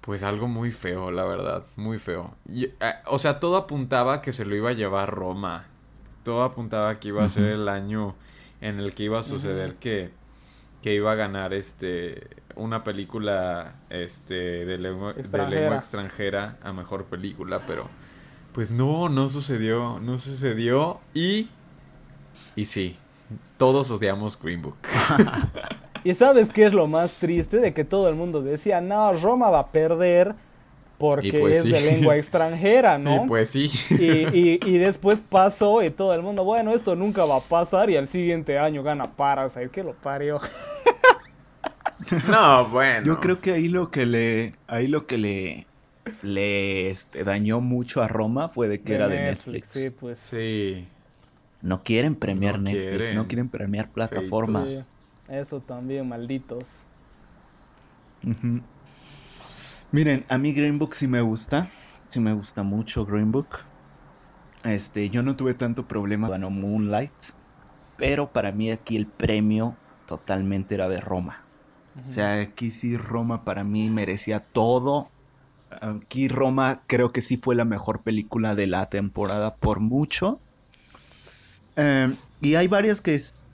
pues 0.00 0.22
algo 0.22 0.48
muy 0.48 0.72
feo, 0.72 1.10
la 1.10 1.24
verdad, 1.24 1.64
muy 1.76 1.98
feo. 1.98 2.34
Y, 2.48 2.64
eh, 2.64 2.74
o 3.06 3.18
sea, 3.18 3.40
todo 3.40 3.56
apuntaba 3.56 4.20
que 4.22 4.32
se 4.32 4.44
lo 4.44 4.54
iba 4.54 4.70
a 4.70 4.74
llevar 4.74 5.10
Roma. 5.10 5.66
Todo 6.24 6.42
apuntaba 6.44 6.94
que 7.00 7.08
iba 7.08 7.24
a 7.24 7.28
ser 7.28 7.44
el 7.46 7.68
año 7.68 8.14
en 8.60 8.78
el 8.78 8.94
que 8.94 9.04
iba 9.04 9.18
a 9.18 9.22
suceder 9.24 9.74
que, 9.76 10.10
que 10.82 10.94
iba 10.94 11.12
a 11.12 11.14
ganar 11.16 11.52
este 11.52 12.28
una 12.54 12.84
película 12.84 13.74
este 13.90 14.64
de 14.64 14.78
lengua, 14.78 15.14
de 15.14 15.20
Extranjera. 15.20 15.60
lengua 15.60 15.78
extranjera 15.78 16.58
a 16.62 16.72
mejor 16.72 17.06
película, 17.06 17.64
pero 17.66 17.88
pues 18.52 18.70
no, 18.72 19.08
no 19.08 19.28
sucedió, 19.28 19.98
no 20.00 20.18
sucedió 20.18 21.00
y 21.14 21.48
y 22.54 22.66
sí, 22.66 22.96
todos 23.62 23.92
odiamos 23.92 24.36
Green 24.42 24.60
Book. 24.60 24.76
¿Y 26.04 26.16
sabes 26.16 26.50
qué 26.50 26.66
es 26.66 26.74
lo 26.74 26.88
más 26.88 27.14
triste? 27.14 27.58
De 27.58 27.72
que 27.72 27.84
todo 27.84 28.08
el 28.08 28.16
mundo 28.16 28.42
decía, 28.42 28.80
no, 28.80 29.12
Roma 29.12 29.50
va 29.50 29.60
a 29.60 29.66
perder 29.68 30.34
porque 30.98 31.32
pues 31.38 31.58
es 31.58 31.62
sí. 31.62 31.70
de 31.70 31.80
lengua 31.80 32.16
extranjera, 32.16 32.98
¿no? 32.98 33.24
Y 33.24 33.28
pues 33.28 33.50
sí. 33.50 33.70
Y, 33.90 34.36
y- 34.36 34.60
y 34.66 34.78
después 34.78 35.20
pasó 35.20 35.80
y 35.84 35.90
todo 35.90 36.12
el 36.12 36.22
mundo, 36.22 36.42
bueno, 36.42 36.72
esto 36.74 36.96
nunca 36.96 37.24
va 37.24 37.36
a 37.36 37.40
pasar 37.40 37.88
y 37.88 37.94
al 37.94 38.08
siguiente 38.08 38.58
año 38.58 38.82
gana 38.82 39.04
Parasite, 39.04 39.68
que 39.68 39.84
lo 39.84 39.92
parió. 39.92 40.40
no, 42.28 42.64
bueno. 42.66 43.06
Yo 43.06 43.20
creo 43.20 43.40
que 43.40 43.52
ahí 43.52 43.68
lo 43.68 43.90
que 43.90 44.06
le, 44.06 44.54
ahí 44.66 44.88
lo 44.88 45.06
que 45.06 45.18
le, 45.18 45.66
le 46.22 46.88
este, 46.88 47.22
dañó 47.22 47.60
mucho 47.60 48.02
a 48.02 48.08
Roma 48.08 48.48
fue 48.48 48.66
de 48.66 48.80
que 48.80 48.96
era 48.96 49.06
de 49.06 49.20
Netflix. 49.20 49.68
Sí, 49.68 49.90
pues. 49.90 50.18
sí. 50.18 50.88
No 51.62 51.82
quieren 51.84 52.16
premiar 52.16 52.56
No 52.56 52.64
Netflix, 52.64 52.96
quieren. 52.96 53.16
no 53.16 53.26
quieren 53.28 53.48
premiar 53.48 53.90
plataformas. 53.90 54.66
Sí, 54.66 54.78
eso 55.28 55.60
también, 55.60 56.08
malditos. 56.08 56.86
Miren, 59.92 60.24
a 60.28 60.38
mí 60.38 60.52
Green 60.52 60.78
Book 60.78 60.94
sí 60.94 61.06
me 61.06 61.20
gusta, 61.20 61.70
sí 62.08 62.20
me 62.20 62.32
gusta 62.32 62.62
mucho 62.62 63.04
Green 63.06 63.30
Book. 63.32 63.48
Este, 64.64 65.10
yo 65.10 65.22
no 65.22 65.36
tuve 65.36 65.54
tanto 65.54 65.86
problema 65.88 66.28
ganó 66.28 66.50
Moonlight, 66.50 67.12
pero 67.96 68.32
para 68.32 68.52
mí 68.52 68.70
aquí 68.70 68.96
el 68.96 69.06
premio 69.06 69.76
totalmente 70.06 70.74
era 70.74 70.88
de 70.88 71.00
Roma. 71.00 71.42
O 72.08 72.10
sea, 72.10 72.40
aquí 72.40 72.70
sí 72.70 72.96
Roma 72.96 73.44
para 73.44 73.64
mí 73.64 73.90
merecía 73.90 74.40
todo. 74.40 75.08
Aquí 75.80 76.28
Roma 76.28 76.82
creo 76.86 77.10
que 77.10 77.20
sí 77.20 77.36
fue 77.36 77.54
la 77.54 77.64
mejor 77.64 78.02
película 78.02 78.54
de 78.54 78.66
la 78.66 78.86
temporada 78.86 79.56
por 79.56 79.80
mucho. 79.80 80.40
Eh, 81.76 82.14
y 82.40 82.54
hay 82.54 82.68
varias 82.68 83.00
que, 83.00 83.14
es- 83.14 83.44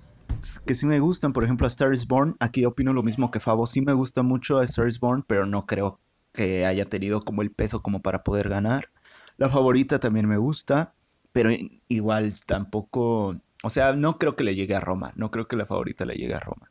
que 0.66 0.74
sí 0.74 0.86
me 0.86 1.00
gustan. 1.00 1.32
Por 1.32 1.44
ejemplo, 1.44 1.66
A 1.66 1.68
Star 1.68 1.92
is 1.92 2.06
Born. 2.06 2.36
Aquí 2.40 2.64
opino 2.64 2.92
lo 2.92 3.02
mismo 3.02 3.30
que 3.30 3.40
Fabo. 3.40 3.66
Sí 3.66 3.80
me 3.80 3.92
gusta 3.92 4.22
mucho 4.22 4.58
A 4.58 4.64
Star 4.64 4.88
is 4.88 5.00
Born, 5.00 5.24
pero 5.26 5.46
no 5.46 5.66
creo 5.66 6.00
que 6.32 6.66
haya 6.66 6.84
tenido 6.84 7.24
como 7.24 7.42
el 7.42 7.50
peso 7.50 7.82
como 7.82 8.00
para 8.02 8.22
poder 8.22 8.48
ganar. 8.48 8.90
La 9.36 9.48
favorita 9.48 9.98
también 9.98 10.26
me 10.28 10.36
gusta, 10.36 10.94
pero 11.32 11.50
igual 11.88 12.34
tampoco, 12.46 13.36
o 13.62 13.70
sea, 13.70 13.92
no 13.94 14.18
creo 14.18 14.36
que 14.36 14.44
le 14.44 14.54
llegue 14.54 14.74
a 14.74 14.80
Roma, 14.80 15.12
no 15.16 15.30
creo 15.30 15.46
que 15.46 15.56
la 15.56 15.66
favorita 15.66 16.04
le 16.04 16.14
llegue 16.14 16.34
a 16.34 16.40
Roma. 16.40 16.70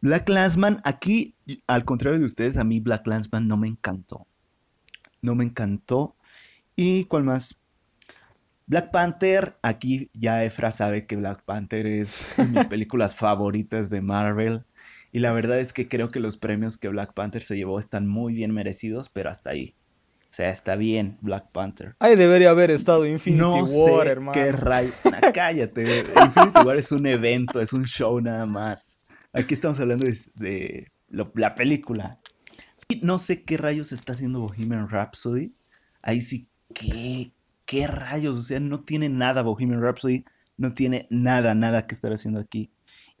Black 0.00 0.28
Landsman, 0.28 0.80
aquí, 0.84 1.34
al 1.66 1.84
contrario 1.84 2.18
de 2.18 2.24
ustedes, 2.24 2.56
a 2.56 2.64
mí 2.64 2.80
Black 2.80 3.06
Landsman 3.06 3.48
no 3.48 3.56
me 3.56 3.68
encantó. 3.68 4.26
No 5.22 5.34
me 5.34 5.44
encantó. 5.44 6.16
¿Y 6.76 7.04
cuál 7.04 7.24
más? 7.24 7.56
Black 8.68 8.90
Panther, 8.90 9.56
aquí 9.62 10.10
ya 10.14 10.44
Efra 10.44 10.70
sabe 10.70 11.06
que 11.06 11.16
Black 11.16 11.42
Panther 11.44 11.86
es 11.86 12.34
de 12.36 12.44
mis 12.44 12.66
películas 12.68 13.16
favoritas 13.16 13.90
de 13.90 14.00
Marvel. 14.02 14.64
Y 15.10 15.20
la 15.20 15.32
verdad 15.32 15.58
es 15.58 15.72
que 15.72 15.88
creo 15.88 16.08
que 16.08 16.20
los 16.20 16.36
premios 16.36 16.76
que 16.76 16.88
Black 16.88 17.14
Panther 17.14 17.42
se 17.42 17.56
llevó 17.56 17.80
están 17.80 18.06
muy 18.06 18.34
bien 18.34 18.52
merecidos, 18.52 19.08
pero 19.08 19.30
hasta 19.30 19.50
ahí. 19.50 19.74
O 20.30 20.32
sea, 20.38 20.50
está 20.50 20.76
bien 20.76 21.16
Black 21.22 21.50
Panther. 21.50 21.96
Ahí 21.98 22.14
debería 22.14 22.50
haber 22.50 22.70
estado 22.70 23.06
Infinity 23.06 23.40
no 23.42 23.64
War, 23.64 24.04
sé 24.06 24.12
hermano. 24.12 24.32
qué 24.32 24.52
rayo. 24.52 24.90
Ah, 25.04 25.32
cállate. 25.32 26.04
Infinity 26.24 26.60
War 26.62 26.76
es 26.76 26.92
un 26.92 27.06
evento, 27.06 27.60
es 27.62 27.72
un 27.72 27.84
show 27.86 28.20
nada 28.20 28.44
más. 28.44 28.98
Aquí 29.32 29.54
estamos 29.54 29.80
hablando 29.80 30.04
de, 30.04 30.18
de 30.34 30.88
lo- 31.08 31.32
la 31.34 31.54
película. 31.54 32.18
Y 32.88 33.00
no 33.02 33.18
sé 33.18 33.42
qué 33.44 33.56
rayos 33.56 33.92
está 33.92 34.12
haciendo 34.12 34.40
Bohemian 34.40 34.88
Rhapsody. 34.90 35.54
Ahí 36.02 36.20
sí, 36.20 36.48
¿qué, 36.74 37.32
qué 37.68 37.86
rayos? 37.86 38.36
O 38.36 38.42
sea, 38.42 38.58
no 38.60 38.80
tiene 38.80 39.10
nada 39.10 39.42
Bohemian 39.42 39.82
Rhapsody. 39.82 40.24
No 40.56 40.72
tiene 40.72 41.06
nada, 41.10 41.54
nada 41.54 41.86
que 41.86 41.94
estar 41.94 42.12
haciendo 42.12 42.40
aquí. 42.40 42.70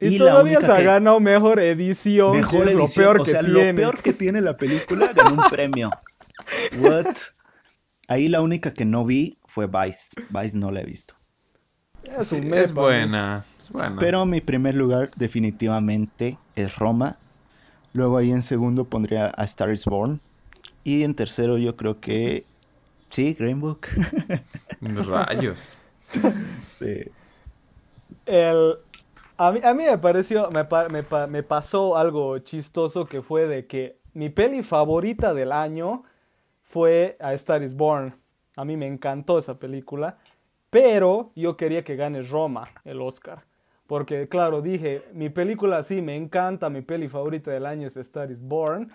Y, 0.00 0.18
la 0.18 0.30
todavía 0.30 0.60
se 0.60 0.72
ha 0.72 0.78
que- 0.78 0.84
ganado 0.84 1.20
mejor 1.20 1.60
edición, 1.60 2.36
Mejor 2.36 2.64
que 2.64 2.70
es 2.72 2.78
edición, 2.78 3.04
lo 3.04 3.12
peor 3.12 3.20
o 3.20 3.24
que 3.24 3.30
sea, 3.30 3.40
tiene. 3.40 3.72
lo 3.72 3.76
peor 3.76 4.02
que 4.02 4.12
tiene 4.12 4.40
la 4.40 4.56
película 4.56 5.12
ganó 5.14 5.42
un 5.42 5.50
premio. 5.50 5.90
What? 6.80 7.14
Ahí 8.08 8.28
la 8.28 8.40
única 8.40 8.72
que 8.72 8.84
no 8.84 9.04
vi 9.04 9.38
fue 9.44 9.66
Vice. 9.66 10.20
Vice 10.30 10.56
no 10.56 10.70
la 10.70 10.80
he 10.80 10.84
visto. 10.84 11.14
Es, 12.18 12.32
un 12.32 12.46
mes, 12.48 12.72
buena. 12.72 13.44
Es 13.60 13.70
buena. 13.70 13.96
Pero 14.00 14.24
mi 14.24 14.40
primer 14.40 14.74
lugar 14.74 15.10
definitivamente 15.16 16.38
es 16.56 16.76
Roma. 16.76 17.18
Luego 17.92 18.16
ahí 18.16 18.30
en 18.30 18.42
segundo 18.42 18.84
pondría 18.84 19.30
a 19.36 19.44
Star 19.44 19.70
is 19.70 19.84
Born. 19.84 20.20
Y 20.84 21.02
en 21.02 21.14
tercero 21.14 21.58
yo 21.58 21.76
creo 21.76 22.00
que... 22.00 22.46
Sí, 23.10 23.34
Green 23.34 23.60
Book. 23.60 23.86
Rayos. 24.80 25.76
sí. 26.78 27.04
El, 28.26 28.76
a, 29.36 29.52
mí, 29.52 29.60
a 29.62 29.74
mí 29.74 29.84
me 29.84 29.98
pareció, 29.98 30.50
me, 30.50 30.64
pa- 30.64 30.88
me 30.88 31.02
pa- 31.02 31.26
me 31.26 31.42
pasó 31.42 31.96
algo 31.96 32.38
chistoso 32.38 33.06
que 33.06 33.22
fue 33.22 33.46
de 33.46 33.66
que 33.66 33.98
mi 34.14 34.28
peli 34.30 34.62
favorita 34.62 35.34
del 35.34 35.52
año 35.52 36.04
fue 36.62 37.16
A 37.20 37.32
Star 37.34 37.62
is 37.62 37.74
Born. 37.74 38.14
A 38.56 38.64
mí 38.64 38.76
me 38.76 38.86
encantó 38.86 39.38
esa 39.38 39.58
película, 39.58 40.18
pero 40.70 41.30
yo 41.34 41.56
quería 41.56 41.84
que 41.84 41.96
gane 41.96 42.22
Roma 42.22 42.68
el 42.84 43.00
Oscar. 43.00 43.44
Porque 43.86 44.28
claro, 44.28 44.60
dije, 44.60 45.02
mi 45.14 45.30
película 45.30 45.82
sí 45.82 46.02
me 46.02 46.14
encanta, 46.16 46.68
mi 46.68 46.82
peli 46.82 47.08
favorita 47.08 47.50
del 47.50 47.64
año 47.64 47.86
es 47.86 47.96
A 47.96 48.00
Star 48.02 48.30
is 48.30 48.42
Born, 48.42 48.92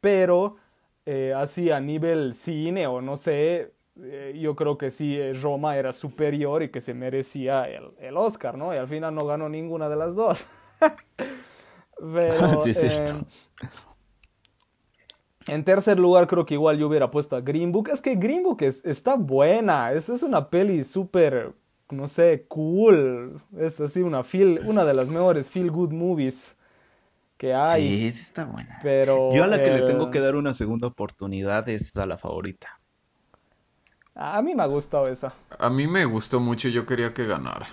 pero 0.00 0.56
eh, 1.06 1.34
así 1.36 1.70
a 1.70 1.80
nivel 1.80 2.34
cine 2.34 2.86
o 2.86 3.00
no 3.00 3.16
sé, 3.16 3.74
eh, 4.02 4.38
yo 4.40 4.56
creo 4.56 4.78
que 4.78 4.90
sí 4.90 5.16
eh, 5.16 5.32
Roma 5.34 5.76
era 5.76 5.92
superior 5.92 6.62
y 6.62 6.70
que 6.70 6.80
se 6.80 6.94
merecía 6.94 7.64
el, 7.68 7.92
el 7.98 8.16
Oscar, 8.16 8.56
¿no? 8.56 8.74
Y 8.74 8.78
al 8.78 8.88
final 8.88 9.14
no 9.14 9.26
ganó 9.26 9.48
ninguna 9.48 9.88
de 9.88 9.96
las 9.96 10.14
dos. 10.14 10.46
Pero, 11.98 12.60
Sí, 12.60 12.70
es 12.70 12.78
cierto. 12.80 13.12
em, 13.12 13.24
en 15.46 15.64
tercer 15.64 15.98
lugar, 15.98 16.26
creo 16.26 16.46
que 16.46 16.54
igual 16.54 16.78
yo 16.78 16.88
hubiera 16.88 17.10
puesto 17.10 17.36
a 17.36 17.40
Green 17.40 17.70
Book. 17.70 17.90
Es 17.92 18.00
que 18.00 18.14
Green 18.16 18.42
Book 18.42 18.62
es, 18.62 18.84
está 18.84 19.14
buena. 19.14 19.92
Es, 19.92 20.08
es 20.08 20.22
una 20.22 20.48
peli 20.48 20.84
súper, 20.84 21.52
no 21.90 22.08
sé, 22.08 22.46
cool. 22.48 23.42
Es 23.58 23.80
así 23.80 24.00
una, 24.02 24.24
feel, 24.24 24.60
una 24.64 24.84
de 24.84 24.94
las 24.94 25.08
mejores 25.08 25.50
feel 25.50 25.70
good 25.70 25.92
movies 25.92 26.56
que 27.38 27.54
hay. 27.54 28.06
Sí, 28.08 28.12
sí 28.12 28.20
está 28.22 28.44
buena. 28.46 28.78
Pero 28.82 29.30
Yo 29.34 29.44
a 29.44 29.46
la 29.46 29.62
que 29.62 29.70
le 29.70 29.80
el- 29.80 29.86
tengo 29.86 30.10
que 30.10 30.20
dar 30.20 30.34
una 30.36 30.54
segunda 30.54 30.86
oportunidad 30.88 31.68
es 31.68 31.96
a 31.96 32.06
la 32.06 32.18
favorita. 32.18 32.80
A 34.16 34.42
mí 34.42 34.54
me 34.54 34.62
ha 34.62 34.66
gustado 34.66 35.08
esa. 35.08 35.32
A 35.58 35.70
mí 35.70 35.86
me 35.86 36.04
gustó 36.04 36.40
mucho, 36.40 36.68
yo 36.68 36.86
quería 36.86 37.12
que 37.14 37.26
ganara. 37.26 37.66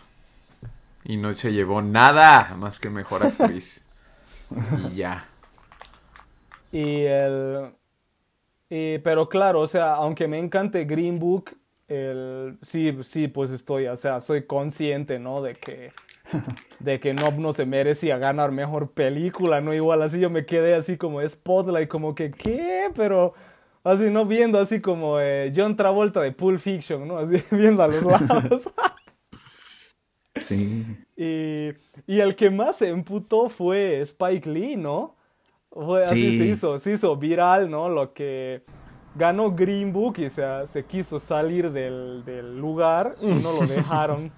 Y 1.03 1.17
no 1.17 1.33
se 1.33 1.51
llevó 1.53 1.81
nada 1.81 2.55
más 2.57 2.79
que 2.79 2.89
mejor 2.89 3.23
actriz. 3.23 3.85
y 4.71 4.95
ya. 4.95 5.25
Y 6.71 7.03
el. 7.05 7.71
y- 8.69 8.99
pero 8.99 9.29
claro, 9.29 9.61
o 9.61 9.67
sea, 9.67 9.93
aunque 9.95 10.27
me 10.27 10.39
encante 10.39 10.85
Green 10.85 11.19
Book, 11.19 11.57
el, 11.87 12.57
sí, 12.61 12.97
sí, 13.03 13.27
pues 13.27 13.51
estoy, 13.51 13.87
o 13.87 13.97
sea, 13.97 14.19
soy 14.21 14.45
consciente, 14.47 15.19
¿no? 15.19 15.41
De 15.41 15.55
que, 15.55 15.91
de 16.79 16.99
que 16.99 17.13
no, 17.13 17.31
no 17.31 17.53
se 17.53 17.65
merecía 17.65 18.17
ganar 18.17 18.51
mejor 18.51 18.91
película, 18.91 19.61
¿no? 19.61 19.73
Igual 19.73 20.01
así 20.01 20.19
yo 20.19 20.29
me 20.29 20.45
quedé 20.45 20.75
así 20.75 20.97
como 20.97 21.27
Spotlight, 21.27 21.87
como 21.89 22.15
que, 22.15 22.31
¿qué? 22.31 22.89
Pero 22.95 23.33
así, 23.83 24.05
¿no? 24.09 24.25
Viendo 24.25 24.59
así 24.59 24.79
como 24.81 25.19
eh, 25.19 25.51
John 25.55 25.75
Travolta 25.75 26.21
de 26.21 26.31
Pulp 26.31 26.59
Fiction, 26.59 27.07
¿no? 27.07 27.17
Así 27.17 27.43
viendo 27.51 27.83
a 27.83 27.87
los 27.87 28.01
lados. 28.03 28.73
Sí. 30.39 30.85
Y, 31.17 31.69
y 32.07 32.19
el 32.21 32.35
que 32.37 32.49
más 32.49 32.77
se 32.77 32.87
emputó 32.87 33.49
fue 33.49 33.99
Spike 33.99 34.49
Lee, 34.49 34.75
¿no? 34.77 35.15
Fue 35.69 36.03
así 36.03 36.31
Sí. 36.31 36.37
se 36.39 36.45
hizo, 36.45 36.79
se 36.79 36.93
hizo 36.93 37.15
viral, 37.17 37.69
¿no? 37.69 37.89
Lo 37.89 38.13
que 38.13 38.63
ganó 39.15 39.51
Green 39.51 39.91
Book 39.91 40.19
y 40.19 40.29
se, 40.29 40.43
se 40.67 40.85
quiso 40.85 41.19
salir 41.19 41.69
del, 41.71 42.23
del 42.25 42.57
lugar 42.57 43.15
y 43.21 43.27
no 43.27 43.51
lo 43.51 43.67
dejaron. 43.67 44.31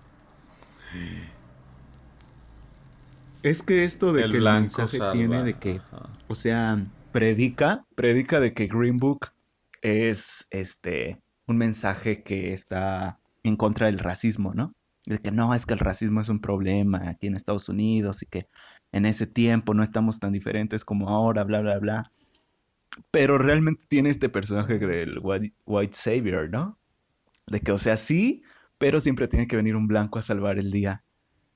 Es 3.43 3.61
que 3.61 3.83
esto 3.83 4.13
de 4.13 4.23
El 4.23 4.31
que 4.31 4.37
el 4.37 4.43
mensaje 4.43 4.97
salva. 4.97 5.13
tiene 5.13 5.43
de 5.43 5.53
que, 5.55 5.75
Ajá. 5.75 6.09
o 6.27 6.35
sea, 6.35 6.85
predica, 7.11 7.85
predica 7.95 8.39
de 8.39 8.51
que 8.51 8.67
Green 8.67 8.97
Book 8.97 9.31
es 9.81 10.47
este 10.49 11.19
un 11.45 11.57
mensaje 11.57 12.23
que 12.23 12.53
está 12.53 13.19
en 13.43 13.57
contra 13.57 13.87
del 13.87 13.99
racismo, 13.99 14.53
¿no? 14.53 14.73
De 15.05 15.17
que 15.17 15.31
no, 15.31 15.53
es 15.53 15.65
que 15.65 15.73
el 15.73 15.79
racismo 15.79 16.21
es 16.21 16.29
un 16.29 16.39
problema 16.39 17.09
aquí 17.09 17.27
en 17.27 17.35
Estados 17.35 17.67
Unidos 17.67 18.23
y 18.23 18.27
que 18.27 18.47
en 18.93 19.05
ese 19.05 19.27
tiempo 19.27 19.73
no 19.73 19.83
estamos 19.83 20.19
tan 20.19 20.31
diferentes 20.31 20.85
como 20.85 21.09
ahora, 21.09 21.43
bla, 21.43 21.59
bla, 21.59 21.77
bla. 21.79 22.09
Pero 23.11 23.37
realmente 23.37 23.85
tiene 23.87 24.09
este 24.09 24.29
personaje 24.29 24.79
del 24.79 25.19
white, 25.21 25.53
white 25.65 25.97
savior, 25.97 26.49
¿no? 26.49 26.77
De 27.47 27.59
que, 27.59 27.73
o 27.73 27.77
sea, 27.77 27.97
sí, 27.97 28.43
pero 28.77 29.01
siempre 29.01 29.27
tiene 29.27 29.47
que 29.47 29.57
venir 29.57 29.75
un 29.75 29.87
blanco 29.87 30.19
a 30.19 30.21
salvar 30.21 30.57
el 30.57 30.71
día. 30.71 31.03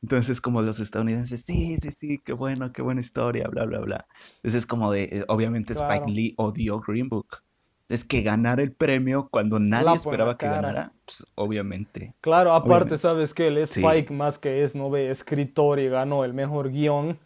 Entonces, 0.01 0.41
como 0.41 0.61
los 0.61 0.79
estadounidenses, 0.79 1.43
sí, 1.43 1.77
sí, 1.77 1.91
sí, 1.91 2.19
qué 2.23 2.33
bueno, 2.33 2.71
qué 2.71 2.81
buena 2.81 3.01
historia, 3.01 3.47
bla, 3.47 3.65
bla, 3.65 3.79
bla. 3.79 4.05
Entonces, 4.37 4.55
es 4.63 4.65
como 4.65 4.91
de, 4.91 5.03
eh, 5.03 5.25
obviamente 5.27 5.73
Claro. 5.73 5.95
Spike 5.95 6.11
Lee 6.11 6.33
odió 6.37 6.79
Green 6.79 7.09
Book. 7.09 7.39
Es 7.89 8.03
que 8.03 8.21
ganar 8.21 8.59
el 8.59 8.73
premio 8.73 9.29
cuando 9.31 9.59
nadie 9.59 9.85
La 9.85 9.93
esperaba 9.93 10.37
que 10.37 10.47
ganara, 10.49 10.93
pues 11.05 11.25
obviamente. 11.35 12.13
Claro, 12.21 12.53
aparte, 12.53 12.89
Obviamente. 12.89 12.97
sabes 12.97 13.33
que 13.33 13.47
el 13.47 13.65
Sí. 13.65 13.79
Spike, 13.81 14.13
más 14.13 14.37
que 14.39 14.63
es, 14.63 14.75
no 14.75 14.89
ve, 14.89 15.09
escritor 15.09 15.79
y 15.79 15.87
ganó 15.89 16.25
el 16.25 16.33
mejor 16.33 16.69
guion. 16.71 17.17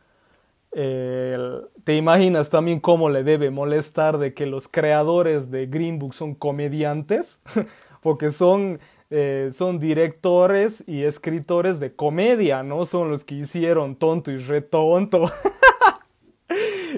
El- 0.71 1.63
¿Te 1.83 1.95
imaginas 1.97 2.49
también 2.49 2.79
cómo 2.79 3.09
le 3.09 3.23
debe 3.23 3.51
molestar 3.51 4.17
de 4.19 4.33
que 4.33 4.45
los 4.45 4.67
creadores 4.67 5.51
de 5.51 5.67
Green 5.67 5.99
Book 5.99 6.13
son 6.13 6.35
comediantes? 6.35 7.41
Porque 8.01 8.31
son, 8.31 8.79
eh, 9.11 9.49
son 9.53 9.79
directores 9.79 10.83
y 10.87 11.03
escritores 11.03 11.79
de 11.79 11.93
comedia, 11.93 12.63
¿no? 12.63 12.85
Son 12.85 13.09
los 13.11 13.23
que 13.25 13.35
hicieron 13.35 13.95
Tonto 13.95 14.31
y 14.31 14.37
Retonto. 14.37 15.29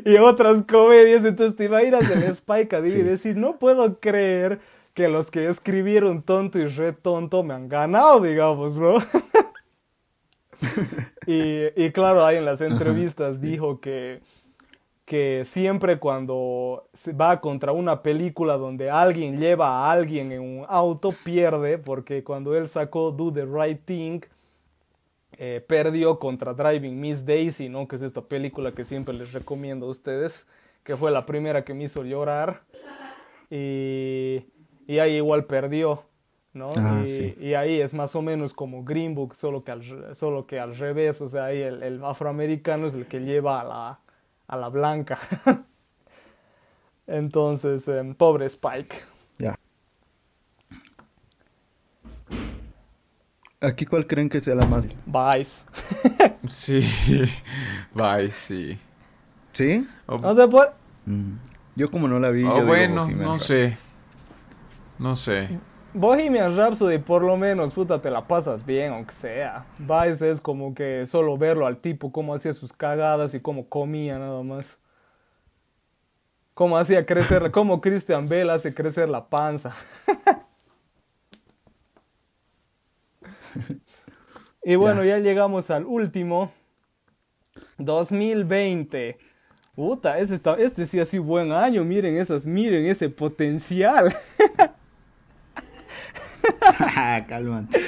y 0.05 0.15
otras 0.17 0.63
comedias. 0.63 1.23
Entonces 1.25 1.55
te 1.55 1.65
imaginas 1.65 2.09
el 2.09 2.23
Spike 2.23 2.79
y 2.85 2.89
Sí. 2.89 3.01
decir, 3.01 3.37
no 3.37 3.57
puedo 3.59 3.99
creer 3.99 4.59
que 4.93 5.07
los 5.07 5.31
que 5.31 5.47
escribieron 5.47 6.21
tonto 6.21 6.59
y 6.59 6.67
re 6.67 6.93
tonto 6.93 7.43
me 7.43 7.53
han 7.55 7.67
ganado, 7.67 8.21
digamos, 8.21 8.77
bro. 8.77 8.99
y, 11.25 11.63
y 11.75 11.91
claro, 11.91 12.25
ahí 12.25 12.37
en 12.37 12.45
las 12.45 12.61
entrevistas 12.61 13.41
dijo 13.41 13.79
que, 13.79 14.21
que 15.13 15.45
siempre 15.45 15.99
cuando 15.99 16.89
se 16.91 17.13
va 17.13 17.39
contra 17.39 17.71
una 17.71 18.01
película 18.01 18.57
donde 18.57 18.89
alguien 18.89 19.39
lleva 19.39 19.67
a 19.67 19.91
alguien 19.91 20.31
en 20.31 20.41
un 20.41 20.65
auto, 20.67 21.13
pierde, 21.23 21.77
porque 21.77 22.23
cuando 22.23 22.57
él 22.57 22.67
sacó 22.67 23.11
Do 23.11 23.31
the 23.31 23.45
Right 23.45 23.85
Thing, 23.85 24.21
eh, 25.37 25.63
perdió 25.67 26.17
contra 26.17 26.55
Driving 26.55 26.99
Miss 26.99 27.23
Daisy, 27.27 27.69
¿no? 27.69 27.87
Que 27.87 27.97
es 27.97 28.01
esta 28.01 28.23
película 28.23 28.71
que 28.71 28.83
siempre 28.85 29.13
les 29.13 29.33
recomiendo 29.33 29.85
a 29.85 29.89
ustedes, 29.89 30.47
que 30.83 30.97
fue 30.97 31.11
la 31.11 31.27
primera 31.27 31.63
que 31.63 31.75
me 31.75 31.83
hizo 31.83 32.03
llorar. 32.03 32.63
Y, 33.51 34.47
y 34.87 34.97
ahí 34.97 35.17
igual 35.17 35.45
perdió, 35.45 35.99
¿no? 36.53 36.71
Ah, 36.75 37.01
y, 37.03 37.07
sí. 37.07 37.35
y 37.39 37.53
ahí 37.53 37.81
es 37.81 37.93
más 37.93 38.15
o 38.15 38.23
menos 38.23 38.51
como 38.51 38.83
Green 38.83 39.13
Book, 39.13 39.35
solo 39.35 39.63
que 39.63 39.73
al, 39.73 40.15
solo 40.15 40.47
que 40.47 40.59
al 40.59 40.75
revés, 40.75 41.21
o 41.21 41.27
sea, 41.27 41.45
ahí 41.45 41.61
el, 41.61 41.83
el 41.83 42.03
afroamericano 42.03 42.87
es 42.87 42.95
el 42.95 43.05
que 43.05 43.19
lleva 43.19 43.61
a 43.61 43.63
la, 43.63 44.02
a 44.47 44.57
la 44.57 44.69
blanca. 44.69 45.19
Entonces, 47.07 47.87
em, 47.87 48.13
pobre 48.15 48.45
Spike. 48.45 48.95
Ya. 49.37 49.55
¿Aquí 53.61 53.85
cuál 53.85 54.05
creen 54.07 54.29
que 54.29 54.39
sea 54.41 54.55
la 54.55 54.65
más? 54.65 54.87
Vice. 55.05 55.65
Sí, 56.45 56.81
bye, 57.93 58.29
sí. 58.29 58.77
¿Sí? 59.53 59.87
O, 60.07 60.17
No 60.17 60.35
sé 60.35 60.45
por... 60.49 60.73
Mm. 61.05 61.35
Yo 61.75 61.89
como 61.89 62.09
no 62.09 62.19
la 62.19 62.31
vi. 62.31 62.43
o 62.43 62.47
yo 62.47 62.53
digo 62.55 62.67
bueno, 62.67 63.03
Bohemian 63.05 63.23
no 63.29 63.39
sé. 63.39 63.77
No 64.99 65.15
sé. 65.15 65.57
Bohemian 65.95 66.57
Rhapsody 66.57 66.97
por 66.97 67.21
lo 67.21 67.37
menos, 67.37 67.71
puta, 67.71 68.01
te 68.01 68.09
la 68.09 68.27
pasas 68.27 68.65
bien, 68.65 68.93
aunque 68.93 69.13
sea. 69.13 69.63
Vice 69.77 70.31
es 70.31 70.41
como 70.41 70.73
que 70.73 71.05
solo 71.05 71.37
verlo 71.37 71.67
al 71.67 71.77
tipo, 71.77 72.11
cómo 72.11 72.33
hacía 72.33 72.51
sus 72.51 72.73
cagadas 72.73 73.35
y 73.35 73.39
cómo 73.39 73.69
comía 73.69 74.17
nada 74.17 74.41
más. 74.41 74.79
Cómo 76.55 76.77
hacía 76.77 77.05
crecer, 77.05 77.51
cómo 77.51 77.79
Christian 77.79 78.27
Bale 78.27 78.51
hace 78.51 78.73
crecer 78.73 79.07
la 79.07 79.29
panza. 79.29 79.75
y 84.63 84.75
bueno, 84.75 85.03
ya. 85.03 85.19
llegamos 85.19 85.69
al 85.69 85.85
último. 85.85 86.51
2020. 87.77 89.19
Puta, 89.75 90.17
este, 90.17 90.63
este 90.63 90.87
sí 90.87 90.99
ha 90.99 91.05
sido 91.05 91.23
buen 91.23 91.51
año. 91.51 91.83
Miren 91.83 92.17
esas, 92.17 92.47
miren 92.47 92.87
ese 92.87 93.09
potencial. 93.09 94.15
Cálmate. 97.27 97.79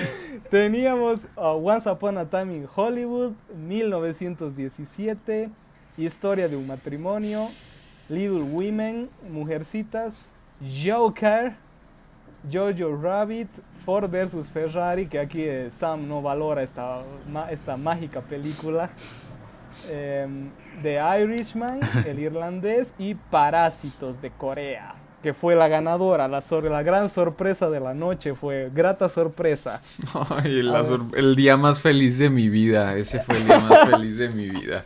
Teníamos 0.49 1.27
Once 1.35 1.89
Upon 1.89 2.17
a 2.17 2.25
Time 2.25 2.55
in 2.55 2.67
Hollywood, 2.75 3.33
1917, 3.55 5.49
Historia 5.97 6.47
de 6.47 6.55
un 6.55 6.67
matrimonio, 6.67 7.49
Little 8.09 8.43
Women, 8.43 9.09
Mujercitas, 9.29 10.31
Joker, 10.61 11.55
Jojo 12.51 12.95
Rabbit, 13.01 13.49
Ford 13.85 14.09
vs 14.09 14.49
Ferrari, 14.49 15.07
que 15.07 15.19
aquí 15.19 15.43
eh, 15.43 15.69
Sam 15.69 16.07
no 16.07 16.21
valora 16.21 16.63
esta, 16.63 17.01
esta 17.49 17.77
mágica 17.77 18.21
película, 18.21 18.89
The 19.87 20.99
Irishman, 21.21 21.79
El 22.05 22.19
Irlandés 22.19 22.93
y 22.97 23.15
Parásitos 23.15 24.21
de 24.21 24.31
Corea 24.31 25.04
que 25.25 25.33
fue 25.33 25.55
la 25.55 25.67
ganadora, 25.67 26.27
la, 26.27 26.39
sor 26.39 26.65
la, 26.65 26.83
gran 26.83 27.09
sorpresa 27.09 27.67
de 27.67 27.79
la 27.79 27.95
noche, 27.95 28.35
fue 28.35 28.69
grata 28.71 29.09
sorpresa. 29.09 29.81
Ay, 30.29 30.61
sor 30.83 31.01
el 31.15 31.35
día 31.35 31.57
más 31.57 31.81
feliz 31.81 32.19
de 32.19 32.29
mi 32.29 32.47
vida, 32.47 32.95
ese 32.95 33.21
fue 33.21 33.35
el 33.37 33.47
día 33.47 33.57
más 33.57 33.89
feliz 33.89 34.19
de 34.19 34.29
mi 34.29 34.47
vida. 34.51 34.85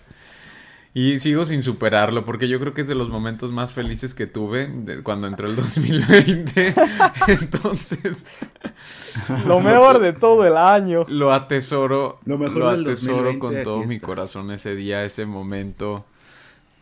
Y 0.93 1.19
sigo 1.19 1.45
sin 1.45 1.61
superarlo, 1.61 2.23
porque 2.23 2.47
yo 2.47 2.57
creo 2.57 2.73
que 2.73 2.79
es 2.79 2.87
de 2.87 2.95
los 2.95 3.09
momentos 3.09 3.51
más 3.51 3.73
felices 3.73 4.13
que 4.13 4.27
tuve 4.27 4.67
de 4.67 5.03
cuando 5.03 5.27
entró 5.27 5.45
el 5.45 5.57
2020. 5.57 6.73
Entonces... 7.27 8.25
Lo 9.45 9.59
mejor 9.59 9.99
de 9.99 10.13
todo 10.13 10.47
el 10.47 10.55
año. 10.55 11.05
Lo 11.09 11.33
atesoro, 11.33 12.21
lo, 12.23 12.37
mejor 12.37 12.57
lo 12.59 12.69
atesoro 12.69 13.37
con 13.39 13.61
todo 13.61 13.83
mi 13.83 13.99
corazón 13.99 14.51
ese 14.51 14.73
día, 14.77 15.03
ese 15.03 15.25
momento. 15.25 16.05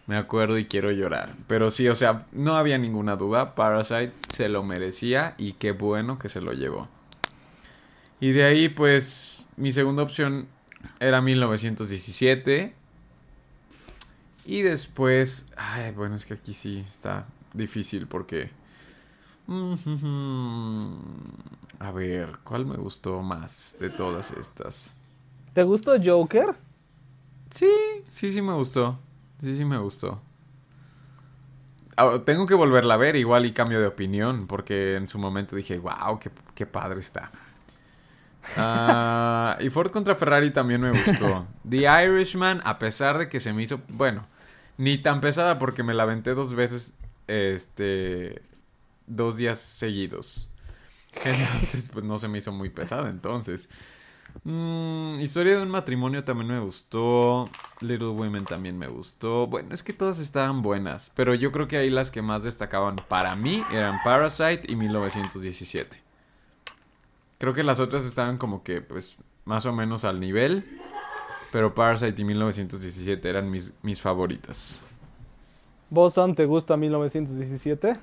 Me 0.07 0.15
acuerdo 0.15 0.57
y 0.57 0.65
quiero 0.65 0.91
llorar. 0.91 1.35
Pero 1.47 1.69
sí, 1.69 1.87
o 1.89 1.95
sea, 1.95 2.25
no 2.31 2.55
había 2.55 2.77
ninguna 2.77 3.17
duda. 3.17 3.55
Parasite 3.55 4.13
se 4.29 4.47
lo 4.47 4.63
merecía 4.63 5.35
y 5.37 5.51
qué 5.53 5.73
bueno 5.73 6.17
que 6.17 6.29
se 6.29 6.39
lo 6.39 6.53
llevó. 6.53 6.87
Y 8.21 8.31
de 8.31 8.45
ahí, 8.45 8.69
pues, 8.69 9.45
mi 9.57 9.73
segunda 9.73 10.03
opción 10.03 10.47
era 11.01 11.21
1917. 11.21 12.73
Y 14.45 14.61
después... 14.61 15.51
Ay, 15.57 15.91
bueno, 15.91 16.15
es 16.15 16.25
que 16.25 16.35
aquí 16.35 16.53
sí 16.53 16.85
está 16.89 17.25
difícil 17.53 18.07
porque... 18.07 18.49
A 21.79 21.91
ver, 21.91 22.37
¿cuál 22.45 22.65
me 22.65 22.77
gustó 22.77 23.21
más 23.21 23.75
de 23.79 23.89
todas 23.89 24.31
estas? 24.31 24.93
¿Te 25.53 25.63
gustó 25.63 25.95
Joker? 26.03 26.55
Sí, 27.49 27.71
sí, 28.07 28.31
sí 28.31 28.41
me 28.41 28.53
gustó. 28.53 28.99
Sí, 29.39 29.55
sí 29.55 29.65
me 29.65 29.77
gustó. 29.77 30.21
Oh, 31.99 32.21
tengo 32.21 32.45
que 32.45 32.53
volverla 32.53 32.93
a 32.93 32.97
ver 32.97 33.15
igual 33.15 33.45
y 33.45 33.53
cambio 33.53 33.79
de 33.79 33.87
opinión, 33.87 34.45
porque 34.47 34.95
en 34.95 35.07
su 35.07 35.17
momento 35.17 35.55
dije, 35.55 35.79
wow, 35.79 36.19
qué, 36.19 36.29
qué 36.53 36.65
padre 36.65 36.99
está. 36.99 37.31
Uh, 38.55 39.61
y 39.61 39.69
Ford 39.69 39.91
contra 39.91 40.15
Ferrari 40.15 40.51
también 40.51 40.81
me 40.81 40.91
gustó. 40.91 41.47
The 41.69 42.05
Irishman, 42.05 42.61
a 42.63 42.79
pesar 42.79 43.17
de 43.17 43.29
que 43.29 43.39
se 43.39 43.51
me 43.51 43.63
hizo, 43.63 43.81
bueno, 43.89 44.25
ni 44.77 44.99
tan 44.99 45.21
pesada 45.21 45.59
porque 45.59 45.83
me 45.83 45.93
la 45.93 46.03
aventé 46.03 46.33
dos 46.33 46.53
veces, 46.53 46.93
este, 47.27 48.41
dos 49.07 49.37
días 49.37 49.59
seguidos. 49.59 50.49
Entonces, 51.25 51.89
pues 51.91 52.05
no 52.05 52.17
se 52.17 52.27
me 52.27 52.37
hizo 52.37 52.51
muy 52.51 52.69
pesada 52.69 53.09
entonces. 53.09 53.69
Mm, 54.43 55.19
historia 55.19 55.57
de 55.57 55.63
un 55.63 55.69
matrimonio 55.69 56.23
también 56.23 56.47
me 56.49 56.59
gustó. 56.59 57.49
Little 57.81 58.09
Women 58.09 58.45
también 58.45 58.77
me 58.77 58.87
gustó. 58.87 59.47
Bueno, 59.47 59.73
es 59.73 59.83
que 59.83 59.93
todas 59.93 60.19
estaban 60.19 60.61
buenas. 60.61 61.11
Pero 61.15 61.33
yo 61.35 61.51
creo 61.51 61.67
que 61.67 61.77
ahí 61.77 61.89
las 61.89 62.11
que 62.11 62.21
más 62.21 62.43
destacaban 62.43 62.95
para 63.07 63.35
mí 63.35 63.63
eran 63.71 63.99
Parasite 64.03 64.61
y 64.67 64.75
1917. 64.75 66.01
Creo 67.37 67.53
que 67.53 67.63
las 67.63 67.79
otras 67.79 68.05
estaban 68.05 68.37
como 68.37 68.63
que, 68.63 68.81
pues, 68.81 69.17
más 69.45 69.65
o 69.65 69.73
menos 69.73 70.03
al 70.05 70.19
nivel. 70.19 70.81
Pero 71.51 71.73
Parasite 71.73 72.21
y 72.21 72.25
1917 72.25 73.29
eran 73.29 73.49
mis, 73.49 73.75
mis 73.81 74.01
favoritas. 74.01 74.85
¿Vos, 75.89 76.15
te 76.35 76.45
gusta 76.45 76.75
1917? 76.75 77.93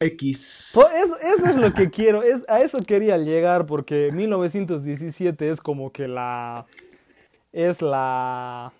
X. 0.00 0.74
Eso, 0.74 1.20
eso, 1.20 1.44
es 1.44 1.56
lo 1.56 1.74
que 1.74 1.90
quiero, 1.90 2.22
es, 2.22 2.42
a 2.48 2.60
eso 2.60 2.78
quería 2.80 3.18
llegar 3.18 3.66
porque 3.66 4.10
1917 4.12 5.48
es 5.48 5.60
como 5.60 5.92
que 5.92 6.08
la... 6.08 6.66
Es 7.52 7.82
la... 7.82 8.72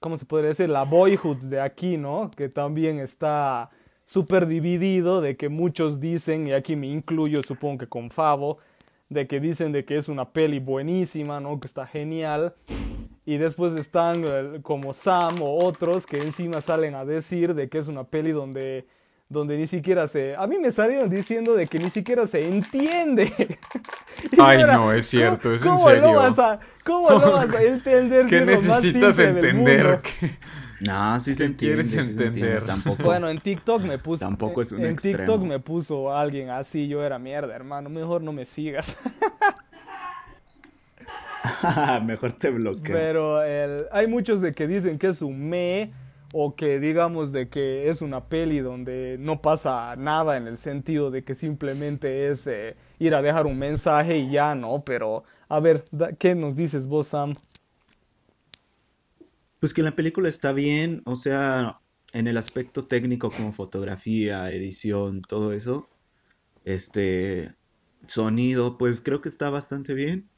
¿Cómo 0.00 0.16
se 0.16 0.24
podría 0.24 0.50
decir? 0.50 0.68
La 0.68 0.84
boyhood 0.84 1.38
de 1.38 1.60
aquí, 1.60 1.96
¿no? 1.96 2.30
Que 2.36 2.48
también 2.48 3.00
está 3.00 3.70
súper 4.04 4.46
dividido 4.46 5.20
de 5.20 5.36
que 5.36 5.48
muchos 5.48 6.00
dicen, 6.00 6.46
y 6.46 6.52
aquí 6.52 6.76
me 6.76 6.86
incluyo 6.88 7.42
supongo 7.42 7.78
que 7.78 7.88
con 7.88 8.10
Favo, 8.10 8.58
de 9.08 9.26
que 9.26 9.40
dicen 9.40 9.72
de 9.72 9.84
que 9.84 9.96
es 9.96 10.08
una 10.08 10.30
peli 10.30 10.58
buenísima, 10.58 11.40
¿no? 11.40 11.58
Que 11.58 11.66
está 11.66 11.86
genial. 11.86 12.54
Y 13.24 13.36
después 13.36 13.72
están 13.74 14.22
eh, 14.24 14.60
como 14.62 14.92
Sam 14.92 15.42
o 15.42 15.64
otros 15.64 16.06
que 16.06 16.18
encima 16.18 16.60
salen 16.60 16.94
a 16.94 17.04
decir 17.04 17.54
de 17.54 17.68
que 17.68 17.78
es 17.78 17.88
una 17.88 18.04
peli 18.04 18.32
donde 18.32 18.86
donde 19.32 19.56
ni 19.56 19.66
siquiera 19.66 20.06
se... 20.06 20.36
A 20.36 20.46
mí 20.46 20.58
me 20.58 20.70
salieron 20.70 21.08
diciendo 21.08 21.54
de 21.54 21.66
que 21.66 21.78
ni 21.78 21.90
siquiera 21.90 22.26
se 22.26 22.46
entiende. 22.46 23.32
Ay, 24.38 24.60
era, 24.60 24.76
no, 24.76 24.92
es 24.92 25.06
cierto, 25.06 25.52
es 25.52 25.64
en 25.64 25.78
serio. 25.78 26.12
Lo 26.12 26.14
vas 26.14 26.38
a, 26.38 26.60
¿Cómo 26.84 27.10
lo 27.10 27.18
vas 27.32 27.54
a 27.54 27.62
entender? 27.62 28.26
¿Qué 28.26 28.42
necesitas 28.42 29.18
entender? 29.18 30.00
No, 30.80 31.18
sí 31.18 31.34
se 31.34 31.46
entiende. 31.46 31.76
quieres 31.84 31.92
sí 31.92 31.98
entender? 31.98 32.60
Se. 32.60 32.66
Tampoco, 32.66 33.02
bueno, 33.04 33.28
en 33.28 33.38
TikTok 33.38 33.82
me 33.84 33.98
puso... 33.98 34.20
Tampoco 34.20 34.60
es 34.60 34.72
un 34.72 34.84
En 34.84 34.90
extremo. 34.90 35.18
TikTok 35.18 35.42
me 35.42 35.58
puso 35.60 36.14
alguien 36.14 36.50
así, 36.50 36.86
yo 36.86 37.02
era 37.02 37.18
mierda, 37.18 37.54
hermano, 37.54 37.88
mejor 37.88 38.20
no 38.22 38.32
me 38.32 38.44
sigas. 38.44 38.96
mejor 42.04 42.32
te 42.32 42.50
bloqueo. 42.50 42.94
Pero 42.94 43.42
el, 43.42 43.86
hay 43.92 44.06
muchos 44.08 44.40
de 44.40 44.52
que 44.52 44.66
dicen 44.66 44.98
que 44.98 45.08
es 45.08 45.22
un 45.22 45.48
me 45.48 46.01
o 46.32 46.56
que 46.56 46.80
digamos 46.80 47.30
de 47.30 47.48
que 47.48 47.88
es 47.88 48.00
una 48.00 48.28
peli 48.28 48.60
donde 48.60 49.16
no 49.20 49.42
pasa 49.42 49.94
nada 49.96 50.36
en 50.38 50.46
el 50.46 50.56
sentido 50.56 51.10
de 51.10 51.24
que 51.24 51.34
simplemente 51.34 52.28
es 52.30 52.46
eh, 52.46 52.74
ir 52.98 53.14
a 53.14 53.22
dejar 53.22 53.46
un 53.46 53.58
mensaje 53.58 54.18
y 54.18 54.30
ya, 54.30 54.54
¿no? 54.54 54.82
Pero, 54.84 55.24
a 55.48 55.60
ver, 55.60 55.84
¿qué 56.18 56.34
nos 56.34 56.56
dices 56.56 56.86
vos, 56.86 57.08
Sam? 57.08 57.34
Pues 59.60 59.74
que 59.74 59.82
la 59.82 59.94
película 59.94 60.28
está 60.28 60.52
bien, 60.52 61.02
o 61.04 61.16
sea, 61.16 61.78
en 62.12 62.26
el 62.26 62.36
aspecto 62.36 62.86
técnico 62.86 63.30
como 63.30 63.52
fotografía, 63.52 64.50
edición, 64.50 65.22
todo 65.22 65.52
eso, 65.52 65.88
este, 66.64 67.54
sonido, 68.06 68.78
pues 68.78 69.00
creo 69.00 69.20
que 69.20 69.28
está 69.28 69.50
bastante 69.50 69.94
bien, 69.94 70.28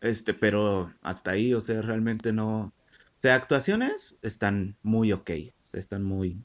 este, 0.00 0.34
pero 0.34 0.92
hasta 1.02 1.32
ahí, 1.32 1.54
o 1.54 1.60
sea, 1.60 1.82
realmente 1.82 2.32
no, 2.32 2.72
sea, 3.16 3.34
actuaciones 3.34 4.16
están 4.22 4.76
muy 4.82 5.12
ok, 5.12 5.30
o 5.74 5.76
están 5.76 6.04
muy... 6.04 6.42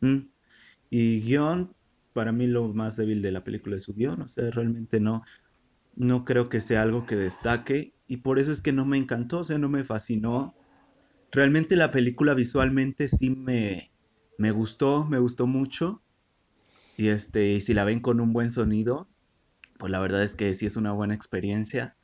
Mm. 0.00 0.28
Y 0.90 1.20
guion, 1.20 1.74
para 2.12 2.32
mí 2.32 2.46
lo 2.46 2.72
más 2.72 2.96
débil 2.96 3.22
de 3.22 3.32
la 3.32 3.44
película 3.44 3.76
es 3.76 3.82
su 3.82 3.94
guion, 3.94 4.22
o 4.22 4.28
sea, 4.28 4.50
realmente 4.50 5.00
no, 5.00 5.22
no 5.96 6.24
creo 6.24 6.48
que 6.48 6.60
sea 6.60 6.82
algo 6.82 7.06
que 7.06 7.16
destaque 7.16 7.94
y 8.08 8.18
por 8.18 8.38
eso 8.38 8.52
es 8.52 8.62
que 8.62 8.72
no 8.72 8.84
me 8.84 8.98
encantó, 8.98 9.40
o 9.40 9.44
sea, 9.44 9.58
no 9.58 9.68
me 9.68 9.84
fascinó. 9.84 10.54
Realmente 11.32 11.76
la 11.76 11.90
película 11.90 12.34
visualmente 12.34 13.08
sí 13.08 13.30
me, 13.30 13.90
me 14.38 14.52
gustó, 14.52 15.04
me 15.06 15.18
gustó 15.18 15.46
mucho. 15.46 16.02
Y 16.96 17.08
este, 17.08 17.54
y 17.54 17.60
si 17.60 17.74
la 17.74 17.84
ven 17.84 18.00
con 18.00 18.20
un 18.20 18.32
buen 18.32 18.50
sonido, 18.50 19.08
pues 19.78 19.90
la 19.90 19.98
verdad 19.98 20.22
es 20.22 20.36
que 20.36 20.54
sí 20.54 20.66
es 20.66 20.76
una 20.76 20.92
buena 20.92 21.14
experiencia. 21.14 21.96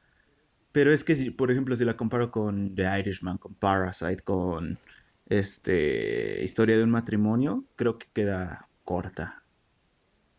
Pero 0.73 0.93
es 0.93 1.05
que, 1.05 1.15
si, 1.15 1.31
por 1.31 1.51
ejemplo, 1.51 1.77
si 1.77 1.85
la 1.85 1.97
comparo 1.97 2.31
con 2.31 2.75
The 2.75 2.99
Irishman, 2.99 3.39
con 3.39 3.55
Parasite, 3.55 4.23
con 4.23 4.79
este 5.27 6.43
Historia 6.43 6.77
de 6.77 6.85
un 6.85 6.91
matrimonio, 6.91 7.65
creo 7.77 7.99
que 7.99 8.07
queda 8.13 8.69
corta. 8.85 9.43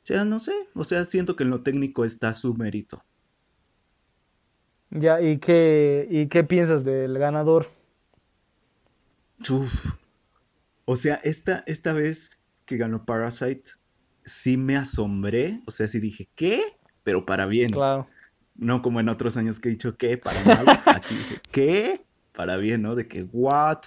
O 0.03 0.05
sea, 0.05 0.25
no 0.25 0.39
sé, 0.39 0.53
o 0.73 0.83
sea, 0.83 1.05
siento 1.05 1.35
que 1.35 1.43
en 1.43 1.49
lo 1.49 1.61
técnico 1.61 2.03
está 2.03 2.33
su 2.33 2.53
mérito. 2.55 3.03
Ya, 4.89 5.21
¿y 5.21 5.39
qué, 5.39 6.07
¿y 6.09 6.27
qué 6.27 6.43
piensas 6.43 6.83
del 6.83 7.17
ganador? 7.17 7.71
Uf. 9.49 9.95
O 10.85 10.95
sea, 10.95 11.15
esta, 11.23 11.63
esta 11.65 11.93
vez 11.93 12.51
que 12.65 12.77
ganó 12.77 13.05
Parasite, 13.05 13.69
sí 14.25 14.57
me 14.57 14.75
asombré. 14.75 15.61
O 15.65 15.71
sea, 15.71 15.87
sí 15.87 15.99
dije, 15.99 16.29
¿qué? 16.35 16.61
Pero 17.03 17.25
para 17.25 17.45
bien. 17.45 17.71
Claro. 17.71 18.07
No 18.55 18.81
como 18.81 18.99
en 18.99 19.09
otros 19.09 19.37
años 19.37 19.59
que 19.59 19.69
he 19.69 19.71
dicho, 19.71 19.97
¿qué? 19.97 20.17
Para 20.17 20.43
mal. 20.43 20.65
Aquí 20.85 21.15
dije, 21.15 21.41
¿qué? 21.51 22.05
Para 22.33 22.57
bien, 22.57 22.81
¿no? 22.81 22.95
De 22.95 23.07
que, 23.07 23.23
¿what? 23.31 23.79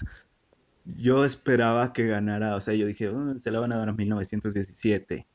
Yo 0.84 1.24
esperaba 1.24 1.92
que 1.92 2.06
ganara, 2.06 2.54
o 2.56 2.60
sea, 2.60 2.74
yo 2.74 2.86
dije, 2.86 3.10
"Mm, 3.10 3.40
se 3.40 3.50
la 3.50 3.60
van 3.60 3.72
a 3.72 3.76
dar 3.78 3.88
a 3.88 3.92
1917. 3.92 5.26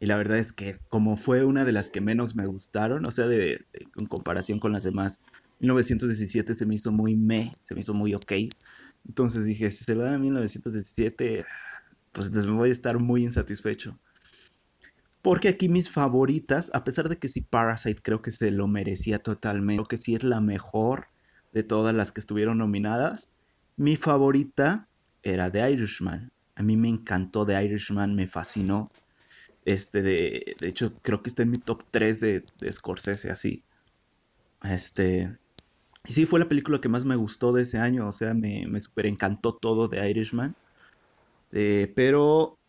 Y 0.00 0.06
la 0.06 0.16
verdad 0.16 0.38
es 0.38 0.52
que 0.52 0.76
como 0.88 1.16
fue 1.16 1.44
una 1.44 1.64
de 1.64 1.72
las 1.72 1.90
que 1.90 2.00
menos 2.00 2.36
me 2.36 2.46
gustaron, 2.46 3.04
o 3.06 3.10
sea, 3.10 3.26
de, 3.28 3.36
de- 3.38 3.66
en 3.98 4.06
comparación 4.06 4.60
con 4.60 4.72
las 4.72 4.84
demás, 4.84 5.22
1917 5.60 6.54
se 6.54 6.66
me 6.66 6.74
hizo 6.74 6.92
muy 6.92 7.16
me, 7.16 7.52
se 7.62 7.74
me 7.74 7.80
hizo 7.80 7.94
muy 7.94 8.14
ok. 8.14 8.32
Entonces 9.08 9.44
dije, 9.46 9.70
si 9.70 9.84
se 9.84 9.94
lo 9.94 10.02
dan 10.04 10.14
a 10.14 10.18
1917, 10.18 11.44
pues 12.12 12.28
entonces 12.28 12.50
me 12.50 12.56
voy 12.56 12.68
a 12.70 12.72
estar 12.72 12.98
muy 12.98 13.24
insatisfecho. 13.24 13.98
Porque 15.26 15.48
aquí 15.48 15.68
mis 15.68 15.90
favoritas, 15.90 16.70
a 16.72 16.84
pesar 16.84 17.08
de 17.08 17.18
que 17.18 17.28
sí 17.28 17.40
Parasite 17.40 18.00
creo 18.00 18.22
que 18.22 18.30
se 18.30 18.52
lo 18.52 18.68
merecía 18.68 19.18
totalmente, 19.18 19.82
creo 19.82 19.88
que 19.88 19.96
sí 19.96 20.14
es 20.14 20.22
la 20.22 20.40
mejor 20.40 21.08
de 21.52 21.64
todas 21.64 21.92
las 21.92 22.12
que 22.12 22.20
estuvieron 22.20 22.58
nominadas, 22.58 23.34
mi 23.76 23.96
favorita 23.96 24.88
era 25.24 25.50
The 25.50 25.68
Irishman. 25.68 26.30
A 26.54 26.62
mí 26.62 26.76
me 26.76 26.88
encantó 26.88 27.44
The 27.44 27.60
Irishman, 27.60 28.14
me 28.14 28.28
fascinó. 28.28 28.88
Este, 29.64 30.00
de, 30.00 30.54
de 30.60 30.68
hecho, 30.68 30.92
creo 31.02 31.24
que 31.24 31.30
está 31.30 31.42
en 31.42 31.50
mi 31.50 31.58
top 31.58 31.82
3 31.90 32.20
de, 32.20 32.44
de 32.60 32.72
Scorsese, 32.72 33.28
así. 33.28 33.64
Este, 34.62 35.36
y 36.06 36.12
sí, 36.12 36.24
fue 36.24 36.38
la 36.38 36.48
película 36.48 36.80
que 36.80 36.88
más 36.88 37.04
me 37.04 37.16
gustó 37.16 37.52
de 37.52 37.62
ese 37.62 37.78
año, 37.78 38.06
o 38.06 38.12
sea, 38.12 38.32
me, 38.32 38.68
me 38.68 38.78
super 38.78 39.06
encantó 39.06 39.56
todo 39.56 39.88
de 39.88 40.08
Irishman. 40.08 40.54
Eh, 41.50 41.92
pero, 41.96 42.60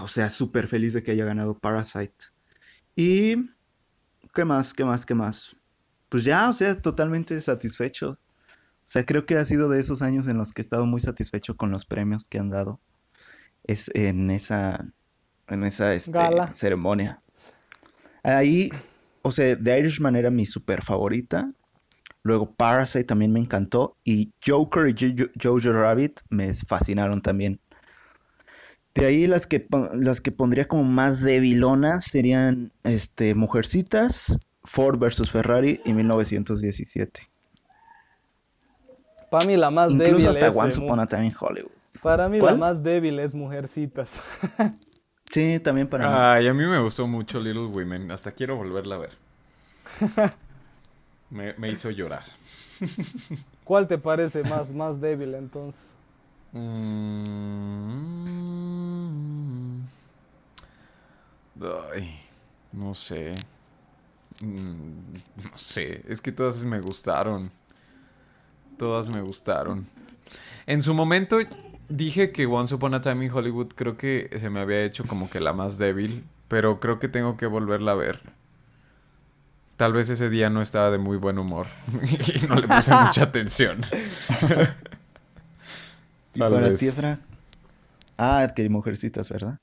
o 0.00 0.08
sea, 0.08 0.28
súper 0.28 0.68
feliz 0.68 0.92
de 0.92 1.02
que 1.02 1.12
haya 1.12 1.24
ganado 1.24 1.58
Parasite. 1.58 2.26
Y, 2.94 3.36
¿qué 4.34 4.44
más? 4.44 4.72
¿Qué 4.74 4.84
más? 4.84 5.04
¿Qué 5.06 5.14
más? 5.14 5.56
Pues 6.08 6.24
ya, 6.24 6.48
o 6.48 6.52
sea, 6.52 6.80
totalmente 6.80 7.40
satisfecho. 7.40 8.10
O 8.10 8.88
sea, 8.88 9.04
creo 9.04 9.26
que 9.26 9.36
ha 9.36 9.44
sido 9.44 9.68
de 9.68 9.80
esos 9.80 10.00
años 10.02 10.26
en 10.28 10.38
los 10.38 10.52
que 10.52 10.62
he 10.62 10.64
estado 10.64 10.86
muy 10.86 11.00
satisfecho 11.00 11.56
con 11.56 11.70
los 11.70 11.84
premios 11.84 12.28
que 12.28 12.38
han 12.38 12.50
dado. 12.50 12.80
Es 13.64 13.90
en 13.94 14.30
esa, 14.30 14.92
en 15.48 15.64
esa 15.64 15.92
este, 15.94 16.12
Gala. 16.12 16.52
ceremonia. 16.52 17.20
Ahí, 18.22 18.70
o 19.22 19.30
sea, 19.32 19.56
The 19.60 19.78
Irishman 19.80 20.14
era 20.16 20.30
mi 20.30 20.46
super 20.46 20.82
favorita. 20.82 21.50
Luego 22.22 22.54
Parasite 22.54 23.04
también 23.04 23.32
me 23.32 23.40
encantó. 23.40 23.96
Y 24.04 24.32
Joker 24.44 24.88
y 24.88 24.94
Jo- 24.94 25.26
Jo- 25.42 25.50
Jojo 25.60 25.72
Rabbit 25.72 26.20
me 26.28 26.52
fascinaron 26.54 27.22
también. 27.22 27.60
De 28.96 29.06
ahí 29.06 29.26
las 29.26 29.46
que, 29.46 29.66
las 29.94 30.20
que 30.20 30.32
pondría 30.32 30.66
como 30.66 30.84
más 30.84 31.20
debilonas 31.20 32.04
serían 32.04 32.72
este, 32.82 33.34
Mujercitas, 33.34 34.38
Ford 34.64 34.98
versus 34.98 35.30
Ferrari 35.30 35.80
y 35.84 35.92
1917. 35.92 37.28
Para 39.30 39.46
mí 39.46 39.56
la 39.56 39.70
más 39.70 39.90
Incluso 39.92 40.12
débil 40.12 40.26
hasta 40.28 40.68
es, 40.68 40.78
Upon 40.78 41.06
Time 41.06 41.26
in 41.26 41.34
Hollywood. 41.38 41.70
Para 42.02 42.28
mí 42.28 42.38
¿Cuál? 42.38 42.54
la 42.54 42.58
más 42.66 42.82
débil 42.82 43.18
es 43.18 43.34
Mujercitas. 43.34 44.20
Sí, 45.32 45.58
también 45.58 45.88
para 45.88 46.08
mí. 46.08 46.14
Ay, 46.16 46.46
a 46.46 46.54
mí 46.54 46.64
me 46.64 46.78
gustó 46.78 47.06
mucho 47.06 47.38
Little 47.40 47.66
Women. 47.66 48.10
Hasta 48.10 48.32
quiero 48.32 48.56
volverla 48.56 48.94
a 48.94 48.98
ver. 48.98 49.10
Me, 51.30 51.52
me 51.54 51.68
hizo 51.68 51.90
llorar. 51.90 52.22
¿Cuál 53.64 53.88
te 53.88 53.98
parece 53.98 54.44
más, 54.44 54.70
más 54.70 55.00
débil 55.00 55.34
entonces? 55.34 55.95
Mm. 58.56 59.80
Ay, 61.94 62.20
no 62.72 62.94
sé. 62.94 63.32
Mm, 64.42 65.14
No 65.44 65.56
sé. 65.58 66.02
Es 66.08 66.20
que 66.20 66.32
todas 66.32 66.64
me 66.64 66.80
gustaron. 66.80 67.50
Todas 68.78 69.08
me 69.08 69.20
gustaron. 69.20 69.86
En 70.66 70.82
su 70.82 70.92
momento 70.94 71.38
dije 71.88 72.32
que 72.32 72.46
Once 72.46 72.74
Upon 72.74 72.94
a 72.94 73.00
Time 73.00 73.24
in 73.26 73.32
Hollywood 73.32 73.68
creo 73.74 73.96
que 73.96 74.30
se 74.38 74.50
me 74.50 74.60
había 74.60 74.82
hecho 74.84 75.04
como 75.06 75.30
que 75.30 75.40
la 75.40 75.52
más 75.52 75.78
débil. 75.78 76.24
Pero 76.48 76.78
creo 76.80 76.98
que 76.98 77.08
tengo 77.08 77.36
que 77.36 77.46
volverla 77.46 77.92
a 77.92 77.96
ver. 77.96 78.20
Tal 79.76 79.92
vez 79.92 80.08
ese 80.08 80.30
día 80.30 80.48
no 80.48 80.62
estaba 80.62 80.90
de 80.90 80.98
muy 80.98 81.16
buen 81.16 81.38
humor. 81.38 81.66
y 82.42 82.46
no 82.46 82.54
le 82.56 82.66
puse 82.68 82.94
mucha 82.94 83.22
atención. 83.24 83.82
¿Y 86.36 86.38
Tal 86.38 86.52
para 86.52 86.68
vez. 86.68 86.80
ti? 86.80 86.90
Ah, 88.18 88.52
que 88.54 88.68
Mujercitas, 88.68 89.30
¿verdad? 89.30 89.58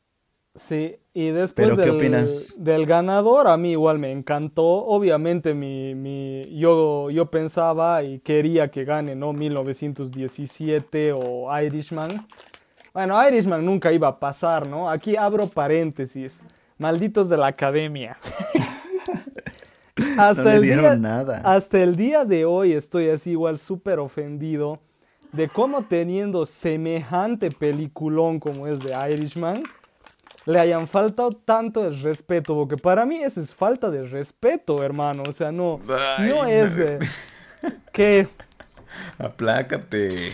Sí, 0.55 0.97
y 1.13 1.29
después 1.31 1.69
Pero, 1.69 1.77
¿qué 1.77 1.81
del, 1.83 1.91
opinas? 1.91 2.63
del 2.63 2.85
ganador, 2.85 3.47
a 3.47 3.57
mí 3.57 3.71
igual 3.71 3.99
me 3.99 4.11
encantó. 4.11 4.63
Obviamente 4.65 5.53
mi, 5.55 5.95
mi, 5.95 6.43
yo, 6.57 7.09
yo 7.09 7.31
pensaba 7.31 8.03
y 8.03 8.19
quería 8.19 8.69
que 8.69 8.85
gane, 8.85 9.15
¿no? 9.15 9.33
1917 9.33 11.13
o 11.13 11.49
Irishman. 11.59 12.09
Bueno, 12.93 13.27
Irishman 13.27 13.65
nunca 13.65 13.91
iba 13.91 14.07
a 14.07 14.19
pasar, 14.19 14.67
¿no? 14.67 14.89
Aquí 14.89 15.15
abro 15.15 15.47
paréntesis. 15.47 16.43
Malditos 16.77 17.29
de 17.29 17.37
la 17.37 17.47
academia. 17.47 18.17
hasta, 20.17 20.43
no 20.43 20.49
le 20.51 20.55
el 20.57 20.61
dieron 20.61 20.85
día, 20.85 20.95
nada. 20.95 21.41
hasta 21.43 21.81
el 21.81 21.95
día 21.95 22.25
de 22.25 22.45
hoy 22.45 22.73
estoy 22.73 23.09
así 23.09 23.31
igual 23.31 23.57
súper 23.57 23.99
ofendido 23.99 24.79
de 25.33 25.47
cómo 25.49 25.83
teniendo 25.83 26.45
semejante 26.45 27.51
peliculón 27.51 28.39
como 28.39 28.67
es 28.67 28.79
de 28.79 28.93
Irishman, 29.11 29.61
le 30.45 30.59
hayan 30.59 30.87
faltado 30.87 31.31
tanto 31.31 31.85
el 31.87 31.99
respeto, 32.01 32.53
porque 32.55 32.77
para 32.77 33.05
mí 33.05 33.17
eso 33.17 33.39
es 33.41 33.53
falta 33.53 33.89
de 33.89 34.03
respeto, 34.03 34.83
hermano. 34.83 35.23
O 35.27 35.31
sea, 35.31 35.51
no, 35.51 35.79
Ay, 36.17 36.29
no 36.29 36.45
es 36.45 36.75
de 36.75 36.99
que 37.93 38.27
Aplácate. 39.17 40.27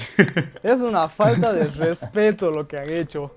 es 0.63 0.79
una 0.81 1.07
falta 1.09 1.53
de 1.53 1.65
respeto 1.65 2.51
lo 2.51 2.67
que 2.67 2.77
han 2.77 2.91
hecho. 2.93 3.31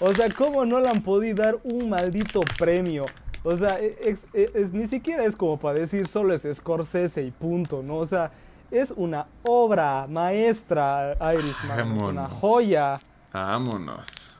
O 0.00 0.12
sea, 0.14 0.28
¿cómo 0.36 0.64
no 0.64 0.80
le 0.80 0.88
han 0.88 1.02
podido 1.02 1.42
dar 1.44 1.58
un 1.62 1.88
maldito 1.88 2.40
premio? 2.58 3.04
O 3.44 3.56
sea, 3.56 3.78
e- 3.80 3.96
es- 4.00 4.24
es- 4.32 4.54
es- 4.54 4.72
ni 4.72 4.88
siquiera 4.88 5.24
es 5.24 5.36
como 5.36 5.58
para 5.58 5.78
decir 5.78 6.08
solo 6.08 6.34
es 6.34 6.42
Scorsese 6.56 7.22
y 7.22 7.30
punto, 7.30 7.82
¿no? 7.84 7.96
O 7.98 8.06
sea, 8.06 8.30
es 8.72 8.92
una 8.96 9.26
obra 9.42 10.06
maestra, 10.08 11.16
Irishman. 11.34 11.96
Es 11.96 12.02
una 12.02 12.28
joya. 12.28 12.98
Vámonos. 13.32 14.36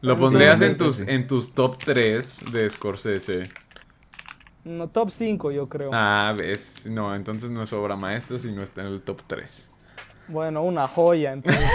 Lo 0.00 0.18
pondrías 0.18 0.60
en 0.62 0.76
tus, 0.76 1.02
en 1.02 1.26
tus 1.26 1.52
top 1.52 1.78
3 1.78 2.52
de 2.52 2.68
Scorsese. 2.68 3.50
No, 4.64 4.88
top 4.88 5.10
5 5.10 5.50
yo 5.52 5.68
creo. 5.68 5.90
Ah, 5.92 6.34
ves. 6.36 6.86
No, 6.86 7.14
entonces 7.14 7.50
no 7.50 7.62
es 7.62 7.72
obra 7.72 7.94
maestra, 7.94 8.38
sino 8.38 8.62
está 8.62 8.80
en 8.80 8.88
el 8.88 9.02
top 9.02 9.20
3. 9.26 9.70
Bueno, 10.28 10.62
una 10.62 10.88
joya, 10.88 11.32
entonces. 11.32 11.62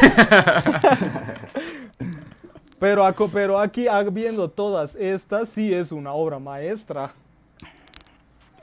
pero, 2.79 3.05
pero 3.31 3.59
aquí, 3.59 3.87
viendo 4.11 4.49
todas 4.49 4.95
estas, 4.95 5.49
sí 5.49 5.73
es 5.73 5.91
una 5.91 6.13
obra 6.13 6.39
maestra. 6.39 7.13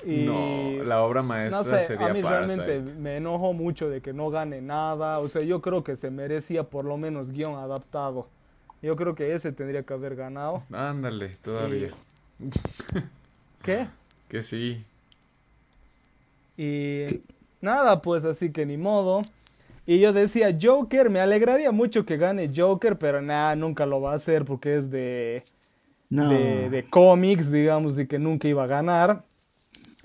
Y 0.06 0.24
No, 0.24 0.85
la 0.85 1.02
obra 1.02 1.22
maestra 1.22 1.59
no 1.62 1.64
sé, 1.64 1.82
sería 1.85 2.06
a 2.09 2.12
mí 2.12 2.22
Parasite. 2.22 2.62
realmente 2.66 2.93
me 3.01 3.16
enojó 3.16 3.52
mucho 3.52 3.89
de 3.89 4.01
que 4.01 4.12
no 4.12 4.31
gane 4.31 4.60
nada. 4.60 5.18
O 5.20 5.28
sea, 5.28 5.43
yo 5.43 5.60
creo 5.62 5.82
que 5.85 5.97
se 5.97 6.10
merecía 6.10 6.64
por 6.64 6.85
lo 6.85 6.97
menos 6.97 7.31
guion 7.31 7.55
adaptado. 7.56 8.26
Yo 8.82 8.97
creo 8.97 9.14
que 9.14 9.32
ese 9.35 9.51
tendría 9.52 9.82
que 9.82 9.94
haber 9.94 10.14
ganado. 10.14 10.62
Ándale, 10.72 11.31
todavía. 11.43 11.89
¿Qué? 13.62 13.86
Que 14.28 14.43
sí. 14.43 14.85
Y 16.56 17.22
nada, 17.60 18.01
pues 18.02 18.24
así 18.24 18.51
que 18.52 18.66
ni 18.66 18.76
modo. 18.76 19.22
Y 19.86 20.01
yo 20.01 20.12
decía, 20.12 20.56
Joker, 20.60 21.10
me 21.10 21.20
alegraría 21.20 21.70
mucho 21.72 22.06
que 22.06 22.16
gane 22.16 22.51
Joker, 22.55 22.97
pero 22.98 23.20
nada, 23.20 23.55
nunca 23.56 23.85
lo 23.86 24.01
va 24.01 24.12
a 24.12 24.16
hacer 24.16 24.44
porque 24.44 24.76
es 24.76 24.90
de, 24.90 25.43
No. 26.09 26.28
de, 26.31 26.70
de 26.70 26.89
cómics, 26.89 27.51
digamos, 27.51 27.98
y 27.98 28.06
que 28.06 28.18
nunca 28.18 28.48
iba 28.48 28.64
a 28.64 28.66
ganar. 28.66 29.22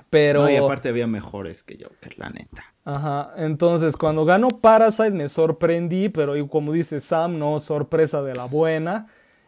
Pero, 0.09 0.41
No, 0.41 0.49
y 0.49 0.55
aparte 0.55 0.89
había 0.89 1.07
mejores 1.07 1.63
que 1.63 1.77
Joker, 1.81 2.17
la 2.17 2.29
neta. 2.29 2.63
ajá, 2.85 3.33
entonces 3.37 3.95
cuando 3.97 4.25
ganó 4.25 4.59
Parasite 4.59 5.11
me 5.11 5.27
sorprendí, 5.27 6.09
pero 6.09 6.33
como 6.47 6.71
dice 6.73 6.99
Sam, 6.99 7.37
no, 7.37 7.59
sorpresa 7.59 8.21
de 8.23 8.35
la 8.35 8.45
buena. 8.45 9.07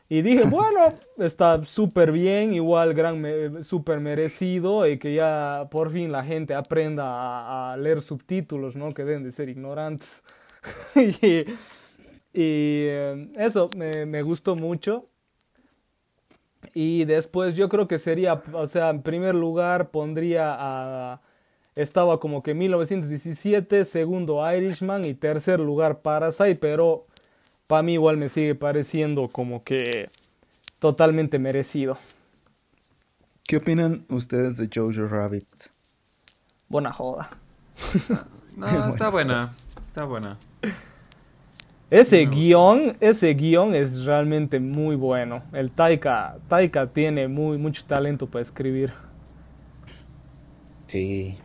Y 0.10 0.22
dije, 0.24 0.44
bueno, 0.50 0.94
está 1.18 1.64
súper 1.64 2.12
bien, 2.12 2.54
igual 2.54 2.94
gran, 2.94 3.20
me- 3.22 3.64
súper 3.64 4.00
merecido 4.02 4.86
y 4.88 5.00
que 5.00 5.14
ya 5.16 5.68
por 5.72 5.92
fin 5.92 6.12
la 6.12 6.24
gente 6.24 6.54
aprenda 6.54 7.06
a, 7.06 7.74
a 7.74 7.78
leer 7.78 8.02
subtítulos, 8.02 8.76
¿no? 8.76 8.92
Que 8.92 9.04
deben 9.06 9.24
de 9.24 9.32
ser 9.32 9.50
ignorantes. 9.50 10.24
y 10.96 11.46
y, 12.34 12.86
eh, 12.88 13.30
eso 13.38 13.70
me, 13.76 14.06
me 14.06 14.22
gustó 14.22 14.56
mucho. 14.56 15.10
Y 16.74 17.06
después 17.06 17.56
yo 17.56 17.70
creo 17.70 17.88
que 17.88 17.98
sería, 17.98 18.42
o 18.54 18.68
sea, 18.68 18.90
en 18.90 19.02
primer 19.02 19.36
lugar 19.36 19.92
pondría 19.92 20.56
a 20.58 21.22
estaba 21.76 22.20
como 22.20 22.44
que 22.44 22.54
1917, 22.54 23.86
segundo 23.86 24.42
Irishman 24.52 25.06
y 25.06 25.14
tercer 25.14 25.60
lugar 25.60 26.02
Parasite, 26.02 26.56
pero 26.56 27.06
para 27.68 27.84
mí 27.84 27.94
igual 27.94 28.18
me 28.18 28.30
sigue 28.30 28.56
pareciendo 28.56 29.28
como 29.30 29.64
que 29.64 30.10
totalmente 30.80 31.40
merecido. 31.40 31.98
¿Qué 33.48 33.58
opinan 33.58 34.06
ustedes 34.10 34.58
de 34.58 34.70
Jojo 34.74 35.08
Rabbit? 35.08 35.48
Buena 36.68 36.92
joda. 36.92 37.30
No, 38.56 38.88
está 38.90 39.10
buena. 39.10 39.56
Está 39.82 40.06
buena. 40.06 40.38
Ese 41.92 42.26
guion, 42.26 42.96
ese 43.02 43.34
guion 43.34 43.76
es 43.76 44.06
realmente 44.06 44.62
muy 44.62 44.96
bueno. 44.96 45.44
El 45.52 45.72
Taika, 45.72 46.38
Taika 46.48 46.88
tiene 46.88 47.28
muy, 47.28 47.58
mucho 47.58 47.84
talento 47.86 48.30
para 48.30 48.42
escribir. 48.42 48.94
Sí. 50.88 51.38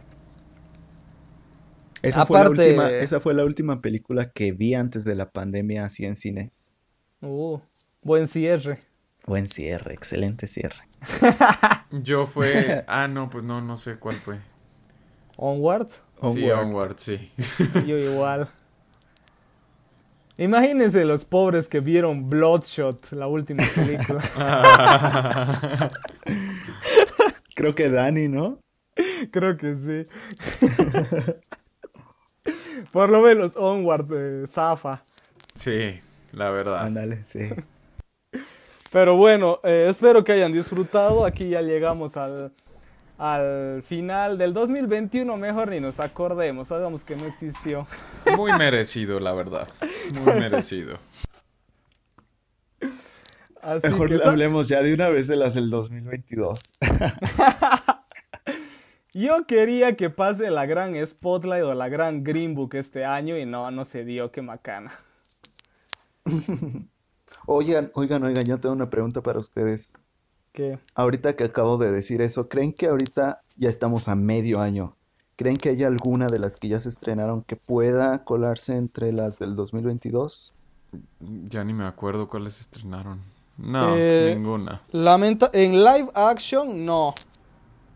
Esa, 2.01 2.25
fue 2.25 2.45
la 2.45 2.51
última, 2.51 2.91
esa 2.91 3.19
fue 3.19 3.35
la 3.35 3.45
última 3.45 3.83
película 3.83 4.31
que 4.31 4.53
vi 4.53 4.75
antes 4.75 5.05
de 5.05 5.17
la 5.17 5.31
pandemia 5.31 5.85
así 5.85 6.05
en 6.05 6.15
cines. 6.15 6.73
Uh, 7.21 7.59
buen 8.01 8.29
cierre. 8.29 8.79
Buen 9.27 9.49
cierre, 9.49 9.95
excelente 9.95 10.47
cierre. 10.47 10.89
Yo 11.91 12.29
fue. 12.29 12.85
Ah, 12.89 13.09
no, 13.09 13.31
pues 13.31 13.43
no, 13.43 13.61
no 13.61 13.77
sé 13.77 13.97
cuál 13.97 14.15
fue. 14.15 14.39
Onward. 15.37 15.89
Sí, 15.89 16.49
Onward. 16.49 16.67
Onward, 16.67 16.99
sí. 16.99 17.33
Yo 17.85 17.99
igual. 17.99 18.49
Imagínense 20.39 21.05
los 21.05 21.25
pobres 21.25 21.67
que 21.67 21.81
vieron 21.81 22.29
Bloodshot, 22.29 23.13
la 23.13 23.27
última 23.27 23.65
película. 23.75 24.23
Creo 27.55 27.75
que 27.75 27.89
Dani, 27.89 28.29
¿no? 28.29 28.59
Creo 29.31 29.57
que 29.57 29.77
sí. 29.77 30.05
Por 32.93 33.11
lo 33.11 33.23
menos 33.23 33.57
Onward 33.57 34.07
eh, 34.13 34.47
zafa. 34.47 35.03
Sí, 35.55 36.01
la 36.33 36.51
verdad. 36.51 36.85
Ándale, 36.85 37.25
sí. 37.25 37.49
Pero 38.93 39.17
bueno, 39.17 39.59
eh, 39.65 39.87
espero 39.89 40.23
que 40.23 40.33
hayan 40.33 40.53
disfrutado. 40.53 41.25
Aquí 41.25 41.49
ya 41.49 41.63
llegamos 41.63 42.17
al, 42.17 42.53
al 43.19 43.83
final 43.83 44.39
del 44.39 44.53
2021. 44.53 45.37
Mejor 45.37 45.71
ni 45.71 45.81
nos 45.81 46.01
acordemos. 46.01 46.71
Hagamos 46.73 47.05
que 47.05 47.17
no 47.17 47.27
existió. 47.27 47.87
Muy 48.37 48.53
merecido, 48.53 49.21
la 49.21 49.35
verdad. 49.35 49.69
Muy 50.21 50.35
merecido. 50.35 50.99
Así 53.63 53.89
Mejor 53.89 54.09
que 54.09 54.23
hablemos 54.23 54.69
ya 54.69 54.81
de 54.81 54.95
una 54.95 55.09
vez 55.09 55.27
de 55.27 55.37
las 55.37 55.55
del 55.55 55.71
2022. 55.71 56.75
yo 59.15 59.47
quería 59.47 59.97
que 59.97 60.09
pase 60.09 60.51
la 60.51 60.67
gran 60.67 60.95
Spotlight 61.05 61.65
o 61.65 61.75
la 61.75 61.89
gran 61.89 62.23
Green 62.23 62.55
Book 62.55 62.75
este 62.75 63.05
año 63.05 63.37
y 63.37 63.45
no, 63.45 63.71
no 63.73 63.85
se 63.85 64.05
dio. 64.05 64.31
Qué 64.31 64.43
macana. 64.43 64.93
Oigan, 67.49 67.93
oigan, 67.95 68.25
oigan, 68.25 68.45
yo 68.45 68.59
tengo 68.59 68.75
una 68.75 68.91
pregunta 68.91 69.23
para 69.23 69.39
ustedes. 69.39 69.97
Que 70.57 70.79
Ahorita 70.95 71.37
que 71.37 71.45
acabo 71.45 71.77
de 71.77 71.93
decir 71.93 72.23
eso, 72.23 72.49
¿creen 72.49 72.73
que 72.73 72.87
ahorita 72.87 73.43
ya 73.59 73.69
estamos 73.69 74.09
a 74.09 74.15
medio 74.15 74.59
año? 74.63 74.97
¿Creen 75.37 75.57
que 75.57 75.69
hay 75.69 75.85
alguna 75.85 76.29
de 76.29 76.39
las 76.39 76.57
que 76.57 76.69
ya 76.69 76.81
se 76.81 76.89
estrenaron 76.89 77.43
que 77.43 77.57
pueda 77.57 78.25
colarse 78.25 78.75
entre 78.79 79.13
las 79.13 79.39
del 79.39 79.55
2022? 79.55 80.55
Ya 81.45 81.63
ni 81.63 81.75
me 81.75 81.85
acuerdo 81.85 82.27
cuáles 82.31 82.59
estrenaron. 82.59 83.21
No, 83.59 83.97
Eh, 83.97 84.33
ninguna. 84.35 84.81
lamenta 84.93 85.51
en 85.53 85.73
live 85.85 86.09
action 86.15 86.87
no. 86.87 87.15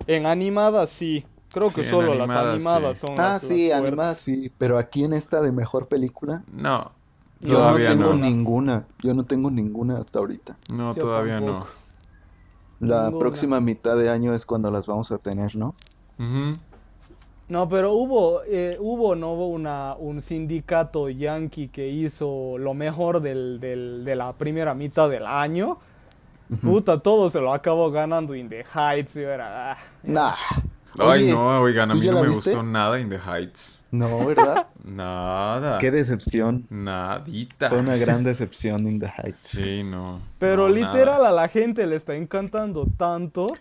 En 0.07 0.27
animada 0.27 0.87
sí. 0.87 1.24
Creo 1.55 1.73
que 1.73 1.82
Sí, 1.82 1.89
solo 1.91 2.12
las 2.15 2.28
animada, 2.28 2.53
animadas 2.53 2.97
sí. 2.99 3.07
son 3.07 3.16
Ah, 3.19 3.23
las, 3.32 3.41
sí, 3.43 3.69
las 3.70 3.78
animada 3.81 4.15
fuertes. 4.15 4.23
sí, 4.23 4.53
pero 4.59 4.77
aquí 4.77 5.05
en 5.05 5.15
esta 5.15 5.41
de 5.41 5.51
mejor 5.51 5.89
película, 5.89 6.45
No, 6.53 6.93
yo 7.41 7.59
no 7.70 7.77
tengo 7.77 8.12
no. 8.12 8.15
ninguna. 8.16 8.85
Yo 9.03 9.15
no 9.15 9.24
tengo 9.24 9.51
ninguna 9.51 9.97
hasta 9.97 10.19
ahorita. 10.19 10.59
No, 10.74 10.95
Yo 10.95 11.01
todavía 11.01 11.41
no. 11.41 11.65
La 12.81 13.05
Ninguna. 13.05 13.19
próxima 13.20 13.61
mitad 13.61 13.97
de 13.97 14.09
año 14.11 14.35
es 14.35 14.44
cuando 14.47 14.70
las 14.70 14.86
vamos 14.86 15.12
a 15.12 15.19
tener, 15.19 15.55
¿no? 15.55 15.74
No, 17.48 17.69
pero 17.69 17.93
hubo, 17.94 18.43
eh, 18.47 18.77
hubo 18.78 19.15
no 19.16 19.32
hubo 19.32 19.48
una, 19.48 19.94
un 19.98 20.20
sindicato 20.20 21.09
yankee 21.09 21.69
que 21.69 21.89
hizo 21.89 22.57
lo 22.59 22.74
mejor 22.74 23.20
del, 23.20 23.59
del- 23.61 24.05
de 24.05 24.15
la 24.16 24.32
primera 24.35 24.73
mitad 24.74 25.11
del 25.11 25.27
año. 25.27 25.78
Puta, 26.62 26.98
todo 27.01 27.31
se 27.31 27.40
lo 27.40 27.52
acabó 27.52 27.90
ganando 27.90 28.35
In 28.35 28.48
the 28.48 28.65
Heights. 28.74 29.16
Y 29.16 29.20
era, 29.23 29.73
ah, 29.73 29.77
Nah. 30.02 30.35
Ay, 31.01 31.25
Oye, 31.25 31.33
no, 31.33 31.61
oigan, 31.61 31.91
a 31.91 31.95
¿tú 31.95 32.01
mí 32.01 32.07
no 32.07 32.23
me 32.23 32.29
viste? 32.29 32.51
gustó 32.51 32.63
nada 32.63 32.99
In 33.01 33.09
the 33.11 33.19
Heights. 33.19 33.85
No, 33.91 34.25
¿verdad? 34.27 34.67
Nada. 34.85 35.79
Qué 35.79 35.91
decepción. 35.91 36.65
Nadita. 36.71 37.69
Fue 37.71 37.79
una 37.79 37.97
gran 37.97 38.23
decepción 38.25 38.87
in 38.87 39.01
the 39.01 39.07
Heights. 39.17 39.41
Sí, 39.41 39.83
no. 39.83 40.21
Pero 40.39 40.69
no, 40.69 40.75
literal 40.75 41.07
nada. 41.23 41.29
a 41.31 41.33
la 41.33 41.49
gente 41.49 41.87
le 41.87 41.97
está 41.97 42.15
encantando 42.15 42.87
tanto 42.97 43.53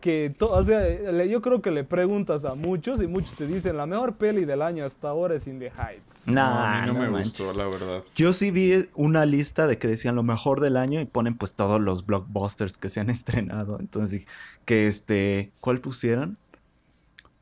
que, 0.00 0.32
to- 0.36 0.50
o 0.52 0.62
sea, 0.62 0.80
le- 0.80 1.28
yo 1.28 1.40
creo 1.40 1.62
que 1.62 1.70
le 1.70 1.82
preguntas 1.82 2.44
a 2.44 2.54
muchos 2.54 3.00
y 3.02 3.06
muchos 3.06 3.32
te 3.36 3.46
dicen 3.46 3.76
la 3.76 3.86
mejor 3.86 4.14
peli 4.16 4.44
del 4.44 4.60
año 4.62 4.84
hasta 4.84 5.08
ahora 5.08 5.34
es 5.36 5.46
In 5.46 5.58
the 5.58 5.66
Heights. 5.70 6.26
No, 6.26 6.42
a 6.42 6.80
mí 6.82 6.86
no, 6.88 6.94
me 6.94 7.08
manches. 7.08 7.40
gustó, 7.40 7.56
la 7.58 7.66
verdad. 7.68 8.02
Yo 8.14 8.32
sí 8.32 8.50
vi 8.50 8.88
una 8.94 9.24
lista 9.24 9.66
de 9.66 9.78
que 9.78 9.88
decían 9.88 10.14
lo 10.14 10.22
mejor 10.22 10.60
del 10.60 10.76
año 10.76 11.00
y 11.00 11.06
ponen 11.06 11.36
pues 11.36 11.54
todos 11.54 11.80
los 11.80 12.04
blockbusters 12.06 12.76
que 12.76 12.88
se 12.88 13.00
han 13.00 13.08
estrenado. 13.10 13.78
Entonces 13.80 14.10
dije 14.10 14.26
que 14.64 14.86
este, 14.88 15.52
¿cuál 15.60 15.80
pusieron? 15.80 16.36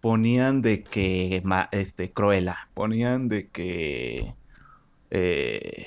Ponían 0.04 0.60
de 0.60 0.82
que 0.82 1.40
ma- 1.44 1.70
este 1.72 2.12
Cruella, 2.12 2.68
ponían 2.74 3.28
de 3.28 3.48
que 3.48 4.34
eh, 5.10 5.86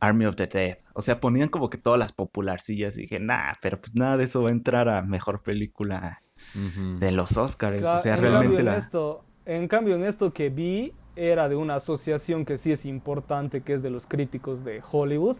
Army 0.00 0.24
of 0.24 0.36
the 0.36 0.46
Dead. 0.46 0.78
O 0.94 1.02
sea, 1.02 1.20
ponían 1.20 1.50
como 1.50 1.68
que 1.68 1.76
todas 1.76 1.98
las 1.98 2.12
popularcillas 2.12 2.96
y 2.96 3.02
dije, 3.02 3.20
nah, 3.20 3.52
pero 3.60 3.78
pues 3.78 3.94
nada 3.94 4.16
de 4.16 4.24
eso 4.24 4.42
va 4.42 4.48
a 4.48 4.52
entrar 4.52 4.88
a 4.88 5.02
mejor 5.02 5.42
película 5.42 6.22
de 6.98 7.12
los 7.12 7.36
Oscars. 7.36 7.82
Ca- 7.82 7.96
O 7.96 7.98
sea, 7.98 8.14
en 8.14 8.20
realmente 8.22 8.46
cambio, 8.56 8.64
la. 8.64 8.72
en 8.72 8.78
esto, 8.78 9.24
en 9.44 9.68
cambio, 9.68 9.94
en 9.96 10.04
esto 10.04 10.32
que 10.32 10.48
vi 10.48 10.94
era 11.14 11.48
de 11.50 11.56
una 11.56 11.74
asociación 11.74 12.46
que 12.46 12.56
sí 12.56 12.72
es 12.72 12.86
importante, 12.86 13.60
que 13.60 13.74
es 13.74 13.82
de 13.82 13.90
los 13.90 14.06
críticos 14.06 14.64
de 14.64 14.80
Hollywood. 14.90 15.36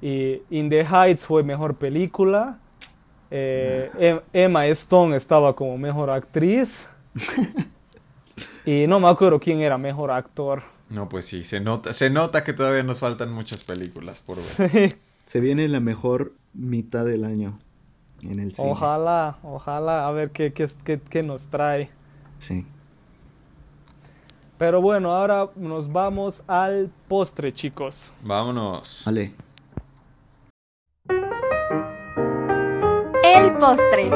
Y 0.00 0.40
In 0.50 0.70
the 0.70 0.84
Heights 0.86 1.26
fue 1.26 1.42
mejor 1.42 1.74
película. 1.74 2.58
Eh, 3.30 3.90
Em- 3.98 4.20
Emma 4.32 4.66
Stone 4.68 5.14
estaba 5.16 5.54
como 5.54 5.76
mejor 5.76 6.08
actriz. 6.10 6.88
y 8.64 8.86
no 8.86 9.00
me 9.00 9.08
acuerdo 9.08 9.38
quién 9.40 9.60
era 9.60 9.78
mejor 9.78 10.10
actor. 10.10 10.62
No, 10.90 11.08
pues 11.08 11.24
sí, 11.26 11.44
se 11.44 11.60
nota, 11.60 11.92
se 11.92 12.10
nota 12.10 12.44
que 12.44 12.52
todavía 12.52 12.82
nos 12.82 13.00
faltan 13.00 13.32
muchas 13.32 13.64
películas 13.64 14.20
por 14.20 14.36
ver. 14.36 14.94
Se 15.26 15.40
viene 15.40 15.66
la 15.68 15.80
mejor 15.80 16.32
mitad 16.52 17.04
del 17.04 17.24
año 17.24 17.58
en 18.22 18.38
el 18.40 18.52
cine. 18.52 18.70
Ojalá, 18.70 19.38
ojalá, 19.42 20.06
a 20.06 20.12
ver 20.12 20.30
qué, 20.30 20.52
qué, 20.52 20.68
qué- 20.84 21.00
qué 21.00 21.22
nos 21.22 21.46
trae. 21.48 21.90
Sí. 22.36 22.66
Pero 24.58 24.80
bueno, 24.80 25.12
ahora 25.14 25.50
nos 25.56 25.90
vamos 25.90 26.42
al 26.46 26.90
postre, 27.08 27.52
chicos. 27.52 28.12
Vámonos. 28.22 29.02
Vale. 29.06 29.34
El 33.24 33.52
postre. 33.58 34.10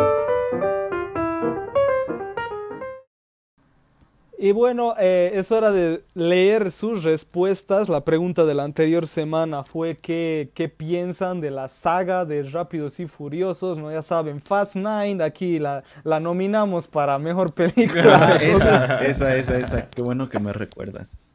Y 4.40 4.52
bueno, 4.52 4.94
eh, 5.00 5.32
es 5.34 5.50
hora 5.50 5.72
de 5.72 6.04
leer 6.14 6.70
sus 6.70 7.02
respuestas. 7.02 7.88
La 7.88 8.04
pregunta 8.04 8.44
de 8.44 8.54
la 8.54 8.62
anterior 8.62 9.08
semana 9.08 9.64
fue 9.64 9.96
qué, 9.96 10.52
qué 10.54 10.68
piensan 10.68 11.40
de 11.40 11.50
la 11.50 11.66
saga 11.66 12.24
de 12.24 12.44
Rápidos 12.44 13.00
y 13.00 13.08
Furiosos. 13.08 13.80
¿no? 13.80 13.90
Ya 13.90 14.00
saben, 14.00 14.40
Fast 14.40 14.76
Nine, 14.76 15.24
aquí 15.24 15.58
la, 15.58 15.82
la 16.04 16.20
nominamos 16.20 16.86
para 16.86 17.18
Mejor 17.18 17.52
Película. 17.52 18.36
esa, 18.40 19.04
esa, 19.04 19.34
esa, 19.34 19.54
esa. 19.56 19.88
Qué 19.88 20.02
bueno 20.02 20.28
que 20.28 20.38
me 20.38 20.52
recuerdas. 20.52 21.32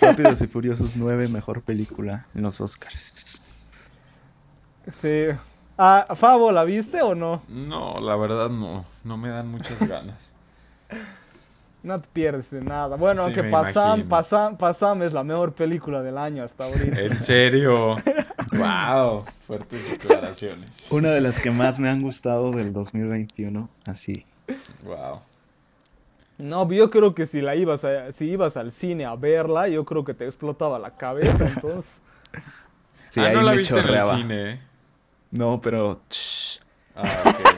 Rápidos 0.00 0.40
y 0.40 0.46
Furiosos 0.46 0.96
9, 0.96 1.28
mejor 1.28 1.60
película 1.60 2.28
en 2.34 2.42
los 2.42 2.62
Oscars. 2.62 3.46
Sí. 5.02 5.24
Ah, 5.76 6.06
Fabo, 6.14 6.50
¿la 6.50 6.64
viste 6.64 7.02
o 7.02 7.14
no? 7.14 7.42
No, 7.46 8.00
la 8.00 8.16
verdad 8.16 8.48
no. 8.48 8.86
No 9.04 9.18
me 9.18 9.28
dan 9.28 9.48
muchas 9.48 9.86
ganas. 9.86 10.34
No 11.88 11.98
te 12.02 12.08
pierdes 12.12 12.50
de 12.50 12.60
nada. 12.60 12.96
Bueno, 12.96 13.22
Sí, 13.22 13.32
aunque 13.34 13.44
Pasam. 13.50 14.08
Pasam, 14.08 14.56
Pasam 14.58 15.02
es 15.04 15.14
la 15.14 15.24
mejor 15.24 15.54
película 15.54 16.02
del 16.02 16.18
año 16.18 16.44
hasta 16.44 16.64
ahorita. 16.66 17.00
En 17.00 17.18
serio. 17.18 17.96
wow. 18.52 19.24
Fuertes 19.46 19.90
declaraciones. 19.92 20.92
Una 20.92 21.08
de 21.12 21.22
las 21.22 21.38
que 21.38 21.50
más 21.50 21.78
me 21.78 21.88
han 21.88 22.02
gustado 22.02 22.50
del 22.50 22.74
2021, 22.74 23.70
así. 23.86 24.26
Wow. 24.84 25.22
No, 26.36 26.70
yo 26.70 26.90
creo 26.90 27.14
que 27.14 27.24
si 27.24 27.40
la 27.40 27.56
ibas 27.56 27.84
a- 27.84 28.12
si 28.12 28.26
ibas 28.26 28.58
al 28.58 28.70
cine 28.70 29.06
a 29.06 29.16
verla, 29.16 29.66
yo 29.68 29.86
creo 29.86 30.04
que 30.04 30.12
te 30.12 30.26
explotaba 30.26 30.78
la 30.78 30.90
cabeza, 30.90 31.48
entonces. 31.48 32.00
Sí, 33.10 33.20
ah, 33.20 33.28
ahí 33.28 33.34
no 33.36 33.40
la 33.42 33.52
me 33.52 33.58
viste 33.58 33.72
en 33.72 33.78
el 33.80 33.86
chorreaba. 33.86 34.16
cine. 34.18 34.60
No, 35.30 35.58
pero... 35.62 36.02
shh. 36.10 36.58
Ah, 36.94 37.02
ok. 37.24 37.57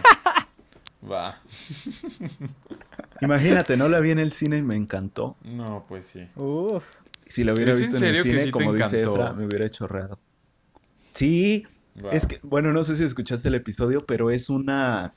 Va. 1.10 1.40
Imagínate, 3.20 3.76
no 3.76 3.88
la 3.88 4.00
vi 4.00 4.10
en 4.12 4.18
el 4.18 4.32
cine 4.32 4.58
y 4.58 4.62
me 4.62 4.76
encantó. 4.76 5.36
No, 5.44 5.84
pues 5.88 6.06
sí. 6.06 6.28
Uf. 6.36 6.84
Si 7.26 7.44
la 7.44 7.52
hubiera 7.52 7.72
¿Es 7.72 7.80
en 7.80 7.90
visto 7.90 8.04
en, 8.06 8.14
el 8.14 8.22
cine, 8.22 8.38
sí 8.40 8.50
como 8.50 8.72
dice? 8.72 9.02
Efra, 9.02 9.32
me 9.32 9.46
hubiera 9.46 9.68
chorreado. 9.70 10.18
Sí, 11.12 11.66
Wow. 12.00 12.12
es 12.12 12.26
que, 12.26 12.38
bueno, 12.44 12.72
no 12.72 12.84
sé 12.84 12.94
si 12.96 13.02
escuchaste 13.02 13.48
el 13.48 13.56
episodio, 13.56 14.06
pero 14.06 14.30
es 14.30 14.48
una, 14.48 15.12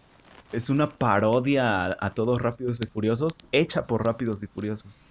es 0.51 0.69
una 0.71 0.89
parodia 0.89 1.85
a, 1.85 1.97
a 1.99 2.11
todos 2.11 2.41
Rápidos 2.41 2.81
y 2.83 2.87
Furiosos, 2.87 3.37
hecha 3.51 3.85
por 3.85 4.03
Rápidos 4.05 4.41
y 4.43 4.47
Furiosos. 4.47 5.03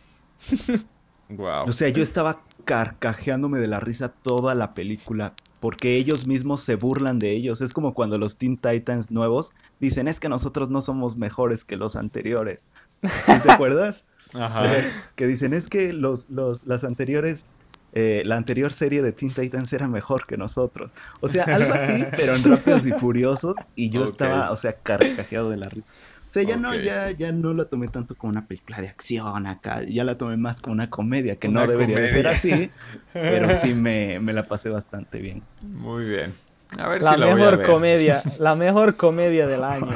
Wow. 1.28 1.64
O 1.66 1.72
sea, 1.72 1.88
yo 1.88 2.02
estaba 2.02 2.42
carcajeándome 2.66 3.58
de 3.58 3.66
la 3.66 3.80
risa 3.80 4.10
toda 4.10 4.54
la 4.54 4.72
película, 4.72 5.32
porque 5.62 5.94
ellos 5.94 6.26
mismos 6.26 6.60
se 6.60 6.74
burlan 6.74 7.20
de 7.20 7.30
ellos. 7.30 7.60
Es 7.60 7.72
como 7.72 7.94
cuando 7.94 8.18
los 8.18 8.36
Teen 8.36 8.56
Titans 8.56 9.12
nuevos 9.12 9.52
dicen, 9.78 10.08
es 10.08 10.18
que 10.18 10.28
nosotros 10.28 10.70
no 10.70 10.80
somos 10.80 11.16
mejores 11.16 11.64
que 11.64 11.76
los 11.76 11.94
anteriores. 11.94 12.66
¿Sí 13.00 13.32
te 13.40 13.52
acuerdas? 13.52 14.02
Ajá. 14.34 14.62
O 14.62 14.66
sea, 14.66 15.04
que 15.14 15.28
dicen, 15.28 15.52
es 15.54 15.68
que 15.68 15.92
los, 15.92 16.28
los, 16.30 16.66
las 16.66 16.82
anteriores, 16.82 17.54
eh, 17.92 18.24
la 18.26 18.38
anterior 18.38 18.72
serie 18.72 19.02
de 19.02 19.12
Teen 19.12 19.32
Titans 19.32 19.72
era 19.72 19.86
mejor 19.86 20.26
que 20.26 20.36
nosotros. 20.36 20.90
O 21.20 21.28
sea, 21.28 21.44
algo 21.44 21.72
así, 21.74 22.06
pero 22.16 22.34
en 22.34 22.42
Rápidos 22.42 22.84
y 22.84 22.90
Furiosos, 22.90 23.54
y 23.76 23.90
yo 23.90 24.02
estaba, 24.02 24.50
o 24.50 24.56
sea, 24.56 24.72
carcajeado 24.72 25.48
de 25.50 25.58
la 25.58 25.68
risa. 25.68 25.92
O 26.32 26.34
sea, 26.34 26.44
ya 26.44 26.56
no, 26.56 26.74
ya, 26.74 27.10
ya 27.10 27.30
no 27.30 27.52
la 27.52 27.66
tomé 27.66 27.88
tanto 27.88 28.14
como 28.14 28.30
una 28.30 28.46
película 28.46 28.80
de 28.80 28.88
acción 28.88 29.46
acá, 29.46 29.82
ya 29.82 30.02
la 30.02 30.16
tomé 30.16 30.38
más 30.38 30.62
como 30.62 30.72
una 30.72 30.88
comedia, 30.88 31.36
que 31.36 31.46
Una 31.48 31.66
no 31.66 31.70
debería 31.72 31.94
de 31.98 32.08
ser 32.08 32.26
así, 32.26 32.70
pero 33.12 33.50
sí 33.50 33.74
me, 33.74 34.18
me 34.18 34.32
la 34.32 34.44
pasé 34.46 34.70
bastante 34.70 35.18
bien. 35.18 35.42
Muy 35.60 36.06
bien. 36.06 36.32
A 36.78 36.88
ver 36.88 37.02
La 37.02 37.12
si 37.12 37.20
la 37.20 37.26
voy 37.26 37.32
a 37.34 37.36
mejor 37.36 37.58
ver. 37.58 37.66
comedia, 37.66 38.22
la 38.38 38.54
mejor 38.54 38.96
comedia 38.96 39.46
del 39.46 39.62
año. 39.62 39.94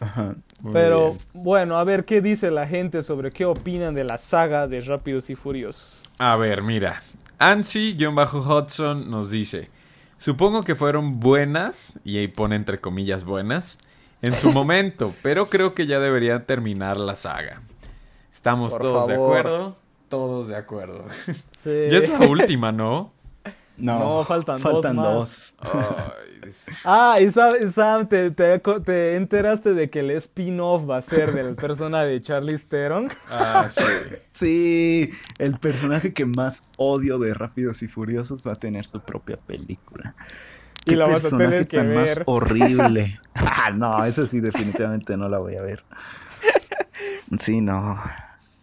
Ajá. 0.00 0.34
Pero 0.72 1.08
bien. 1.10 1.20
bueno, 1.34 1.76
a 1.76 1.84
ver 1.84 2.06
qué 2.06 2.22
dice 2.22 2.50
la 2.50 2.66
gente 2.66 3.02
sobre 3.02 3.30
qué 3.30 3.44
opinan 3.44 3.92
de 3.92 4.04
la 4.04 4.16
saga 4.16 4.66
de 4.66 4.80
Rápidos 4.80 5.28
y 5.28 5.34
Furiosos. 5.34 6.04
A 6.18 6.36
ver, 6.36 6.62
mira. 6.62 7.02
Ansi-Hudson 7.38 9.10
nos 9.10 9.28
dice: 9.30 9.68
Supongo 10.16 10.62
que 10.62 10.74
fueron 10.74 11.20
buenas, 11.20 12.00
y 12.02 12.16
ahí 12.16 12.28
pone 12.28 12.56
entre 12.56 12.80
comillas 12.80 13.24
buenas, 13.24 13.76
en 14.22 14.34
su 14.34 14.52
momento, 14.52 15.14
pero 15.22 15.48
creo 15.48 15.74
que 15.74 15.86
ya 15.86 15.98
debería 16.00 16.44
terminar 16.46 16.96
la 16.96 17.14
saga. 17.14 17.62
¿Estamos 18.32 18.72
Por 18.72 18.82
todos 18.82 19.06
de 19.08 19.14
acuerdo? 19.14 19.76
Todos 20.08 20.48
de 20.48 20.56
acuerdo. 20.56 21.04
Sí. 21.56 21.70
ya 21.90 21.98
es 21.98 22.08
la 22.08 22.26
última, 22.26 22.72
¿no? 22.72 23.12
No, 23.76 24.24
faltan 24.24 24.60
dos 24.60 24.84
más. 24.94 24.94
dos. 25.14 25.54
Ay, 25.60 26.40
es- 26.48 26.66
Ah, 26.84 27.16
y 27.20 27.30
Sam, 27.30 27.52
Sam, 27.72 28.08
¿te, 28.08 28.30
te, 28.32 28.58
te 28.58 29.14
enteraste 29.16 29.72
de 29.74 29.88
que 29.88 30.00
el 30.00 30.10
spin-off 30.12 30.88
va 30.88 30.96
a 30.96 31.02
ser 31.02 31.32
del 31.32 31.54
personaje 31.54 32.06
de 32.08 32.20
Charlize 32.22 32.66
Theron? 32.66 33.08
Ah, 33.30 33.68
sí. 33.68 33.82
Sí, 34.28 35.10
el 35.38 35.58
personaje 35.58 36.12
que 36.12 36.24
más 36.26 36.68
odio 36.76 37.18
de 37.20 37.34
Rápidos 37.34 37.82
y 37.82 37.88
Furiosos 37.88 38.44
va 38.46 38.52
a 38.52 38.56
tener 38.56 38.84
su 38.84 39.00
propia 39.00 39.36
película. 39.36 40.14
Y 40.92 40.96
la 40.96 41.08
vas 41.08 41.24
a 41.24 41.36
tener 41.36 41.66
que 41.66 41.78
tan 41.78 41.94
más 41.94 42.20
horrible. 42.26 43.20
Ah, 43.40 43.70
no, 43.70 44.04
esa 44.04 44.26
sí 44.26 44.40
definitivamente 44.40 45.16
no 45.16 45.28
la 45.28 45.38
voy 45.38 45.54
a 45.54 45.62
ver. 45.62 45.84
Sí, 47.38 47.60
no. 47.60 48.00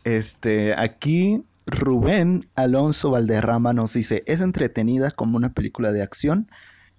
Este, 0.03 0.73
aquí 0.77 1.45
Rubén 1.65 2.49
Alonso 2.55 3.11
Valderrama 3.11 3.73
nos 3.73 3.93
dice, 3.93 4.23
es 4.27 4.41
entretenida 4.41 5.11
como 5.11 5.37
una 5.37 5.53
película 5.53 5.91
de 5.91 6.01
acción, 6.01 6.49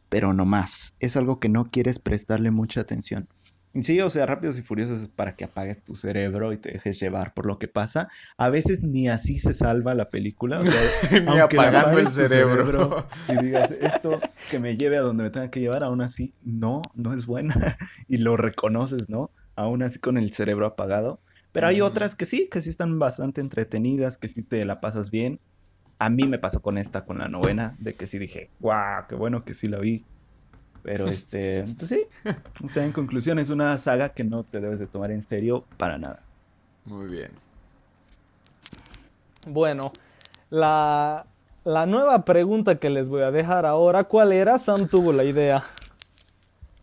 pero 0.09 0.33
no 0.33 0.47
más. 0.47 0.95
Es 1.01 1.17
algo 1.17 1.39
que 1.39 1.49
no 1.49 1.67
quieres 1.71 1.99
prestarle 1.99 2.51
mucha 2.51 2.81
atención. 2.81 3.29
Sí, 3.83 4.01
o 4.01 4.11
sea, 4.11 4.27
Rápidos 4.27 4.59
y 4.59 4.63
Furiosos 4.63 5.01
es 5.01 5.09
para 5.09 5.37
que 5.37 5.45
apagues 5.45 5.83
tu 5.83 5.95
cerebro 5.95 6.53
y 6.53 6.59
te 6.59 6.73
dejes 6.73 6.99
llevar 7.01 7.35
por 7.35 7.47
lo 7.47 7.59
que 7.59 7.69
pasa. 7.69 8.09
A 8.37 8.49
veces 8.49 8.83
ni 8.83 9.09
así 9.09 9.39
se 9.39 9.53
salva 9.53 9.95
la 9.95 10.11
película. 10.11 10.61
o 10.61 10.67
sea, 10.67 11.21
Ni 11.21 11.39
apagando 11.39 11.99
el 11.99 12.09
cerebro. 12.09 13.07
y 13.29 13.37
digas, 13.45 13.73
esto 13.73 14.21
que 14.51 14.59
me 14.59 14.77
lleve 14.77 14.97
a 14.97 15.01
donde 15.01 15.25
me 15.25 15.31
tenga 15.31 15.51
que 15.51 15.61
llevar, 15.61 15.85
aún 15.85 16.01
así, 16.01 16.35
no, 16.43 16.83
no 16.95 17.13
es 17.13 17.27
buena. 17.27 17.77
y 18.09 18.19
lo 18.19 18.37
reconoces, 18.37 19.09
¿no? 19.09 19.31
Aún 19.55 19.83
así 19.83 19.99
con 19.99 20.17
el 20.17 20.33
cerebro 20.33 20.67
apagado. 20.67 21.21
Pero 21.53 21.69
hay 21.69 21.81
otras 21.81 22.15
que 22.15 22.27
sí, 22.27 22.49
que 22.51 22.61
sí 22.61 22.69
están 22.69 22.99
bastante 22.99 23.41
entretenidas, 23.41 24.19
que 24.19 24.29
sí 24.29 24.43
te 24.43 24.65
la 24.65 24.81
pasas 24.81 25.11
bien. 25.11 25.41
A 25.99 26.11
mí 26.11 26.25
me 26.25 26.39
pasó 26.39 26.61
con 26.61 26.77
esta, 26.77 27.07
con 27.07 27.19
la 27.19 27.29
novena, 27.29 27.75
de 27.79 27.95
que 27.95 28.07
sí 28.07 28.19
dije, 28.19 28.51
guau, 28.61 29.07
qué 29.09 29.15
bueno 29.15 29.45
que 29.45 29.55
sí 29.55 29.67
la 29.67 29.79
vi. 29.79 30.05
Pero 30.87 31.09
este, 31.09 31.65
pues 31.77 31.89
sí. 31.91 32.07
O 32.65 32.69
sea, 32.69 32.85
en 32.85 32.93
conclusión, 32.93 33.41
es 33.41 33.51
una 33.51 33.77
saga 33.77 34.11
que 34.11 34.23
no 34.23 34.45
te 34.45 34.61
debes 34.61 34.79
de 34.79 34.87
tomar 34.87 35.11
en 35.11 35.21
serio 35.21 35.65
para 35.77 35.99
nada. 35.99 36.23
Muy 36.85 37.09
bien. 37.09 37.33
Bueno, 39.49 39.93
la, 40.49 41.27
la 41.65 41.87
nueva 41.87 42.25
pregunta 42.25 42.77
que 42.77 42.89
les 42.89 43.09
voy 43.09 43.23
a 43.23 43.33
dejar 43.33 43.67
ahora, 43.67 44.05
¿cuál 44.05 44.33
era? 44.33 44.61
Sam 44.61 44.89
tuvo 44.89 45.13
la 45.13 45.25
idea. 45.25 45.65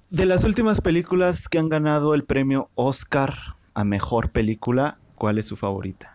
De 0.09 0.25
las 0.25 0.43
últimas 0.43 0.81
películas 0.81 1.47
que 1.47 1.57
han 1.57 1.69
ganado 1.69 2.13
el 2.13 2.25
premio 2.25 2.69
Oscar 2.75 3.33
a 3.73 3.85
mejor 3.85 4.31
película, 4.31 4.97
¿cuál 5.15 5.37
es 5.37 5.47
su 5.47 5.55
favorita? 5.55 6.12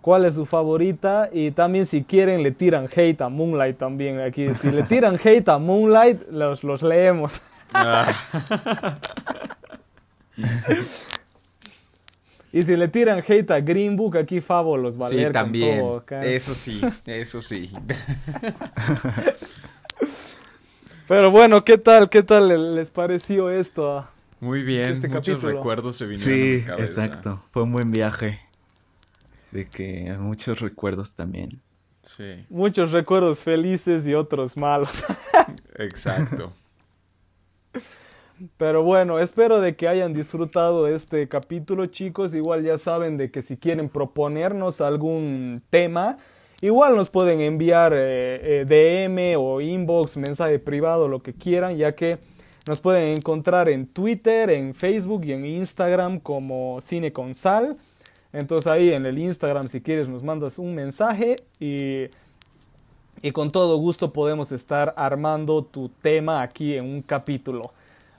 ¿Cuál 0.00 0.24
es 0.24 0.34
su 0.34 0.46
favorita? 0.46 1.28
Y 1.32 1.50
también 1.50 1.84
si 1.86 2.02
quieren 2.04 2.42
le 2.42 2.52
tiran 2.52 2.88
hate 2.94 3.20
a 3.20 3.28
Moonlight 3.28 3.76
también 3.76 4.20
aquí. 4.20 4.48
Si 4.60 4.70
le 4.70 4.82
tiran 4.88 5.18
hate 5.22 5.48
a 5.48 5.58
Moonlight, 5.58 6.22
los, 6.30 6.64
los 6.64 6.82
leemos. 6.82 7.40
Ah, 7.72 8.10
Y 12.52 12.62
si 12.62 12.74
le 12.74 12.88
tiran 12.88 13.22
hate 13.26 13.48
a 13.52 13.60
Green 13.60 13.94
Book, 13.96 14.16
aquí 14.16 14.40
Favo 14.40 14.76
los 14.76 15.00
va 15.00 15.06
a 15.06 15.10
sí, 15.10 15.14
leer 15.16 15.28
con 15.28 15.32
también. 15.42 15.78
todo 15.78 15.98
acá. 15.98 16.24
Eso 16.24 16.54
sí, 16.56 16.80
eso 17.06 17.40
sí. 17.42 17.70
Pero 21.06 21.30
bueno, 21.30 21.64
¿qué 21.64 21.78
tal? 21.78 22.08
¿Qué 22.08 22.22
tal 22.24 22.48
le- 22.48 22.58
les 22.58 22.90
pareció 22.90 23.50
esto? 23.50 24.04
Muy 24.40 24.62
bien, 24.62 24.80
Este 24.94 25.08
muchos 25.08 25.34
capítulo. 25.36 25.52
recuerdos 25.58 25.96
se 25.96 26.06
vinieron 26.06 26.32
a 26.34 26.44
mi 26.56 26.62
cabeza. 26.62 27.04
exacto. 27.04 27.42
Fue 27.52 27.62
un 27.62 27.72
buen 27.72 27.90
viaje. 27.92 28.40
De 29.52 29.68
que 29.68 30.16
muchos 30.18 30.60
recuerdos 30.60 31.14
también. 31.14 31.60
Sí, 32.02 32.46
Muchos 32.48 32.92
recuerdos 32.92 33.40
felices 33.42 34.06
y 34.06 34.14
otros 34.14 34.56
malos. 34.56 34.90
exacto. 35.76 36.52
Pero 38.56 38.82
bueno, 38.82 39.18
espero 39.18 39.60
de 39.60 39.76
que 39.76 39.86
hayan 39.86 40.14
disfrutado 40.14 40.88
este 40.88 41.28
capítulo, 41.28 41.86
chicos. 41.86 42.34
Igual 42.34 42.62
ya 42.64 42.78
saben 42.78 43.18
de 43.18 43.30
que 43.30 43.42
si 43.42 43.58
quieren 43.58 43.90
proponernos 43.90 44.80
algún 44.80 45.62
tema, 45.68 46.16
igual 46.62 46.96
nos 46.96 47.10
pueden 47.10 47.40
enviar 47.42 47.92
eh, 47.94 48.62
eh, 48.62 49.04
DM 49.04 49.38
o 49.38 49.60
inbox, 49.60 50.16
mensaje 50.16 50.58
privado, 50.58 51.06
lo 51.06 51.22
que 51.22 51.34
quieran, 51.34 51.76
ya 51.76 51.94
que 51.94 52.18
nos 52.66 52.80
pueden 52.80 53.14
encontrar 53.14 53.68
en 53.68 53.86
Twitter, 53.86 54.48
en 54.48 54.74
Facebook 54.74 55.24
y 55.26 55.32
en 55.32 55.44
Instagram 55.44 56.18
como 56.18 56.80
Cine 56.80 57.12
con 57.12 57.34
Sal. 57.34 57.76
Entonces 58.32 58.70
ahí 58.70 58.92
en 58.92 59.06
el 59.06 59.18
Instagram, 59.18 59.68
si 59.68 59.80
quieres, 59.80 60.08
nos 60.08 60.22
mandas 60.22 60.58
un 60.58 60.74
mensaje 60.74 61.36
y 61.58 62.08
y 63.22 63.32
con 63.32 63.50
todo 63.50 63.76
gusto 63.76 64.12
podemos 64.12 64.50
estar 64.50 64.94
armando 64.96 65.62
tu 65.62 65.88
tema 65.88 66.42
aquí 66.42 66.74
en 66.74 66.84
un 66.86 67.02
capítulo. 67.02 67.62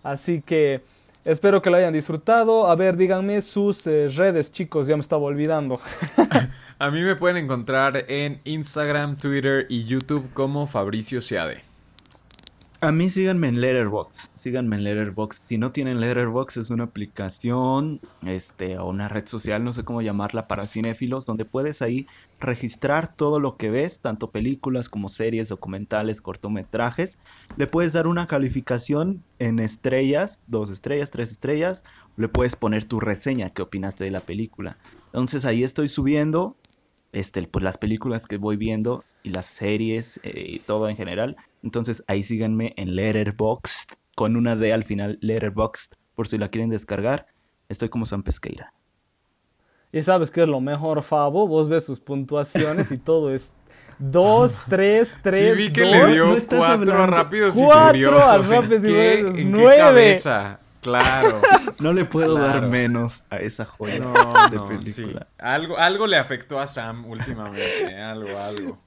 Así 0.03 0.41
que 0.41 0.81
espero 1.25 1.61
que 1.61 1.69
lo 1.69 1.77
hayan 1.77 1.93
disfrutado. 1.93 2.67
A 2.67 2.75
ver, 2.75 2.95
díganme 2.95 3.41
sus 3.41 3.85
eh, 3.87 4.07
redes, 4.09 4.51
chicos, 4.51 4.87
ya 4.87 4.95
me 4.95 5.01
estaba 5.01 5.23
olvidando. 5.23 5.79
A 6.79 6.89
mí 6.89 7.01
me 7.01 7.15
pueden 7.15 7.37
encontrar 7.37 8.05
en 8.07 8.39
Instagram, 8.43 9.15
Twitter 9.15 9.67
y 9.69 9.85
YouTube 9.85 10.31
como 10.33 10.65
Fabricio 10.65 11.21
Seade. 11.21 11.70
A 12.83 12.91
mí 12.91 13.11
síganme 13.11 13.47
en 13.47 13.61
Letterboxd. 13.61 14.31
Síganme 14.33 14.75
en 14.75 14.83
Letterboxd. 14.83 15.39
Si 15.39 15.59
no 15.59 15.71
tienen 15.71 15.99
Letterboxd, 15.99 16.57
es 16.57 16.71
una 16.71 16.85
aplicación 16.85 18.01
este, 18.25 18.79
o 18.79 18.89
una 18.89 19.07
red 19.07 19.27
social, 19.27 19.63
no 19.63 19.71
sé 19.71 19.83
cómo 19.83 20.01
llamarla, 20.01 20.47
para 20.47 20.65
cinéfilos, 20.65 21.27
donde 21.27 21.45
puedes 21.45 21.83
ahí 21.83 22.07
registrar 22.39 23.15
todo 23.15 23.39
lo 23.39 23.55
que 23.55 23.69
ves, 23.69 23.99
tanto 23.99 24.31
películas 24.31 24.89
como 24.89 25.09
series, 25.09 25.49
documentales, 25.49 26.21
cortometrajes. 26.21 27.19
Le 27.55 27.67
puedes 27.67 27.93
dar 27.93 28.07
una 28.07 28.25
calificación 28.25 29.23
en 29.37 29.59
estrellas, 29.59 30.41
dos 30.47 30.71
estrellas, 30.71 31.11
tres 31.11 31.29
estrellas. 31.29 31.83
Le 32.17 32.29
puedes 32.29 32.55
poner 32.55 32.85
tu 32.85 32.99
reseña, 32.99 33.51
qué 33.51 33.61
opinaste 33.61 34.05
de 34.05 34.11
la 34.11 34.21
película. 34.21 34.79
Entonces 35.05 35.45
ahí 35.45 35.63
estoy 35.63 35.87
subiendo 35.87 36.57
este, 37.11 37.43
pues, 37.43 37.61
las 37.61 37.77
películas 37.77 38.25
que 38.25 38.37
voy 38.37 38.57
viendo 38.57 39.03
y 39.23 39.29
las 39.29 39.45
series 39.45 40.19
eh, 40.23 40.31
y 40.47 40.59
todo 40.59 40.89
en 40.89 40.97
general. 40.97 41.35
Entonces 41.63 42.03
ahí 42.07 42.23
síganme 42.23 42.73
en 42.77 42.95
Letterboxd 42.95 43.91
con 44.15 44.35
una 44.35 44.55
D 44.55 44.73
al 44.73 44.83
final, 44.83 45.17
Letterboxd, 45.21 45.93
por 46.15 46.27
si 46.27 46.37
la 46.37 46.49
quieren 46.49 46.69
descargar. 46.69 47.27
Estoy 47.69 47.89
como 47.89 48.05
San 48.05 48.23
Pesqueira. 48.23 48.73
Y 49.93 50.01
sabes 50.03 50.31
que 50.31 50.41
es 50.43 50.47
lo 50.47 50.59
mejor, 50.61 51.03
Fabo. 51.03 51.47
Vos 51.47 51.67
ves 51.69 51.83
sus 51.85 51.99
puntuaciones 51.99 52.91
y 52.91 52.97
todo 52.97 53.33
es 53.33 53.51
2, 53.99 54.59
3, 54.69 55.15
3, 55.21 55.57
sí 55.57 55.63
vi 55.63 55.71
que 55.73 55.81
2. 55.81 55.91
le 55.91 56.13
dio 56.13 56.25
no 56.27 56.35
estás 56.35 56.59
cuatro 56.59 56.91
a 56.93 56.95
hablando. 56.95 57.07
Rápidos 57.07 57.55
y 57.55 57.59
Furiosos. 57.59 58.23
a 58.23 58.35
¿En 58.35 58.61
Rápidos 58.61 58.83
y 58.83 58.87
Furiosos, 58.87 59.37
¿En 59.37 59.45
qué 59.53 59.59
nueve. 59.59 59.77
cabeza? 59.77 60.59
Claro. 60.81 61.39
No 61.79 61.93
le 61.93 62.05
puedo 62.05 62.35
dar 62.37 62.67
menos 62.69 63.23
a 63.31 63.37
esa 63.37 63.65
joya 63.65 63.99
No, 63.99 64.13
de 64.49 64.57
no, 64.57 64.67
sí. 64.67 65.01
película. 65.03 65.27
Algo, 65.39 65.77
algo 65.77 66.05
le 66.05 66.17
afectó 66.17 66.59
a 66.59 66.67
Sam 66.67 67.05
últimamente. 67.07 67.83
¿eh? 67.83 68.01
Algo, 68.01 68.37
algo. 68.37 68.81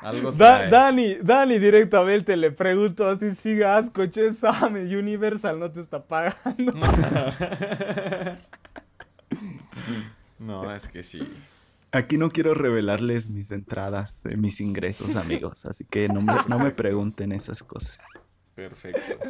Algo 0.00 0.32
Da-. 0.32 0.66
Dani, 0.68 1.16
Dani 1.22 1.58
directamente 1.60 2.36
le 2.36 2.50
pregunto 2.50 3.08
así, 3.08 3.34
siga 3.34 3.76
asco, 3.76 4.06
che, 4.10 4.32
Sam, 4.32 4.74
Universal 4.74 5.58
no 5.60 5.70
te 5.70 5.80
está 5.80 6.02
pagando. 6.02 6.72
No, 10.38 10.72
es 10.74 10.88
que 10.88 11.02
sí. 11.02 11.22
Aquí 11.92 12.16
no 12.18 12.30
quiero 12.30 12.54
revelarles 12.54 13.30
mis 13.30 13.50
entradas, 13.50 14.24
eh, 14.26 14.36
mis 14.36 14.60
ingresos, 14.60 15.14
amigos. 15.14 15.66
Así 15.66 15.84
que 15.84 16.08
no 16.08 16.20
me, 16.20 16.34
no 16.48 16.58
me 16.58 16.70
pregunten 16.72 17.32
esas 17.32 17.62
cosas. 17.62 18.00
Perfecto. 18.54 19.24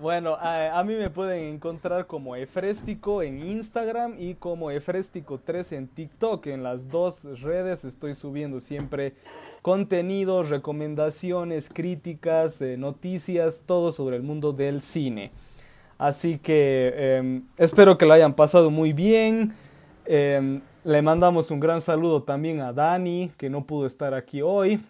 Bueno, 0.00 0.36
a, 0.40 0.82
mí 0.82 0.94
me 0.94 1.08
pueden 1.08 1.54
encontrar 1.54 2.08
como 2.08 2.34
Efrestico 2.34 3.22
en 3.22 3.46
Instagram 3.46 4.16
y 4.18 4.34
como 4.34 4.72
Efrestico3 4.72 5.76
en 5.76 5.86
TikTok. 5.86 6.46
En 6.48 6.64
las 6.64 6.90
dos 6.90 7.40
redes 7.40 7.84
estoy 7.84 8.16
subiendo 8.16 8.60
siempre 8.60 9.14
contenidos, 9.62 10.50
recomendaciones, 10.50 11.70
críticas, 11.72 12.60
eh, 12.60 12.76
noticias, 12.76 13.62
todo 13.64 13.92
sobre 13.92 14.16
el 14.16 14.24
mundo 14.24 14.52
del 14.52 14.80
cine. 14.80 15.30
Así 15.96 16.38
que 16.38 16.92
em, 16.96 17.44
espero 17.56 17.96
que 17.96 18.04
lo 18.04 18.14
hayan 18.14 18.34
pasado 18.34 18.72
muy 18.72 18.92
bien. 18.92 19.54
Em, 20.06 20.60
le 20.82 21.02
mandamos 21.02 21.52
un 21.52 21.60
gran 21.60 21.80
saludo 21.80 22.24
también 22.24 22.60
a 22.60 22.72
Dani, 22.72 23.30
que 23.38 23.48
no 23.48 23.64
pudo 23.64 23.86
estar 23.86 24.12
aquí 24.12 24.42
hoy. 24.42 24.80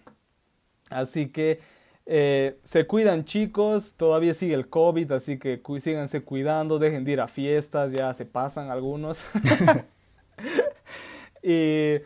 Así 0.89 1.29
que 1.29 1.61
eh, 2.07 2.59
se 2.63 2.87
cuidan 2.87 3.25
chicos, 3.25 3.95
todavía 3.97 4.35
sigue 4.35 4.55
el 4.55 4.69
COVID, 4.69 5.13
así 5.13 5.39
que 5.39 5.61
cu- 5.63 5.81
síganse 5.81 6.23
cuidando, 6.23 6.79
dejen 6.79 7.05
de 7.05 7.13
ir 7.13 7.21
a 7.21 7.29
fiestas, 7.29 7.93
ya 7.93 8.13
se 8.15 8.25
pasan 8.27 8.71
algunos. 8.71 9.25
y 11.43 11.97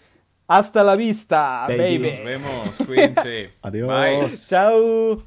hasta 0.46 0.82
la 0.84 0.96
vista, 0.96 1.66
Baby. 1.68 1.98
baby. 1.98 2.10
Nos 2.12 2.24
vemos. 2.24 2.78
Cuídense. 2.86 3.50
Adiós. 3.62 3.88
Bye. 3.88 4.28
Chao. 4.48 5.22